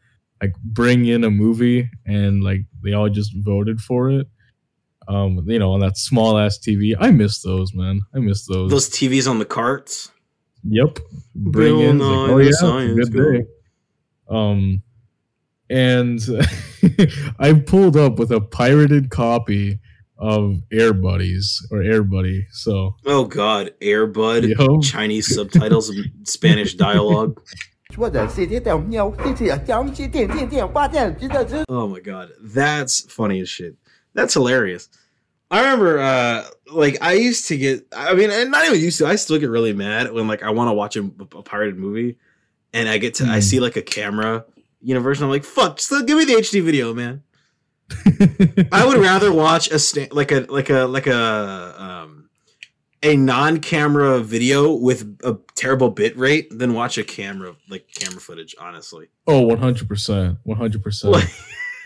like 0.42 0.54
bring 0.64 1.06
in 1.06 1.22
a 1.22 1.30
movie, 1.30 1.88
and 2.04 2.42
like 2.42 2.62
they 2.82 2.92
all 2.92 3.08
just 3.08 3.32
voted 3.36 3.80
for 3.80 4.10
it 4.10 4.26
um, 5.12 5.44
you 5.46 5.58
know, 5.58 5.72
on 5.72 5.80
that 5.80 5.98
small 5.98 6.38
ass 6.38 6.58
TV. 6.58 6.94
I 6.98 7.10
miss 7.10 7.42
those, 7.42 7.74
man. 7.74 8.00
I 8.14 8.18
miss 8.18 8.46
those. 8.46 8.70
Those 8.70 8.88
TVs 8.88 9.28
on 9.28 9.38
the 9.38 9.44
carts. 9.44 10.10
Yep. 10.64 11.00
Bring 11.34 11.80
in. 11.80 11.98
Like, 11.98 12.30
oh 12.30 12.38
yeah, 12.38 12.50
science, 12.52 13.08
good 13.08 13.40
day. 13.40 13.46
Um, 14.30 14.82
and 15.68 16.20
I 17.38 17.52
pulled 17.54 17.96
up 17.96 18.18
with 18.18 18.30
a 18.30 18.40
pirated 18.40 19.10
copy 19.10 19.80
of 20.16 20.62
Air 20.72 20.94
Buddies 20.94 21.66
or 21.70 21.82
Air 21.82 22.02
Buddy. 22.02 22.46
So. 22.50 22.94
Oh 23.04 23.24
God, 23.24 23.72
Air 23.82 24.06
Bud. 24.06 24.44
Yo. 24.44 24.80
Chinese 24.80 25.34
subtitles 25.34 25.92
Spanish 26.24 26.74
dialogue. 26.74 27.40
Oh 31.68 31.86
my 31.88 32.00
god, 32.00 32.30
that's 32.40 33.02
funny 33.12 33.42
as 33.42 33.50
shit. 33.50 33.76
That's 34.14 34.32
hilarious. 34.32 34.88
I 35.52 35.60
remember, 35.60 36.00
uh, 36.00 36.44
like 36.72 36.96
I 37.02 37.12
used 37.12 37.46
to 37.48 37.56
get. 37.58 37.86
I 37.94 38.14
mean, 38.14 38.30
and 38.30 38.50
not 38.50 38.64
even 38.66 38.80
used 38.80 38.98
to. 38.98 39.06
I 39.06 39.16
still 39.16 39.38
get 39.38 39.50
really 39.50 39.74
mad 39.74 40.10
when 40.10 40.26
like 40.26 40.42
I 40.42 40.50
want 40.50 40.68
to 40.68 40.72
watch 40.72 40.96
a, 40.96 41.02
a 41.02 41.42
pirated 41.42 41.78
movie, 41.78 42.16
and 42.72 42.88
I 42.88 42.96
get 42.98 43.14
to 43.16 43.24
I 43.24 43.34
Hmm. 43.36 43.40
see 43.42 43.60
like 43.60 43.76
a 43.76 43.82
camera, 43.82 44.46
know, 44.94 45.00
version. 45.00 45.24
I'm 45.24 45.30
like, 45.30 45.44
fuck, 45.44 45.78
still 45.78 46.02
give 46.02 46.16
me 46.16 46.24
the 46.24 46.32
HD 46.34 46.62
video, 46.62 46.94
man. 46.94 47.22
I 48.72 48.86
would 48.86 48.96
rather 48.96 49.30
watch 49.32 49.70
a 49.70 49.78
sta- 49.78 50.08
like 50.12 50.32
a 50.32 50.46
like 50.48 50.70
a 50.70 50.84
like 50.86 51.06
a 51.06 51.74
um 51.78 52.30
a 53.02 53.16
non-camera 53.16 54.20
video 54.20 54.72
with 54.72 55.18
a 55.24 55.36
terrible 55.56 55.90
bit 55.90 56.16
rate 56.16 56.56
than 56.56 56.72
watch 56.72 56.96
a 56.96 57.04
camera 57.04 57.54
like 57.68 57.86
camera 57.94 58.20
footage. 58.20 58.54
Honestly, 58.58 59.08
oh, 59.26 59.40
100 59.42 59.86
percent, 59.86 60.38
100 60.44 60.82
percent. 60.82 61.12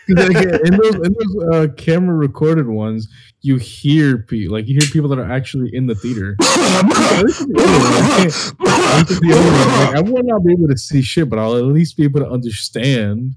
Like- 0.09 0.37
in 0.37 0.77
those, 0.77 0.95
in 0.95 1.13
those 1.13 1.35
uh, 1.53 1.67
camera 1.75 2.15
recorded 2.15 2.67
ones, 2.67 3.07
you 3.41 3.57
hear 3.57 4.19
people 4.19 4.53
like 4.55 4.67
you 4.67 4.73
hear 4.81 4.89
people 4.91 5.09
that 5.09 5.19
are 5.19 5.29
actually 5.31 5.69
in 5.73 5.87
the 5.87 5.95
theater. 5.95 6.35
At 6.41 7.23
least 7.25 7.41
with 7.47 7.55
the 7.55 7.63
other 7.63 7.79
one, 7.79 7.93
I 7.93 8.07
can't- 8.07 8.19
at 8.19 9.09
least 9.09 9.09
with 9.09 9.19
the 9.21 9.33
other 9.33 9.51
one, 9.51 9.85
like, 9.85 9.95
I 9.95 10.01
will 10.01 10.23
not 10.23 10.43
be 10.45 10.53
able 10.53 10.67
to 10.69 10.77
see 10.77 11.01
shit, 11.01 11.29
but 11.29 11.39
I'll 11.39 11.55
at 11.57 11.63
least 11.63 11.97
be 11.97 12.03
able 12.03 12.19
to 12.21 12.29
understand. 12.29 13.35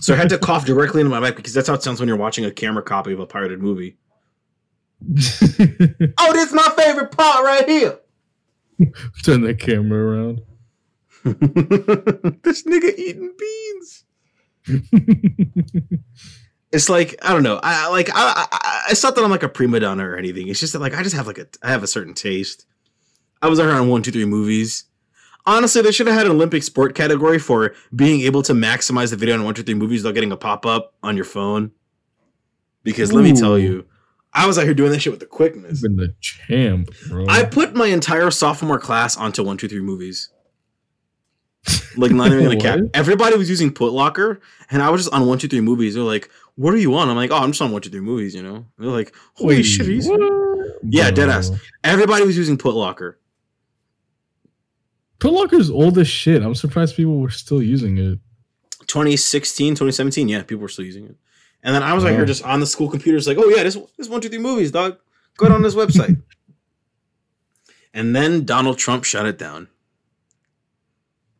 So 0.00 0.14
I 0.14 0.16
had 0.16 0.28
to 0.30 0.38
cough 0.38 0.66
directly 0.66 1.00
into 1.00 1.10
my 1.10 1.18
mic 1.20 1.34
because 1.36 1.54
that's 1.54 1.66
how 1.68 1.74
it 1.74 1.82
sounds 1.82 1.98
when 1.98 2.08
you're 2.08 2.18
watching 2.18 2.44
a 2.44 2.50
camera 2.50 2.82
copy 2.82 3.12
of 3.12 3.20
a 3.20 3.26
pirated 3.26 3.60
movie. 3.60 3.96
Oh, 6.20 6.32
this 6.32 6.48
is 6.48 6.52
my 6.54 6.68
favorite 6.76 7.10
part 7.12 7.44
right 7.44 7.68
here. 7.68 7.98
Turn 9.24 9.42
the 9.42 9.54
camera 9.54 10.18
around. 10.18 10.40
this 12.42 12.62
nigga 12.64 12.96
eating 12.98 13.32
beans. 13.38 14.04
it's 16.72 16.88
like 16.88 17.16
I 17.22 17.32
don't 17.32 17.42
know. 17.42 17.60
I 17.62 17.88
like 17.88 18.10
I, 18.14 18.46
I 18.50 18.82
it's 18.90 19.02
not 19.02 19.14
that 19.14 19.24
I'm 19.24 19.30
like 19.30 19.42
a 19.42 19.48
prima 19.48 19.80
donna 19.80 20.08
or 20.08 20.16
anything. 20.16 20.48
It's 20.48 20.60
just 20.60 20.72
that 20.72 20.80
like 20.80 20.94
I 20.94 21.02
just 21.02 21.16
have 21.16 21.26
like 21.26 21.38
a 21.38 21.46
I 21.62 21.70
have 21.70 21.82
a 21.82 21.86
certain 21.86 22.14
taste. 22.14 22.66
I 23.40 23.48
was 23.48 23.58
around 23.58 23.88
one 23.88 24.02
two 24.02 24.10
three 24.10 24.24
movies. 24.24 24.84
Honestly, 25.46 25.80
they 25.80 25.92
should 25.92 26.06
have 26.06 26.16
had 26.16 26.26
an 26.26 26.32
Olympic 26.32 26.62
sport 26.62 26.94
category 26.94 27.38
for 27.38 27.74
being 27.94 28.20
able 28.20 28.42
to 28.42 28.52
maximize 28.52 29.10
the 29.10 29.16
video 29.16 29.34
on 29.34 29.44
one 29.44 29.54
two 29.54 29.62
three 29.62 29.74
movies 29.74 30.02
without 30.02 30.14
getting 30.14 30.32
a 30.32 30.36
pop 30.36 30.66
up 30.66 30.94
on 31.02 31.16
your 31.16 31.24
phone. 31.24 31.70
Because 32.82 33.12
let 33.12 33.22
me 33.22 33.32
tell 33.32 33.58
you, 33.58 33.86
I 34.32 34.46
was 34.46 34.58
out 34.58 34.64
here 34.64 34.74
doing 34.74 34.92
that 34.92 35.00
shit 35.00 35.12
with 35.12 35.20
the 35.20 35.26
quickness. 35.26 35.82
Been 35.82 35.96
the 35.96 36.14
champ, 36.20 36.90
bro. 37.08 37.26
I 37.28 37.44
put 37.44 37.74
my 37.74 37.86
entire 37.86 38.30
sophomore 38.30 38.78
class 38.78 39.16
onto 39.16 39.42
one 39.42 39.56
two 39.56 39.68
three 39.68 39.80
movies. 39.80 40.30
Like 41.96 42.12
not 42.12 42.28
even 42.32 42.44
gonna 42.44 42.60
cap. 42.60 42.80
Everybody 42.94 43.36
was 43.36 43.48
using 43.50 43.72
Putlocker, 43.72 44.40
and 44.70 44.82
I 44.82 44.90
was 44.90 45.02
just 45.04 45.14
on 45.14 45.26
one 45.26 45.38
two 45.38 45.48
three 45.48 45.60
movies. 45.60 45.94
They're 45.94 46.02
like, 46.04 46.30
"What 46.54 46.72
are 46.72 46.78
you 46.78 46.94
on?" 46.94 47.08
I'm 47.08 47.16
like, 47.16 47.30
"Oh, 47.30 47.36
I'm 47.36 47.50
just 47.50 47.60
on 47.62 47.72
one 47.72 47.82
two 47.82 47.90
three 47.90 48.00
movies." 48.00 48.34
You 48.34 48.42
know? 48.42 48.56
And 48.56 48.66
they're 48.78 48.86
like, 48.92 49.14
"Holy 49.34 49.56
Wait, 49.56 49.62
shit!" 49.64 50.04
What? 50.04 50.20
Yeah, 50.84 51.10
Bro. 51.10 51.24
deadass. 51.26 51.60
Everybody 51.84 52.24
was 52.24 52.36
using 52.36 52.56
Putlocker. 52.56 53.14
Putlocker's 55.18 55.70
old 55.70 55.98
as 55.98 56.06
shit. 56.08 56.42
I'm 56.42 56.54
surprised 56.54 56.94
people 56.94 57.18
were 57.18 57.30
still 57.30 57.60
using 57.60 57.98
it. 57.98 58.18
2016, 58.86 59.72
2017. 59.74 60.28
Yeah, 60.28 60.42
people 60.42 60.62
were 60.62 60.68
still 60.68 60.84
using 60.84 61.06
it. 61.06 61.16
And 61.64 61.74
then 61.74 61.82
I 61.82 61.92
was 61.92 62.04
like, 62.04 62.12
Wow. 62.12 62.18
here 62.18 62.26
just 62.26 62.44
on 62.44 62.60
the 62.60 62.66
school 62.66 62.88
computers, 62.88 63.26
like, 63.26 63.36
"Oh 63.38 63.48
yeah, 63.48 63.64
this 63.64 63.76
this 63.96 64.08
one 64.08 64.20
two 64.20 64.28
three 64.28 64.38
movies, 64.38 64.70
dog. 64.70 64.98
Go 65.36 65.52
on 65.52 65.62
this 65.62 65.74
website." 65.74 66.22
and 67.92 68.14
then 68.14 68.44
Donald 68.44 68.78
Trump 68.78 69.02
shut 69.04 69.26
it 69.26 69.38
down. 69.38 69.68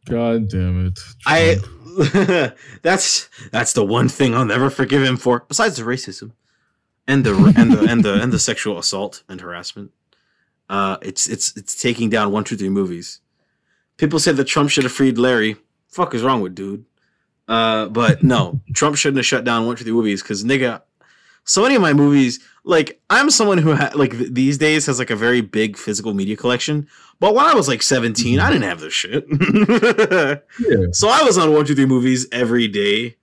God 0.08 0.48
damn 0.48 0.86
it. 0.86 0.98
I 1.26 1.58
that's 2.82 3.28
that's 3.50 3.72
the 3.72 3.84
one 3.84 4.08
thing 4.08 4.34
I'll 4.34 4.44
never 4.44 4.70
forgive 4.70 5.02
him 5.02 5.16
for, 5.16 5.44
besides 5.48 5.76
the 5.76 5.82
racism 5.82 6.32
and 7.08 7.24
the 7.24 7.34
and 7.56 7.72
the 7.72 7.90
and 7.90 8.04
the 8.04 8.20
and 8.22 8.32
the 8.32 8.38
sexual 8.38 8.78
assault 8.78 9.24
and 9.28 9.40
harassment. 9.40 9.90
Uh, 10.68 10.98
it's 11.02 11.26
it's 11.26 11.56
it's 11.56 11.80
taking 11.80 12.10
down 12.10 12.30
one 12.30 12.44
two 12.44 12.56
three 12.56 12.68
movies. 12.68 13.20
People 13.96 14.20
said 14.20 14.36
that 14.36 14.44
Trump 14.44 14.70
should 14.70 14.84
have 14.84 14.92
freed 14.92 15.18
Larry. 15.18 15.56
Fuck 15.88 16.14
is 16.14 16.22
wrong 16.22 16.40
with 16.40 16.54
dude? 16.54 16.84
Uh, 17.48 17.86
but 17.86 18.22
no, 18.22 18.60
Trump 18.74 18.96
shouldn't 18.96 19.16
have 19.16 19.26
shut 19.26 19.42
down 19.44 19.66
one 19.66 19.74
two 19.74 19.84
three 19.84 19.92
movies 19.92 20.22
because 20.22 20.44
nigga. 20.44 20.82
So 21.44 21.62
many 21.62 21.76
of 21.76 21.80
my 21.80 21.94
movies, 21.94 22.40
like 22.64 23.00
I'm 23.08 23.30
someone 23.30 23.56
who 23.56 23.74
ha- 23.74 23.92
like 23.94 24.10
th- 24.10 24.30
these 24.32 24.58
days 24.58 24.84
has 24.84 24.98
like 24.98 25.08
a 25.08 25.16
very 25.16 25.40
big 25.40 25.78
physical 25.78 26.12
media 26.12 26.36
collection. 26.36 26.86
But 27.20 27.34
when 27.34 27.46
I 27.46 27.54
was 27.54 27.66
like 27.66 27.82
17, 27.82 28.38
I 28.38 28.42
mm-hmm. 28.42 28.52
didn't 28.52 28.68
have 28.68 28.80
this 28.80 28.94
shit. 28.94 29.24
Yeah. 30.60 30.86
So 30.92 31.08
I 31.08 31.22
was 31.22 31.38
on 31.38 31.52
one, 31.52 31.64
two, 31.64 31.74
three 31.74 31.86
movies 31.86 32.26
every 32.32 32.68
day. 32.68 33.16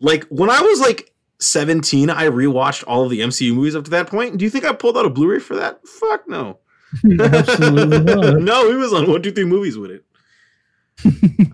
Like 0.00 0.24
when 0.24 0.50
I 0.50 0.60
was 0.60 0.80
like 0.80 1.12
17, 1.40 2.10
I 2.10 2.26
rewatched 2.26 2.84
all 2.86 3.04
of 3.04 3.10
the 3.10 3.20
MCU 3.20 3.54
movies 3.54 3.76
up 3.76 3.84
to 3.84 3.90
that 3.90 4.08
point. 4.08 4.36
Do 4.36 4.44
you 4.44 4.50
think 4.50 4.64
I 4.64 4.72
pulled 4.72 4.96
out 4.96 5.06
a 5.06 5.10
Blu-ray 5.10 5.38
for 5.38 5.56
that? 5.56 5.86
Fuck 5.86 6.28
no. 6.28 6.58
Absolutely 7.20 8.00
not. 8.00 8.38
no, 8.40 8.70
he 8.70 8.76
was 8.76 8.92
on 8.92 9.10
one, 9.10 9.22
two, 9.22 9.32
three 9.32 9.44
movies 9.44 9.78
with 9.78 9.90
it. 9.90 10.04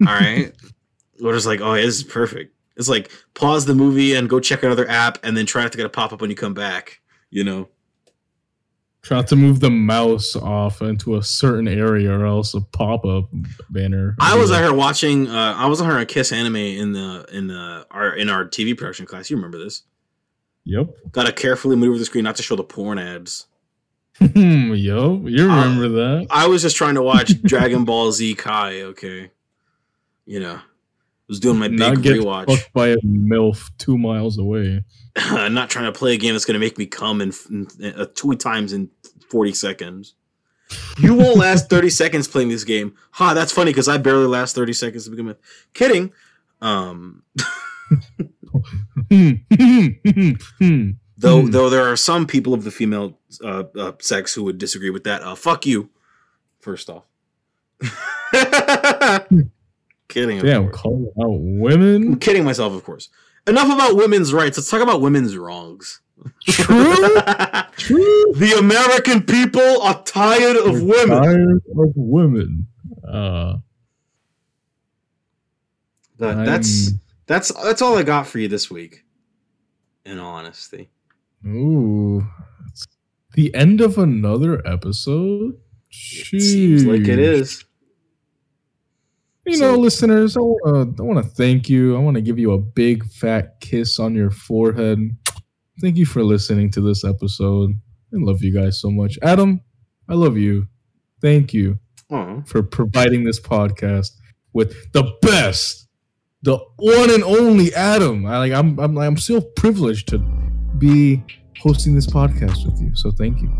all 0.06 0.14
right. 0.14 0.52
We're 1.20 1.34
just 1.34 1.46
like, 1.46 1.60
oh, 1.60 1.74
yeah, 1.74 1.82
this 1.82 1.96
is 1.96 2.04
perfect. 2.04 2.54
It's 2.76 2.88
like 2.88 3.10
pause 3.34 3.66
the 3.66 3.74
movie 3.74 4.14
and 4.14 4.28
go 4.28 4.40
check 4.40 4.62
another 4.62 4.88
app 4.88 5.18
and 5.22 5.36
then 5.36 5.46
try 5.46 5.62
not 5.62 5.72
to 5.72 5.78
get 5.78 5.86
a 5.86 5.90
pop-up 5.90 6.20
when 6.20 6.30
you 6.30 6.36
come 6.36 6.54
back. 6.54 7.00
You 7.30 7.44
know? 7.44 7.68
Try 9.02 9.22
to 9.22 9.36
move 9.36 9.60
the 9.60 9.70
mouse 9.70 10.36
off 10.36 10.82
into 10.82 11.16
a 11.16 11.22
certain 11.22 11.66
area 11.66 12.12
or 12.12 12.26
else 12.26 12.52
a 12.52 12.60
pop 12.60 13.06
up 13.06 13.30
banner. 13.70 14.14
I 14.20 14.36
was 14.36 14.52
out 14.52 14.62
here 14.62 14.74
watching 14.74 15.26
uh 15.26 15.54
I 15.56 15.66
was 15.66 15.80
out 15.80 15.86
here 15.86 15.98
on 15.98 16.06
Kiss 16.06 16.32
Anime 16.32 16.56
in 16.56 16.92
the 16.92 17.26
in 17.32 17.46
the 17.46 17.86
our 17.90 18.14
in 18.14 18.28
our 18.28 18.44
TV 18.44 18.76
production 18.76 19.06
class. 19.06 19.30
You 19.30 19.36
remember 19.36 19.58
this. 19.58 19.84
Yep. 20.64 20.90
Gotta 21.12 21.32
carefully 21.32 21.76
maneuver 21.76 21.98
the 21.98 22.04
screen 22.04 22.24
not 22.24 22.36
to 22.36 22.42
show 22.42 22.56
the 22.56 22.64
porn 22.64 22.98
ads. 22.98 23.46
yep. 24.20 24.34
You 24.34 25.46
remember 25.46 25.88
that. 25.88 26.26
I 26.28 26.46
was 26.46 26.60
just 26.60 26.76
trying 26.76 26.96
to 26.96 27.02
watch 27.02 27.40
Dragon 27.42 27.86
Ball 27.86 28.12
Z 28.12 28.34
Kai, 28.34 28.82
okay. 28.82 29.30
You 30.26 30.40
know. 30.40 30.60
Was 31.30 31.40
doing 31.40 31.58
my 31.58 31.68
Not 31.68 31.94
big 31.94 32.02
get 32.02 32.16
rewatch. 32.18 32.46
fucked 32.46 32.72
by 32.74 32.88
a 32.88 32.96
MILF 32.98 33.70
two 33.78 33.96
miles 33.96 34.36
away. 34.36 34.84
not 35.30 35.70
trying 35.70 35.84
to 35.84 35.92
play 35.98 36.14
a 36.14 36.18
game 36.18 36.34
that's 36.34 36.44
gonna 36.44 36.58
make 36.58 36.76
me 36.76 36.86
come 36.86 37.20
in, 37.20 37.32
in 37.48 37.66
uh, 37.96 38.06
two 38.14 38.34
times 38.34 38.72
in 38.72 38.90
40 39.30 39.52
seconds. 39.54 40.14
You 40.98 41.14
won't 41.14 41.38
last 41.38 41.70
30 41.70 41.88
seconds 42.02 42.26
playing 42.28 42.48
this 42.48 42.64
game. 42.64 42.94
Ha, 43.12 43.32
that's 43.34 43.52
funny 43.52 43.70
because 43.70 43.88
I 43.88 43.96
barely 43.98 44.26
last 44.26 44.54
30 44.56 44.72
seconds 44.72 45.04
to 45.04 45.10
begin 45.10 45.26
with. 45.26 45.38
Kidding. 45.72 46.12
Um 46.60 47.22
though 47.38 47.46
Hmm. 50.60 50.90
though 51.50 51.70
there 51.70 51.90
are 51.90 51.96
some 51.96 52.26
people 52.26 52.54
of 52.54 52.64
the 52.64 52.70
female 52.70 53.18
uh, 53.44 53.64
uh, 53.78 53.92
sex 54.00 54.34
who 54.34 54.44
would 54.44 54.58
disagree 54.58 54.90
with 54.90 55.04
that. 55.04 55.22
Uh, 55.22 55.34
fuck 55.34 55.66
you. 55.66 55.90
First 56.60 56.90
off. 56.90 57.04
Kidding. 60.10 60.40
Damn, 60.40 60.68
calling 60.70 61.10
out 61.18 61.38
women. 61.40 62.12
I'm 62.12 62.18
kidding 62.18 62.44
myself, 62.44 62.74
of 62.74 62.84
course. 62.84 63.08
Enough 63.46 63.72
about 63.72 63.96
women's 63.96 64.34
rights. 64.34 64.58
Let's 64.58 64.68
talk 64.70 64.82
about 64.82 65.00
women's 65.00 65.36
wrongs. 65.36 66.00
True. 66.46 66.94
True. 67.78 68.32
the 68.36 68.54
American 68.58 69.22
people 69.22 69.80
are 69.80 70.02
tired 70.04 70.56
of 70.56 70.82
women. 70.82 71.22
Tired 71.22 71.62
of 71.78 71.92
women. 71.96 72.66
Uh, 73.08 73.54
But 76.18 76.44
that's 76.44 76.90
that's 77.26 77.50
that's 77.64 77.80
all 77.80 77.96
I 77.96 78.02
got 78.02 78.26
for 78.26 78.38
you 78.38 78.48
this 78.48 78.70
week. 78.70 79.04
In 80.04 80.18
all 80.18 80.34
honesty, 80.34 80.90
ooh, 81.46 82.26
the 83.34 83.54
end 83.54 83.80
of 83.80 83.96
another 83.96 84.60
episode. 84.66 85.58
it 85.90 86.40
seems 86.40 86.84
like 86.84 87.08
it 87.08 87.18
is. 87.18 87.64
You 89.50 89.56
So- 89.56 89.72
know, 89.74 89.78
listeners, 89.80 90.36
I 90.36 90.40
want 90.40 90.96
to 90.96 91.02
I 91.02 91.06
want 91.06 91.24
to 91.24 91.28
thank 91.28 91.68
you. 91.68 91.96
I 91.96 91.98
want 91.98 92.14
to 92.14 92.20
give 92.22 92.38
you 92.38 92.52
a 92.52 92.58
big 92.58 93.04
fat 93.06 93.60
kiss 93.60 93.98
on 93.98 94.14
your 94.14 94.30
forehead. 94.30 94.98
Thank 95.80 95.96
you 95.96 96.06
for 96.06 96.22
listening 96.22 96.70
to 96.72 96.80
this 96.80 97.04
episode. 97.04 97.70
I 98.14 98.16
love 98.18 98.42
you 98.44 98.52
guys 98.54 98.80
so 98.80 98.90
much. 98.90 99.18
Adam, 99.22 99.60
I 100.08 100.14
love 100.14 100.36
you. 100.36 100.66
Thank 101.20 101.52
you 101.52 101.78
for 102.46 102.62
providing 102.62 103.24
this 103.24 103.40
podcast 103.40 104.10
with 104.52 104.74
the 104.92 105.04
best, 105.22 105.88
the 106.42 106.58
one 106.76 107.10
and 107.10 107.22
only 107.24 107.74
Adam. 107.74 108.26
I 108.26 108.38
like 108.38 108.52
I'm 108.52 108.78
I'm 108.78 108.96
I'm 108.98 109.16
still 109.16 109.40
privileged 109.56 110.06
to 110.10 110.18
be 110.78 111.22
hosting 111.58 111.94
this 111.96 112.06
podcast 112.06 112.64
with 112.64 112.80
you. 112.80 112.94
So 112.94 113.10
thank 113.10 113.40
you. 113.42 113.50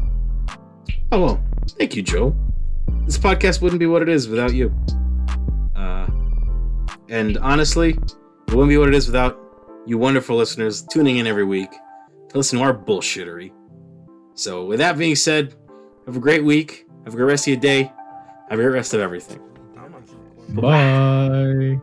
Oh 1.11 1.21
well, 1.21 1.45
thank 1.79 1.97
you, 1.97 2.03
Joe. 2.03 2.37
This 3.07 3.19
podcast 3.19 3.61
wouldn't 3.61 3.81
be 3.81 3.87
what 3.87 4.03
it 4.03 4.09
is 4.09 4.29
without 4.29 4.55
you. 4.55 4.73
Uh, 5.81 6.07
and 7.09 7.39
honestly, 7.39 7.91
it 7.91 8.55
wouldn't 8.55 8.69
be 8.69 8.77
what 8.77 8.89
it 8.89 8.95
is 8.95 9.07
without 9.07 9.39
you 9.87 9.97
wonderful 9.97 10.37
listeners 10.37 10.83
tuning 10.83 11.17
in 11.17 11.27
every 11.27 11.45
week 11.45 11.71
to 12.29 12.37
listen 12.37 12.59
to 12.59 12.65
our 12.65 12.75
bullshittery. 12.75 13.51
So, 14.35 14.67
with 14.67 14.79
that 14.79 14.99
being 14.99 15.17
said, 15.17 15.55
have 16.07 16.17
a 16.17 16.21
great 16.21 16.45
week. 16.45 16.87
Have 17.05 17.15
a 17.15 17.17
great 17.17 17.27
rest 17.27 17.45
of 17.45 17.53
your 17.55 17.61
day. 17.61 17.85
Have 18.51 18.59
a 18.59 18.63
great 18.63 18.75
rest 18.75 18.95
of 18.95 19.01
everything. 19.01 19.41
Bye. 20.51 21.81